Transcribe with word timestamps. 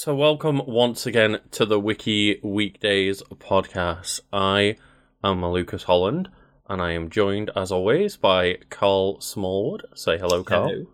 So, 0.00 0.14
welcome 0.14 0.62
once 0.64 1.06
again 1.06 1.40
to 1.50 1.66
the 1.66 1.80
Wiki 1.80 2.38
Weekends 2.40 3.20
podcast. 3.34 4.20
I 4.32 4.76
am 5.24 5.44
Lucas 5.44 5.82
Holland, 5.82 6.28
and 6.68 6.80
I 6.80 6.92
am 6.92 7.10
joined, 7.10 7.50
as 7.56 7.72
always, 7.72 8.16
by 8.16 8.58
Karl 8.70 9.20
Smallwood. 9.20 9.86
Say 9.96 10.16
hello, 10.16 10.44
Karl. 10.44 10.68
Hello. 10.68 10.86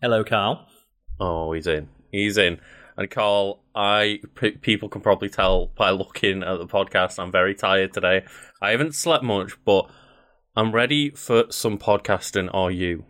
Hello, 0.00 0.22
Karl. 0.22 0.68
Oh, 1.18 1.52
he's 1.52 1.66
in. 1.66 1.88
He's 2.12 2.38
in. 2.38 2.60
And 2.96 3.10
Karl, 3.10 3.64
I 3.74 4.20
p- 4.36 4.52
people 4.52 4.88
can 4.88 5.00
probably 5.00 5.30
tell 5.30 5.72
by 5.76 5.90
looking 5.90 6.44
at 6.44 6.58
the 6.58 6.68
podcast, 6.68 7.18
I'm 7.18 7.32
very 7.32 7.56
tired 7.56 7.92
today. 7.92 8.24
I 8.62 8.70
haven't 8.70 8.94
slept 8.94 9.24
much, 9.24 9.54
but 9.64 9.90
I'm 10.54 10.70
ready 10.70 11.10
for 11.10 11.46
some 11.50 11.76
podcasting. 11.76 12.50
Are 12.54 12.70
you? 12.70 13.04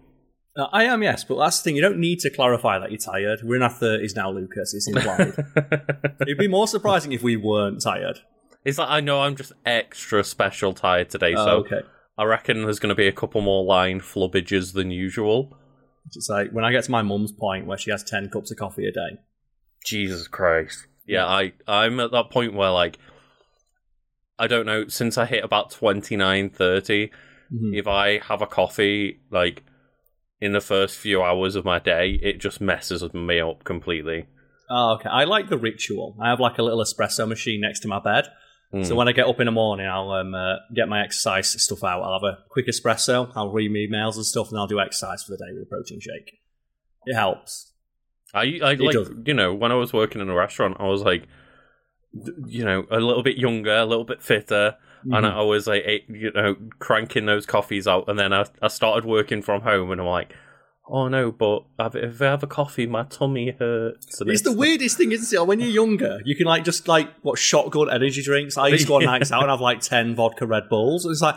Uh, 0.56 0.66
I 0.72 0.84
am, 0.84 1.02
yes, 1.02 1.24
but 1.24 1.36
that's 1.38 1.58
the 1.58 1.64
thing. 1.64 1.76
You 1.76 1.82
don't 1.82 1.98
need 1.98 2.20
to 2.20 2.30
clarify 2.30 2.78
that 2.78 2.90
you're 2.92 2.98
tired. 3.00 3.40
We're 3.42 3.56
in 3.56 3.62
our 3.62 3.70
30s 3.72 4.14
now, 4.14 4.30
Lucas. 4.30 4.72
It's 4.72 4.86
implied. 4.86 5.34
It'd 6.20 6.38
be 6.38 6.46
more 6.48 6.68
surprising 6.68 7.12
if 7.12 7.22
we 7.22 7.36
weren't 7.36 7.82
tired. 7.82 8.20
It's 8.64 8.78
like 8.78 8.88
I 8.88 9.00
know 9.00 9.20
I'm 9.22 9.34
just 9.36 9.52
extra 9.66 10.22
special 10.24 10.72
tired 10.72 11.10
today, 11.10 11.34
Oh, 11.36 11.44
so 11.44 11.50
okay. 11.66 11.80
I 12.16 12.24
reckon 12.24 12.62
there's 12.62 12.78
going 12.78 12.90
to 12.90 12.94
be 12.94 13.08
a 13.08 13.12
couple 13.12 13.40
more 13.40 13.64
line 13.64 14.00
flubbages 14.00 14.72
than 14.72 14.90
usual. 14.92 15.56
It's 16.14 16.28
like 16.28 16.50
when 16.52 16.64
I 16.64 16.70
get 16.70 16.84
to 16.84 16.90
my 16.90 17.02
mum's 17.02 17.32
point 17.32 17.66
where 17.66 17.76
she 17.78 17.90
has 17.90 18.04
10 18.04 18.30
cups 18.30 18.50
of 18.52 18.56
coffee 18.56 18.86
a 18.86 18.92
day. 18.92 19.18
Jesus 19.84 20.28
Christ. 20.28 20.86
Yeah, 21.06 21.26
I 21.26 21.52
I'm 21.66 21.98
at 22.00 22.12
that 22.12 22.30
point 22.30 22.54
where 22.54 22.70
like 22.70 22.98
I 24.38 24.46
don't 24.46 24.66
know, 24.66 24.86
since 24.88 25.18
I 25.18 25.26
hit 25.26 25.44
about 25.44 25.70
29 25.70 26.50
30, 26.50 27.10
Mhm. 27.52 27.76
if 27.76 27.86
I 27.86 28.18
have 28.18 28.40
a 28.40 28.46
coffee 28.46 29.20
like 29.30 29.62
in 30.40 30.52
the 30.52 30.60
first 30.60 30.96
few 30.96 31.22
hours 31.22 31.56
of 31.56 31.64
my 31.64 31.78
day, 31.78 32.18
it 32.22 32.38
just 32.38 32.60
messes 32.60 33.02
me 33.14 33.40
up 33.40 33.64
completely. 33.64 34.26
Oh, 34.68 34.94
okay. 34.94 35.08
I 35.08 35.24
like 35.24 35.48
the 35.48 35.58
ritual. 35.58 36.16
I 36.20 36.30
have 36.30 36.40
like 36.40 36.58
a 36.58 36.62
little 36.62 36.82
espresso 36.82 37.28
machine 37.28 37.60
next 37.60 37.80
to 37.80 37.88
my 37.88 38.00
bed. 38.00 38.28
Mm. 38.72 38.84
So 38.86 38.94
when 38.96 39.08
I 39.08 39.12
get 39.12 39.26
up 39.26 39.38
in 39.40 39.46
the 39.46 39.52
morning, 39.52 39.86
I'll 39.86 40.10
um, 40.10 40.34
uh, 40.34 40.56
get 40.74 40.88
my 40.88 41.02
exercise 41.02 41.50
stuff 41.62 41.84
out. 41.84 42.02
I'll 42.02 42.20
have 42.20 42.24
a 42.24 42.38
quick 42.48 42.66
espresso. 42.66 43.30
I'll 43.36 43.52
read 43.52 43.70
my 43.70 43.78
emails 43.78 44.16
and 44.16 44.26
stuff, 44.26 44.50
and 44.50 44.58
I'll 44.58 44.66
do 44.66 44.80
exercise 44.80 45.22
for 45.22 45.32
the 45.32 45.38
day 45.38 45.52
with 45.52 45.62
a 45.62 45.66
protein 45.66 46.00
shake. 46.00 46.40
It 47.06 47.14
helps. 47.14 47.72
I 48.32 48.58
I 48.62 48.74
like 48.74 48.94
does. 48.94 49.10
you 49.24 49.34
know 49.34 49.54
when 49.54 49.70
I 49.70 49.76
was 49.76 49.92
working 49.92 50.20
in 50.20 50.28
a 50.28 50.34
restaurant, 50.34 50.76
I 50.80 50.88
was 50.88 51.02
like, 51.02 51.28
you 52.46 52.64
know, 52.64 52.84
a 52.90 52.98
little 52.98 53.22
bit 53.22 53.36
younger, 53.36 53.76
a 53.76 53.86
little 53.86 54.04
bit 54.04 54.22
fitter, 54.22 54.76
and 55.04 55.24
Mhm. 55.26 55.32
I 55.32 55.42
was 55.42 55.66
like, 55.66 55.84
you 56.08 56.30
know, 56.34 56.56
cranking 56.78 57.26
those 57.26 57.46
coffees 57.46 57.86
out. 57.86 58.08
And 58.08 58.18
then 58.18 58.32
I 58.32 58.46
I 58.62 58.68
started 58.68 59.04
working 59.04 59.42
from 59.42 59.62
home, 59.62 59.90
and 59.90 60.00
I'm 60.00 60.06
like, 60.06 60.34
oh 60.88 61.08
no, 61.08 61.32
but 61.32 61.64
if 61.94 62.20
I 62.20 62.26
have 62.26 62.42
a 62.42 62.46
coffee, 62.46 62.86
my 62.86 63.04
tummy 63.04 63.54
hurts. 63.58 64.20
It's 64.20 64.42
the 64.42 64.52
weirdest 64.52 64.96
thing, 64.98 65.12
isn't 65.12 65.36
it? 65.38 65.46
When 65.46 65.60
you're 65.60 65.68
younger, 65.70 66.20
you 66.24 66.36
can 66.36 66.46
like 66.46 66.64
just 66.64 66.88
like 66.88 67.08
what 67.22 67.38
shotgun 67.38 67.90
energy 67.90 68.22
drinks. 68.22 68.56
I 68.58 68.68
used 68.68 68.84
to 68.84 68.88
go 68.88 68.96
on 68.96 69.04
nights 69.14 69.32
out 69.32 69.42
and 69.42 69.50
have 69.50 69.60
like 69.60 69.80
ten 69.80 70.14
vodka 70.14 70.46
Red 70.46 70.68
Bulls. 70.68 71.04
And 71.04 71.12
it's 71.12 71.22
like, 71.22 71.36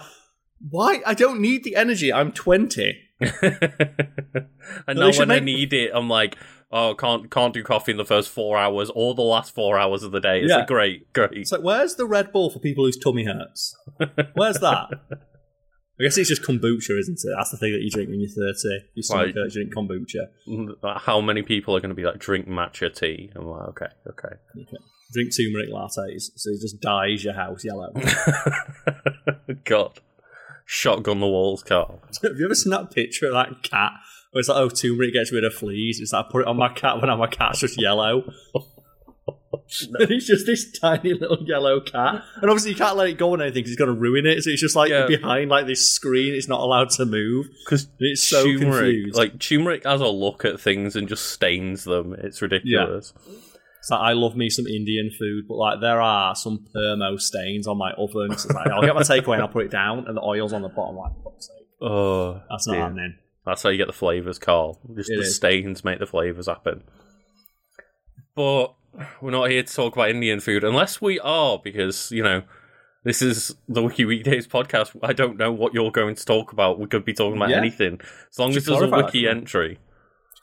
why? 0.70 1.02
I 1.06 1.14
don't 1.14 1.40
need 1.40 1.64
the 1.64 1.76
energy. 1.76 2.12
I'm 2.12 2.31
twenty. 2.31 3.04
and 3.22 5.00
now 5.00 5.12
when 5.12 5.31
I 5.31 5.40
need 5.40 5.74
it, 5.74 5.92
I'm 5.94 6.09
like, 6.09 6.38
oh, 6.72 6.94
can't 6.96 7.30
can't 7.32 7.54
do 7.54 7.64
coffee 7.64 7.92
in 7.92 7.98
the 7.98 8.06
first 8.06 8.30
four 8.30 8.58
hours 8.58 8.90
or 8.94 9.16
the 9.16 9.22
last 9.22 9.54
four 9.56 9.78
hours 9.78 10.04
of 10.04 10.12
the 10.12 10.20
day. 10.20 10.42
It's 10.42 10.50
Yeah. 10.50 10.58
like 10.60 10.68
great, 10.68 11.12
great. 11.14 11.32
It's 11.34 11.52
like, 11.52 11.62
where's 11.62 11.96
the 11.96 12.06
Red 12.06 12.32
Bull 12.32 12.50
for 12.50 12.59
people 12.59 12.86
whose 12.86 12.98
tummy 12.98 13.26
hurts? 13.26 13.76
Where's 14.36 14.59
that? 14.59 14.90
I 16.00 16.04
guess 16.04 16.16
it's 16.20 16.30
just 16.30 16.44
kombucha, 16.44 17.00
isn't 17.00 17.20
it? 17.24 17.34
That's 17.36 17.50
the 17.50 17.58
thing 17.58 17.72
that 17.72 17.82
you 17.82 17.90
drink 17.90 18.09
when 18.09 18.20
you're 18.20 18.30
thirty. 18.30 18.86
Your 18.94 19.02
stomach 19.04 19.26
Right. 19.28 19.36
hurts, 19.36 19.56
you 19.56 19.66
drink 19.68 19.74
kombucha. 19.76 21.00
How 21.00 21.22
many 21.22 21.42
people 21.42 21.76
are 21.76 21.80
going 21.80 21.90
to 21.90 21.96
be 21.96 22.04
like 22.04 22.20
drink 22.20 22.48
matcha 22.48 22.94
tea? 22.94 23.31
I'm 23.36 23.48
like, 23.48 23.70
okay, 23.70 23.88
okay. 24.09 24.36
Okay. 24.62 24.78
Drink 25.14 25.31
turmeric 25.36 25.70
lattes, 25.72 26.30
so 26.36 26.52
it 26.52 26.62
just 26.62 26.80
dyes 26.81 27.24
your 27.24 27.34
house 27.34 27.64
yellow. 27.66 27.92
God. 29.64 30.00
Shotgun 30.66 31.20
the 31.22 31.28
walls, 31.28 31.64
Karl. 31.64 32.02
Have 32.24 32.38
you 32.38 32.46
ever 32.46 32.53
seen 32.56 32.72
that 32.72 32.91
picture 32.91 33.28
of 33.28 33.34
that 33.34 33.64
cat 33.64 33.94
where 34.32 34.40
it's 34.40 34.50
like, 34.50 34.58
oh, 34.58 34.70
turmeric 34.70 35.14
gets 35.14 35.32
rid 35.32 35.44
of 35.44 35.54
fleas? 35.54 36.00
It's 36.00 36.14
like, 36.14 36.26
I 36.26 36.30
put 36.32 36.42
it 36.42 36.48
on 36.48 36.58
my 36.58 36.70
cat 36.70 37.02
when 37.02 37.16
my 37.18 37.28
cat's 37.28 37.60
just 37.60 37.80
yellow. 37.82 38.24
and 39.54 40.12
it's 40.12 40.28
just 40.28 40.46
this 40.46 40.72
tiny 40.80 41.14
little 41.14 41.40
yellow 41.46 41.80
cat. 41.82 42.24
And 42.42 42.50
obviously, 42.50 42.72
you 42.72 42.78
can't 42.78 42.96
let 42.96 43.10
it 43.10 43.18
go 43.18 43.34
on 43.34 43.42
anything 43.42 43.62
because 43.62 43.72
it's 43.72 43.80
going 43.80 43.94
to 43.94 44.00
ruin 44.00 44.26
it. 44.26 44.44
So 44.44 44.50
it's 44.50 44.62
just 44.62 44.76
like 44.76 44.90
Yeah. 44.90 45.08
behind 45.08 45.50
like 45.50 45.66
this 45.66 45.94
screen. 45.94 46.34
It's 46.34 46.48
not 46.48 46.62
allowed 46.62 46.90
to 46.92 47.06
move. 47.06 47.48
Because 47.66 47.88
it's 48.00 48.24
so 48.28 48.44
confused. 48.44 49.16
like 49.16 49.40
turmeric 49.40 49.84
has 49.86 50.02
a 50.02 50.08
look 50.08 50.46
at 50.46 50.59
things 50.59 50.96
and 50.96 51.08
just 51.08 51.32
stains 51.32 51.84
them. 51.84 52.14
It's 52.18 52.42
ridiculous. 52.42 53.14
It's 53.80 53.92
like, 53.92 54.00
I 54.02 54.14
love 54.14 54.36
me 54.36 54.50
some 54.50 54.68
Indian 54.68 55.12
food, 55.18 55.46
but 55.48 55.56
like 55.56 55.82
there 55.82 56.02
are 56.02 56.36
some 56.36 56.66
permo 56.76 57.20
stains 57.20 57.68
on 57.68 57.78
my 57.78 57.92
oven. 57.94 58.38
So 58.38 58.48
it's 58.50 58.54
like, 58.54 58.68
I'll 58.68 58.82
get 58.82 58.96
my 58.96 59.02
takeaway 59.02 59.34
and 59.34 59.44
I'll 59.44 59.48
put 59.48 59.66
it 59.66 59.72
down, 59.72 60.06
and 60.08 60.18
the 60.18 60.22
oil's 60.22 60.52
on 60.52 60.62
the 60.62 60.70
bottom. 60.70 60.98
Like, 60.98 61.12
fuck's 61.24 61.48
sake. 61.48 61.68
Oh, 61.82 62.42
That's 62.50 62.68
not 62.68 62.74
dear. 62.74 62.82
happening. 62.82 63.16
That's 63.47 63.63
how 63.63 63.69
you 63.69 63.78
get 63.78 63.88
the 63.88 63.94
flavors, 63.94 64.38
Karl. 64.38 64.80
Just 64.96 65.09
It 65.09 65.16
the 65.16 65.22
is. 65.22 65.35
stains 65.35 65.84
make 65.84 66.00
the 66.00 66.06
flavors 66.06 66.47
happen. 66.47 66.84
But 68.35 68.74
we're 69.22 69.31
not 69.31 69.50
here 69.50 69.63
to 69.63 69.74
talk 69.74 69.96
about 69.96 70.09
Indian 70.09 70.40
food, 70.40 70.63
unless 70.63 71.02
we 71.02 71.19
are, 71.19 71.59
because 71.63 72.12
you 72.12 72.22
know 72.24 72.44
this 73.03 73.22
is 73.22 73.56
the 73.68 73.81
Wiki 73.84 74.06
Weekends 74.06 74.47
podcast. 74.47 74.96
I 75.02 75.13
don't 75.13 75.38
know 75.38 75.52
what 75.52 75.74
you're 75.74 75.91
going 75.91 76.16
to 76.16 76.25
talk 76.25 76.52
about. 76.52 76.80
We 76.80 76.88
could 76.88 77.06
be 77.06 77.13
talking 77.13 77.38
about 77.38 77.50
Yeah. 77.50 77.58
anything, 77.58 78.00
as 78.30 78.38
long 78.38 78.52
Should 78.52 78.58
as 78.58 78.66
there's 78.66 78.75
a 78.81 78.88
clarify 78.88 78.97
that 78.97 79.06
wiki 79.06 79.24
for 79.25 79.30
entry. 79.31 79.79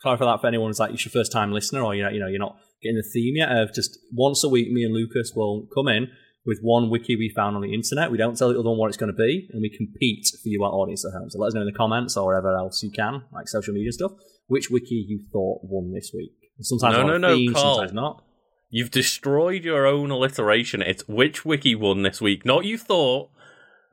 clarify 0.02 0.24
that 0.24 0.40
for 0.40 0.46
anyone 0.46 0.68
who's 0.70 0.80
like 0.80 0.92
it's 0.92 1.04
your 1.04 1.12
first 1.12 1.30
time 1.32 1.52
listener 1.52 1.82
or 1.82 1.94
you're 1.94 2.06
not, 2.06 2.14
you 2.14 2.20
know 2.20 2.26
you're 2.26 2.38
not 2.38 2.56
getting 2.82 2.96
the 2.96 3.02
theme 3.12 3.36
yet 3.36 3.50
of 3.50 3.72
just 3.74 3.98
once 4.12 4.42
a 4.44 4.48
week 4.48 4.70
me 4.70 4.82
and 4.84 4.94
Lucas 4.94 5.32
will 5.36 5.66
come 5.74 5.88
in 5.88 6.08
with 6.46 6.58
one 6.62 6.90
wiki 6.90 7.16
we 7.16 7.28
found 7.34 7.56
on 7.56 7.62
the 7.62 7.72
internet. 7.72 8.10
We 8.10 8.18
don't 8.18 8.36
tell 8.36 8.48
the 8.52 8.58
other 8.58 8.68
one 8.68 8.78
what 8.78 8.88
it's 8.88 8.96
going 8.96 9.12
to 9.12 9.16
be, 9.16 9.48
and 9.52 9.62
we 9.62 9.70
compete 9.70 10.26
for 10.42 10.48
you, 10.48 10.62
our 10.64 10.70
audience 10.72 11.04
at 11.04 11.12
home. 11.18 11.30
So 11.30 11.38
let 11.38 11.48
us 11.48 11.54
know 11.54 11.60
in 11.62 11.66
the 11.66 11.72
comments 11.72 12.16
or 12.16 12.26
wherever 12.26 12.54
else 12.56 12.82
you 12.82 12.90
can, 12.90 13.22
like 13.32 13.48
social 13.48 13.72
media 13.74 13.92
stuff, 13.92 14.12
which 14.46 14.70
wiki 14.70 15.04
you 15.08 15.20
thought 15.32 15.60
won 15.62 15.92
this 15.92 16.10
week. 16.14 16.32
Sometimes 16.60 16.96
No, 16.96 17.06
no, 17.06 17.18
no, 17.18 17.34
theme, 17.34 17.52
Karl. 17.54 17.74
sometimes 17.76 17.92
not. 17.94 18.22
You've 18.70 18.90
destroyed 18.90 19.64
your 19.64 19.86
own 19.86 20.10
alliteration. 20.10 20.82
It's 20.82 21.06
which 21.08 21.44
wiki 21.44 21.74
won 21.74 22.02
this 22.02 22.20
week, 22.20 22.44
not 22.44 22.64
you 22.64 22.76
thought. 22.76 23.30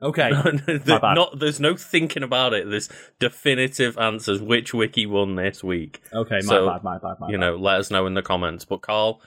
Okay, 0.02 0.30
The- 0.32 1.12
not 1.14 1.38
there's 1.38 1.60
no 1.60 1.76
thinking 1.76 2.24
about 2.24 2.52
it. 2.54 2.68
There's 2.68 2.88
definitive 3.20 3.96
answers. 3.96 4.42
Which 4.42 4.74
wiki 4.74 5.06
won 5.06 5.36
this 5.36 5.62
week? 5.62 6.02
okay, 6.12 6.36
my 6.36 6.40
So, 6.40 6.66
bad, 6.68 6.82
my 6.82 6.98
bad, 6.98 7.14
my 7.20 7.28
you 7.28 7.38
bad. 7.38 7.40
know, 7.40 7.56
let 7.56 7.78
us 7.80 7.90
know 7.90 8.06
in 8.06 8.14
the 8.14 8.22
comments. 8.22 8.64
But 8.64 8.82
Karl, 8.82 9.20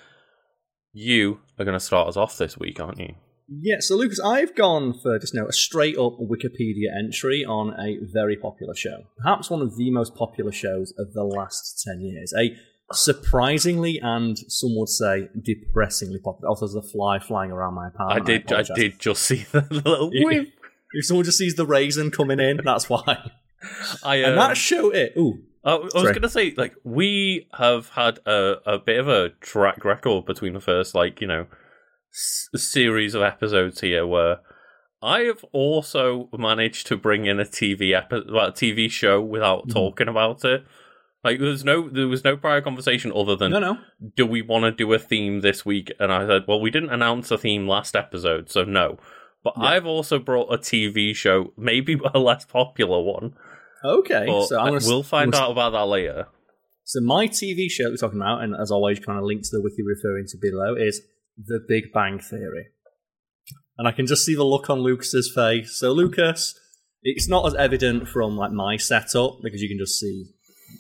you 0.96 1.40
are 1.60 1.66
going 1.66 1.78
to 1.78 1.84
start 1.84 2.08
us 2.08 2.18
off 2.18 2.38
this 2.38 2.58
week, 2.58 2.80
aren't 2.80 3.00
you? 3.00 3.14
Yeah, 3.48 3.76
so 3.80 3.96
Lucas, 3.96 4.20
I've 4.20 4.56
gone 4.56 4.94
for 4.94 5.20
just 5.20 5.36
now 5.36 5.46
a 5.46 5.52
straight 5.52 5.98
up 5.98 6.18
Wikipedia 6.20 6.88
entry 6.98 7.46
on 7.46 7.76
a 7.80 8.00
very 8.02 8.38
popular 8.38 8.74
show. 8.74 9.04
Perhaps 9.22 9.52
one 9.52 9.62
of 9.62 9.78
the 9.78 9.92
most 9.92 10.16
popular 10.16 10.52
shows 10.52 10.94
of 10.98 11.14
the 11.14 11.24
last 11.24 11.84
10 11.86 12.02
years. 12.02 12.34
A 12.36 12.56
surprisingly 12.92 14.00
and 14.02 14.38
some 14.48 14.76
would 14.76 14.90
say 14.90 15.30
depressingly 15.40 16.20
popular. 16.20 16.50
Also, 16.50 16.66
there's 16.66 16.76
a 16.76 16.90
fly 16.90 17.20
flying 17.20 17.52
around 17.52 17.76
my 17.76 17.88
apartment. 17.88 18.24
I 18.24 18.26
did. 18.26 18.42
I, 18.42 18.62
apologise. 18.62 18.76
did 18.76 19.00
just 19.00 19.22
see 19.24 19.44
the 19.52 19.68
little. 19.70 20.10
whip. 20.12 20.48
If 20.94 21.06
someone 21.06 21.26
just 21.26 21.38
sees 21.38 21.56
the 21.56 21.66
raisin 21.66 22.10
coming 22.10 22.40
in, 22.40 22.62
that's 22.64 22.90
why. 22.90 23.04
I, 24.04 24.16
and 24.18 24.40
um, 24.40 24.48
that 24.48 24.58
show 24.58 24.92
it. 24.92 25.14
Ooh, 25.18 25.44
I, 25.66 25.76
was 25.78 25.94
going 25.94 26.22
to 26.22 26.30
say, 26.30 26.54
like, 26.56 26.76
we 26.84 27.48
have 27.58 27.90
had 27.90 28.20
a, 28.28 28.58
a 28.66 28.78
bit 28.80 29.00
of 29.00 29.08
a 29.08 29.30
track 29.42 29.84
record 29.84 30.26
between 30.26 30.54
the 30.54 30.60
first, 30.62 30.94
like, 30.94 31.20
you 31.22 31.28
know, 31.28 31.48
s- 32.14 32.50
series 32.56 33.16
of 33.16 33.24
episodes 33.24 33.82
here 33.82 34.06
where 34.06 34.38
I 35.02 35.22
have 35.22 35.44
also 35.52 36.30
managed 36.38 36.88
to 36.88 36.98
bring 36.98 37.26
in 37.26 37.40
a 37.40 37.46
TV 37.46 37.94
epi- 37.96 38.32
well, 38.32 38.48
a 38.48 38.52
TV 38.52 38.90
show 38.92 39.20
without 39.22 39.68
Mhm. 39.68 39.74
talking 39.74 40.08
about 40.08 40.46
it. 40.46 40.64
Like, 41.24 41.40
there's 41.40 41.66
no, 41.66 41.90
there 41.90 42.08
was 42.08 42.24
no 42.24 42.38
prior 42.38 42.62
conversation 42.62 43.12
other 43.12 43.36
than 43.36 43.52
no, 43.52 43.60
no. 43.60 43.78
do 44.16 44.28
we 44.28 44.44
want 44.44 44.66
to 44.66 44.72
do 44.72 44.94
a 44.94 45.00
theme 45.00 45.42
this 45.42 45.66
week? 45.66 45.92
And 46.00 46.14
I 46.14 46.28
said, 46.28 46.44
well, 46.48 46.62
we 46.62 46.70
didn't 46.70 46.92
announce 46.92 47.32
a 47.32 47.38
theme 47.40 47.68
last 47.68 47.96
episode, 47.96 48.52
so 48.52 48.64
no. 48.64 49.00
But 49.44 49.56
Yeah. 49.58 49.64
I've 49.64 49.86
also 49.88 50.20
brought 50.20 50.54
a 50.54 50.58
TV 50.60 51.16
show, 51.16 51.54
maybe 51.58 52.00
a 52.14 52.20
less 52.20 52.46
popular 52.46 53.02
one. 53.02 53.34
Okay, 53.86 54.26
But 54.28 54.48
so 54.48 54.60
I'm 54.60 54.74
gonna, 54.74 54.86
we'll 54.86 55.04
find 55.04 55.32
gonna- 55.32 55.46
out 55.46 55.52
about 55.52 55.72
that 55.72 55.86
later. 55.86 56.28
So 56.84 57.02
my 57.02 57.28
TV 57.28 57.70
show 57.70 57.86
that 57.86 57.92
we're 57.92 57.98
talking 57.98 58.20
about, 58.22 58.44
and 58.44 58.54
as 58.60 58.70
always, 58.72 59.00
kind 59.00 59.18
of 59.18 59.26
link 59.26 59.42
to 59.42 59.50
the 59.52 59.62
wiki 59.62 59.82
referring 59.84 60.26
to 60.28 60.38
below, 60.40 60.76
is 60.76 61.02
The 61.38 61.60
Big 61.68 61.86
Bang 61.94 62.20
Theory. 62.20 62.68
And 63.78 63.88
I 63.88 63.92
can 63.92 64.06
just 64.06 64.24
see 64.26 64.36
the 64.36 64.44
look 64.44 64.70
on 64.70 64.80
Lucas's 64.80 65.32
face. 65.34 65.78
So 65.80 65.92
Lucas, 65.92 66.58
it's 67.04 67.28
not 67.28 67.46
as 67.48 67.56
evident 67.56 68.08
from 68.08 68.38
like 68.38 68.52
my 68.52 68.78
setup 68.78 69.40
because 69.44 69.62
you 69.62 69.68
can 69.68 69.78
just 69.80 70.00
see 70.00 70.26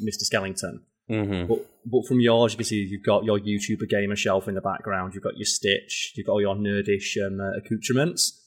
Mr. 0.04 0.24
Skellington. 0.32 0.80
hmm 1.10 1.48
But 1.48 1.66
but 1.88 2.08
from 2.08 2.20
yours, 2.20 2.54
you 2.54 2.58
can 2.58 2.66
see 2.66 2.88
you've 2.90 3.06
got 3.06 3.26
your 3.26 3.40
YouTuber 3.40 3.88
gamer 3.90 4.16
shelf 4.16 4.48
in 4.48 4.56
the 4.56 4.62
background. 4.62 5.14
You've 5.14 5.24
got 5.24 5.38
your 5.38 5.46
Stitch. 5.46 6.14
You've 6.16 6.26
got 6.28 6.34
all 6.34 6.42
your 6.42 6.56
nerdish 6.56 7.16
um, 7.26 7.40
uh, 7.40 7.58
accoutrements. 7.58 8.42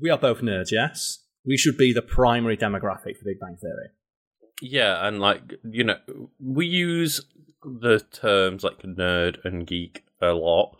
We 0.00 0.08
are 0.10 0.18
both 0.18 0.40
nerds, 0.40 0.70
yes. 0.70 1.18
We 1.48 1.56
should 1.56 1.78
be 1.78 1.92
the 1.92 2.02
primary 2.02 2.56
demographic 2.56 3.16
for 3.16 3.24
Big 3.24 3.40
Bang 3.40 3.56
Theory. 3.60 3.88
Yeah, 4.60 5.06
and 5.06 5.18
like 5.20 5.54
you 5.64 5.84
know, 5.84 5.98
we 6.38 6.66
use 6.66 7.24
the 7.62 8.00
terms 8.12 8.62
like 8.62 8.82
nerd 8.82 9.44
and 9.44 9.66
geek 9.66 10.04
a 10.20 10.32
lot. 10.32 10.76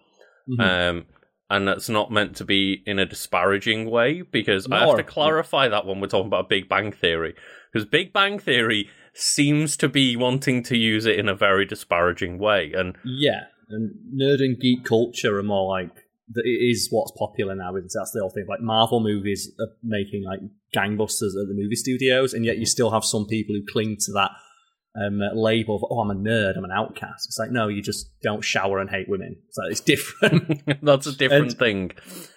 Mhm. 0.48 0.60
Um, 0.60 1.06
and 1.50 1.66
that's 1.66 1.88
not 1.88 2.10
meant 2.10 2.36
to 2.36 2.44
be 2.44 2.82
in 2.86 2.98
a 2.98 3.06
disparaging 3.06 3.90
way 3.90 4.22
because 4.22 4.70
I 4.70 4.80
have 4.80 4.96
to 4.96 5.02
clarify 5.02 5.68
that 5.68 5.86
when 5.86 6.00
we're 6.00 6.08
talking 6.08 6.26
about 6.26 6.48
Big 6.48 6.68
Bang 6.68 6.92
Theory. 6.92 7.34
Because 7.72 7.86
Big 7.86 8.12
Bang 8.12 8.38
Theory 8.38 8.90
seems 9.14 9.76
to 9.78 9.88
be 9.88 10.14
wanting 10.14 10.62
to 10.64 10.76
use 10.76 11.06
it 11.06 11.18
in 11.18 11.28
a 11.28 11.34
very 11.34 11.64
disparaging 11.64 12.38
way. 12.38 12.72
And 12.74 12.96
Yeah, 13.04 13.44
and 13.70 13.92
nerd 14.14 14.40
and 14.40 14.60
geek 14.60 14.84
culture 14.84 15.38
are 15.38 15.42
more 15.42 15.68
like 15.68 16.04
it 16.34 16.48
is 16.48 16.88
what's 16.90 17.12
popular 17.18 17.54
now. 17.54 17.70
Isn't 17.76 17.86
it? 17.86 17.92
That's 17.94 18.12
the 18.12 18.20
whole 18.20 18.30
thing. 18.30 18.46
Like 18.48 18.60
Marvel 18.60 19.00
movies 19.00 19.50
are 19.60 19.68
making 19.82 20.24
like 20.24 20.40
gangbusters 20.74 21.34
at 21.40 21.48
the 21.48 21.54
movie 21.54 21.76
studios, 21.76 22.34
and 22.34 22.44
yet 22.44 22.58
you 22.58 22.66
still 22.66 22.90
have 22.90 23.04
some 23.04 23.26
people 23.26 23.54
who 23.54 23.62
cling 23.72 23.96
to 24.00 24.12
that 24.12 24.30
um, 25.00 25.20
label 25.34 25.76
of 25.76 25.84
"oh, 25.90 26.00
I'm 26.00 26.10
a 26.10 26.14
nerd, 26.14 26.56
I'm 26.56 26.64
an 26.64 26.70
outcast." 26.72 27.26
It's 27.26 27.38
like 27.38 27.50
no, 27.50 27.68
you 27.68 27.82
just 27.82 28.10
don't 28.22 28.42
shower 28.44 28.78
and 28.78 28.90
hate 28.90 29.08
women. 29.08 29.36
It's 29.48 29.56
like 29.58 29.70
it's 29.70 29.80
different. 29.80 30.62
that's 30.82 31.06
a 31.06 31.16
different 31.16 31.50
And- 31.52 31.58
thing. 31.58 31.90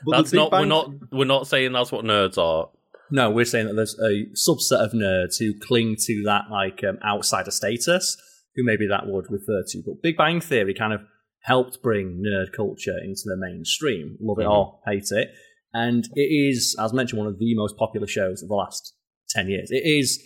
That's 0.07 0.33
not 0.33 0.51
we're 0.51 0.65
not 0.65 0.89
we're 1.11 1.25
not 1.25 1.47
saying 1.47 1.73
that's 1.73 1.91
what 1.91 2.05
nerds 2.05 2.37
are. 2.37 2.69
No, 3.13 3.29
we're 3.29 3.43
saying 3.45 3.67
that 3.67 3.73
there's 3.73 3.99
a 3.99 4.25
subset 4.37 4.85
of 4.85 4.93
nerds 4.93 5.37
who 5.37 5.53
cling 5.59 5.97
to 5.99 6.23
that 6.25 6.45
like 6.49 6.81
um, 6.87 6.97
outsider 7.05 7.51
status, 7.51 8.15
who 8.55 8.63
maybe 8.63 8.87
that 8.87 9.05
would 9.05 9.25
refer 9.29 9.63
to. 9.67 9.83
But 9.85 10.01
Big 10.01 10.15
Bang 10.15 10.39
Theory 10.39 10.73
kind 10.73 10.93
of 10.93 11.01
helped 11.41 11.81
bring 11.81 12.23
nerd 12.25 12.51
culture 12.55 12.97
into 13.03 13.23
the 13.25 13.37
mainstream. 13.37 14.17
Love 14.21 14.39
it 14.39 14.45
or 14.45 14.79
hate 14.85 15.07
it, 15.11 15.29
and 15.73 16.05
it 16.15 16.21
is, 16.21 16.75
as 16.79 16.93
mentioned, 16.93 17.19
one 17.19 17.27
of 17.27 17.39
the 17.39 17.55
most 17.55 17.77
popular 17.77 18.07
shows 18.07 18.41
of 18.41 18.49
the 18.49 18.55
last 18.55 18.93
ten 19.29 19.47
years. 19.47 19.69
It 19.71 19.83
is 19.85 20.21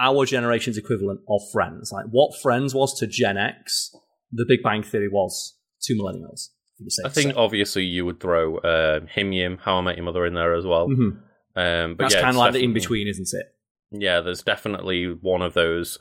our 0.00 0.24
generation's 0.24 0.78
equivalent 0.78 1.20
of 1.28 1.40
Friends. 1.52 1.90
Like 1.92 2.06
what 2.10 2.38
Friends 2.40 2.74
was 2.74 2.98
to 3.00 3.06
Gen 3.06 3.36
X, 3.36 3.94
the 4.30 4.44
Big 4.48 4.62
Bang 4.62 4.82
Theory 4.82 5.08
was 5.08 5.56
to 5.82 5.94
millennials. 5.94 6.50
I 6.50 6.78
think, 6.78 6.86
it's 6.86 6.96
safe 6.96 7.06
I 7.06 7.08
to 7.08 7.14
think 7.14 7.32
say. 7.32 7.40
obviously 7.40 7.84
you 7.84 8.04
would 8.06 8.20
throw 8.20 8.56
um, 8.58 9.08
HIMYM, 9.08 9.58
How 9.60 9.78
I 9.78 9.80
Met 9.80 9.96
Your 9.96 10.04
Mother 10.04 10.26
in 10.26 10.34
there 10.34 10.54
as 10.54 10.64
well. 10.64 10.88
Mhm. 10.88 11.20
Um, 11.56 11.94
but 11.96 12.04
that's 12.04 12.14
yeah, 12.14 12.20
kind 12.20 12.36
of 12.36 12.36
like 12.36 12.52
the 12.52 12.62
in 12.62 12.72
between, 12.72 13.08
isn't 13.08 13.28
it? 13.32 13.46
Yeah, 13.90 14.20
there's 14.20 14.42
definitely 14.42 15.06
one 15.06 15.42
of 15.42 15.54
those 15.54 15.98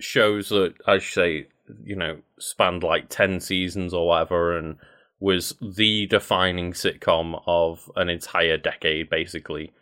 shows 0.00 0.48
that 0.48 0.74
I 0.86 0.98
should 0.98 1.14
say, 1.14 1.46
you 1.82 1.96
know, 1.96 2.18
spanned 2.38 2.82
like 2.82 3.08
ten 3.08 3.40
seasons 3.40 3.92
or 3.92 4.08
whatever, 4.08 4.56
and 4.56 4.76
was 5.18 5.54
the 5.60 6.06
defining 6.06 6.72
sitcom 6.72 7.42
of 7.46 7.90
an 7.96 8.08
entire 8.08 8.56
decade, 8.56 9.10
basically. 9.10 9.72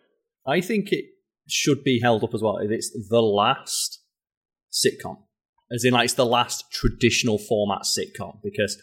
I 0.46 0.60
think 0.60 0.90
it 0.90 1.04
should 1.48 1.84
be 1.84 2.00
held 2.00 2.24
up 2.24 2.34
as 2.34 2.42
well. 2.42 2.58
It's 2.58 2.90
the 3.08 3.22
last 3.22 4.02
sitcom, 4.72 5.18
as 5.70 5.84
in 5.84 5.92
like 5.92 6.06
it's 6.06 6.14
the 6.14 6.26
last 6.26 6.70
traditional 6.72 7.38
format 7.38 7.82
sitcom. 7.82 8.38
Because 8.42 8.80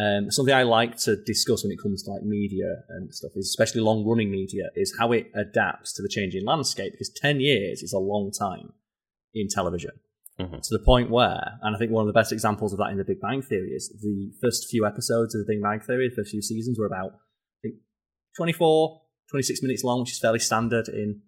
um, 0.00 0.30
something 0.30 0.54
I 0.54 0.62
like 0.62 0.96
to 0.98 1.16
discuss 1.24 1.64
when 1.64 1.72
it 1.72 1.80
comes 1.82 2.04
to 2.04 2.12
like 2.12 2.22
media 2.22 2.66
and 2.90 3.12
stuff, 3.12 3.32
is 3.34 3.46
especially 3.46 3.80
long 3.80 4.06
running 4.06 4.30
media, 4.30 4.70
is 4.76 4.94
how 4.98 5.12
it 5.12 5.30
adapts 5.34 5.92
to 5.94 6.02
the 6.02 6.08
changing 6.08 6.46
landscape. 6.46 6.92
Because 6.92 7.10
ten 7.10 7.40
years 7.40 7.82
is 7.82 7.92
a 7.92 7.98
long 7.98 8.30
time 8.30 8.72
in 9.34 9.48
television. 9.48 9.92
Mhm. 10.38 10.62
To 10.62 10.78
the 10.78 10.84
point 10.84 11.10
where, 11.10 11.58
and 11.62 11.74
I 11.74 11.78
think 11.78 11.90
one 11.90 12.02
of 12.02 12.06
the 12.06 12.18
best 12.18 12.32
examples 12.32 12.72
of 12.72 12.78
that 12.78 12.90
in 12.90 12.98
the 12.98 13.04
Big 13.04 13.20
Bang 13.20 13.42
Theory 13.42 13.70
is 13.70 13.88
the 14.00 14.32
first 14.40 14.68
few 14.70 14.86
episodes 14.86 15.34
of 15.34 15.44
the 15.44 15.52
Big 15.52 15.62
Bang 15.62 15.80
Theory, 15.80 16.08
the 16.08 16.14
first 16.14 16.30
few 16.30 16.42
seasons 16.42 16.78
were 16.78 16.86
about, 16.86 17.10
I 17.12 17.58
think, 17.62 17.74
24, 18.36 19.00
26 19.30 19.62
minutes 19.62 19.82
long, 19.82 20.00
which 20.00 20.12
is 20.12 20.18
fairly 20.20 20.38
standard 20.38 20.88
in 20.88 21.22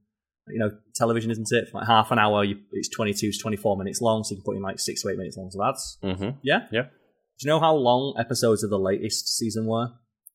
you 0.49 0.59
know 0.59 0.71
television, 0.95 1.31
isn't 1.31 1.49
it? 1.51 1.69
For 1.71 1.79
like 1.79 1.87
half 1.89 2.11
an 2.11 2.19
hour, 2.19 2.45
you, 2.45 2.57
it's 2.73 2.89
22 2.89 3.33
to 3.33 3.39
24 3.39 3.77
minutes 3.77 4.01
long, 4.01 4.23
so 4.25 4.31
you 4.31 4.37
can 4.37 4.45
put 4.45 4.57
in 4.57 4.63
like 4.63 4.79
six 4.79 5.03
to 5.03 5.09
eight 5.11 5.19
minutes 5.19 5.37
long 5.37 5.51
of 5.55 5.69
ads. 5.69 5.99
hmm 6.03 6.31
Yeah? 6.43 6.67
Yeah. 6.73 6.83
Do 6.83 7.47
you 7.47 7.49
know 7.49 7.61
how 7.61 7.75
long 7.75 8.15
episodes 8.19 8.63
of 8.63 8.71
the 8.71 8.79
latest 8.79 9.37
season 9.37 9.67
were 9.67 9.89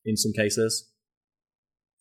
in 0.04 0.16
some 0.16 0.32
cases? 0.32 0.90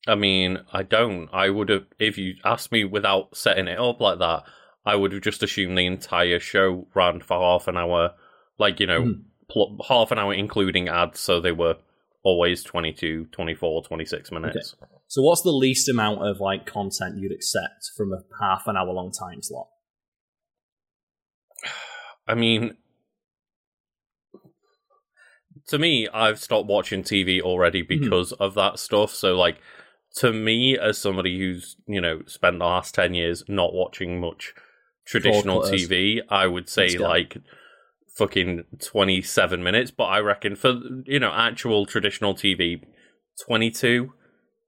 I 0.07 0.15
mean, 0.15 0.59
I 0.71 0.83
don't. 0.83 1.29
I 1.33 1.49
would 1.49 1.69
have, 1.69 1.85
if 1.99 2.17
you 2.17 2.35
asked 2.43 2.71
me 2.71 2.85
without 2.85 3.35
setting 3.35 3.67
it 3.67 3.79
up 3.79 3.99
like 4.01 4.19
that, 4.19 4.43
I 4.85 4.95
would 4.95 5.11
have 5.13 5.21
just 5.21 5.41
assumed 5.43 5.77
the 5.77 5.85
entire 5.85 6.39
show 6.39 6.87
ran 6.93 7.19
for 7.21 7.39
half 7.39 7.67
an 7.67 7.75
hour, 7.77 8.13
like, 8.59 8.79
you 8.79 8.87
know, 8.87 9.01
Mhm. 9.01 9.23
pl- 9.49 9.83
half 9.87 10.11
an 10.11 10.19
hour 10.19 10.33
including 10.33 10.87
ads, 10.87 11.19
so 11.19 11.39
they 11.41 11.51
were 11.51 11.77
always 12.23 12.63
22, 12.63 13.25
24, 13.31 13.83
26 13.83 14.31
minutes. 14.31 14.75
So, 15.07 15.21
what's 15.21 15.41
the 15.43 15.51
least 15.51 15.87
amount 15.89 16.25
of 16.27 16.39
like 16.39 16.65
content 16.65 17.17
you'd 17.19 17.31
accept 17.31 17.91
from 17.95 18.11
a 18.13 18.23
half 18.41 18.67
an 18.67 18.75
hour 18.75 18.91
long 18.91 19.11
time 19.11 19.41
slot? 19.41 19.67
I 22.27 22.33
mean, 22.35 22.77
to 25.67 25.77
me, 25.79 26.07
I've 26.13 26.39
stopped 26.39 26.67
watching 26.67 27.03
TV 27.03 27.41
already 27.41 27.83
Mm-hmm. 27.83 28.03
because 28.03 28.31
of 28.33 28.53
that 28.55 28.79
stuff. 28.79 29.11
So, 29.11 29.35
like, 29.35 29.59
to 30.17 30.31
me, 30.31 30.77
as 30.77 30.97
somebody 30.97 31.37
who's 31.37 31.75
you 31.87 32.01
know 32.01 32.21
spent 32.25 32.59
the 32.59 32.65
last 32.65 32.95
ten 32.95 33.13
years 33.13 33.43
not 33.47 33.73
watching 33.73 34.19
much 34.19 34.53
traditional 35.05 35.61
TV, 35.61 36.19
I 36.29 36.47
would 36.47 36.69
say 36.69 36.97
like 36.97 37.37
fucking 38.17 38.63
twenty 38.81 39.21
seven 39.21 39.63
minutes. 39.63 39.91
But 39.91 40.05
I 40.05 40.19
reckon 40.19 40.55
for 40.55 40.79
you 41.05 41.19
know 41.19 41.31
actual 41.33 41.85
traditional 41.85 42.33
TV, 42.33 42.81
twenty 43.45 43.71
two. 43.71 44.13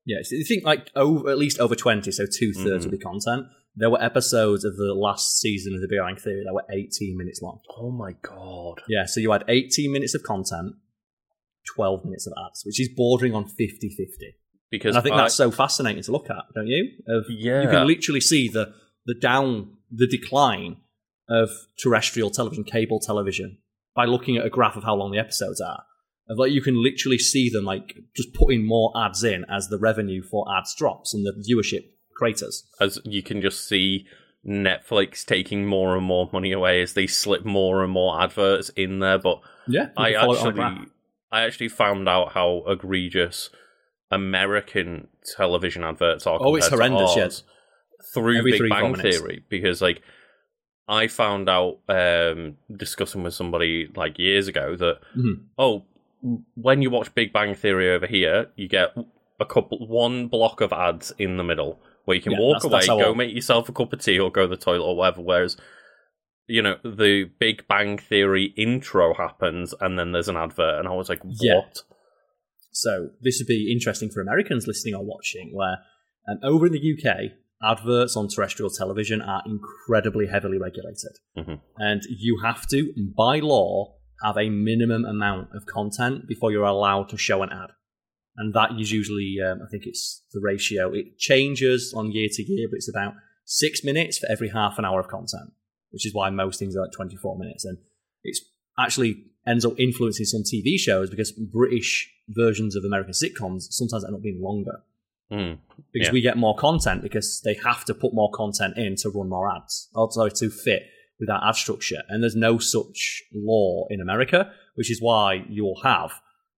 Yeah, 0.05 0.17
so 0.23 0.35
you 0.35 0.45
think 0.45 0.63
like 0.63 0.89
over 0.95 1.29
at 1.29 1.37
least 1.37 1.59
over 1.59 1.75
twenty, 1.75 2.11
so 2.11 2.25
two 2.25 2.53
thirds 2.53 2.83
Mhm. 2.83 2.85
of 2.85 2.91
the 2.91 2.97
content. 2.97 3.47
There 3.79 3.89
were 3.91 4.01
episodes 4.01 4.63
of 4.65 4.75
the 4.75 4.93
last 4.95 5.37
season 5.39 5.75
of 5.75 5.81
the 5.81 5.87
Big 5.87 5.99
Bang 5.99 6.15
Theory 6.15 6.43
that 6.45 6.53
were 6.53 6.63
eighteen 6.71 7.15
minutes 7.17 7.41
long. 7.41 7.59
Oh 7.77 7.91
my 7.91 8.13
god! 8.21 8.81
Yeah, 8.87 9.05
so 9.05 9.19
you 9.19 9.31
had 9.31 9.43
eighteen 9.47 9.91
minutes 9.91 10.15
of 10.15 10.23
content, 10.23 10.73
twelve 11.75 12.03
minutes 12.05 12.25
of 12.25 12.33
ads, 12.47 12.63
which 12.65 12.79
is 12.79 12.89
bordering 12.95 13.33
on 13.35 13.45
50-50. 13.45 14.35
Because 14.71 14.95
And 14.95 14.97
I 14.97 15.01
think 15.01 15.15
that's 15.15 15.35
so 15.35 15.51
fascinating 15.51 16.01
to 16.03 16.11
look 16.11 16.29
at, 16.29 16.43
don't 16.55 16.67
you? 16.67 16.89
Of 17.07 17.25
yeah. 17.29 17.61
you 17.61 17.69
can 17.69 17.87
literally 17.87 18.19
see 18.19 18.49
the 18.49 18.73
the 19.07 19.15
down 19.15 19.71
the 19.89 20.05
decline 20.05 20.77
of 21.29 21.49
terrestrial 21.79 22.29
television, 22.29 22.63
cable 22.63 22.99
television, 22.99 23.57
by 23.95 24.05
looking 24.05 24.37
at 24.37 24.45
a 24.45 24.49
graph 24.49 24.75
of 24.75 24.83
how 24.83 24.95
long 24.95 25.11
the 25.11 25.17
episodes 25.17 25.59
are. 25.59 25.83
Of 26.29 26.37
like 26.37 26.51
you 26.51 26.61
can 26.61 26.81
literally 26.81 27.17
see 27.17 27.49
them 27.49 27.63
like 27.63 27.95
just 28.15 28.33
putting 28.33 28.65
more 28.65 28.91
ads 28.97 29.23
in 29.23 29.45
as 29.49 29.69
the 29.69 29.77
revenue 29.77 30.21
for 30.21 30.45
ads 30.53 30.75
drops 30.75 31.13
and 31.13 31.25
the 31.25 31.31
viewership 31.31 31.85
craters. 32.15 32.65
as 32.81 32.99
you 33.05 33.23
can 33.23 33.41
just 33.41 33.67
see 33.67 34.05
Netflix 34.45 35.23
taking 35.25 35.65
more 35.65 35.95
and 35.95 36.05
more 36.05 36.29
money 36.33 36.51
away 36.51 36.81
as 36.81 36.93
they 36.93 37.07
slip 37.07 37.45
more 37.45 37.83
and 37.83 37.93
more 37.93 38.21
adverts 38.21 38.69
in 38.69 38.99
there. 38.99 39.17
But 39.17 39.39
Yeah, 39.67 39.89
I 39.95 40.09
you 40.09 40.15
can 40.15 40.21
follow 40.21 40.33
it 40.33 40.41
on 40.41 40.47
a 40.47 40.51
graph. 40.53 40.71
actually, 40.71 40.91
I 41.31 41.41
actually 41.43 41.69
found 41.69 42.09
out 42.09 42.33
how 42.33 42.63
egregious 42.67 43.49
American 44.11 45.07
television 45.35 45.83
adverts 45.83 46.27
are. 46.27 46.39
Oh, 46.41 46.55
it's 46.55 46.67
horrendous, 46.67 47.15
ours 47.17 47.43
Through 48.13 48.37
Every 48.39 48.51
Big 48.51 48.69
Bang. 48.69 48.95
Theory, 48.95 49.43
because 49.49 49.81
like 49.81 50.01
I 50.87 51.07
found 51.07 51.49
out 51.49 51.79
um, 51.89 52.57
discussing 52.75 53.23
with 53.23 53.33
somebody 53.33 53.89
like 53.95 54.17
years 54.19 54.47
ago 54.47 54.75
that 54.77 54.99
Mhm. 55.17 55.43
oh, 55.57 55.85
when 56.55 56.81
you 56.81 56.89
watch 56.89 57.13
Big 57.13 57.33
Bang 57.33 57.53
Theory 57.55 57.89
over 57.91 58.07
here, 58.07 58.47
you 58.55 58.67
get 58.67 58.95
a 59.39 59.45
couple 59.45 59.85
one 59.87 60.27
block 60.27 60.61
of 60.61 60.71
ads 60.73 61.11
in 61.19 61.37
the 61.37 61.43
middle 61.43 61.79
where 62.05 62.15
you 62.15 62.21
can 62.23 62.31
Yeah, 62.33 62.39
walk 62.39 62.63
that's- 62.63 62.87
away, 62.87 62.97
that's 62.97 63.05
go 63.05 63.11
I- 63.11 63.15
make 63.15 63.33
yourself 63.35 63.67
a 63.69 63.73
cup 63.73 63.91
of 63.93 64.01
tea 64.01 64.17
or 64.19 64.31
go 64.31 64.43
to 64.43 64.47
the 64.47 64.57
toilet 64.57 64.83
or 64.85 64.95
whatever. 64.95 65.21
Whereas, 65.21 65.57
you 66.47 66.61
know, 66.61 66.77
the 66.83 67.25
Big 67.37 67.67
Bang 67.67 67.97
Theory 67.97 68.53
intro 68.57 69.13
happens 69.13 69.73
and 69.81 69.99
then 69.99 70.11
there's 70.13 70.29
an 70.29 70.37
advert, 70.37 70.79
and 70.79 70.87
I 70.87 70.93
was 70.93 71.09
like, 71.09 71.23
what? 71.23 71.35
Yeah. 71.41 71.61
So 72.71 73.09
this 73.21 73.39
would 73.39 73.47
be 73.47 73.71
interesting 73.71 74.09
for 74.09 74.21
Americans 74.21 74.67
listening 74.67 74.95
or 74.95 75.03
watching, 75.03 75.49
where 75.53 75.79
um, 76.29 76.39
over 76.43 76.65
in 76.67 76.71
the 76.73 76.79
UK, 76.79 77.31
adverts 77.61 78.15
on 78.15 78.27
terrestrial 78.27 78.69
television 78.69 79.21
are 79.21 79.41
incredibly 79.45 80.27
heavily 80.27 80.57
regulated, 80.57 81.17
Mhm. 81.37 81.61
and 81.77 82.03
you 82.09 82.39
have 82.43 82.67
to, 82.67 82.93
by 83.15 83.39
law, 83.39 83.95
have 84.23 84.37
a 84.37 84.49
minimum 84.49 85.05
amount 85.05 85.49
of 85.53 85.65
content 85.65 86.27
before 86.27 86.51
you're 86.51 86.63
allowed 86.63 87.09
to 87.09 87.17
show 87.17 87.41
an 87.43 87.49
ad. 87.51 87.71
And 88.35 88.53
that 88.53 88.79
is 88.79 88.91
usually, 88.91 89.37
um, 89.41 89.61
I 89.63 89.67
think 89.69 89.85
it's 89.85 90.23
the 90.31 90.39
ratio. 90.39 90.93
It 90.93 91.17
changes 91.17 91.93
on 91.95 92.11
year 92.11 92.27
to 92.31 92.43
year, 92.43 92.67
but 92.69 92.77
it's 92.77 92.89
about 92.89 93.15
six 93.45 93.83
minutes 93.83 94.17
for 94.19 94.29
every 94.29 94.49
half 94.49 94.77
an 94.77 94.85
hour 94.85 94.99
of 94.99 95.07
content, 95.07 95.53
which 95.91 96.05
is 96.05 96.13
why 96.13 96.29
most 96.29 96.59
things 96.59 96.75
are 96.75 96.81
like 96.81 96.91
24 96.91 97.37
minutes. 97.37 97.65
And 97.65 97.79
it's 98.23 98.43
actually 98.77 99.23
ends 99.47 99.65
up 99.65 99.79
influencing 99.79 100.25
some 100.25 100.43
TV 100.43 100.77
shows 100.77 101.09
because 101.09 101.31
British 101.31 102.13
versions 102.27 102.75
of 102.75 102.83
American 102.83 103.13
sitcoms 103.13 103.63
sometimes 103.69 104.03
end 104.03 104.13
up 104.13 104.21
being 104.21 104.41
longer 104.41 104.83
Mm. 105.31 105.59
because 105.91 106.07
Yeah. 106.07 106.13
we 106.13 106.21
get 106.21 106.37
more 106.37 106.55
content 106.55 107.01
because 107.01 107.41
they 107.43 107.55
have 107.55 107.83
to 107.85 107.93
put 107.93 108.13
more 108.13 108.31
content 108.31 108.77
in 108.77 108.95
to 108.97 109.09
run 109.09 109.29
more 109.29 109.53
ads, 109.53 109.89
also 109.93 110.29
to 110.29 110.49
fit 110.49 110.83
with 111.19 111.27
that 111.27 111.41
ad 111.43 111.55
structure. 111.55 112.03
And 112.09 112.21
there's 112.23 112.35
no 112.35 112.57
such 112.59 113.23
law 113.33 113.87
in 113.89 113.99
America, 113.99 114.51
which 114.75 114.89
is 114.91 115.01
why 115.01 115.43
you'll 115.49 115.81
have 115.83 116.11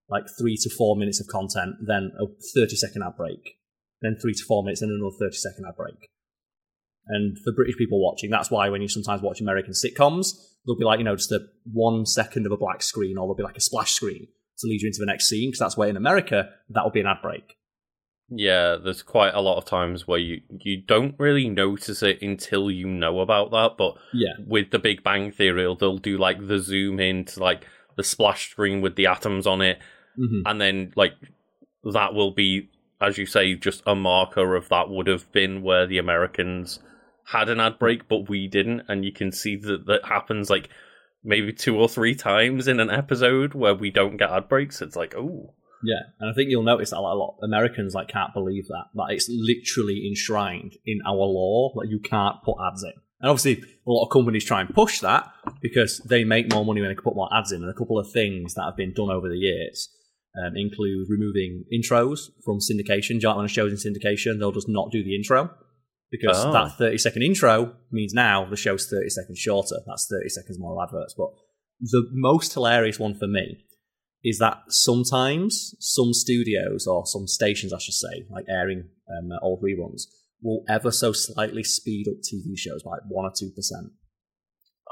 like 0.08 0.24
three 0.38 0.56
to 0.56 0.70
four 0.70 0.96
minutes 0.96 1.20
of 1.20 1.26
content, 1.28 1.76
then 1.86 2.10
a 2.20 2.26
30 2.54 2.76
second 2.76 3.02
ad 3.02 3.16
break, 3.16 3.56
then 4.02 4.16
three 4.20 4.34
to 4.34 4.44
four 4.44 4.62
minutes, 4.62 4.82
and 4.82 4.90
another 4.90 5.14
30 5.18 5.36
second 5.36 5.64
ad 5.66 5.76
break. 5.76 6.08
And 7.06 7.38
for 7.38 7.52
British 7.52 7.76
people 7.76 8.00
watching, 8.02 8.30
that's 8.30 8.50
why 8.50 8.68
when 8.68 8.82
you 8.82 8.88
sometimes 8.88 9.22
watch 9.22 9.40
American 9.40 9.72
sitcoms, 9.72 10.32
there'll 10.64 10.78
be 10.78 10.84
like 10.84 10.98
you 10.98 11.04
know 11.04 11.16
just 11.16 11.32
a 11.32 11.40
one 11.72 12.06
second 12.06 12.46
of 12.46 12.52
a 12.52 12.56
black 12.56 12.82
screen, 12.82 13.16
or 13.18 13.22
there'll 13.22 13.34
be 13.36 13.42
like 13.42 13.56
a 13.56 13.60
splash 13.60 13.92
screen 13.92 14.28
to 14.58 14.66
lead 14.66 14.82
you 14.82 14.88
into 14.88 15.00
the 15.00 15.06
next 15.06 15.28
scene 15.28 15.48
because 15.50 15.58
that's 15.60 15.76
where 15.76 15.88
in 15.88 15.96
America 15.96 16.50
that 16.68 16.84
will 16.84 16.90
be 16.90 17.00
an 17.00 17.06
ad 17.06 17.16
break. 17.22 17.56
Yeah, 18.30 18.76
there's 18.82 19.02
quite 19.02 19.34
a 19.34 19.40
lot 19.40 19.58
of 19.58 19.64
times 19.64 20.06
where 20.06 20.18
you 20.18 20.40
you 20.48 20.82
don't 20.82 21.14
really 21.18 21.48
notice 21.48 22.02
it 22.02 22.22
until 22.22 22.70
you 22.70 22.86
know 22.86 23.20
about 23.20 23.50
that. 23.50 23.76
But 23.76 23.96
Yeah, 24.12 24.34
with 24.46 24.70
the 24.70 24.78
Big 24.78 25.02
Bang 25.02 25.32
Theory, 25.32 25.62
they'll 25.78 25.98
do 25.98 26.16
like 26.16 26.46
the 26.46 26.58
zoom 26.58 27.00
in 27.00 27.24
to 27.26 27.40
like 27.40 27.66
the 27.96 28.04
splash 28.04 28.50
screen 28.50 28.80
with 28.80 28.96
the 28.96 29.06
atoms 29.06 29.46
on 29.46 29.60
it, 29.60 29.78
hmm 30.16 30.42
and 30.46 30.60
then 30.60 30.92
like 30.96 31.14
that 31.92 32.14
will 32.14 32.30
be, 32.30 32.68
as 33.00 33.18
you 33.18 33.26
say, 33.26 33.54
just 33.54 33.82
a 33.86 33.94
marker 33.94 34.54
of 34.54 34.68
that 34.68 34.88
would 34.88 35.06
have 35.06 35.30
been 35.32 35.62
where 35.62 35.86
the 35.86 35.98
Americans 35.98 36.78
had 37.24 37.48
an 37.48 37.60
ad 37.60 37.78
break, 37.78 38.08
but 38.08 38.28
we 38.28 38.46
didn't, 38.48 38.82
and 38.88 39.04
you 39.04 39.12
can 39.12 39.32
see 39.32 39.56
that 39.56 39.86
that 39.86 40.04
happens 40.04 40.50
like 40.50 40.68
maybe 41.22 41.52
two 41.52 41.76
or 41.78 41.88
three 41.88 42.14
times 42.14 42.68
in 42.68 42.80
an 42.80 42.90
episode 42.90 43.54
where 43.54 43.74
we 43.74 43.90
don't 43.90 44.16
get 44.16 44.30
ad 44.30 44.48
breaks. 44.48 44.80
It's 44.82 44.96
like, 44.96 45.14
oh, 45.16 45.54
yeah, 45.82 46.00
and 46.18 46.30
I 46.30 46.32
think 46.34 46.50
you'll 46.50 46.62
notice 46.62 46.90
that 46.90 46.98
a 46.98 47.00
lot. 47.00 47.36
Of 47.38 47.44
Americans 47.44 47.94
like 47.94 48.08
can't 48.08 48.32
believe 48.34 48.66
that 48.68 48.84
that 48.94 49.06
it's 49.10 49.28
literally 49.30 50.06
enshrined 50.06 50.74
in 50.86 51.00
our 51.06 51.14
law 51.14 51.72
that 51.76 51.88
you 51.88 51.98
can't 52.00 52.36
put 52.44 52.56
ads 52.66 52.82
in. 52.82 52.92
And 53.20 53.28
obviously, 53.30 53.62
a 53.86 53.90
lot 53.90 54.04
of 54.06 54.10
companies 54.10 54.44
try 54.44 54.60
and 54.62 54.74
push 54.74 55.00
that 55.00 55.30
because 55.60 55.98
they 56.08 56.24
make 56.24 56.50
more 56.52 56.64
money 56.64 56.80
when 56.80 56.90
they 56.90 56.94
can 56.94 57.04
put 57.04 57.16
more 57.16 57.28
ads 57.34 57.52
in. 57.52 57.62
And 57.62 57.70
a 57.70 57.74
couple 57.74 57.98
of 57.98 58.10
things 58.10 58.54
that 58.54 58.64
have 58.64 58.76
been 58.76 58.94
done 58.94 59.10
over 59.10 59.28
the 59.28 59.36
years 59.36 59.90
um, 60.42 60.52
include 60.56 61.06
removing 61.10 61.64
intros 61.72 62.30
from 62.44 62.58
syndication. 62.60 63.20
Giant 63.20 63.36
when 63.36 63.44
a 63.46 63.48
show's 63.48 63.72
in 63.72 63.92
syndication, 63.92 64.38
they'll 64.38 64.52
just 64.52 64.68
not 64.70 64.90
do 64.90 65.04
the 65.04 65.14
intro 65.14 65.50
because 66.10 66.44
Oh. 66.44 66.52
that 66.52 66.78
30 66.78 66.96
second 66.98 67.22
intro 67.22 67.74
means 67.90 68.14
now 68.14 68.44
the 68.48 68.56
show's 68.56 68.88
30 68.88 69.10
seconds 69.10 69.38
shorter. 69.38 69.76
That's 69.86 70.06
30 70.10 70.28
seconds 70.30 70.58
more 70.58 70.82
adverts. 70.82 71.14
But 71.16 71.28
the 71.80 72.08
most 72.12 72.54
hilarious 72.54 72.98
one 72.98 73.14
for 73.14 73.26
me 73.26 73.64
is 74.24 74.38
that 74.38 74.58
sometimes 74.68 75.74
some 75.78 76.12
studios 76.12 76.86
or 76.86 77.06
some 77.06 77.26
stations, 77.26 77.72
I 77.72 77.78
should 77.78 77.94
say, 77.94 78.26
like 78.30 78.44
airing 78.48 78.88
um, 79.08 79.30
old 79.42 79.62
reruns, 79.62 80.02
will 80.42 80.64
ever 80.68 80.90
so 80.90 81.12
slightly 81.12 81.62
speed 81.64 82.06
up 82.08 82.18
TV 82.18 82.56
shows 82.56 82.82
by 82.82 82.92
like 82.92 83.00
one 83.08 83.24
or 83.24 83.32
two 83.36 83.50
percent. 83.50 83.88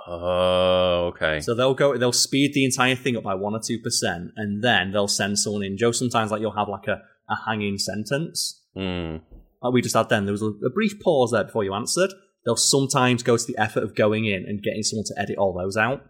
oh, 0.06 1.12
okay. 1.14 1.40
So 1.40 1.54
they'll 1.54 1.74
go, 1.74 1.96
they'll 1.96 2.12
speed 2.12 2.54
the 2.54 2.64
entire 2.64 2.94
thing 2.94 3.16
up 3.16 3.24
by 3.24 3.34
one 3.34 3.54
or 3.54 3.60
two 3.64 3.78
percent, 3.78 4.30
and 4.36 4.62
then 4.62 4.92
they'll 4.92 5.08
send 5.08 5.38
someone 5.38 5.62
in. 5.62 5.76
Joe, 5.76 5.92
sometimes 5.92 6.30
like 6.30 6.40
you'll 6.40 6.52
have 6.52 6.68
like 6.68 6.86
a, 6.88 7.02
a 7.28 7.36
hanging 7.46 7.78
sentence. 7.78 8.62
Hmm. 8.74 9.16
Like 9.60 9.72
we 9.72 9.82
just 9.82 9.96
had 9.96 10.08
then, 10.08 10.24
there 10.24 10.32
was 10.32 10.42
a, 10.42 10.52
a 10.64 10.70
brief 10.70 11.00
pause 11.00 11.32
there 11.32 11.44
before 11.44 11.64
you 11.64 11.74
answered. 11.74 12.10
They'll 12.44 12.56
sometimes 12.56 13.22
go 13.22 13.36
to 13.36 13.44
the 13.44 13.58
effort 13.58 13.82
of 13.82 13.94
going 13.94 14.24
in 14.24 14.44
and 14.46 14.62
getting 14.62 14.82
someone 14.82 15.04
to 15.06 15.20
edit 15.20 15.36
all 15.36 15.52
those 15.52 15.76
out. 15.76 16.02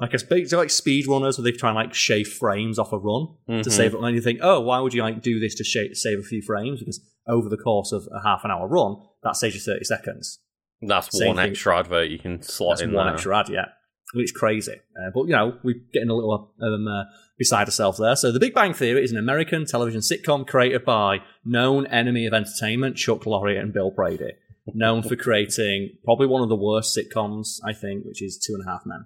Like 0.00 0.14
a 0.14 0.18
speed, 0.18 0.52
like 0.52 0.70
speed 0.70 1.06
runners 1.08 1.38
where 1.38 1.44
they 1.44 1.50
try 1.52 1.70
and 1.70 1.76
like 1.76 1.92
shave 1.94 2.28
frames 2.28 2.78
off 2.78 2.92
a 2.92 2.98
run 2.98 3.28
to 3.48 3.52
Mhm. 3.68 3.70
save 3.72 3.94
it. 3.94 4.00
And 4.00 4.14
you 4.14 4.20
think, 4.22 4.38
oh, 4.42 4.60
why 4.60 4.78
would 4.80 4.94
you 4.94 5.02
like 5.02 5.22
do 5.22 5.40
this 5.40 5.54
to 5.56 5.64
sha- 5.64 5.92
save 5.94 6.18
a 6.20 6.22
few 6.22 6.40
frames? 6.42 6.78
Because 6.80 7.00
over 7.26 7.48
the 7.48 7.56
course 7.56 7.90
of 7.92 8.06
a 8.14 8.22
half 8.26 8.44
an 8.44 8.50
hour 8.50 8.68
run, 8.68 8.96
that 9.24 9.34
saves 9.36 9.54
you 9.56 9.60
thirty 9.60 9.84
seconds. 9.84 10.38
That's 10.80 11.16
Same 11.18 11.28
one 11.28 11.36
thing. 11.38 11.50
extra 11.50 11.76
advert 11.78 12.08
you 12.10 12.18
can 12.20 12.40
slot 12.42 12.76
That's 12.78 12.82
in 12.82 12.92
one 12.92 13.06
there. 13.06 13.14
extra 13.14 13.36
ad, 13.38 13.48
yeah. 13.48 13.66
It's 14.14 14.32
crazy, 14.32 14.72
uh, 14.98 15.10
but 15.12 15.24
you 15.24 15.32
know 15.32 15.58
we're 15.64 15.80
getting 15.92 16.08
a 16.08 16.14
little 16.14 16.54
um, 16.62 16.86
uh, 16.88 17.04
beside 17.36 17.66
ourselves 17.66 17.98
there. 17.98 18.16
So, 18.16 18.32
The 18.32 18.40
Big 18.40 18.54
Bang 18.54 18.72
Theory 18.72 19.02
is 19.04 19.12
an 19.12 19.18
American 19.18 19.66
television 19.66 20.00
sitcom 20.00 20.46
created 20.46 20.84
by 20.84 21.18
known 21.44 21.86
enemy 21.88 22.24
of 22.24 22.32
entertainment 22.32 22.96
Chuck 22.96 23.24
Lorre 23.24 23.60
and 23.60 23.70
Bill 23.72 23.90
Prady, 23.90 24.30
known 24.72 25.02
for 25.02 25.14
creating 25.16 25.90
probably 26.04 26.26
one 26.26 26.42
of 26.42 26.48
the 26.48 26.56
worst 26.56 26.96
sitcoms, 26.96 27.58
I 27.64 27.74
think, 27.74 28.06
which 28.06 28.22
is 28.22 28.38
Two 28.38 28.54
and 28.54 28.64
a 28.66 28.70
Half 28.70 28.86
Men. 28.86 29.04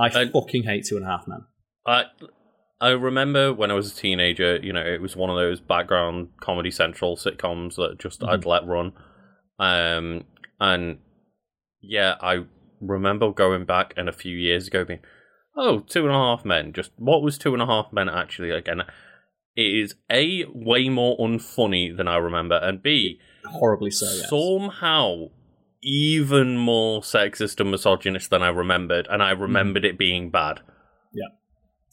I 0.00 0.26
fucking 0.28 0.64
hate 0.64 0.86
Two 0.86 0.96
and 0.96 1.04
a 1.04 1.08
Half 1.08 1.26
Men. 1.26 1.44
I 1.86 2.04
I 2.80 2.90
remember 2.90 3.52
when 3.52 3.70
I 3.70 3.74
was 3.74 3.92
a 3.92 3.94
teenager, 3.94 4.56
you 4.56 4.72
know, 4.72 4.84
it 4.84 5.02
was 5.02 5.16
one 5.16 5.30
of 5.30 5.36
those 5.36 5.60
background 5.60 6.28
Comedy 6.40 6.70
Central 6.70 7.16
sitcoms 7.16 7.76
that 7.76 7.98
just 7.98 8.22
I'd 8.24 8.46
let 8.46 8.66
run. 8.66 8.92
Um 9.58 10.24
and 10.58 10.98
yeah, 11.82 12.14
I 12.20 12.44
remember 12.80 13.32
going 13.32 13.64
back 13.64 13.92
and 13.96 14.08
a 14.08 14.12
few 14.12 14.36
years 14.36 14.66
ago 14.66 14.84
being, 14.84 15.00
oh, 15.56 15.80
two 15.80 16.06
and 16.06 16.14
a 16.14 16.18
half 16.18 16.44
men. 16.44 16.72
Just 16.72 16.92
what 16.96 17.22
was 17.22 17.38
two 17.38 17.52
and 17.52 17.62
a 17.62 17.66
half 17.66 17.92
men 17.92 18.08
actually 18.08 18.52
like? 18.52 18.68
And 18.68 18.82
it 19.56 19.62
is 19.62 19.94
A 20.10 20.44
way 20.54 20.88
more 20.88 21.18
unfunny 21.18 21.94
than 21.94 22.08
I 22.08 22.16
remember, 22.16 22.56
and 22.56 22.82
B 22.82 23.18
Horribly 23.44 23.90
so, 23.90 24.06
yes. 24.06 24.30
somehow 24.30 25.26
even 25.82 26.56
more 26.58 27.00
sexist 27.02 27.60
and 27.60 27.70
misogynist 27.70 28.30
than 28.30 28.42
I 28.42 28.48
remembered, 28.48 29.06
and 29.10 29.22
I 29.22 29.30
remembered 29.30 29.84
it 29.84 29.98
being 29.98 30.30
bad. 30.30 30.60
Yeah, 31.12 31.28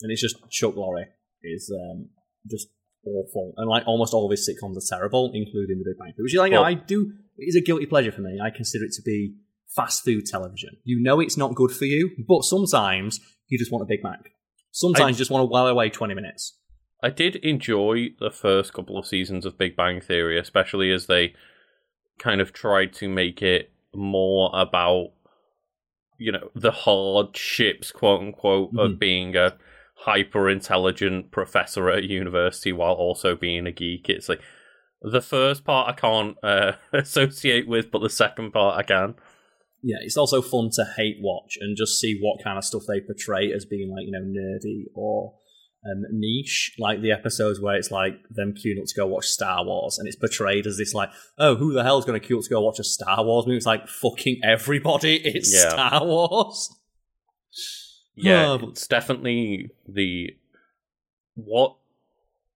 and 0.01 0.11
it's 0.11 0.21
just 0.21 0.37
Chuck 0.49 0.75
Lorre 0.75 1.05
is 1.43 1.71
um, 1.73 2.09
just 2.49 2.67
awful, 3.05 3.53
and 3.57 3.69
like 3.69 3.83
almost 3.87 4.13
all 4.13 4.25
of 4.25 4.31
his 4.31 4.47
sitcoms 4.47 4.75
are 4.77 4.97
terrible, 4.97 5.31
including 5.33 5.79
The 5.79 5.91
Big 5.91 5.99
Bang 5.99 6.13
Theory. 6.15 6.23
Which 6.23 6.33
is 6.33 6.39
like, 6.39 6.51
you 6.51 6.57
know, 6.57 6.63
I 6.63 6.73
do. 6.73 7.11
It 7.37 7.45
is 7.49 7.55
a 7.55 7.61
guilty 7.61 7.85
pleasure 7.85 8.11
for 8.11 8.21
me. 8.21 8.39
I 8.43 8.49
consider 8.49 8.85
it 8.85 8.91
to 8.93 9.01
be 9.03 9.35
fast 9.75 10.03
food 10.03 10.25
television. 10.25 10.77
You 10.83 11.01
know, 11.01 11.19
it's 11.19 11.37
not 11.37 11.55
good 11.55 11.71
for 11.71 11.85
you, 11.85 12.11
but 12.27 12.43
sometimes 12.43 13.19
you 13.47 13.57
just 13.57 13.71
want 13.71 13.83
a 13.83 13.85
Big 13.85 14.03
Mac. 14.03 14.31
Sometimes 14.71 15.05
I- 15.05 15.09
you 15.09 15.15
just 15.15 15.31
want 15.31 15.41
to 15.43 15.45
while 15.45 15.67
away 15.67 15.89
twenty 15.89 16.13
minutes. 16.13 16.57
I 17.01 17.11
did 17.11 17.35
enjoy 17.37 18.07
the 18.19 18.31
first 18.31 18.73
couple 18.73 18.97
of 18.97 19.05
seasons 19.05 19.45
of 19.45 19.57
Big 19.57 19.75
Bang 19.75 20.01
Theory, 20.01 20.39
especially 20.39 20.91
as 20.91 21.05
they 21.05 21.35
kind 22.17 22.41
of 22.41 22.51
tried 22.53 22.91
to 22.93 23.07
make 23.07 23.43
it 23.43 23.69
more 23.97 24.49
about, 24.53 25.11
you 26.17 26.31
know, 26.31 26.49
the 26.55 26.71
hardships, 26.71 27.91
quote 27.91 28.21
unquote, 28.21 28.73
Mhm. 28.73 28.79
of 28.93 28.99
being 28.99 29.35
a 29.35 29.57
hyper 29.95 30.49
intelligent 30.49 31.31
professor 31.31 31.89
at 31.89 31.99
a 31.99 32.07
university 32.07 32.71
while 32.71 32.93
also 32.93 33.35
being 33.35 33.65
a 33.67 33.71
geek. 33.71 34.09
It's 34.09 34.29
like 34.29 34.41
the 35.01 35.21
first 35.21 35.63
part 35.65 35.89
I 35.89 35.93
can't 35.93 36.37
uh, 36.43 36.73
associate 36.93 37.67
with, 37.67 37.91
but 37.91 37.99
the 37.99 38.09
second 38.09 38.51
part 38.51 38.77
I 38.77 38.83
can. 38.83 39.15
Yeah, 39.83 39.97
it's 40.01 40.17
also 40.17 40.41
fun 40.41 40.69
to 40.73 40.85
hate 40.97 41.17
watch 41.21 41.57
and 41.59 41.77
just 41.77 41.99
see 41.99 42.19
what 42.19 42.43
kind 42.43 42.57
of 42.57 42.63
stuff 42.63 42.83
they 42.87 42.99
portray 42.99 43.51
as 43.53 43.65
being 43.65 43.91
like 43.91 44.05
you 44.05 44.11
know 44.11 44.21
nerdy 44.21 44.85
or 44.95 45.33
um, 45.89 46.03
niche. 46.11 46.75
Like 46.79 47.01
the 47.01 47.11
episodes 47.11 47.59
where 47.59 47.75
it's 47.75 47.91
like 47.91 48.19
them 48.29 48.53
queuing 48.53 48.79
up 48.79 48.85
to 48.87 48.95
go 48.95 49.05
watch 49.07 49.25
Star 49.27 49.63
Wars, 49.65 49.97
and 49.99 50.07
it's 50.07 50.17
portrayed 50.17 50.67
as 50.67 50.77
this 50.77 50.93
like, 50.93 51.09
oh, 51.37 51.55
who 51.55 51.73
the 51.73 51.83
hell's 51.83 52.05
going 52.05 52.19
to 52.19 52.25
queue 52.25 52.37
up 52.37 52.43
to 52.43 52.49
go 52.49 52.61
watch 52.61 52.79
a 52.79 52.83
Star 52.83 53.23
Wars 53.23 53.45
movie? 53.45 53.57
It's 53.57 53.65
like 53.65 53.87
fucking 53.87 54.41
everybody. 54.43 55.15
It's 55.25 55.53
Yeah. 55.53 55.69
Star 55.69 56.05
Wars. 56.05 56.69
Yeah, 58.15 58.51
Oh, 58.51 58.57
but- 58.57 58.69
it's 58.69 58.87
definitely 58.87 59.69
the 59.87 60.35
what 61.35 61.75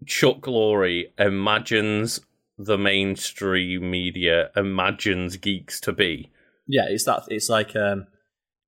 Chuck 0.08 0.42
Lorre 0.42 1.06
imagines 1.20 2.20
the 2.58 2.78
mainstream 2.78 3.90
media 3.92 4.50
imagines 4.56 5.38
geeks 5.38 5.80
to 5.82 5.94
be. 5.94 6.32
Yeah, 6.68 6.86
it's 6.90 7.06
that. 7.06 7.24
It's 7.28 7.50
like 7.50 7.76
um, 7.76 8.08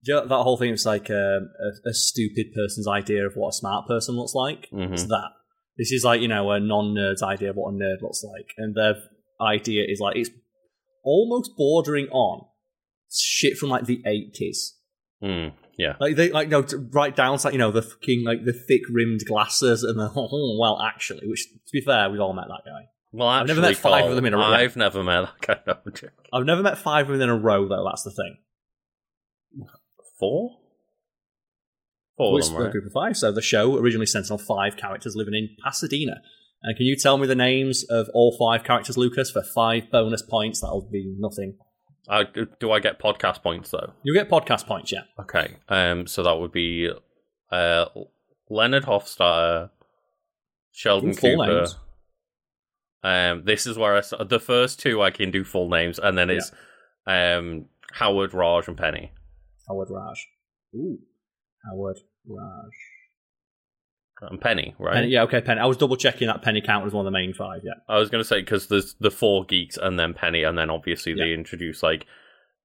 you 0.03 0.13
know 0.15 0.27
that 0.27 0.43
whole 0.43 0.57
thing. 0.57 0.73
It's 0.73 0.85
like 0.85 1.09
um, 1.09 1.49
a, 1.85 1.89
a 1.89 1.93
stupid 1.93 2.47
person's 2.53 2.87
idea 2.87 3.25
of 3.25 3.33
what 3.35 3.49
a 3.49 3.53
smart 3.53 3.87
person 3.87 4.15
looks 4.15 4.33
like. 4.33 4.69
Mhm. 4.71 4.93
It's 4.93 5.03
that. 5.07 5.29
This 5.77 5.91
is 5.91 6.03
like 6.03 6.21
you 6.21 6.27
know 6.27 6.51
a 6.51 6.59
non-nerd's 6.59 7.23
idea 7.23 7.49
of 7.49 7.55
what 7.55 7.73
a 7.73 7.77
nerd 7.77 8.01
looks 8.01 8.23
like, 8.23 8.49
and 8.57 8.75
their 8.75 8.95
idea 9.41 9.83
is 9.87 9.99
like 9.99 10.15
it's 10.15 10.29
almost 11.03 11.51
bordering 11.57 12.07
on 12.09 12.45
shit 13.11 13.57
from 13.57 13.69
like 13.69 13.85
the 13.85 14.01
eighties. 14.05 14.77
Mm, 15.23 15.53
yeah, 15.77 15.93
Like 16.01 16.15
they 16.17 16.31
like 16.31 16.49
no 16.49 16.61
to- 16.63 16.89
right 16.91 17.15
down 17.15 17.37
to 17.37 17.47
like 17.47 17.53
you 17.53 17.57
know 17.59 17.71
the 17.71 17.81
fucking 17.81 18.23
like 18.25 18.43
the 18.43 18.51
thick 18.53 18.81
rimmed 18.91 19.21
glasses 19.25 19.83
and 19.83 19.97
the 19.97 20.11
well 20.59 20.81
actually, 20.81 21.27
which 21.27 21.45
to 21.49 21.71
be 21.71 21.81
fair, 21.81 22.09
we've 22.09 22.19
all 22.19 22.33
met 22.33 22.47
that 22.49 22.69
guy. 22.69 22.81
well, 23.13 23.27
I've 23.29 23.47
never 23.47 23.61
met 23.61 23.77
five 23.77 24.01
Karl, 24.01 24.09
of 24.09 24.15
them 24.17 24.25
in 24.25 24.33
a 24.33 24.37
row. 24.37 24.43
I've 24.43 24.75
never 24.75 25.01
met 25.03 25.21
that 25.21 25.41
kind 25.41 25.59
of 25.65 25.93
joke. 25.93 26.11
I've 26.33 26.45
never 26.45 26.61
met 26.61 26.77
five 26.77 27.09
of 27.09 27.17
them 27.17 27.29
in 27.29 27.35
a 27.35 27.37
row 27.39 27.67
though. 27.67 27.85
That's 27.85 28.03
the 28.03 28.11
thing. 28.11 28.37
Four, 30.19 30.57
four 32.17 32.33
Which 32.33 32.45
of 32.45 32.51
them, 32.51 32.61
a 32.61 32.63
right? 32.65 32.71
group 32.71 32.85
of 32.85 32.91
five. 32.93 33.17
So 33.17 33.31
the 33.31 33.41
show 33.41 33.77
originally 33.77 34.05
centered 34.05 34.31
on 34.33 34.39
five 34.39 34.77
characters 34.77 35.15
living 35.15 35.33
in 35.33 35.49
Pasadena. 35.63 36.21
And 36.61 36.77
can 36.77 36.85
you 36.85 36.95
tell 36.95 37.17
me 37.17 37.27
the 37.27 37.35
names 37.35 37.83
of 37.89 38.07
all 38.13 38.37
five 38.37 38.63
characters, 38.63 38.97
Lucas, 38.97 39.29
for 39.31 39.43
five 39.43 39.91
bonus 39.91 40.21
points? 40.21 40.61
That'll 40.61 40.87
be 40.89 41.13
nothing. 41.17 41.57
Uh, 42.07 42.23
do 42.59 42.71
I 42.71 42.79
get 42.79 42.99
podcast 42.99 43.41
points 43.41 43.71
though? 43.71 43.93
You 44.03 44.13
get 44.13 44.29
podcast 44.29 44.65
points, 44.65 44.91
yeah. 44.91 45.03
Okay, 45.19 45.55
um, 45.69 46.05
so 46.05 46.23
that 46.23 46.37
would 46.39 46.51
be 46.51 46.89
uh, 47.51 47.85
Leonard 48.49 48.83
Hofstadter, 48.83 49.69
Sheldon 50.71 51.11
Ooh, 51.11 51.15
Cooper. 51.15 51.47
names. 51.47 51.77
Um, 53.03 53.43
this 53.45 53.65
is 53.65 53.77
where 53.77 53.97
I 53.97 54.23
the 54.23 54.39
first 54.39 54.79
two 54.79 55.01
I 55.01 55.11
can 55.11 55.31
do 55.31 55.43
full 55.43 55.69
names, 55.69 55.99
and 55.99 56.17
then 56.17 56.29
it's 56.29 56.51
um 57.07 57.65
Howard, 57.93 58.33
Raj, 58.33 58.67
and 58.67 58.77
Penny. 58.77 59.11
Howard 59.67 59.89
Raj. 59.91 60.27
Ooh, 60.75 60.99
Howard 61.69 61.97
Raj. 62.27 62.71
And 64.21 64.39
Penny, 64.39 64.73
right? 64.79 64.93
Penny, 64.93 65.07
yeah, 65.09 65.23
okay, 65.23 65.41
Penny. 65.41 65.59
I 65.59 65.65
was 65.65 65.75
double 65.75 65.97
checking 65.97 66.27
that 66.27 66.41
Penny 66.41 66.61
count 66.61 66.85
was 66.85 66.93
one 66.93 67.05
of 67.05 67.11
the 67.11 67.17
main 67.17 67.33
five. 67.33 67.61
Yeah, 67.65 67.73
I 67.89 67.97
was 67.99 68.09
going 68.09 68.21
to 68.23 68.27
say 68.27 68.39
because 68.39 68.67
there's 68.67 68.95
the 69.01 69.11
four 69.11 69.43
geeks 69.43 69.75
and 69.75 69.99
then 69.99 70.13
Penny, 70.13 70.43
and 70.43 70.57
then 70.57 70.69
obviously 70.69 71.13
they 71.13 71.33
introduce 71.33 71.83
like 71.83 72.05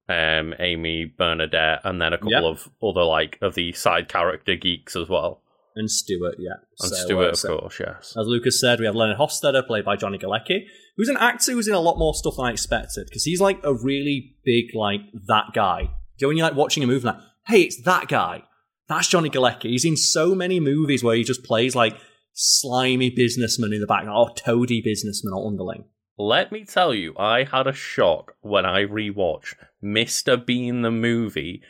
um, 0.07 0.53
Amy, 0.59 1.13
Bernadette, 1.17 1.81
and 1.83 2.01
then 2.01 2.13
a 2.13 2.17
couple 2.17 2.31
Yep. 2.31 2.43
of 2.43 2.69
other 2.81 3.03
like 3.03 3.37
of 3.41 3.55
the 3.55 3.73
side 3.73 4.07
character 4.07 4.55
geeks 4.55 4.95
as 4.95 5.09
well, 5.09 5.41
And 5.75 5.91
Stuart, 5.91 6.35
yeah. 6.39 6.53
and 6.79 6.89
So, 6.91 6.95
Stuart, 6.95 7.25
uh, 7.25 7.29
of 7.31 7.37
so- 7.37 7.57
course, 7.59 7.79
yes. 7.79 8.15
As 8.17 8.25
Lucas 8.25 8.59
said, 8.59 8.79
we 8.79 8.85
have 8.85 8.95
Leonard 8.95 9.17
Hofstadter, 9.17 9.65
played 9.67 9.83
by 9.85 9.97
Johnny 9.97 10.17
Galecki, 10.17 10.61
who's 10.97 11.09
an 11.09 11.17
actor 11.17 11.51
who's 11.51 11.67
in 11.67 11.73
a 11.75 11.79
lot 11.81 11.97
more 11.97 12.13
stuff 12.13 12.35
than 12.37 12.45
I 12.45 12.51
expected, 12.51 13.05
because 13.09 13.23
he's 13.25 13.41
like 13.41 13.59
a 13.63 13.73
really 13.73 14.35
big, 14.45 14.73
like, 14.73 15.01
that 15.27 15.47
guy. 15.53 15.91
Do 16.19 16.25
you 16.25 16.27
know 16.27 16.27
when 16.27 16.37
you're 16.37 16.47
like 16.47 16.57
watching 16.57 16.83
a 16.83 16.87
movie, 16.87 17.07
like, 17.07 17.17
hey, 17.47 17.61
it's 17.61 17.81
that 17.83 18.09
guy. 18.09 18.43
That's 18.89 19.07
Johnny 19.07 19.29
Galecki. 19.29 19.69
He's 19.69 19.85
in 19.85 19.95
so 19.95 20.35
many 20.35 20.59
movies 20.59 21.03
where 21.03 21.15
he 21.15 21.23
just 21.23 21.43
plays 21.43 21.75
like 21.75 21.97
slimy 22.33 23.09
businessman 23.09 23.73
in 23.73 23.81
the 23.81 23.87
background, 23.87 24.17
or 24.17 24.35
toady 24.35 24.81
businessman 24.81 25.33
or 25.33 25.47
underling. 25.47 25.85
Let 26.17 26.51
me 26.51 26.65
tell 26.65 26.93
you, 26.93 27.15
I 27.17 27.45
had 27.45 27.67
a 27.67 27.73
shock 27.73 28.33
when 28.41 28.65
I 28.65 28.83
rewatched 28.83 29.55
Mr. 29.81 30.45
Bean 30.45 30.81
the 30.81 30.91
movie, 30.91 31.61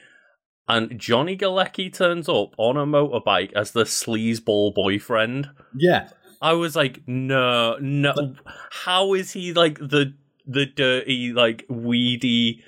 and 0.67 0.99
Johnny 0.99 1.37
Galecki 1.37 1.93
turns 1.93 2.27
up 2.27 2.55
on 2.57 2.75
a 2.75 2.85
motorbike 2.85 3.53
as 3.53 3.71
the 3.71 3.83
sleazeball 3.83 4.73
boyfriend. 4.73 5.49
Yeah. 5.75 6.09
I 6.41 6.53
was 6.53 6.75
like, 6.75 7.01
no, 7.05 7.77
no. 7.79 8.35
How 8.71 9.13
is 9.13 9.31
he 9.31 9.53
like 9.53 9.77
the 9.77 10.15
the 10.49 10.65
dirty, 10.65 11.31
like 11.31 11.65
weedy, 11.69 12.63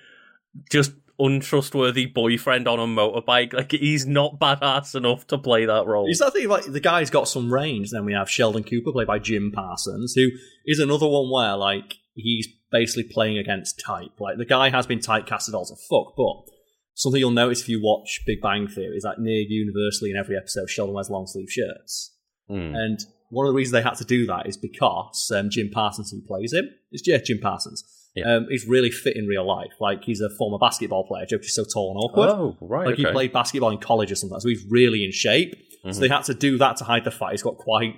just 0.69 0.91
untrustworthy 1.23 2.05
boyfriend 2.05 2.67
on 2.67 2.79
a 2.79 2.85
motorbike? 2.85 3.53
Like 3.53 3.71
he's 3.71 4.05
not 4.05 4.39
badass 4.39 4.95
enough 4.95 5.27
to 5.27 5.37
play 5.37 5.65
that 5.65 5.85
role. 5.85 6.09
Is 6.09 6.19
that 6.19 6.33
thing 6.33 6.47
like 6.47 6.65
the 6.65 6.79
guy's 6.79 7.09
got 7.09 7.27
some 7.27 7.53
range? 7.53 7.91
Then 7.91 8.05
we 8.05 8.13
have 8.13 8.29
Sheldon 8.29 8.63
Cooper, 8.63 8.91
played 8.91 9.07
by 9.07 9.19
Jim 9.19 9.51
Parsons, 9.53 10.13
who 10.15 10.27
is 10.65 10.79
another 10.79 11.07
one 11.07 11.29
where 11.31 11.55
like 11.55 11.95
he's 12.13 12.47
basically 12.71 13.03
playing 13.11 13.37
against 13.37 13.79
type. 13.79 14.11
Like 14.19 14.37
the 14.37 14.45
guy 14.45 14.69
has 14.69 14.87
been 14.87 14.99
typecasted 14.99 15.59
as 15.59 15.71
a 15.71 15.75
fuck, 15.89 16.13
but 16.15 16.51
something 16.93 17.19
you'll 17.19 17.31
notice 17.31 17.61
if 17.61 17.69
you 17.69 17.81
watch 17.81 18.21
Big 18.25 18.41
Bang 18.41 18.67
Theory 18.67 18.95
is 18.97 19.03
that 19.03 19.19
near 19.19 19.41
universally 19.47 20.11
in 20.11 20.17
every 20.17 20.37
episode, 20.37 20.69
Sheldon 20.69 20.95
wears 20.95 21.09
long 21.09 21.27
sleeve 21.27 21.49
shirts, 21.49 22.15
Hmm. 22.47 22.75
and 22.75 22.99
one 23.29 23.45
of 23.47 23.53
the 23.53 23.55
reasons 23.57 23.71
they 23.71 23.81
had 23.81 23.95
to 23.95 24.03
do 24.03 24.25
that 24.25 24.45
is 24.47 24.57
because 24.57 25.31
um, 25.33 25.49
Jim 25.49 25.69
Parsons, 25.71 26.11
who 26.11 26.21
plays 26.21 26.51
him, 26.51 26.65
is 26.91 27.01
yeah, 27.05 27.17
Jim 27.23 27.39
Parsons. 27.39 27.81
Yeah. 28.15 28.35
Um, 28.35 28.47
he's 28.49 28.67
really 28.67 28.91
fit 28.91 29.15
in 29.15 29.25
real 29.25 29.47
life. 29.47 29.71
Like 29.79 30.03
he's 30.03 30.19
a 30.19 30.29
former 30.29 30.57
basketball 30.57 31.07
player. 31.07 31.25
Joke 31.25 31.41
is 31.41 31.55
so 31.55 31.63
tall 31.63 31.91
and 31.91 31.99
awkward. 31.99 32.29
Oh, 32.29 32.57
right. 32.59 32.87
Like 32.87 32.93
okay. 32.93 33.03
he 33.03 33.11
played 33.11 33.31
basketball 33.31 33.69
in 33.69 33.77
college 33.77 34.11
or 34.11 34.15
something, 34.15 34.39
so 34.39 34.49
he's 34.49 34.65
really 34.69 35.05
in 35.05 35.11
shape. 35.11 35.55
Mhm. 35.85 35.93
So 35.93 36.01
they 36.01 36.09
had 36.09 36.23
to 36.25 36.33
do 36.33 36.57
that 36.57 36.77
to 36.77 36.83
hide 36.83 37.05
the 37.05 37.11
fact 37.11 37.31
he's 37.31 37.41
got 37.41 37.57
quite 37.57 37.95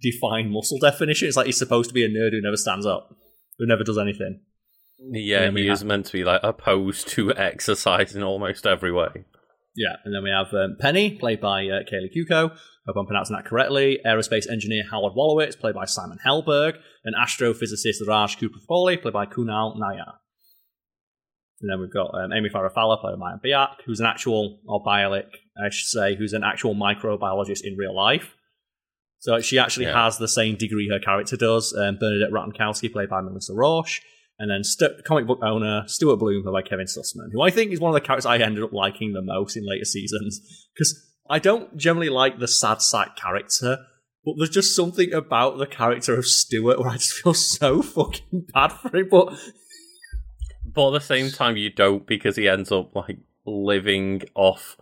defined 0.00 0.50
muscle 0.50 0.78
definition. 0.78 1.28
It's 1.28 1.36
like 1.36 1.46
he's 1.46 1.58
supposed 1.58 1.88
to 1.90 1.94
be 1.94 2.04
a 2.04 2.08
nerd 2.08 2.32
who 2.32 2.40
never 2.40 2.56
stands 2.56 2.86
up, 2.86 3.14
who 3.58 3.66
never 3.66 3.84
does 3.84 3.98
anything. 3.98 4.40
Yeah, 4.98 5.50
he 5.50 5.68
is 5.68 5.84
meant 5.84 6.06
to 6.06 6.12
be 6.12 6.24
like 6.24 6.40
opposed 6.42 7.08
to 7.08 7.32
exercise 7.36 8.14
in 8.14 8.22
almost 8.22 8.66
every 8.66 8.92
way. 8.92 9.24
Yeah, 9.76 9.96
and 10.04 10.14
then 10.14 10.22
we 10.22 10.30
have 10.30 10.54
um, 10.54 10.76
Penny, 10.78 11.10
played 11.10 11.40
by 11.40 11.66
uh, 11.66 11.80
Kaley 11.82 12.10
Cuoco. 12.14 12.56
Hope 12.86 12.96
I'm 12.98 13.06
pronouncing 13.06 13.34
that 13.36 13.46
correctly. 13.46 13.98
Aerospace 14.06 14.50
engineer 14.50 14.82
Howard 14.90 15.14
Wolowitz, 15.14 15.58
played 15.58 15.74
by 15.74 15.86
Simon 15.86 16.18
Helberg. 16.26 16.74
And 17.04 17.14
astrophysicist 17.16 18.06
Raj 18.06 18.36
Koothrappali, 18.38 19.00
played 19.00 19.14
by 19.14 19.26
Kunal 19.26 19.76
Nayyar. 19.76 20.14
And 21.60 21.70
then 21.70 21.80
we've 21.80 21.92
got 21.92 22.10
um, 22.14 22.32
Amy 22.32 22.50
Farrah 22.50 22.74
Fowler, 22.74 22.98
played 23.00 23.18
by 23.18 23.36
Maya 23.38 23.38
Biak, 23.42 23.76
who's 23.86 24.00
an 24.00 24.06
actual, 24.06 24.60
or 24.66 24.82
Bialik, 24.84 25.28
I 25.58 25.70
should 25.70 25.86
say, 25.86 26.14
who's 26.14 26.34
an 26.34 26.44
actual 26.44 26.74
microbiologist 26.74 27.60
in 27.64 27.76
real 27.78 27.96
life. 27.96 28.34
So 29.20 29.40
she 29.40 29.58
actually 29.58 29.86
Yeah. 29.86 30.04
has 30.04 30.18
the 30.18 30.28
same 30.28 30.56
degree 30.56 30.90
her 30.92 30.98
character 30.98 31.38
does. 31.38 31.72
Um, 31.74 31.96
Bernadette 31.98 32.32
Rostenkowski, 32.32 32.92
played 32.92 33.08
by 33.08 33.22
Melissa 33.22 33.54
Rauch. 33.54 34.02
And 34.38 34.50
then 34.50 34.64
st- 34.64 35.04
comic 35.04 35.26
book 35.26 35.38
owner 35.42 35.84
Stuart 35.86 36.16
Bloom, 36.16 36.42
played 36.42 36.52
by 36.52 36.68
Kevin 36.68 36.86
Sussman, 36.86 37.30
who 37.32 37.40
I 37.40 37.50
think 37.50 37.72
is 37.72 37.80
one 37.80 37.90
of 37.90 37.94
the 37.94 38.06
characters 38.06 38.26
I 38.26 38.36
ended 38.36 38.64
up 38.64 38.72
liking 38.72 39.12
the 39.14 39.22
most 39.22 39.56
in 39.56 39.64
later 39.66 39.84
seasons. 39.86 40.40
Because 40.74 41.13
I 41.28 41.38
don't 41.38 41.76
generally 41.76 42.10
like 42.10 42.38
the 42.38 42.48
sad 42.48 42.82
sack 42.82 43.16
character, 43.16 43.78
but 44.24 44.34
there's 44.36 44.50
just 44.50 44.76
something 44.76 45.12
about 45.12 45.58
the 45.58 45.66
character 45.66 46.16
of 46.18 46.26
Stuart 46.26 46.78
where 46.78 46.88
I 46.90 46.94
just 46.96 47.14
feel 47.14 47.34
so 47.34 47.82
fucking 47.82 48.46
bad 48.52 48.68
for 48.72 48.96
him. 48.96 49.08
But 49.10 49.34
But 50.74 50.88
at 50.88 50.92
the 51.00 51.00
same 51.06 51.30
time, 51.30 51.56
you 51.56 51.70
don't 51.70 52.06
because 52.06 52.36
he 52.36 52.48
ends 52.48 52.72
up 52.72 52.94
like 52.94 53.18
living 53.46 54.22
off 54.34 54.76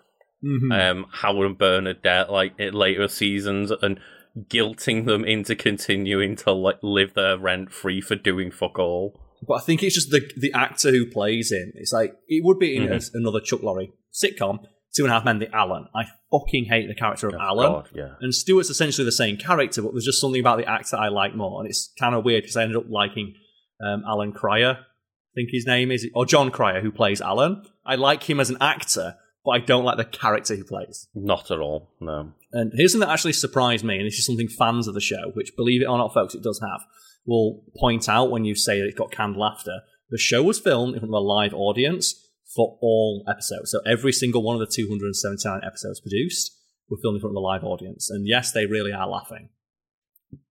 Mhm. 0.45 0.73
um, 0.91 1.07
Howard 1.13 1.47
and 1.47 1.59
Bernadette 1.59 2.31
like 2.31 2.55
in 2.59 2.75
later 2.75 3.07
seasons 3.07 3.71
and 3.71 4.01
guilting 4.49 5.05
them 5.07 5.25
into 5.25 5.55
continuing 5.55 6.35
to 6.37 6.51
like 6.53 6.79
live 6.83 7.15
their 7.15 7.39
rent 7.39 7.71
free 7.73 8.01
for 8.01 8.17
doing 8.17 8.51
fuck 8.51 8.79
all. 8.79 9.21
But 9.47 9.55
I 9.55 9.61
think 9.61 9.83
it's 9.85 9.95
just 9.95 10.11
the 10.11 10.29
the 10.37 10.53
actor 10.53 10.91
who 10.91 11.07
plays 11.07 11.53
him. 11.53 11.73
It's 11.77 11.93
like 11.93 12.15
it 12.27 12.43
would 12.45 12.59
be 12.59 12.75
in 12.77 12.85
Mhm. 12.89 13.15
a- 13.15 13.19
another 13.19 13.41
Chuck 13.41 13.61
Lorre 13.61 13.93
sitcom, 14.13 14.65
Two 14.95 15.05
and 15.05 15.11
a 15.11 15.15
Half 15.15 15.25
Men, 15.25 15.39
the 15.39 15.55
Alan. 15.55 15.87
I 15.95 16.05
fucking 16.31 16.67
hate 16.67 16.87
the 16.89 16.95
character 16.95 17.27
of 17.29 17.35
Oh, 17.35 17.39
Alan. 17.41 17.73
God, 17.73 17.89
yeah. 17.95 18.15
And 18.21 18.35
Stuart's 18.35 18.69
essentially 18.71 19.05
the 19.05 19.13
same 19.13 19.37
character, 19.39 19.81
but 19.83 19.93
there's 19.93 20.05
just 20.05 20.21
something 20.21 20.41
about 20.41 20.59
the 20.59 20.69
actor 20.69 20.97
I 20.97 21.09
like 21.09 21.35
more. 21.35 21.61
And 21.61 21.69
it's 21.69 21.93
kind 21.99 22.15
of 22.15 22.25
weird 22.25 22.43
because 22.43 22.57
I 22.57 22.63
ended 22.63 22.77
up 22.77 22.85
liking 22.91 23.35
um, 23.83 24.03
Alan 24.07 24.33
Cryer, 24.33 24.79
I 24.81 25.33
think 25.35 25.49
his 25.51 25.67
name 25.67 25.91
is, 25.91 26.07
or 26.15 26.27
Jon 26.27 26.51
Cryer, 26.51 26.83
who 26.83 26.93
plays 26.93 27.21
Alan. 27.23 27.63
I 27.87 27.95
like 27.95 28.29
him 28.29 28.39
as 28.39 28.51
an 28.51 28.59
actor, 28.61 29.17
but 29.45 29.53
I 29.53 29.59
don't 29.61 29.85
like 29.85 29.97
the 29.97 30.05
character 30.05 30.55
he 30.55 30.63
plays. 30.63 31.09
Not 31.15 31.51
at 31.51 31.59
all. 31.59 31.95
No. 32.01 32.33
And 32.53 32.71
here's 32.77 32.93
something 32.93 33.07
that 33.09 33.13
actually 33.13 33.33
surprised 33.33 33.83
me, 33.85 33.97
and 33.97 34.07
this 34.07 34.19
is 34.19 34.27
something 34.27 34.47
fans 34.49 34.87
of 34.89 34.95
the 34.95 35.01
show, 35.01 35.31
which 35.33 35.57
believe 35.57 35.81
it 35.81 35.87
or 35.87 35.97
not, 35.97 36.13
folks, 36.13 36.35
it 36.35 36.43
does 36.43 36.61
have, 36.61 36.83
will 37.27 37.65
point 37.79 38.09
out 38.11 38.31
when 38.31 38.45
you 38.45 38.55
say 38.55 38.79
that 38.81 38.87
it's 38.89 38.99
got 38.99 39.11
canned 39.11 39.37
laughter. 39.39 39.81
The 40.11 40.19
show 40.19 40.43
was 40.43 40.59
filmed 40.59 40.93
in 40.95 41.01
front 41.01 41.11
of 41.15 41.19
a 41.19 41.21
live 41.27 41.55
audience 41.55 42.15
for 42.55 42.79
all 42.81 43.25
episodes. 43.29 43.71
So 43.71 43.81
every 43.87 44.13
single 44.13 44.43
one 44.43 44.55
of 44.55 44.61
the 44.61 44.73
279 44.75 45.61
episodes 45.65 46.01
produced 46.01 46.57
were 46.89 46.99
filmed 47.01 47.17
in 47.17 47.21
front 47.21 47.33
of 47.33 47.37
a 47.37 47.41
live 47.41 47.65
audience. 47.65 48.11
And 48.11 48.27
yes, 48.27 48.53
they 48.53 48.67
really 48.67 48.93
are 48.93 49.09
laughing. 49.09 49.49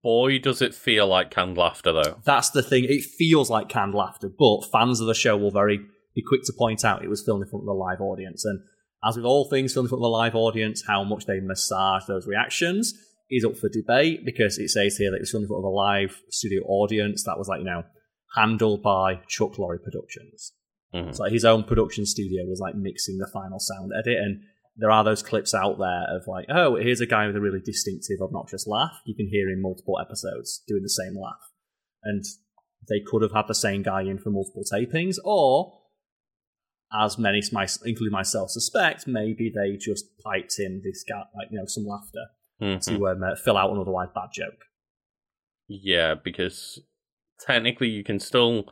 Boy, 0.03 0.39
does 0.39 0.61
it 0.61 0.75
feel 0.75 1.07
like 1.07 1.31
canned 1.31 1.57
laughter 1.57 1.91
though. 1.91 2.19
That's 2.23 2.49
the 2.51 2.63
thing. 2.63 2.85
It 2.85 3.03
feels 3.03 3.49
like 3.49 3.69
canned 3.69 3.95
laughter, 3.95 4.29
but 4.29 4.65
fans 4.71 4.99
of 4.99 5.07
the 5.07 5.13
show 5.13 5.37
will 5.37 5.51
very 5.51 5.79
be 6.13 6.23
quick 6.27 6.41
to 6.43 6.53
point 6.57 6.83
out 6.83 7.03
it 7.03 7.09
was 7.09 7.23
filmed 7.23 7.43
in 7.43 7.49
front 7.49 7.63
of 7.63 7.67
a 7.67 7.73
live 7.73 8.01
audience. 8.01 8.45
And 8.45 8.59
as 9.03 9.15
with 9.15 9.25
all 9.25 9.49
things 9.49 9.73
filmed 9.73 9.87
in 9.87 9.89
front 9.89 10.03
of 10.03 10.07
a 10.07 10.09
live 10.09 10.35
audience, 10.35 10.83
how 10.85 11.03
much 11.03 11.25
they 11.25 11.39
massage 11.39 12.05
those 12.05 12.27
reactions 12.27 12.93
is 13.29 13.45
up 13.45 13.55
for 13.55 13.69
debate 13.69 14.25
because 14.25 14.57
it 14.57 14.69
says 14.69 14.97
here 14.97 15.09
that 15.09 15.17
it 15.17 15.21
was 15.21 15.31
filmed 15.31 15.45
in 15.45 15.47
front 15.47 15.61
of 15.61 15.65
a 15.65 15.69
live 15.69 16.21
studio 16.29 16.61
audience 16.65 17.23
that 17.23 17.37
was 17.37 17.47
like, 17.47 17.59
you 17.59 17.65
know, 17.65 17.83
handled 18.35 18.83
by 18.83 19.21
Chuck 19.27 19.53
Lorre 19.53 19.81
Productions. 19.81 20.53
Mhm. 20.93 21.15
So 21.15 21.23
like, 21.23 21.31
his 21.31 21.45
own 21.45 21.63
production 21.63 22.05
studio 22.05 22.45
was 22.45 22.59
like 22.59 22.75
mixing 22.75 23.17
the 23.17 23.29
final 23.31 23.59
sound 23.59 23.91
edit 23.97 24.17
and 24.17 24.41
there 24.77 24.91
are 24.91 25.03
those 25.03 25.21
clips 25.21 25.53
out 25.53 25.77
there 25.79 26.05
of 26.15 26.23
like, 26.27 26.45
oh, 26.49 26.75
here's 26.75 27.01
a 27.01 27.05
guy 27.05 27.27
with 27.27 27.35
a 27.35 27.41
really 27.41 27.59
distinctive, 27.63 28.21
obnoxious 28.21 28.65
laugh. 28.67 29.01
You 29.05 29.15
can 29.15 29.27
hear 29.27 29.49
in 29.49 29.61
multiple 29.61 29.99
episodes 29.99 30.63
doing 30.67 30.81
the 30.81 30.89
same 30.89 31.13
laugh. 31.15 31.41
And 32.03 32.23
they 32.89 32.99
could 33.05 33.21
have 33.21 33.33
had 33.33 33.47
the 33.47 33.53
same 33.53 33.83
guy 33.83 34.01
in 34.03 34.17
for 34.17 34.31
multiple 34.31 34.63
tapings, 34.71 35.17
or 35.25 35.77
as 36.93 37.17
many, 37.17 37.41
my- 37.51 37.67
including 37.85 38.11
myself, 38.11 38.49
suspect, 38.49 39.07
maybe 39.07 39.51
they 39.53 39.77
just 39.77 40.05
piped 40.23 40.57
in 40.57 40.81
this 40.83 41.03
guy, 41.07 41.23
like, 41.35 41.49
you 41.51 41.57
know, 41.57 41.65
some 41.65 41.85
laughter 41.85 42.25
Mhm. 42.61 42.83
to 42.85 43.07
um, 43.07 43.23
uh, 43.23 43.35
fill 43.35 43.57
out 43.57 43.71
an 43.71 43.77
otherwise 43.79 44.09
bad 44.15 44.29
joke. 44.33 44.63
Yeah, 45.67 46.15
because 46.15 46.81
technically 47.39 47.89
you 47.89 48.03
can 48.03 48.19
still 48.19 48.65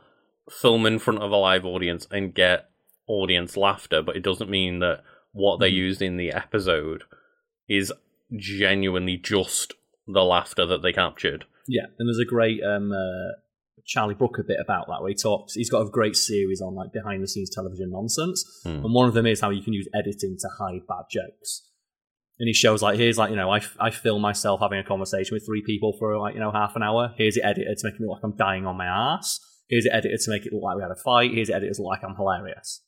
film 0.48 0.86
in 0.86 0.98
front 0.98 1.22
of 1.22 1.30
a 1.30 1.36
live 1.36 1.64
audience 1.64 2.06
and 2.10 2.34
get 2.34 2.70
audience 3.06 3.56
laughter, 3.56 4.02
but 4.02 4.16
it 4.16 4.22
doesn't 4.22 4.50
mean 4.50 4.78
that 4.80 5.02
what 5.32 5.58
they 5.60 5.70
Mhm. 5.70 5.74
used 5.76 6.02
in 6.02 6.16
the 6.16 6.30
episode 6.32 7.02
is 7.68 7.92
genuinely 8.36 9.16
just 9.16 9.74
the 10.06 10.24
laughter 10.24 10.66
that 10.66 10.82
they 10.82 10.92
captured. 10.92 11.44
Yeah, 11.68 11.86
and 11.98 12.08
there's 12.08 12.18
a 12.18 12.24
great 12.28 12.62
um, 12.64 12.90
uh, 12.92 13.38
Charlie 13.86 14.14
Brooker 14.14 14.42
bit 14.46 14.58
about 14.62 14.86
that 14.88 15.00
where 15.00 15.08
he 15.08 15.14
talks. 15.14 15.54
He's 15.54 15.70
got 15.70 15.82
a 15.86 15.90
great 15.90 16.16
series 16.16 16.60
on 16.60 16.74
like 16.74 16.92
behind 16.92 17.22
the 17.22 17.28
scenes 17.28 17.50
television 17.50 17.90
nonsense, 17.90 18.44
Hmm. 18.64 18.84
and 18.84 18.94
one 18.94 19.08
of 19.08 19.14
them 19.14 19.26
is 19.26 19.40
how 19.40 19.50
you 19.50 19.62
can 19.62 19.72
use 19.72 19.88
editing 19.94 20.36
to 20.40 20.48
hide 20.58 20.86
bad 20.88 21.04
jokes. 21.10 21.66
And 22.38 22.46
he 22.48 22.54
shows 22.54 22.82
like 22.82 22.96
here's 22.98 23.18
like 23.18 23.30
you 23.30 23.36
know 23.36 23.50
I, 23.50 23.60
I 23.78 23.90
film 23.90 24.22
myself 24.22 24.60
having 24.60 24.78
a 24.78 24.84
conversation 24.84 25.34
with 25.34 25.44
three 25.44 25.62
people 25.64 25.94
for 25.98 26.18
like 26.18 26.34
you 26.34 26.40
know 26.40 26.50
half 26.50 26.74
an 26.76 26.82
hour. 26.82 27.12
Here's 27.16 27.36
it 27.36 27.42
edited 27.44 27.76
to 27.78 27.86
make 27.86 27.94
it 27.94 28.00
look 28.00 28.14
like 28.14 28.24
I'm 28.24 28.36
dying 28.36 28.66
on 28.66 28.76
my 28.76 28.86
ass. 28.86 29.38
Here's 29.70 29.86
it 29.86 29.92
edited 29.94 30.20
to 30.20 30.30
make 30.30 30.44
it 30.44 30.52
look 30.52 30.62
like 30.62 30.76
we 30.76 30.82
had 30.82 30.90
a 30.90 30.96
fight. 30.96 31.30
Here's 31.32 31.48
it 31.48 31.54
edited 31.54 31.76
to 31.76 31.82
look 31.82 31.90
like 31.90 32.02
I'm 32.02 32.16
hilarious. 32.16 32.82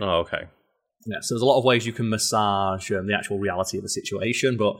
Oh, 0.00 0.18
okay. 0.18 0.48
Yeah, 1.06 1.18
so 1.20 1.34
there's 1.34 1.42
a 1.42 1.46
lot 1.46 1.58
of 1.58 1.64
ways 1.64 1.86
you 1.86 1.92
can 1.92 2.08
massage 2.08 2.90
um, 2.90 3.06
the 3.06 3.14
actual 3.14 3.38
reality 3.38 3.78
of 3.78 3.84
a 3.84 3.88
situation, 3.88 4.56
but 4.56 4.76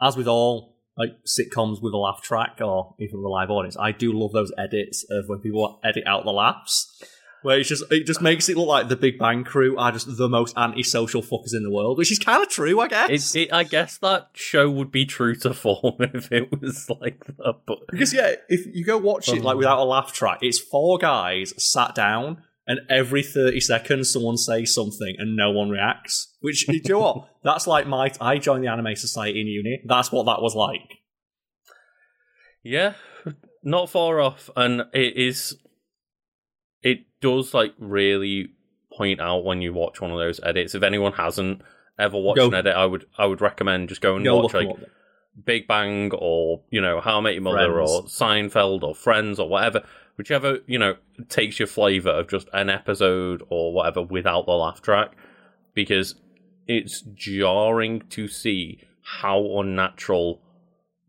as 0.00 0.16
with 0.16 0.28
all 0.28 0.76
like 0.96 1.10
sitcoms 1.24 1.80
with 1.80 1.94
a 1.94 1.96
laugh 1.96 2.20
track 2.22 2.58
or 2.60 2.94
even 2.98 3.18
with 3.18 3.24
a 3.24 3.28
live 3.28 3.50
audience, 3.50 3.76
I 3.78 3.92
do 3.92 4.12
love 4.12 4.32
those 4.32 4.52
edits 4.58 5.06
of 5.10 5.28
when 5.28 5.38
people 5.38 5.80
edit 5.84 6.04
out 6.06 6.24
the 6.24 6.32
laughs, 6.32 7.02
where 7.48 7.58
it's 7.58 7.70
just 7.70 7.82
it 7.90 8.04
just 8.04 8.20
makes 8.20 8.50
it 8.50 8.58
look 8.58 8.68
like 8.68 8.88
the 8.88 8.96
Big 8.96 9.18
Bang 9.18 9.42
Crew 9.42 9.78
are 9.78 9.90
just 9.90 10.18
the 10.18 10.28
most 10.28 10.54
antisocial 10.58 11.22
fuckers 11.22 11.54
in 11.54 11.62
the 11.62 11.70
world, 11.70 11.96
which 11.96 12.12
is 12.12 12.18
kind 12.18 12.42
of 12.42 12.50
true, 12.50 12.78
I 12.78 12.88
guess. 12.88 13.34
It, 13.34 13.40
it, 13.40 13.52
I 13.54 13.64
guess 13.64 13.96
that 13.98 14.28
show 14.34 14.70
would 14.70 14.92
be 14.92 15.06
true 15.06 15.34
to 15.36 15.54
form 15.54 15.94
if 16.00 16.30
it 16.30 16.60
was 16.60 16.90
like 17.00 17.24
that, 17.24 17.54
but 17.66 17.78
Because 17.90 18.12
yeah, 18.12 18.34
if 18.50 18.66
you 18.76 18.84
go 18.84 18.98
watch 18.98 19.30
it 19.30 19.42
like 19.42 19.54
um, 19.54 19.58
without 19.58 19.78
a 19.78 19.84
laugh 19.84 20.12
track, 20.12 20.40
it's 20.42 20.58
four 20.58 20.98
guys 20.98 21.54
sat 21.56 21.94
down 21.94 22.42
and 22.66 22.80
every 22.90 23.22
30 23.22 23.60
seconds 23.60 24.12
someone 24.12 24.36
says 24.36 24.74
something 24.74 25.16
and 25.16 25.34
no 25.34 25.50
one 25.50 25.70
reacts. 25.70 26.34
Which, 26.42 26.66
do 26.66 26.74
you 26.74 26.82
know 26.90 26.98
what? 26.98 27.28
That's 27.44 27.66
like 27.66 27.86
my. 27.86 28.12
I 28.20 28.36
joined 28.36 28.62
the 28.62 28.68
Anime 28.68 28.94
Society 28.94 29.40
in 29.40 29.46
uni. 29.46 29.80
That's 29.86 30.12
what 30.12 30.26
that 30.26 30.42
was 30.42 30.54
like. 30.54 30.98
Yeah, 32.62 32.92
not 33.62 33.88
far 33.88 34.20
off, 34.20 34.50
and 34.54 34.82
it 34.92 35.16
is. 35.16 35.56
It 36.82 37.00
does 37.20 37.54
like 37.54 37.74
really 37.78 38.52
point 38.96 39.20
out 39.20 39.44
when 39.44 39.62
you 39.62 39.72
watch 39.72 40.00
one 40.00 40.10
of 40.10 40.18
those 40.18 40.40
edits. 40.42 40.74
If 40.74 40.82
anyone 40.82 41.12
hasn't 41.12 41.62
ever 41.98 42.18
watched 42.18 42.38
Go. 42.38 42.48
an 42.48 42.54
edit, 42.54 42.74
I 42.74 42.86
would 42.86 43.06
I 43.16 43.26
would 43.26 43.40
recommend 43.40 43.88
just 43.88 44.00
go 44.00 44.16
and 44.16 44.24
Go 44.24 44.40
watch 44.40 44.54
like. 44.54 44.68
Big 45.44 45.68
Bang 45.68 46.10
or 46.14 46.62
you 46.70 46.80
know 46.80 47.00
How 47.00 47.18
I 47.18 47.20
Met 47.20 47.34
Your 47.34 47.42
Mother 47.42 47.72
Friends. 47.72 47.90
or 47.90 48.02
Seinfeld 48.04 48.82
or 48.82 48.94
Friends 48.94 49.38
or 49.38 49.48
whatever, 49.48 49.84
whichever 50.16 50.58
you 50.66 50.78
know 50.78 50.96
takes 51.28 51.60
your 51.60 51.68
flavor 51.68 52.10
of 52.10 52.28
just 52.28 52.48
an 52.52 52.68
episode 52.68 53.44
or 53.48 53.72
whatever 53.72 54.02
without 54.02 54.46
the 54.46 54.52
laugh 54.52 54.82
track, 54.82 55.16
because 55.74 56.16
it's 56.66 57.02
jarring 57.14 58.02
to 58.10 58.26
see 58.26 58.80
how 59.02 59.60
unnatural 59.60 60.40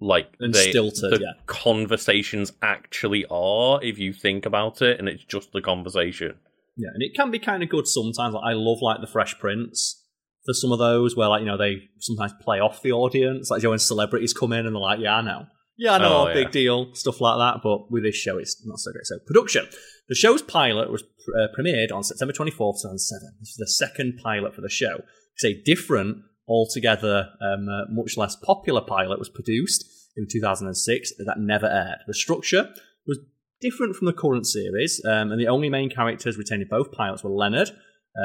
like 0.02 0.34
And 0.40 0.54
they, 0.54 0.70
stilted, 0.70 1.12
the 1.14 1.20
yeah. 1.22 1.34
conversations 1.46 2.52
actually 2.62 3.26
are 3.30 3.84
if 3.84 3.98
you 4.00 4.14
think 4.14 4.46
about 4.46 4.82
it, 4.82 5.00
and 5.00 5.08
it's 5.10 5.24
just 5.24 5.52
the 5.52 5.62
conversation. 5.62 6.36
Yeah, 6.78 6.90
and 6.94 7.04
it 7.04 7.14
can 7.16 7.32
be 7.32 7.40
kind 7.40 7.62
of 7.64 7.70
good 7.70 7.88
sometimes. 7.88 8.34
Like, 8.34 8.44
I 8.46 8.54
love 8.54 8.80
like 8.82 9.02
the 9.02 9.08
Fresh 9.08 9.40
Prince 9.40 10.02
for 10.46 10.54
some 10.54 10.72
of 10.72 10.80
those 10.80 11.16
where 11.16 11.28
like 11.28 11.42
you 11.42 11.46
know 11.48 11.58
they 11.58 11.90
sometimes 12.00 12.32
play 12.42 12.60
off 12.60 12.82
the 12.82 12.92
audience, 12.94 13.50
like 13.52 13.62
you 13.62 13.68
know, 13.68 13.72
when 13.72 13.80
celebrities 13.80 14.34
come 14.34 14.54
in 14.54 14.66
and 14.66 14.74
they're 14.76 14.82
like, 14.82 15.00
"Yeah, 15.00 15.18
I 15.18 15.22
know, 15.22 15.46
yeah, 15.78 15.94
I 15.96 15.98
know, 15.98 16.30
Oh, 16.30 16.34
big 16.34 16.46
yeah. 16.48 16.52
deal," 16.52 16.96
stuff 16.96 17.20
like 17.20 17.38
that. 17.38 17.62
But 17.62 17.92
with 17.92 18.04
this 18.04 18.16
show, 18.16 18.38
it's 18.38 18.66
not 18.66 18.80
so 18.80 18.92
great. 18.94 19.06
So 19.06 19.20
production. 19.28 19.68
The 20.08 20.16
show's 20.16 20.42
pilot 20.42 20.90
was 20.92 21.04
uh, 21.04 21.48
premiered 21.58 21.92
on 21.92 22.04
September 22.04 22.32
twenty 22.34 22.52
fourth, 22.52 22.78
two 22.82 22.88
thousand 22.88 23.00
seven. 23.00 23.30
This 23.42 23.50
is 23.50 23.58
the 23.58 23.68
second 23.68 24.20
pilot 24.24 24.56
for 24.56 24.62
the 24.62 24.70
show. 24.70 25.04
It's 25.36 25.46
a 25.46 25.62
different, 25.64 26.18
altogether 26.50 27.30
um, 27.42 27.70
uh, 27.70 27.84
much 27.90 28.18
less 28.18 28.36
popular 28.36 28.82
pilot 28.82 29.20
was 29.20 29.30
produced 29.30 29.86
in 30.18 30.28
2006 30.30 31.14
that 31.26 31.40
never 31.40 31.68
aired. 31.68 32.00
The 32.08 32.14
structure 32.14 32.74
was 33.08 33.20
different 33.62 33.96
from 33.96 34.08
the 34.08 34.14
current 34.14 34.48
series, 34.48 35.02
um, 35.06 35.32
and 35.32 35.40
the 35.40 35.48
only 35.48 35.70
main 35.70 35.90
characters 35.90 36.38
retained 36.38 36.64
in 36.64 36.68
both 36.68 36.92
pilots 36.92 37.24
were 37.24 37.30
Leonard, 37.30 37.70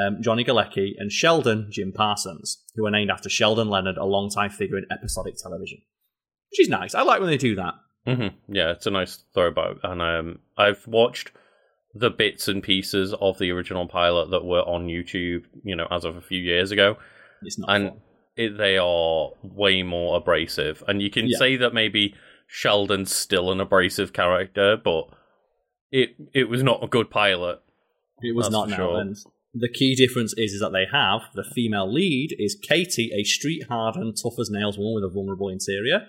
um, 0.01 0.17
Johnny 0.21 0.43
Galecki, 0.43 0.93
and 0.97 1.11
Sheldon 1.11 1.67
Jim 1.71 1.93
Parsons, 1.93 2.63
who 2.75 2.83
were 2.83 2.91
named 2.91 3.11
after 3.11 3.29
Sheldon 3.29 3.69
Leonard, 3.69 3.97
a 3.97 4.05
longtime 4.05 4.49
figure 4.49 4.77
in 4.77 4.85
episodic 4.91 5.35
television. 5.37 5.79
Which 6.51 6.61
is 6.61 6.69
nice. 6.69 6.95
I 6.95 7.03
like 7.03 7.19
when 7.19 7.29
they 7.29 7.37
do 7.37 7.55
that. 7.55 7.73
hmm 8.05 8.27
Yeah, 8.47 8.71
it's 8.71 8.87
a 8.87 8.91
nice 8.91 9.23
throwback, 9.33 9.77
and 9.83 10.01
um, 10.01 10.39
I've 10.57 10.85
watched 10.87 11.31
the 11.93 12.09
bits 12.09 12.47
and 12.49 12.61
pieces 12.61 13.13
of 13.21 13.37
the 13.39 13.51
original 13.51 13.87
pilot 13.87 14.29
that 14.31 14.43
were 14.43 14.61
on 14.61 14.87
YouTube, 14.87 15.45
you 15.63 15.75
know, 15.75 15.87
as 15.89 16.03
of 16.03 16.17
a 16.17 16.21
few 16.21 16.39
years 16.39 16.71
ago, 16.71 16.97
It's 17.43 17.57
not 17.57 17.69
and 17.73 17.89
fun. 17.89 18.01
It, 18.35 18.57
they 18.57 18.77
are 18.77 19.31
way 19.43 19.83
more 19.83 20.17
abrasive. 20.17 20.83
And 20.87 21.01
you 21.01 21.09
can 21.09 21.27
Yeah. 21.27 21.37
say 21.37 21.55
that 21.57 21.73
maybe 21.73 22.13
Sheldon's 22.47 23.15
still 23.15 23.51
an 23.51 23.59
abrasive 23.59 24.13
character, 24.13 24.77
but 24.77 25.09
it 25.91 26.15
it 26.33 26.49
was 26.49 26.63
not 26.63 26.83
a 26.83 26.87
good 26.87 27.09
pilot. 27.09 27.61
It 28.21 28.35
was 28.35 28.49
not 28.49 28.69
sure. 28.69 28.99
And 28.99 29.15
the 29.53 29.69
key 29.69 29.95
difference 29.95 30.33
is, 30.37 30.53
is 30.53 30.59
that 30.59 30.71
they 30.73 30.85
have 30.91 31.21
the 31.33 31.43
female 31.55 31.91
lead 31.91 32.35
is 32.37 32.55
Katie, 32.61 33.11
a 33.13 33.23
street 33.23 33.63
hardened, 33.69 34.17
tough 34.21 34.37
as 34.39 34.49
nails 34.49 34.77
woman 34.77 34.95
with 34.95 35.11
a 35.11 35.13
vulnerable 35.13 35.49
interior, 35.49 36.07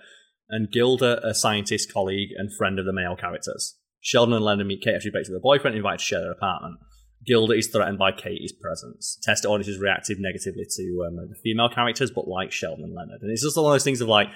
and 0.49 0.71
Gilda, 0.71 1.25
a 1.25 1.33
scientist 1.33 1.91
colleague 1.91 2.29
and 2.37 2.53
friend 2.57 2.79
of 2.79 2.85
the 2.85 2.93
male 2.93 3.15
characters. 3.15 3.77
Sheldon 4.01 4.33
and 4.35 4.45
Leonard 4.45 4.67
meet 4.67 4.81
Kate 4.81 4.95
after 4.95 5.03
she 5.03 5.09
breaks 5.11 5.29
with 5.29 5.37
her 5.37 5.41
boyfriend 5.41 5.75
and 5.75 5.77
invited 5.83 5.99
to 5.99 6.05
share 6.05 6.21
their 6.21 6.31
apartment. 6.31 6.79
Gilda 7.27 7.53
is 7.53 7.67
threatened 7.67 7.99
by 7.99 8.11
Katie's 8.11 8.53
presence. 8.53 9.19
Test 9.21 9.45
audience 9.45 9.67
is 9.67 9.79
reactive 9.79 10.17
negatively 10.19 10.65
to 10.77 11.05
um, 11.07 11.15
the 11.29 11.35
female 11.35 11.69
characters, 11.69 12.09
but 12.09 12.27
like 12.27 12.51
Sheldon 12.51 12.85
and 12.85 12.95
Leonard. 12.95 13.21
And 13.21 13.31
it's 13.31 13.43
just 13.43 13.57
one 13.57 13.65
of 13.65 13.73
those 13.73 13.83
things 13.83 13.99
of 13.99 14.07
like, 14.07 14.29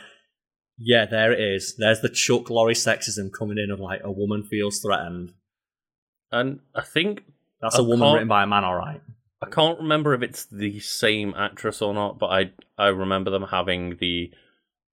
yeah, 0.77 1.05
there 1.05 1.31
it 1.31 1.39
is. 1.39 1.75
There's 1.77 2.01
the 2.01 2.09
Chuck 2.09 2.45
Lorre 2.45 2.73
sexism 2.73 3.31
coming 3.31 3.57
in 3.57 3.71
of 3.71 3.79
like 3.79 4.01
a 4.03 4.11
woman 4.11 4.43
feels 4.43 4.79
threatened. 4.79 5.33
And 6.31 6.59
I 6.75 6.81
think 6.81 7.23
That's 7.61 7.77
I 7.77 7.81
a 7.81 7.83
woman 7.83 8.13
written 8.13 8.27
by 8.27 8.43
a 8.43 8.47
man, 8.47 8.63
all 8.63 8.75
right. 8.75 9.01
I 9.41 9.49
can't 9.49 9.79
remember 9.79 10.13
if 10.13 10.21
it's 10.21 10.45
the 10.45 10.79
same 10.79 11.33
actress 11.35 11.81
or 11.81 11.93
not, 11.93 12.19
but 12.19 12.27
I 12.27 12.51
I 12.77 12.87
remember 12.87 13.31
them 13.31 13.47
having 13.49 13.97
the 13.97 14.31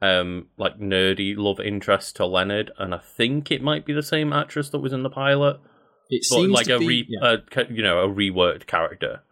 um 0.00 0.46
like 0.56 0.78
nerdy 0.78 1.36
love 1.36 1.60
interest 1.60 2.16
to 2.16 2.26
Leonard, 2.26 2.70
and 2.78 2.94
I 2.94 2.98
think 2.98 3.50
it 3.50 3.62
might 3.62 3.84
be 3.84 3.92
the 3.92 4.02
same 4.02 4.32
actress 4.32 4.70
that 4.70 4.78
was 4.78 4.92
in 4.92 5.02
the 5.02 5.10
pilot, 5.10 5.60
It 6.08 6.24
seems 6.24 6.52
like 6.52 6.66
to 6.66 6.76
a 6.76 6.78
be, 6.78 6.86
re 6.88 7.06
yeah. 7.08 7.26
uh, 7.28 7.36
ca- 7.50 7.64
you 7.70 7.82
know 7.82 8.00
a 8.00 8.08
reworked 8.08 8.66
character. 8.66 9.22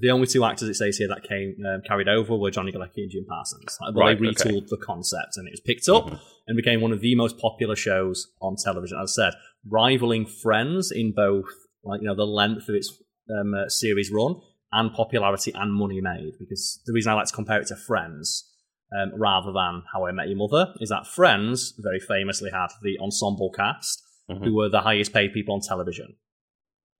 the 0.00 0.10
only 0.10 0.26
two 0.26 0.44
actors 0.44 0.68
it 0.68 0.74
says 0.74 0.96
here 0.96 1.08
that 1.08 1.22
came 1.28 1.54
um, 1.66 1.82
carried 1.86 2.08
over 2.08 2.36
were 2.36 2.50
Johnny 2.50 2.72
Galecki 2.72 2.98
and 3.04 3.10
Jim 3.10 3.24
Parsons. 3.28 3.76
Like, 3.80 3.94
Right, 3.94 4.18
they 4.18 4.28
okay. 4.28 4.50
retooled 4.50 4.68
the 4.68 4.78
concept 4.78 5.36
and 5.36 5.46
it 5.48 5.52
was 5.52 5.60
picked 5.60 5.88
up 5.88 6.06
Mhm. 6.06 6.18
and 6.46 6.56
became 6.56 6.80
one 6.80 6.92
of 6.92 7.00
the 7.00 7.14
most 7.14 7.38
popular 7.38 7.76
shows 7.76 8.28
on 8.40 8.56
television. 8.56 8.98
As 9.02 9.16
I 9.18 9.24
said, 9.30 9.34
rivaling 9.68 10.24
Friends 10.26 10.90
in 10.90 11.12
both 11.12 11.50
like 11.84 12.00
you 12.00 12.06
know 12.06 12.14
the 12.14 12.24
length 12.26 12.68
of 12.68 12.74
its 12.74 12.88
um, 13.30 13.52
uh, 13.54 13.68
series 13.68 14.10
run 14.10 14.36
and 14.72 14.92
popularity 14.94 15.52
and 15.54 15.74
money 15.74 16.00
made. 16.00 16.32
Because 16.38 16.80
the 16.86 16.92
reason 16.92 17.12
I 17.12 17.16
like 17.16 17.26
to 17.26 17.34
compare 17.34 17.60
it 17.60 17.66
to 17.68 17.76
Friends. 17.76 18.48
Um, 18.94 19.10
rather 19.18 19.52
than 19.52 19.84
How 19.90 20.04
I 20.06 20.12
Met 20.12 20.28
Your 20.28 20.36
Mother, 20.36 20.74
is 20.78 20.90
that 20.90 21.06
Friends 21.06 21.72
very 21.78 21.98
famously 21.98 22.50
had 22.50 22.66
the 22.82 22.98
ensemble 22.98 23.50
cast, 23.50 24.02
Mhm. 24.30 24.44
who 24.44 24.54
were 24.54 24.68
the 24.68 24.80
highest 24.82 25.12
paid 25.12 25.32
people 25.32 25.54
on 25.54 25.60
television. 25.60 26.16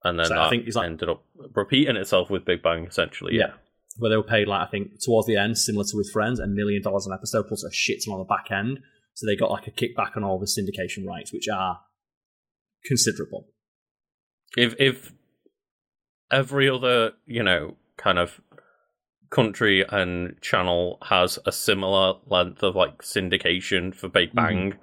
And 0.04 0.18
then 0.18 0.26
So 0.26 0.38
I 0.40 0.50
think 0.50 0.66
it's 0.66 0.76
like- 0.76 0.87
ended 0.87 1.08
up 1.08 1.24
repeating 1.54 1.96
itself 1.96 2.28
with 2.30 2.44
Big 2.44 2.62
Bang, 2.62 2.87
essentially. 2.87 3.37
Yeah. 3.37 3.54
Where 3.98 4.11
they 4.11 4.16
were 4.16 4.22
paid 4.24 4.48
like 4.48 4.66
I 4.66 4.70
think 4.70 5.00
towards 5.04 5.26
the 5.28 5.37
end, 5.37 5.56
similar 5.58 5.85
to 5.85 5.96
with 5.96 6.11
Friends, 6.12 6.40
a 6.40 6.46
million 6.46 6.82
dollars 6.82 7.06
an 7.06 7.12
episode 7.12 7.46
plus 7.46 7.62
a 7.62 7.70
shit 7.72 8.02
ton 8.04 8.14
on 8.14 8.18
the 8.18 8.24
back 8.24 8.50
end. 8.50 8.80
So 9.14 9.26
they 9.26 9.37
got 9.37 9.50
like 9.50 9.66
a 9.66 9.70
kickback 9.70 10.16
on 10.16 10.24
all 10.24 10.38
the 10.40 10.46
syndication 10.46 11.06
rights, 11.06 11.32
which 11.32 11.46
are 11.48 11.80
considerable. 12.87 13.48
If 14.56 14.74
if 14.80 15.12
every 16.30 16.68
other 16.68 17.12
you 17.26 17.42
know 17.42 17.76
kind 17.96 18.18
of 18.18 18.40
country 19.30 19.85
and 19.88 20.40
channel 20.40 20.98
has 21.04 21.38
a 21.46 21.52
similar 21.52 22.14
length 22.26 22.62
of 22.62 22.74
like 22.74 23.02
syndication 23.02 23.94
for 23.94 24.08
Big 24.08 24.35
Bang 24.35 24.74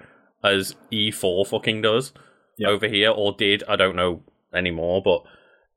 as 0.44 0.76
E4 0.92 1.46
fucking 1.48 1.82
does 1.82 2.14
Yeah. 2.60 2.68
over 2.70 2.88
here 2.88 3.10
or 3.12 3.34
did 3.34 3.64
I 3.68 3.76
don't 3.76 3.96
know 3.96 4.22
anymore 4.54 5.02
but 5.02 5.24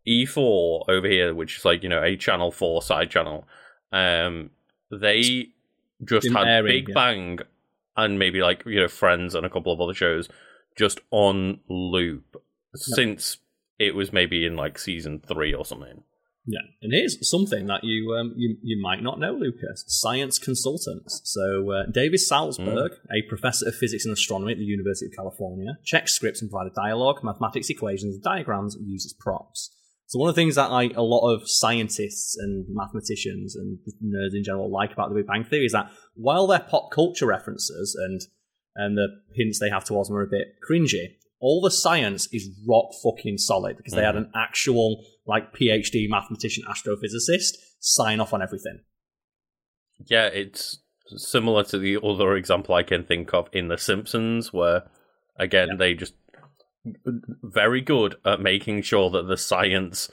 E4 0.07 0.85
over 0.88 1.07
here 1.07 1.35
which 1.35 1.59
is 1.59 1.64
like 1.64 1.83
you 1.83 1.88
know 1.88 2.03
a 2.03 2.16
channel 2.16 2.51
4 2.51 2.83
side 2.83 3.11
channel 3.11 3.47
um 3.92 4.51
they 4.90 5.49
just 6.05 6.25
Been 6.25 6.35
had 6.35 6.49
airing, 6.49 6.66
Big 6.66 6.88
yeah. 6.88 6.95
Bang 6.95 7.38
and 7.97 8.18
maybe 8.18 8.42
like 8.42 8.64
you 8.66 8.81
know 8.81 8.88
Friends 8.88 9.35
and 9.35 9.47
a 9.47 9.51
couple 9.51 9.73
of 9.73 9.81
other 9.81 9.95
shows 9.95 10.29
just 10.77 11.01
on 11.11 11.61
loop 11.68 12.42
since 12.75 13.38
it 13.79 13.95
was 13.95 14.12
maybe 14.12 14.45
in 14.45 14.57
like 14.57 14.79
season 14.79 15.21
3 15.21 15.55
or 15.55 15.64
something 15.64 16.03
Yeah, 16.44 16.61
and 16.83 16.92
here's 16.92 17.28
something 17.28 17.66
that 17.68 17.85
you 17.85 18.16
um, 18.18 18.35
you 18.37 18.57
you 18.62 18.81
might 18.83 19.00
not 19.00 19.20
know, 19.20 19.33
Lucas. 19.33 19.85
Science 19.87 20.38
consultants. 20.38 21.20
So 21.24 21.70
uh, 21.70 21.83
David 21.92 22.18
Saltzberg, 22.18 22.90
a 23.12 23.22
professor 23.28 23.68
of 23.68 23.76
physics 23.76 24.05
and 24.05 24.12
astronomy 24.12 24.52
at 24.52 24.59
the 24.59 24.64
University 24.64 25.07
of 25.07 25.12
California, 25.16 25.78
checks 25.85 26.14
scripts 26.14 26.42
and 26.42 26.50
provided 26.50 26.74
dialogue, 26.74 27.22
mathematics 27.22 27.70
equations, 27.70 28.16
and 28.16 28.24
diagrams 28.24 28.76
used 28.85 29.07
as 29.07 29.12
props. 29.12 29.70
So 30.07 30.18
one 30.18 30.28
of 30.28 30.35
the 30.35 30.40
things 30.42 30.57
that 30.57 30.70
I, 30.70 30.90
a 30.94 31.02
lot 31.02 31.33
of 31.33 31.48
scientists 31.48 32.37
and 32.37 32.66
mathematicians 32.68 33.57
and 33.57 33.78
nerds 34.05 34.35
in 34.35 34.44
general 34.44 34.70
like 34.70 34.92
about 34.92 35.09
the 35.09 35.14
Big 35.14 35.26
Bang 35.26 35.44
Theory 35.44 35.64
is 35.64 35.72
that 35.72 35.90
while 36.14 36.46
their 36.46 36.59
pop 36.59 36.90
culture 36.90 37.26
references 37.26 37.96
and 37.98 38.20
and 38.74 38.96
the 38.96 39.09
hints 39.35 39.59
they 39.59 39.70
have 39.70 39.85
towards 39.85 40.09
them 40.09 40.18
are 40.18 40.22
a 40.22 40.26
bit 40.26 40.57
cringy, 40.68 41.14
all 41.40 41.61
the 41.61 41.70
science 41.70 42.28
is 42.33 42.50
rock 42.68 42.87
fucking 43.02 43.38
solid 43.38 43.76
because 43.76 43.92
they 43.92 44.05
had 44.05 44.16
an 44.16 44.31
actual 44.35 45.05
like 45.26 45.54
PhD 45.54 46.08
mathematician 46.08 46.64
astrophysicist 46.68 47.56
sign 47.80 48.20
off 48.20 48.32
on 48.35 48.42
everything. 48.42 48.80
yeah 50.06 50.26
it's 50.26 50.78
similar 51.16 51.62
to 51.64 51.78
the 51.78 51.98
other 52.02 52.35
example 52.37 52.74
I 52.74 52.82
can 52.82 53.04
think 53.04 53.32
of 53.35 53.48
in 53.52 53.68
The 53.68 53.76
Simpsons 53.78 54.52
where 54.52 54.85
again 55.37 55.68
Yeah. 55.70 55.76
they 55.76 55.94
just 55.94 56.14
very 57.42 57.80
good 57.80 58.16
at 58.24 58.40
making 58.40 58.82
sure 58.82 59.11
that 59.11 59.28
the 59.28 59.37
science 59.37 60.11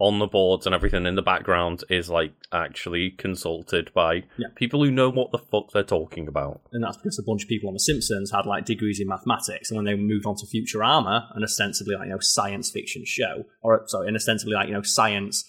on 0.00 0.18
the 0.18 0.26
boards 0.26 0.64
and 0.66 0.74
everything 0.74 1.04
in 1.06 1.14
the 1.14 1.22
background 1.22 1.84
is 1.90 2.08
like 2.10 2.32
actually 2.52 3.10
consulted 3.10 3.92
by 3.94 4.24
Yeah. 4.38 4.48
people 4.56 4.82
who 4.82 4.90
know 4.90 5.10
what 5.10 5.30
the 5.30 5.38
fuck 5.38 5.70
they're 5.72 5.82
talking 5.82 6.26
about. 6.26 6.62
And 6.72 6.82
that's 6.82 6.96
because 6.96 7.18
a 7.18 7.22
bunch 7.22 7.42
of 7.42 7.48
people 7.48 7.68
on 7.68 7.74
The 7.74 7.80
Simpsons 7.80 8.30
had 8.32 8.46
like 8.46 8.64
degrees 8.64 8.98
in 8.98 9.06
mathematics, 9.08 9.70
and 9.70 9.76
when 9.76 9.84
they 9.84 9.94
moved 9.94 10.24
on 10.26 10.36
to 10.36 10.46
Futurama, 10.46 11.26
an 11.36 11.42
ostensibly 11.44 11.94
like 11.94 12.06
you 12.06 12.12
know 12.12 12.18
science 12.20 12.70
fiction 12.70 13.02
show, 13.04 13.44
or 13.62 13.82
sorry, 13.86 14.08
an 14.08 14.16
ostensibly 14.16 14.54
like 14.54 14.68
you 14.68 14.74
know 14.74 14.82
science 14.82 15.44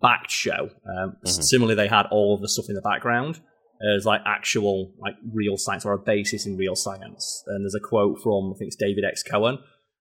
backed 0.00 0.30
show. 0.30 0.70
Um, 0.96 1.16
Mhm. 1.24 1.28
Similarly, 1.42 1.74
they 1.74 1.88
had 1.88 2.06
all 2.10 2.34
of 2.34 2.40
the 2.40 2.48
stuff 2.48 2.66
in 2.68 2.74
the 2.74 2.80
background 2.80 3.40
as 3.96 4.06
like 4.06 4.20
actual 4.24 4.94
like 4.98 5.16
real 5.32 5.56
science 5.56 5.84
or 5.84 5.92
a 5.92 5.98
basis 5.98 6.46
in 6.46 6.56
real 6.56 6.76
science. 6.76 7.42
And 7.48 7.64
there's 7.64 7.74
a 7.74 7.80
quote 7.80 8.20
from 8.22 8.52
I 8.54 8.58
think 8.58 8.68
it's 8.68 8.76
David 8.76 9.04
X 9.04 9.22
Cohen 9.24 9.58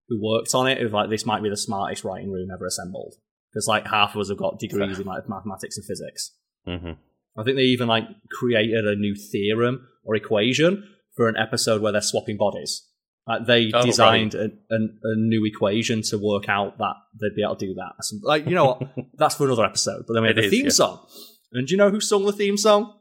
who 0.07 0.19
worked 0.21 0.53
on 0.53 0.67
it 0.67 0.81
of 0.85 0.93
like 0.93 1.09
this 1.09 1.25
might 1.25 1.41
be 1.41 1.49
the 1.49 1.57
smartest 1.57 2.03
writing 2.03 2.31
room 2.31 2.49
ever 2.53 2.65
assembled. 2.67 3.15
Because 3.51 3.67
like 3.67 3.85
half 3.87 4.15
of 4.15 4.21
us 4.21 4.29
have 4.29 4.37
got 4.37 4.59
degrees 4.59 4.99
in 4.99 5.05
like 5.05 5.27
mathematics 5.29 5.77
and 5.77 5.85
physics. 5.85 6.31
hmm 6.65 6.91
I 7.37 7.43
think 7.43 7.55
they 7.55 7.63
even 7.63 7.87
like 7.87 8.03
created 8.29 8.85
a 8.85 8.95
new 8.95 9.15
theorem 9.15 9.87
or 10.03 10.15
equation 10.15 10.85
for 11.15 11.29
an 11.29 11.37
episode 11.37 11.81
where 11.81 11.93
they're 11.93 12.01
swapping 12.01 12.35
bodies. 12.37 12.85
Like 13.25 13.45
they 13.45 13.71
Oh, 13.73 13.85
designed 13.85 14.35
a, 14.35 14.45
a, 14.69 14.75
a 15.03 15.15
new 15.15 15.45
equation 15.45 16.01
to 16.09 16.17
work 16.17 16.49
out 16.49 16.77
that 16.79 16.95
they'd 17.19 17.33
be 17.35 17.41
able 17.43 17.55
to 17.55 17.67
do 17.67 17.73
that. 17.75 17.93
So, 18.03 18.17
like 18.23 18.47
you 18.47 18.55
know 18.55 18.65
what? 18.65 18.81
That's 19.17 19.35
for 19.35 19.45
another 19.45 19.63
episode. 19.63 20.03
But 20.07 20.13
then 20.15 20.23
we 20.23 20.27
have 20.29 20.37
It 20.37 20.41
the 20.41 20.47
is, 20.47 20.51
theme 20.51 20.65
yeah. 20.65 20.71
song. 20.71 21.05
And 21.53 21.67
do 21.67 21.71
you 21.71 21.77
know 21.77 21.89
who 21.89 22.01
sung 22.01 22.25
the 22.25 22.33
theme 22.33 22.57
song? 22.57 22.97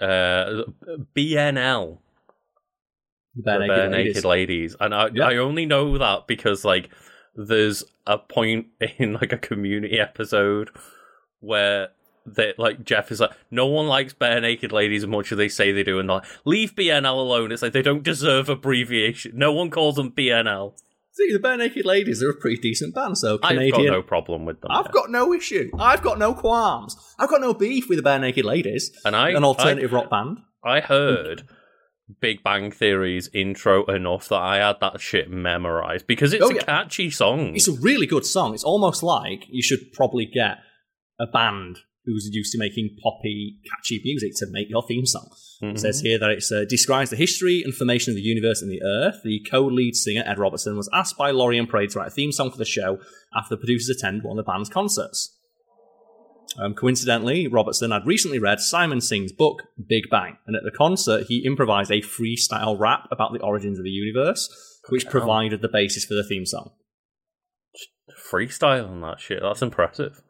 Uh, 0.00 0.62
BNL, 1.16 1.98
The 3.34 3.42
Bare 3.42 3.58
the 3.60 3.66
Naked 3.66 3.76
Bare 3.76 3.88
Ladies. 3.90 4.24
Ladies, 4.24 4.76
and 4.78 4.94
I 4.94 5.08
Yeah. 5.12 5.24
I 5.26 5.36
only 5.38 5.66
know 5.66 5.98
that 5.98 6.26
because 6.26 6.64
like 6.64 6.90
there's 7.34 7.84
a 8.06 8.18
point 8.18 8.66
in 8.98 9.14
like 9.14 9.32
a 9.32 9.38
community 9.38 9.98
episode 9.98 10.70
where 11.40 11.88
that 12.24 12.58
like 12.58 12.84
Jeff 12.84 13.10
is 13.10 13.20
like, 13.20 13.32
no 13.50 13.66
one 13.66 13.86
likes 13.86 14.14
Barenaked 14.14 14.72
Ladies 14.72 15.02
as 15.02 15.08
much 15.08 15.32
as 15.32 15.38
they 15.38 15.48
say 15.48 15.72
they 15.72 15.82
do, 15.82 15.98
and 15.98 16.08
like, 16.08 16.24
leave 16.44 16.74
BNL 16.74 17.04
alone. 17.04 17.52
It's 17.52 17.62
like 17.62 17.72
they 17.72 17.82
don't 17.82 18.02
deserve 18.02 18.48
abbreviation. 18.48 19.32
No 19.34 19.52
one 19.52 19.70
calls 19.70 19.96
them 19.96 20.12
BNL. 20.12 20.74
See, 21.14 21.30
the 21.30 21.38
Barenaked 21.38 21.84
Ladies 21.84 22.22
are 22.22 22.30
a 22.30 22.34
pretty 22.34 22.60
decent 22.60 22.94
band. 22.94 23.18
So 23.18 23.38
I've 23.42 23.70
got 23.70 23.82
no 23.82 24.02
problem 24.02 24.46
with 24.46 24.60
them. 24.62 24.70
I've 24.70 24.86
yeah. 24.86 24.92
got 24.92 25.10
no 25.10 25.34
issue. 25.34 25.70
I've 25.78 26.02
got 26.02 26.18
no 26.18 26.32
qualms. 26.32 26.96
I've 27.18 27.28
got 27.28 27.40
no 27.40 27.52
beef 27.52 27.88
with 27.88 28.02
the 28.02 28.08
Barenaked 28.08 28.44
Ladies, 28.44 28.92
and 29.04 29.14
I 29.14 29.30
an 29.30 29.44
alternative 29.44 29.92
I, 29.92 29.96
rock 29.96 30.10
band. 30.10 30.38
I 30.64 30.80
heard 30.80 31.42
Big 32.20 32.42
Bang 32.42 32.70
Theory's 32.70 33.28
intro 33.32 33.84
enough 33.86 34.28
that 34.28 34.40
I 34.40 34.56
had 34.56 34.76
that 34.80 35.00
shit 35.00 35.30
memorized 35.30 36.06
because 36.06 36.32
it's 36.32 36.44
Oh, 36.44 36.50
a 36.50 36.54
yeah. 36.54 36.62
catchy 36.64 37.10
song. 37.10 37.54
It's 37.54 37.68
a 37.68 37.72
really 37.80 38.06
good 38.06 38.26
song. 38.26 38.54
It's 38.54 38.64
almost 38.64 39.02
like 39.02 39.44
you 39.48 39.62
should 39.62 39.92
probably 39.92 40.26
get 40.26 40.58
a 41.20 41.26
band 41.26 41.78
who's 42.04 42.28
used 42.32 42.50
to 42.52 42.58
making 42.58 42.96
poppy, 43.02 43.58
catchy 43.70 44.00
music 44.04 44.32
to 44.36 44.46
make 44.50 44.68
your 44.68 44.82
theme 44.86 45.06
song. 45.06 45.30
Mhm. 45.62 45.74
It 45.74 45.78
says 45.78 46.00
here 46.00 46.18
that 46.18 46.30
it 46.30 46.44
uh, 46.52 46.64
describes 46.64 47.10
the 47.10 47.16
history 47.16 47.62
and 47.62 47.72
formation 47.72 48.10
of 48.10 48.16
the 48.16 48.22
universe 48.22 48.60
and 48.60 48.70
the 48.72 48.82
Earth. 48.82 49.20
The 49.22 49.40
co-lead 49.48 49.94
singer 49.94 50.24
Ed 50.26 50.38
Robertson 50.38 50.76
was 50.76 50.90
asked 50.92 51.16
by 51.16 51.30
Lorre 51.30 51.56
and 51.58 51.68
Prady 51.68 51.92
to 51.92 52.00
write 52.00 52.08
a 52.08 52.10
theme 52.10 52.32
song 52.32 52.50
for 52.50 52.58
the 52.58 52.64
show 52.64 52.98
after 53.36 53.54
the 53.54 53.58
producers 53.60 53.96
attended 53.96 54.24
one 54.24 54.36
of 54.36 54.44
the 54.44 54.50
band's 54.50 54.68
concerts. 54.68 55.38
Um, 56.58 56.74
coincidentally, 56.74 57.48
Robertson 57.48 57.90
had 57.90 58.06
recently 58.06 58.38
read 58.38 58.60
Simon 58.60 59.00
Singh's 59.00 59.32
book 59.32 59.62
Big 59.88 60.04
Bang, 60.10 60.36
and 60.46 60.54
at 60.56 60.62
the 60.64 60.76
concert 60.76 61.26
he 61.28 61.44
improvised 61.44 61.90
a 61.90 62.00
freestyle 62.02 62.78
rap 62.78 63.08
about 63.10 63.32
the 63.32 63.40
origins 63.40 63.78
of 63.78 63.84
the 63.84 63.90
universe, 63.90 64.48
which 64.88 65.08
provided 65.08 65.62
the 65.62 65.68
basis 65.68 66.04
for 66.04 66.14
the 66.14 66.24
theme 66.24 66.46
song. 66.46 66.70
freestyle 68.30 68.88
on 68.88 69.00
that 69.00 69.20
shit. 69.20 69.40
That's 69.42 69.62
impressive. 69.62 70.20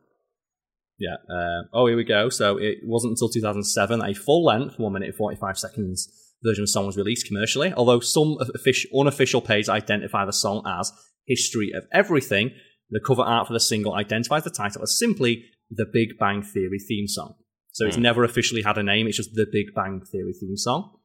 Yeah. 0.99 1.17
Uh, 1.29 1.63
oh, 1.73 1.87
here 1.87 1.97
we 1.97 2.05
go. 2.05 2.29
So 2.29 2.59
it 2.59 2.79
wasn't 2.85 3.13
until 3.13 3.29
2007 3.29 3.99
that 3.99 4.11
a 4.11 4.15
full 4.15 4.45
length, 4.45 4.79
1 4.79 4.93
minute 4.93 5.09
and 5.09 5.17
45 5.17 5.59
seconds 5.59 6.09
version 6.45 6.63
of 6.63 6.67
the 6.67 6.73
song 6.73 6.87
was 6.87 6.97
released 6.97 7.27
commercially. 7.27 7.73
Although 7.73 8.01
some 8.01 8.37
offic- 8.41 8.87
unofficial 8.97 9.41
pages 9.41 9.69
identify 9.69 10.25
the 10.25 10.33
song 10.33 10.63
as 10.67 10.93
History 11.27 11.73
of 11.75 11.85
Everything, 11.93 12.53
the 12.91 13.01
cover 13.01 13.23
art 13.23 13.47
for 13.47 13.53
the 13.53 13.61
single 13.61 13.95
identifies 13.95 14.45
the 14.45 14.51
title 14.51 14.83
as 14.83 14.99
simply 14.99 15.45
the 15.75 15.87
Big 15.91 16.19
Bang 16.19 16.43
Theory 16.43 16.79
theme 16.79 17.07
song. 17.09 17.35
So 17.73 17.87
it's 17.87 17.97
Hmm. 17.97 18.03
never 18.03 18.25
officially 18.25 18.63
had 18.63 18.77
a 18.79 18.83
name, 18.83 19.07
it's 19.07 19.17
just 19.17 19.35
the 19.35 19.47
Big 19.51 19.75
Bang 19.75 20.03
Theory 20.05 20.35
theme 20.39 20.57
song. 20.57 20.99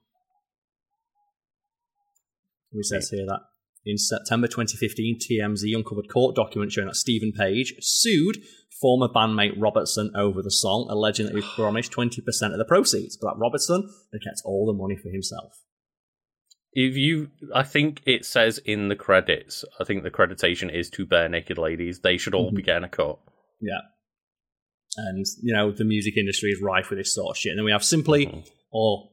It 2.74 2.86
says 2.86 3.10
here 3.10 3.26
that 3.26 3.40
in 3.86 3.98
September 3.98 4.48
2015, 4.48 5.18
TMZ 5.20 5.74
uncovered 5.74 6.10
court 6.10 6.36
documents 6.36 6.76
showing 6.76 6.88
that 6.88 6.96
Steven 6.96 7.32
Page 7.32 7.74
sued 7.80 8.38
former 8.82 9.08
bandmate 9.08 9.54
Robertson 9.58 10.12
over 10.16 10.42
the 10.42 10.52
song, 10.52 10.88
alleging 10.90 11.28
that 11.28 11.36
he 11.36 11.42
promised 11.56 11.92
20% 11.94 12.18
of 12.52 12.58
the 12.58 12.66
proceeds, 12.66 13.18
but 13.18 13.34
that 13.34 13.40
Robertson 13.40 13.90
had 14.12 14.22
kept 14.22 14.42
all 14.44 14.66
the 14.66 14.74
money 14.74 14.98
for 15.02 15.10
himself. 15.10 15.64
If 16.74 16.96
you, 16.96 17.32
I 17.56 17.64
think 17.64 18.02
it 18.06 18.26
says 18.26 18.60
in 18.60 18.90
the 18.90 18.96
credits. 18.96 19.66
I 19.80 19.84
think 19.84 20.04
the 20.04 20.12
creditation 20.12 20.70
is 20.70 20.90
to 20.92 21.08
Barenaked 21.08 21.58
Ladies. 21.58 22.02
They 22.02 22.18
should 22.18 22.36
all 22.36 22.52
be 22.52 22.62
getting 22.62 22.84
a 22.84 22.90
cut. 22.90 23.18
Yeah. 23.62 23.80
And, 24.96 25.26
you 25.44 25.54
know, 25.54 25.72
the 25.72 25.84
music 25.84 26.18
industry 26.18 26.50
is 26.52 26.62
rife 26.62 26.90
with 26.90 26.98
this 27.00 27.14
sort 27.14 27.32
of 27.32 27.38
shit. 27.38 27.52
And 27.52 27.60
then 27.60 27.66
we 27.66 27.72
have 27.72 27.84
simply, 27.84 28.26
Mhm. 28.28 28.48
or 28.72 29.12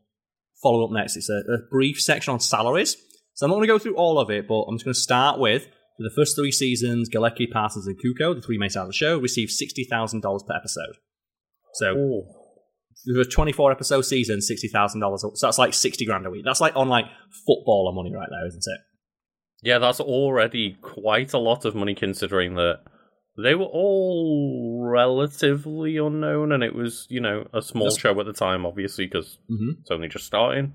follow 0.63 0.85
up 0.85 0.91
next, 0.93 1.17
it's 1.17 1.29
a, 1.29 1.43
a 1.53 1.59
brief 1.71 2.01
section 2.01 2.33
on 2.33 2.41
salaries. 2.41 2.97
So 3.35 3.45
I'm 3.45 3.51
not 3.51 3.57
going 3.57 3.67
to 3.69 3.75
go 3.75 3.79
through 3.79 3.97
all 3.97 4.19
of 4.19 4.31
it, 4.31 4.47
but 4.49 4.63
I'm 4.63 4.77
just 4.77 4.85
going 4.85 4.95
to 4.95 5.01
start 5.01 5.39
with 5.41 5.65
for 5.97 6.03
the 6.03 6.11
first 6.17 6.37
three 6.37 6.53
seasons, 6.53 7.11
Galecki, 7.11 7.51
Parsons, 7.51 7.87
and 7.87 7.97
Cuoco, 7.99 8.35
the 8.35 8.41
three 8.41 8.59
main 8.59 8.71
stars 8.71 8.85
of 8.85 8.89
the 8.91 8.95
show, 8.95 9.19
received 9.19 9.51
$60,000 9.53 10.43
per 10.47 10.55
episode. 10.57 10.97
So 11.75 12.23
for 13.15 13.21
a 13.21 13.25
24 13.25 13.73
episode 13.73 14.03
season, 14.03 14.39
$60,000. 14.41 15.19
So 15.21 15.33
that's 15.47 15.59
like 15.59 15.75
60 15.75 16.05
grand 16.07 16.27
a 16.27 16.31
week. 16.31 16.45
That's 16.45 16.61
like 16.61 16.75
on 16.77 16.89
like 16.89 17.07
footballer 17.47 17.93
money 17.93 18.13
right 18.15 18.29
there, 18.31 18.47
isn't 18.47 18.65
it? 18.67 18.81
Yeah, 19.63 19.79
that's 19.79 20.01
already 20.01 20.77
quite 20.81 21.33
a 21.33 21.39
lot 21.39 21.65
of 21.65 21.75
money 21.75 21.95
considering 21.95 22.55
that 22.55 22.81
they 23.37 23.55
were 23.55 23.65
all 23.67 24.87
relatively 24.91 25.97
unknown 25.97 26.53
and 26.53 26.63
it 26.63 26.75
was, 26.75 27.07
you 27.11 27.21
know, 27.21 27.47
a 27.53 27.63
small 27.63 27.85
That's- 27.87 27.99
show 28.01 28.19
at 28.21 28.27
the 28.27 28.33
time, 28.33 28.65
obviously, 28.67 29.07
because 29.07 29.39
Mm-hmm. 29.51 29.81
it's 29.81 29.91
only 29.91 30.09
just 30.09 30.27
starting. 30.27 30.75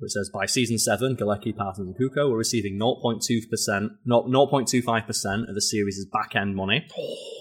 It 0.00 0.10
says 0.10 0.28
by 0.34 0.44
season 0.46 0.76
seven, 0.78 1.16
Galecki, 1.16 1.56
Parsons, 1.56 1.86
and 1.88 1.96
Cuoco 1.96 2.28
were 2.30 2.36
receiving 2.36 2.78
0.2%, 2.78 3.90
not 4.04 4.26
0.25% 4.26 5.48
of 5.48 5.54
the 5.54 5.62
series' 5.62 6.04
back 6.12 6.34
end 6.36 6.56
money, 6.56 6.86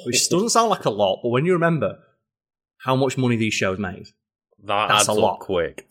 which 0.05 0.29
doesn't 0.29 0.49
sound 0.49 0.69
like 0.69 0.85
a 0.85 0.89
lot, 0.89 1.19
but 1.23 1.29
when 1.29 1.45
you 1.45 1.53
remember 1.53 1.97
how 2.85 2.95
much 2.95 3.17
money 3.17 3.35
these 3.35 3.53
shows 3.53 3.79
made 3.79 4.05
That 4.63 4.87
That's 4.87 5.07
a 5.07 5.13
lot. 5.13 5.39
quick. 5.39 5.87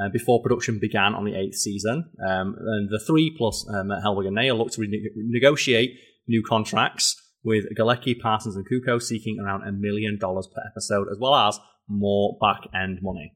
uh, 0.00 0.08
before 0.12 0.40
production 0.42 0.78
began 0.80 1.14
on 1.14 1.24
the 1.24 1.34
eighth 1.34 1.56
season, 1.56 2.10
um, 2.26 2.56
and 2.58 2.88
the 2.90 2.98
three 3.06 3.34
plus 3.36 3.66
um, 3.68 3.88
Helberg 3.88 4.26
and 4.28 4.36
Nayyar 4.36 4.56
looked 4.56 4.74
to 4.74 4.80
rene- 4.80 5.10
negotiate 5.16 5.90
new 6.26 6.42
contracts 6.42 7.20
with 7.44 7.66
Galecki, 7.76 8.18
Parsons, 8.18 8.56
and 8.56 8.66
Cuoco 8.68 9.00
seeking 9.00 9.38
around 9.38 9.62
a 9.62 9.72
million 9.72 10.18
dollars 10.18 10.48
per 10.52 10.62
episode, 10.66 11.08
as 11.10 11.18
well 11.18 11.34
as 11.34 11.58
more 11.88 12.36
back 12.40 12.60
end 12.74 13.00
money. 13.02 13.34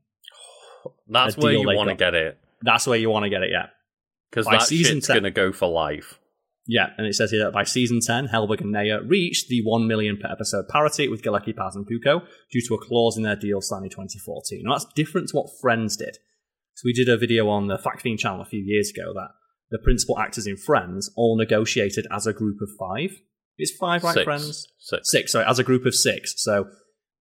That's 1.07 1.37
A 1.37 1.41
where 1.41 1.53
you 1.53 1.67
want 1.67 1.91
to 1.91 1.95
get 1.95 2.15
it. 2.15 2.39
That's 2.63 2.87
where 2.87 2.99
you 2.99 3.11
want 3.11 3.25
to 3.25 3.31
get 3.31 3.43
it, 3.43 3.51
yeah. 3.51 3.67
Because 4.31 4.47
By 4.47 4.59
that 4.59 4.63
season 4.63 4.97
shit's 4.97 5.07
10 5.07 5.15
going 5.15 5.25
to 5.25 5.31
go 5.31 5.53
for 5.53 5.69
life. 5.69 6.19
Yeah, 6.67 6.89
and 6.99 7.07
it 7.07 7.15
says 7.15 7.31
here 7.31 7.45
that 7.45 7.53
by 7.53 7.65
season 7.65 8.01
10, 8.05 8.29
Helberg 8.29 8.61
and 8.61 8.75
Nayyar 8.75 9.09
reached 9.09 9.49
the 9.49 9.63
1 9.65 9.87
million 9.87 10.19
per 10.19 10.31
episode 10.31 10.69
parity 10.69 11.09
with 11.09 11.23
Galecki, 11.23 11.57
Paz, 11.57 11.75
and 11.75 11.87
Cuoco 11.87 12.23
due 12.53 12.61
to 12.61 12.75
a 12.75 12.85
clause 12.85 13.17
in 13.17 13.23
their 13.23 13.37
deal 13.37 13.63
signed 13.63 13.85
in 13.85 13.91
2014. 13.91 14.63
Now, 14.65 14.73
that's 14.73 14.85
different 14.95 15.29
to 15.29 15.37
what 15.37 15.51
Friends 15.63 15.97
did. 15.97 16.19
So, 16.75 16.83
we 16.85 16.93
did 16.93 17.09
a 17.09 17.17
video 17.17 17.49
on 17.49 17.69
the 17.69 17.79
Fact 17.79 18.03
Fiend 18.03 18.19
channel 18.19 18.43
a 18.43 18.45
few 18.45 18.63
years 18.63 18.91
ago 18.91 19.15
that 19.15 19.31
the 19.71 19.79
principal 19.79 20.19
actors 20.19 20.47
in 20.47 20.59
Friends 20.59 21.11
all 21.17 21.39
negotiated 21.39 22.07
as 22.13 22.27
a 22.27 22.35
group 22.35 22.59
of 22.61 22.69
five. 22.79 23.19
It's 23.59 23.73
five, 23.73 24.03
right, 24.05 24.15
Six. 24.15 24.25
Friends? 24.25 24.69
Six. 24.79 25.11
Six, 25.11 25.33
sorry, 25.33 25.45
as 25.47 25.59
a 25.59 25.65
group 25.65 25.85
of 25.85 25.95
six. 25.95 26.35
So, 26.43 26.69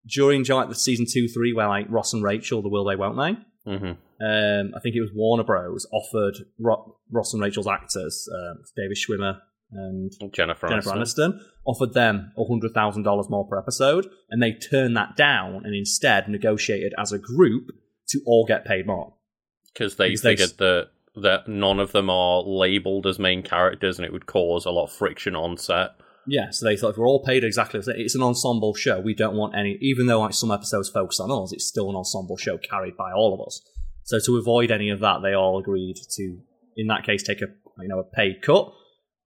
during 0.09 0.43
like 0.45 0.69
the 0.69 0.75
season 0.75 1.05
two, 1.11 1.27
three, 1.27 1.53
where 1.53 1.67
like 1.67 1.87
Ross 1.89 2.13
and 2.13 2.23
Rachel, 2.23 2.61
the 2.61 2.69
will 2.69 2.85
they, 2.85 2.95
won't 2.95 3.17
they? 3.17 3.71
hmm 3.71 3.91
um, 4.19 4.71
I 4.75 4.79
think 4.81 4.95
it 4.95 5.01
was 5.01 5.11
Warner 5.13 5.43
Bros. 5.43 5.85
offered 5.93 6.35
Ro- 6.59 6.95
Ross 7.11 7.33
and 7.33 7.41
Rachel's 7.43 7.67
actors, 7.67 8.27
um, 8.33 8.63
David 8.75 8.97
Schwimmer 8.97 9.39
and 9.71 10.11
Jennifer, 10.33 10.67
Jennifer 10.69 10.89
Aniston. 10.91 11.33
Aniston, 11.33 11.39
offered 11.67 11.93
them 11.93 12.31
$100,000 12.37 13.29
more 13.29 13.45
per 13.47 13.59
episode, 13.59 14.07
and 14.31 14.41
they 14.41 14.53
turned 14.53 14.95
that 14.97 15.15
down 15.17 15.65
and 15.65 15.75
instead 15.75 16.27
negotiated 16.29 16.93
as 16.97 17.11
a 17.11 17.19
group 17.19 17.65
to 18.09 18.19
all 18.25 18.45
get 18.47 18.65
paid 18.65 18.87
more. 18.87 19.13
Because 19.73 19.97
they 19.97 20.09
Because 20.09 20.21
they 20.23 20.31
figured 20.31 20.49
s- 20.49 20.55
that 20.57 20.87
that 21.21 21.47
none 21.47 21.79
of 21.79 21.91
them 21.91 22.09
are 22.09 22.41
labeled 22.43 23.05
as 23.07 23.17
main 23.19 23.41
characters 23.43 23.97
and 23.99 24.05
it 24.05 24.11
would 24.13 24.25
cause 24.27 24.65
a 24.65 24.71
lot 24.71 24.85
of 24.85 24.91
friction 24.91 25.35
on 25.35 25.57
set. 25.57 25.91
Yeah, 26.27 26.49
so 26.51 26.65
they 26.65 26.75
thought 26.75 26.91
if 26.91 26.97
we're 26.97 27.07
all 27.07 27.23
paid 27.23 27.43
exactly 27.43 27.79
the 27.79 27.85
same, 27.85 27.95
it's 27.97 28.15
an 28.15 28.21
ensemble 28.21 28.73
show. 28.73 28.99
We 28.99 29.15
don't 29.15 29.35
want 29.35 29.55
any, 29.55 29.77
even 29.81 30.07
though 30.07 30.19
like 30.19 30.33
some 30.33 30.51
episodes 30.51 30.89
focus 30.89 31.19
on 31.19 31.31
us, 31.31 31.53
it's 31.53 31.67
still 31.67 31.89
an 31.89 31.95
ensemble 31.95 32.37
show 32.37 32.57
carried 32.57 32.97
by 32.97 33.11
all 33.13 33.33
of 33.33 33.47
us. 33.47 33.61
So 34.03 34.19
to 34.25 34.37
avoid 34.37 34.71
any 34.71 34.89
of 34.89 34.99
that, 34.99 35.21
they 35.21 35.33
all 35.33 35.59
agreed 35.59 35.97
to, 36.15 36.39
in 36.75 36.87
that 36.87 37.05
case, 37.05 37.23
take 37.23 37.41
a 37.41 37.47
you 37.79 37.87
know 37.87 37.99
a 37.99 38.03
paid 38.03 38.41
cut. 38.41 38.71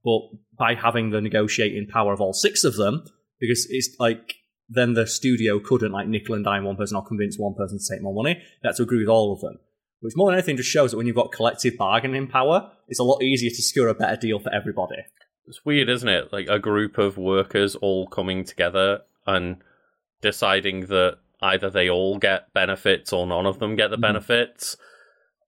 But 0.03 0.21
by 0.57 0.75
having 0.75 1.11
the 1.11 1.21
negotiating 1.21 1.87
power 1.87 2.13
of 2.13 2.21
all 2.21 2.33
six 2.33 2.63
of 2.63 2.75
them, 2.75 3.03
because 3.39 3.67
it's 3.69 3.95
like 3.99 4.35
then 4.69 4.93
the 4.93 5.05
studio 5.05 5.59
couldn't 5.59 5.91
like 5.91 6.07
nickel 6.07 6.35
and 6.35 6.45
dime 6.45 6.63
one 6.63 6.77
person 6.77 6.95
or 6.95 7.05
convince 7.05 7.37
one 7.37 7.53
person 7.55 7.77
to 7.77 7.85
take 7.93 8.01
more 8.01 8.13
money. 8.13 8.35
They 8.63 8.69
had 8.69 8.75
to 8.77 8.83
agree 8.83 8.99
with 8.99 9.09
all 9.09 9.33
of 9.33 9.41
them. 9.41 9.59
Which 9.99 10.13
more 10.15 10.31
than 10.31 10.35
anything 10.35 10.57
just 10.57 10.69
shows 10.69 10.91
that 10.91 10.97
when 10.97 11.05
you've 11.05 11.15
got 11.15 11.31
collective 11.31 11.77
bargaining 11.77 12.27
power, 12.27 12.71
it's 12.87 12.99
a 12.99 13.03
lot 13.03 13.21
easier 13.21 13.51
to 13.51 13.61
secure 13.61 13.87
a 13.87 13.93
better 13.93 14.15
deal 14.15 14.39
for 14.39 14.51
everybody. 14.51 14.95
It's 15.51 15.65
weird, 15.65 15.89
isn't 15.89 16.07
it? 16.07 16.31
Like 16.31 16.47
a 16.47 16.59
group 16.59 16.97
of 16.97 17.17
workers 17.17 17.75
all 17.75 18.07
coming 18.07 18.45
together 18.45 19.01
and 19.27 19.57
deciding 20.21 20.85
that 20.85 21.17
either 21.41 21.69
they 21.69 21.89
all 21.89 22.17
get 22.19 22.53
benefits 22.53 23.11
or 23.11 23.27
none 23.27 23.45
of 23.45 23.59
them 23.59 23.75
get 23.75 23.89
the 23.89 23.97
Mhm. 23.97 24.01
benefits. 24.01 24.77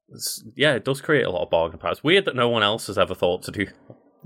It's- 0.10 0.44
yeah, 0.58 0.74
it 0.76 0.84
does 0.84 1.00
create 1.00 1.24
a 1.24 1.30
lot 1.30 1.44
of 1.44 1.50
bargaining 1.50 1.80
power. 1.80 1.92
It's 1.92 2.04
weird 2.04 2.26
that 2.26 2.36
no 2.36 2.50
one 2.50 2.63
else 2.63 2.88
has 2.88 2.98
ever 2.98 3.16
thought 3.16 3.44
to 3.44 3.52
do. 3.52 3.68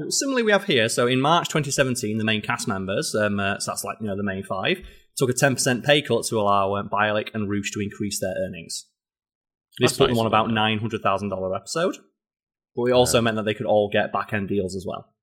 Similarly, 0.10 0.42
we 0.42 0.52
have 0.52 0.64
here. 0.64 0.90
So 0.90 1.06
in 1.06 1.22
March 1.22 1.48
2017, 1.48 2.18
the 2.18 2.24
main 2.24 2.42
cast 2.42 2.68
members, 2.68 3.14
um, 3.14 3.40
uh, 3.40 3.60
so 3.60 3.70
that's 3.70 3.84
like 3.84 4.00
you 4.02 4.08
know 4.08 4.18
the 4.18 4.24
main 4.24 4.42
five, 4.42 4.80
took 5.16 5.30
a 5.30 5.34
10% 5.34 5.86
pay 5.86 6.02
cut 6.02 6.24
to 6.26 6.40
allow 6.40 6.76
um, 6.76 6.90
Bialik 6.90 7.30
and 7.36 7.48
Rauch 7.48 7.72
to 7.74 7.82
increase 7.82 8.20
their 8.20 8.34
earnings. 8.36 8.88
This 9.78 9.92
That's 9.92 9.98
put 10.00 10.08
them 10.10 10.18
on 10.18 10.26
about 10.26 10.50
nine 10.50 10.80
hundred 10.80 11.04
thousand 11.04 11.30
dollar 11.30 11.56
episode, 11.56 11.98
but 12.76 12.86
it 12.86 12.94
also 12.94 13.22
meant 13.22 13.36
that 13.38 13.46
they 13.46 13.54
could 13.54 13.68
all 13.68 13.90
get 13.94 14.12
back 14.12 14.34
end 14.34 14.48
deals 14.50 14.76
as 14.76 14.84
well. 14.88 15.14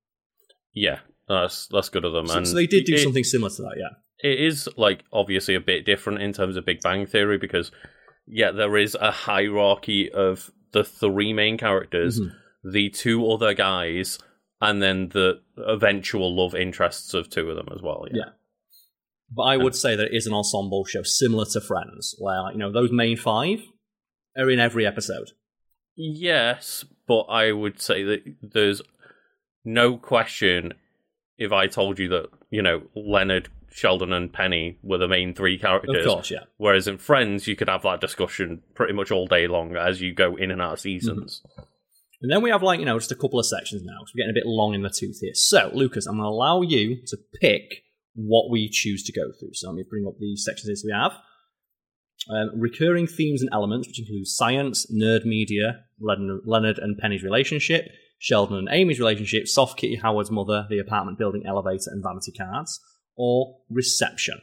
Yeah, 0.75 0.99
that's 1.27 1.67
that's 1.71 1.89
good 1.89 2.05
of 2.05 2.13
them. 2.13 2.27
So, 2.27 2.37
and 2.37 2.47
so 2.47 2.53
they 2.55 2.67
did 2.67 2.85
do 2.85 2.93
it- 2.95 2.99
something 3.03 3.23
similar 3.23 3.49
to 3.49 3.61
that, 3.63 3.75
yeah. 3.77 4.29
it 4.29 4.39
is 4.39 4.69
like 4.77 5.03
obviously 5.11 5.55
a 5.55 5.59
bit 5.61 5.85
different 5.85 6.21
in 6.21 6.33
terms 6.33 6.55
of 6.57 6.65
Big 6.65 6.81
Bang 6.81 7.05
Theory 7.07 7.37
because 7.39 7.71
yeah, 8.27 8.51
there 8.51 8.75
is 8.77 8.95
a 8.99 9.11
hierarchy 9.11 10.11
of 10.11 10.51
the 10.71 10.83
three 10.83 11.31
main 11.33 11.57
characters, 11.57 12.19
Mhm. 12.19 12.31
the 12.73 12.89
two 12.89 13.25
other 13.31 13.53
guys, 13.53 14.19
and 14.61 14.81
then 14.81 15.09
the 15.09 15.41
eventual 15.57 16.35
love 16.35 16.53
interests 16.55 17.13
of 17.13 17.29
two 17.29 17.49
of 17.49 17.55
them 17.55 17.69
as 17.75 17.81
well. 17.81 18.05
Yeah. 18.11 18.17
Yeah. 18.25 18.29
But 19.35 19.43
I 19.43 19.57
would 19.57 19.75
say 19.75 19.95
that 19.95 20.07
it 20.07 20.13
is 20.15 20.27
an 20.27 20.33
ensemble 20.33 20.85
show 20.85 21.01
similar 21.03 21.45
to 21.53 21.61
Friends, 21.61 22.15
where 22.19 22.51
you 22.51 22.57
know 22.57 22.71
those 22.71 22.91
main 22.91 23.15
five 23.17 23.59
are 24.37 24.49
in 24.51 24.59
every 24.59 24.85
episode. 24.85 25.31
Yes, 25.95 26.83
but 27.07 27.21
I 27.23 27.51
would 27.51 27.79
say 27.81 28.03
that 28.03 28.21
there's 28.41 28.81
no 29.65 29.97
question 29.97 30.73
if 31.37 31.51
I 31.51 31.67
told 31.67 31.99
you 31.99 32.07
that, 32.09 32.27
you 32.49 32.61
know, 32.61 32.83
Leonard, 32.95 33.49
Sheldon, 33.71 34.13
and 34.13 34.31
Penny 34.31 34.77
were 34.81 34.97
the 34.97 35.07
main 35.07 35.33
three 35.33 35.57
characters. 35.57 36.05
Of 36.05 36.11
course, 36.11 36.31
yeah. 36.31 36.45
Whereas 36.57 36.87
in 36.87 36.97
Friends, 36.97 37.47
you 37.47 37.55
could 37.55 37.67
have 37.67 37.81
that 37.81 37.99
discussion 37.99 38.61
pretty 38.73 38.93
much 38.93 39.11
all 39.11 39.27
day 39.27 39.47
long 39.47 39.75
as 39.75 40.01
you 40.01 40.13
go 40.13 40.35
in 40.35 40.51
and 40.51 40.61
out 40.61 40.73
of 40.73 40.79
seasons. 40.79 41.41
And 42.21 42.31
then 42.31 42.41
we 42.41 42.49
have 42.49 42.63
like 42.63 42.79
you 42.79 42.85
know 42.85 42.97
just 42.97 43.11
a 43.11 43.15
couple 43.15 43.39
of 43.39 43.45
sections 43.45 43.83
now, 43.83 43.97
so 44.05 44.13
we're 44.15 44.23
getting 44.23 44.33
a 44.35 44.39
bit 44.39 44.47
long 44.47 44.73
in 44.73 44.81
the 44.81 44.89
tooth 44.89 45.19
here. 45.19 45.33
So 45.33 45.69
Lucas, 45.73 46.05
I'm 46.05 46.15
going 46.15 46.23
to 46.23 46.29
allow 46.29 46.61
you 46.61 47.01
to 47.07 47.17
pick 47.41 47.83
what 48.15 48.49
we 48.49 48.69
choose 48.69 49.03
to 49.03 49.11
go 49.11 49.31
through. 49.37 49.53
So 49.53 49.69
let 49.69 49.75
me 49.75 49.83
bring 49.87 50.05
up 50.07 50.13
the 50.17 50.37
sections 50.37 50.67
here. 50.67 50.75
So 50.75 50.87
we 50.87 50.93
have 50.93 51.11
um, 52.29 52.59
recurring 52.59 53.07
themes 53.07 53.41
and 53.41 53.49
elements, 53.53 53.87
which 53.87 53.99
include 53.99 54.27
science, 54.27 54.91
nerd 54.91 55.25
media, 55.25 55.81
Leonard 55.99 56.79
and 56.79 56.97
Penny's 56.97 57.23
relationship, 57.23 57.89
Sheldon 58.25 58.57
and 58.57 58.67
Amy's 58.71 58.99
relationship, 58.99 59.47
Soft 59.47 59.77
Kitty 59.77 59.97
Howard's 59.97 60.31
mother, 60.31 60.65
the 60.67 60.79
apartment 60.79 61.19
building 61.19 61.43
elevator, 61.45 61.91
and 61.91 62.03
vanity 62.03 62.31
cards, 62.31 62.79
or 63.15 63.59
reception. 63.69 64.41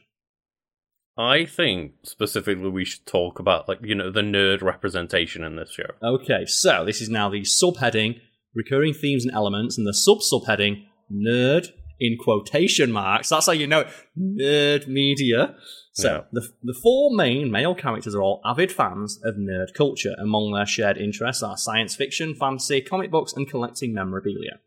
I 1.19 1.47
think 1.47 1.95
specifically 2.05 2.71
we 2.71 2.85
should 2.85 3.05
talk 3.07 3.41
about, 3.41 3.69
like, 3.69 3.81
you 3.83 3.97
know, 3.97 4.13
the 4.13 4.21
nerd 4.21 4.63
representation 4.63 5.43
in 5.43 5.57
this 5.57 5.73
show. 5.73 5.91
Okay, 6.01 6.47
so 6.47 6.85
this 6.85 7.01
is 7.01 7.09
now 7.09 7.29
the 7.29 7.41
subheading 7.41 8.21
recurring 8.55 8.95
themes 8.95 9.25
and 9.25 9.35
elements, 9.35 9.77
and 9.77 9.85
the 9.85 9.93
sub 9.93 10.19
subheading 10.19 10.85
nerd 11.13 11.67
in 11.99 12.17
quotation 12.17 12.93
marks. 12.93 13.31
That's 13.31 13.47
how 13.47 13.53
you 13.53 13.67
know 13.67 13.81
it. 13.81 13.89
Nerd 14.17 14.87
media. 14.87 15.57
So 15.95 16.09
Yeah. 16.09 16.21
the 16.33 16.49
the 16.63 16.75
four 16.83 17.15
main 17.15 17.51
male 17.51 17.75
characters 17.75 18.15
are 18.15 18.23
all 18.23 18.41
avid 18.45 18.73
fans 18.73 19.21
of 19.25 19.35
nerd 19.37 19.75
culture. 19.75 20.15
Among 20.19 20.53
their 20.53 20.65
shared 20.67 20.97
interests 20.97 21.43
are 21.43 21.57
science 21.57 21.95
fiction, 21.95 22.35
fantasy, 22.35 22.81
comic 22.81 23.11
books, 23.11 23.33
and 23.35 23.49
collecting 23.49 23.93
memorabilia. 23.93 24.61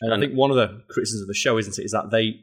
And, 0.00 0.12
And- 0.12 0.22
I 0.22 0.26
think 0.26 0.36
one 0.36 0.50
of 0.50 0.56
the 0.56 0.82
criticisms 0.88 1.22
of 1.22 1.28
the 1.28 1.34
show, 1.34 1.58
isn't 1.58 1.78
it, 1.78 1.84
is 1.84 1.92
that 1.92 2.10
they 2.10 2.40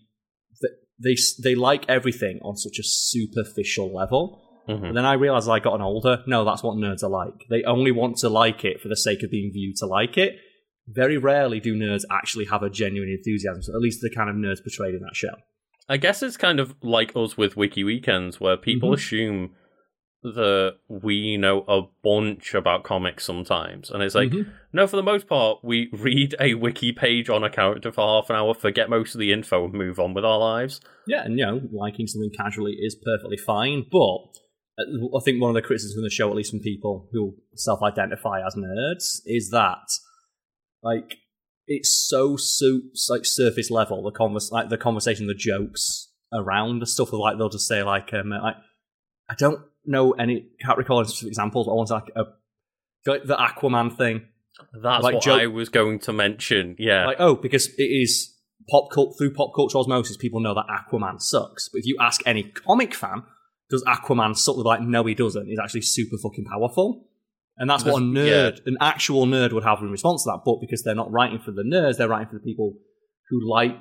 they 1.02 1.16
they 1.42 1.56
like 1.56 1.86
everything 1.90 2.40
on 2.44 2.56
such 2.58 2.78
a 2.78 2.84
superficial 2.84 3.94
level. 3.94 4.42
Mhm. 4.68 4.82
But 4.82 4.94
then 4.94 5.06
I 5.06 5.14
realized 5.14 5.46
as 5.46 5.50
I 5.50 5.60
got 5.60 5.76
an 5.76 5.82
older, 5.82 6.24
no, 6.28 6.44
that's 6.46 6.62
what 6.62 6.76
nerds 6.76 7.04
are 7.04 7.10
like. 7.10 7.46
They 7.50 7.64
only 7.64 7.92
want 7.92 8.18
to 8.18 8.30
like 8.30 8.64
it 8.66 8.80
for 8.82 8.90
the 8.90 8.98
sake 8.98 9.24
of 9.24 9.32
being 9.32 9.52
viewed 9.52 9.78
to 9.78 9.86
like 9.88 10.18
it. 10.18 10.38
Very 10.88 11.18
rarely 11.18 11.60
do 11.60 11.74
nerds 11.74 12.04
actually 12.12 12.46
have 12.46 12.64
a 12.64 12.70
genuine 12.70 13.10
enthusiasm. 13.10 13.64
So 13.64 13.74
at 13.74 13.80
least 13.82 14.02
the 14.02 14.10
kind 14.10 14.30
of 14.30 14.36
nerds 14.36 14.62
portrayed 14.62 14.94
in 14.94 15.02
that 15.02 15.16
show. 15.16 15.34
I 15.90 15.98
guess 15.98 16.22
it's 16.22 16.38
kind 16.38 16.60
of 16.60 16.76
like 16.82 17.16
us 17.16 17.36
with 17.36 17.58
Wiki 17.58 17.84
Weekends, 17.84 18.40
where 18.40 18.56
people 18.56 18.92
Mhm. 18.92 18.96
assume 18.96 19.56
that 20.22 20.76
we 20.90 21.38
know 21.38 21.64
a 21.68 21.82
bunch 22.04 22.54
about 22.54 22.84
comics 22.84 23.24
sometimes. 23.24 23.90
And 23.90 24.04
it's 24.04 24.16
like, 24.16 24.30
Mhm. 24.32 24.52
no, 24.74 24.86
for 24.86 24.98
the 24.98 25.04
most 25.04 25.28
part, 25.28 25.60
we 25.64 25.90
read 25.94 26.36
a 26.40 26.56
wiki 26.56 26.92
page 26.92 27.30
on 27.30 27.44
a 27.44 27.50
character 27.50 27.92
for 27.92 28.02
half 28.02 28.30
an 28.30 28.36
hour, 28.36 28.54
forget 28.54 28.90
most 28.90 29.16
of 29.16 29.20
the 29.20 29.32
info, 29.32 29.64
and 29.66 29.74
move 29.74 29.98
on 30.00 30.14
with 30.14 30.26
our 30.26 30.38
lives. 30.38 30.82
Yeah, 31.08 31.24
and 31.24 31.40
you 31.40 31.46
know, 31.46 31.62
liking 31.72 32.06
something 32.06 32.32
casually 32.38 32.74
is 32.74 32.96
perfectly 32.96 33.38
fine. 33.38 33.86
But 33.90 34.18
uh, 34.78 35.18
I 35.18 35.20
think 35.24 35.42
one 35.42 35.50
of 35.50 35.56
the 35.56 35.62
criticisms 35.66 35.98
of 35.98 36.04
the 36.04 36.10
show, 36.10 36.30
at 36.30 36.36
least 36.36 36.52
from 36.52 36.60
people 36.60 37.08
who 37.12 37.38
self-identify 37.56 38.46
as 38.46 38.56
nerds, 38.56 39.22
is 39.26 39.50
that 39.52 39.88
like 40.84 41.18
it's 41.70 42.08
so 42.10 42.36
so 42.36 42.82
like 43.10 43.26
surface 43.26 43.72
level. 43.72 44.04
The 44.04 44.12
convers 44.12 44.52
like 44.52 44.70
the 44.70 44.78
conversation, 44.78 45.28
the 45.28 45.34
jokes 45.34 46.10
around 46.34 46.80
the 46.80 46.86
stuff. 46.86 47.14
Of, 47.14 47.20
Like 47.20 47.38
they'll 47.38 47.50
just 47.50 47.68
say 47.68 47.84
like, 47.84 48.14
um, 48.14 48.32
like 48.32 48.56
I 49.30 49.36
don't 49.36 49.62
know 49.86 50.12
any, 50.12 50.48
can't 50.62 50.78
recall 50.78 51.00
any 51.00 51.08
specific 51.08 51.30
examples. 51.30 51.68
But 51.68 51.74
I 51.74 51.76
want 51.76 51.90
like 51.92 52.12
a 52.16 52.24
like 53.06 53.24
the 53.24 53.38
Aquaman 53.38 53.96
thing. 53.96 54.26
That's 54.74 55.04
Like 55.04 55.14
what 55.16 55.24
joke- 55.24 55.42
I 55.42 55.48
was 55.48 55.70
going 55.70 56.00
to 56.00 56.12
mention. 56.14 56.76
Yeah. 56.78 57.06
Like, 57.06 57.18
oh, 57.20 57.36
because 57.36 57.68
it 57.78 57.84
is 57.84 58.36
pop 58.70 58.90
cult 58.92 59.16
through 59.18 59.34
pop 59.34 59.52
culture 59.56 59.78
osmosis, 59.78 60.18
people 60.18 60.40
know 60.42 60.54
that 60.56 60.66
Aquaman 60.68 61.22
sucks. 61.22 61.70
But 61.70 61.80
if 61.80 61.86
you 61.86 61.98
ask 62.02 62.22
any 62.26 62.44
comic 62.44 62.94
fan, 62.94 63.24
does 63.70 63.84
Aquaman 63.86 64.36
suck? 64.36 64.56
They're 64.56 64.64
like, 64.64 64.82
no, 64.82 65.04
he 65.06 65.14
doesn't. 65.16 65.48
He's 65.48 65.60
actually 65.60 65.82
super 65.82 66.18
fucking 66.22 66.46
powerful. 66.46 67.06
And 67.60 67.70
that's 67.70 67.84
what 67.84 68.02
a 68.02 68.06
nerd, 68.06 68.66
an 68.66 68.78
actual 68.82 69.26
nerd 69.26 69.52
would 69.54 69.64
have 69.66 69.80
in 69.82 69.92
response 69.92 70.24
to 70.24 70.30
that. 70.32 70.42
But 70.46 70.60
because 70.62 70.82
they're 70.84 70.96
not 70.96 71.12
writing 71.12 71.40
for 71.40 71.52
the 71.52 71.64
nerds, 71.64 71.98
they're 71.98 72.08
writing 72.08 72.28
for 72.30 72.36
the 72.36 72.44
people 72.44 72.74
who 73.30 73.48
like, 73.48 73.76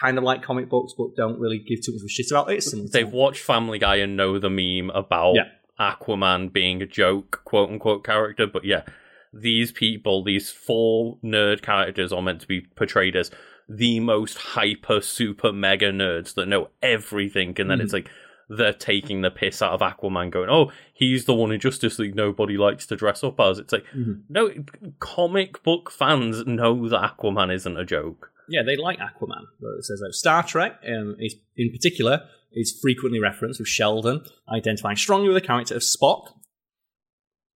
kind 0.00 0.16
of 0.18 0.24
like 0.24 0.42
comic 0.42 0.68
books, 0.68 0.92
but 0.96 1.08
don't 1.16 1.38
really 1.40 1.58
give 1.58 1.80
too 1.84 1.92
much 1.92 2.00
of 2.02 2.06
a 2.06 2.08
shit 2.08 2.26
about 2.30 2.50
it. 2.52 2.60
To- 2.62 2.88
They've 2.92 3.10
watched 3.10 3.42
Family 3.42 3.78
Guy 3.78 3.96
and 3.96 4.16
know 4.16 4.38
the 4.38 4.50
meme 4.50 4.90
about 4.94 5.34
Yeah. 5.34 5.48
Aquaman 5.80 6.52
being 6.52 6.82
a 6.82 6.86
joke, 6.86 7.40
quote 7.44 7.70
unquote, 7.70 8.04
character. 8.04 8.46
But 8.46 8.64
yeah, 8.64 8.82
these 9.32 9.72
people, 9.72 10.22
these 10.22 10.50
four 10.50 11.18
nerd 11.24 11.62
characters, 11.62 12.12
are 12.12 12.22
meant 12.22 12.40
to 12.42 12.46
be 12.46 12.60
portrayed 12.76 13.16
as 13.16 13.30
the 13.68 14.00
most 14.00 14.36
hyper, 14.38 15.00
super, 15.00 15.52
mega 15.52 15.90
nerds 15.90 16.34
that 16.34 16.46
know 16.46 16.68
everything. 16.82 17.54
And 17.58 17.70
then 17.70 17.78
Mhm. 17.78 17.82
it's 17.84 17.92
like 17.92 18.10
they're 18.56 18.72
taking 18.72 19.22
the 19.22 19.30
piss 19.30 19.62
out 19.62 19.72
of 19.72 19.80
Aquaman, 19.80 20.30
going, 20.30 20.50
"Oh, 20.50 20.70
he's 20.92 21.24
the 21.24 21.34
one 21.34 21.52
in 21.52 21.60
Justice 21.60 21.98
League 21.98 22.14
nobody 22.14 22.56
likes 22.56 22.86
to 22.86 22.96
dress 22.96 23.22
up 23.24 23.40
as." 23.40 23.58
It's 23.58 23.72
like, 23.72 23.84
Mhm. 23.96 24.22
no, 24.28 24.50
comic 25.00 25.62
book 25.62 25.90
fans 25.90 26.46
know 26.46 26.88
that 26.88 27.16
Aquaman 27.16 27.52
isn't 27.54 27.76
a 27.76 27.84
joke. 27.84 28.30
Yeah, 28.48 28.62
they 28.64 28.76
like 28.76 28.98
Aquaman. 28.98 29.44
It 29.78 29.84
says 29.84 30.00
that 30.00 30.12
Star 30.14 30.42
Trek, 30.42 30.80
um, 30.86 31.16
is, 31.18 31.36
in 31.56 31.70
particular, 31.70 32.28
is 32.52 32.78
frequently 32.82 33.18
referenced 33.20 33.60
with 33.60 33.68
Sheldon 33.68 34.20
identifying 34.52 34.96
strongly 34.96 35.28
with 35.28 35.40
the 35.40 35.46
character 35.46 35.74
of 35.76 35.82
Spock. 35.82 36.34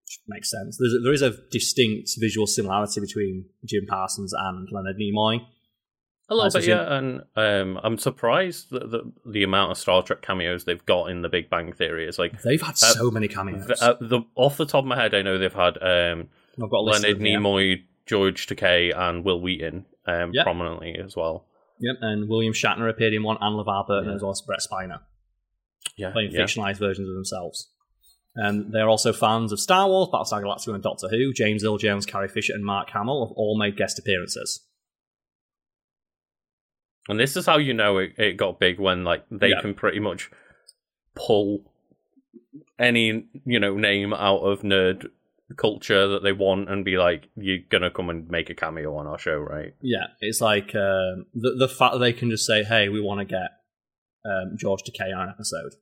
Which 0.04 0.20
makes 0.28 0.50
sense. 0.50 0.78
There's 0.78 0.94
a, 0.94 0.98
there 1.00 1.12
is 1.12 1.22
a 1.22 1.36
distinct 1.50 2.10
visual 2.18 2.46
similarity 2.46 3.00
between 3.00 3.46
Jim 3.64 3.86
Parsons 3.86 4.32
and 4.32 4.68
Leonard 4.70 4.96
Nimoy. 4.96 5.40
A 6.28 6.34
little 6.34 6.50
bit, 6.60 6.66
yeah, 6.68 6.96
and 6.96 7.22
um, 7.36 7.78
I'm 7.84 7.98
surprised 7.98 8.70
that 8.70 8.90
the, 8.90 9.12
the 9.24 9.44
amount 9.44 9.70
of 9.70 9.78
Star 9.78 10.02
Trek 10.02 10.22
cameos 10.22 10.64
they've 10.64 10.84
got 10.84 11.10
in 11.10 11.22
The 11.22 11.28
Big 11.28 11.48
Bang 11.48 11.72
Theory. 11.72 12.08
is 12.08 12.18
like 12.18 12.42
They've 12.42 12.60
had 12.60 12.76
so 12.76 13.10
many 13.12 13.28
cameos. 13.28 13.64
the, 13.66 13.76
uh, 13.80 13.96
the 14.00 14.22
off 14.34 14.56
the 14.56 14.66
top 14.66 14.80
of 14.80 14.86
my 14.86 15.00
head, 15.00 15.14
I 15.14 15.22
know 15.22 15.38
they've 15.38 15.52
had 15.52 15.78
um, 15.80 16.28
I've 16.60 16.68
got 16.70 16.80
Leonard. 16.84 17.18
Nimoy, 17.20 17.84
George 18.06 18.46
Takei, 18.48 18.96
and 18.96 19.24
Wil 19.24 19.40
Wheaton 19.40 19.86
um, 20.06 20.30
Yeah. 20.34 20.42
prominently 20.42 20.96
as 20.96 21.14
well. 21.14 21.44
Yep, 21.78 21.96
and 22.00 22.28
William 22.28 22.52
Shatner 22.52 22.90
appeared 22.90 23.12
in 23.14 23.22
one, 23.22 23.36
and 23.40 23.54
LeVar 23.56 23.86
Burton 23.86 24.08
Yeah. 24.08 24.14
as 24.16 24.22
well 24.22 24.32
as 24.32 24.40
Brent 24.42 24.62
Spiner, 24.68 25.00
Yeah, 25.96 26.10
playing 26.10 26.32
yeah. 26.32 26.40
fictionalized 26.40 26.78
versions 26.78 27.08
of 27.08 27.14
themselves. 27.14 27.70
Um, 28.42 28.70
they're 28.72 28.88
also 28.88 29.12
fans 29.12 29.52
of 29.52 29.60
Star 29.60 29.86
Wars, 29.86 30.08
Battlestar 30.12 30.42
Galactica, 30.42 30.74
and 30.74 30.82
Doctor 30.82 31.08
Who. 31.08 31.32
James 31.32 31.64
Earl 31.64 31.78
Jones, 31.78 32.04
Carrie 32.04 32.28
Fisher, 32.28 32.52
and 32.52 32.64
Mark 32.64 32.90
Hamill 32.90 33.26
have 33.28 33.32
all 33.36 33.56
made 33.58 33.76
guest 33.76 33.98
appearances. 33.98 34.65
And 37.08 37.18
this 37.20 37.36
is 37.36 37.46
how 37.46 37.58
you 37.58 37.72
know 37.74 37.98
it, 37.98 38.14
it 38.18 38.36
got 38.36 38.58
big 38.58 38.80
when 38.80 39.04
like 39.04 39.24
they 39.30 39.48
Yeah. 39.50 39.60
can 39.60 39.74
pretty 39.74 40.00
much 40.00 40.30
pull 41.14 41.60
any 42.78 43.26
you 43.44 43.58
know 43.60 43.76
name 43.76 44.12
out 44.12 44.38
of 44.40 44.60
nerd 44.62 45.06
culture 45.56 46.08
that 46.08 46.22
they 46.24 46.32
want 46.32 46.68
and 46.68 46.84
be 46.84 46.98
like, 46.98 47.28
you're 47.36 47.58
gonna 47.70 47.90
come 47.90 48.10
and 48.10 48.28
make 48.28 48.50
a 48.50 48.54
cameo 48.54 48.96
on 48.96 49.06
our 49.06 49.18
show, 49.18 49.36
right? 49.36 49.74
Yeah, 49.80 50.06
it's 50.20 50.40
like 50.40 50.74
um, 50.74 51.26
the 51.34 51.54
the 51.58 51.68
fact 51.68 51.92
that 51.94 51.98
they 52.00 52.12
can 52.12 52.30
just 52.30 52.46
say, 52.46 52.64
"Hey, 52.64 52.88
we 52.88 53.00
want 53.00 53.20
to 53.20 53.24
get 53.24 53.50
um, 54.24 54.56
George 54.58 54.80
Takei 54.82 55.14
on 55.14 55.22
an 55.22 55.28
episode," 55.30 55.74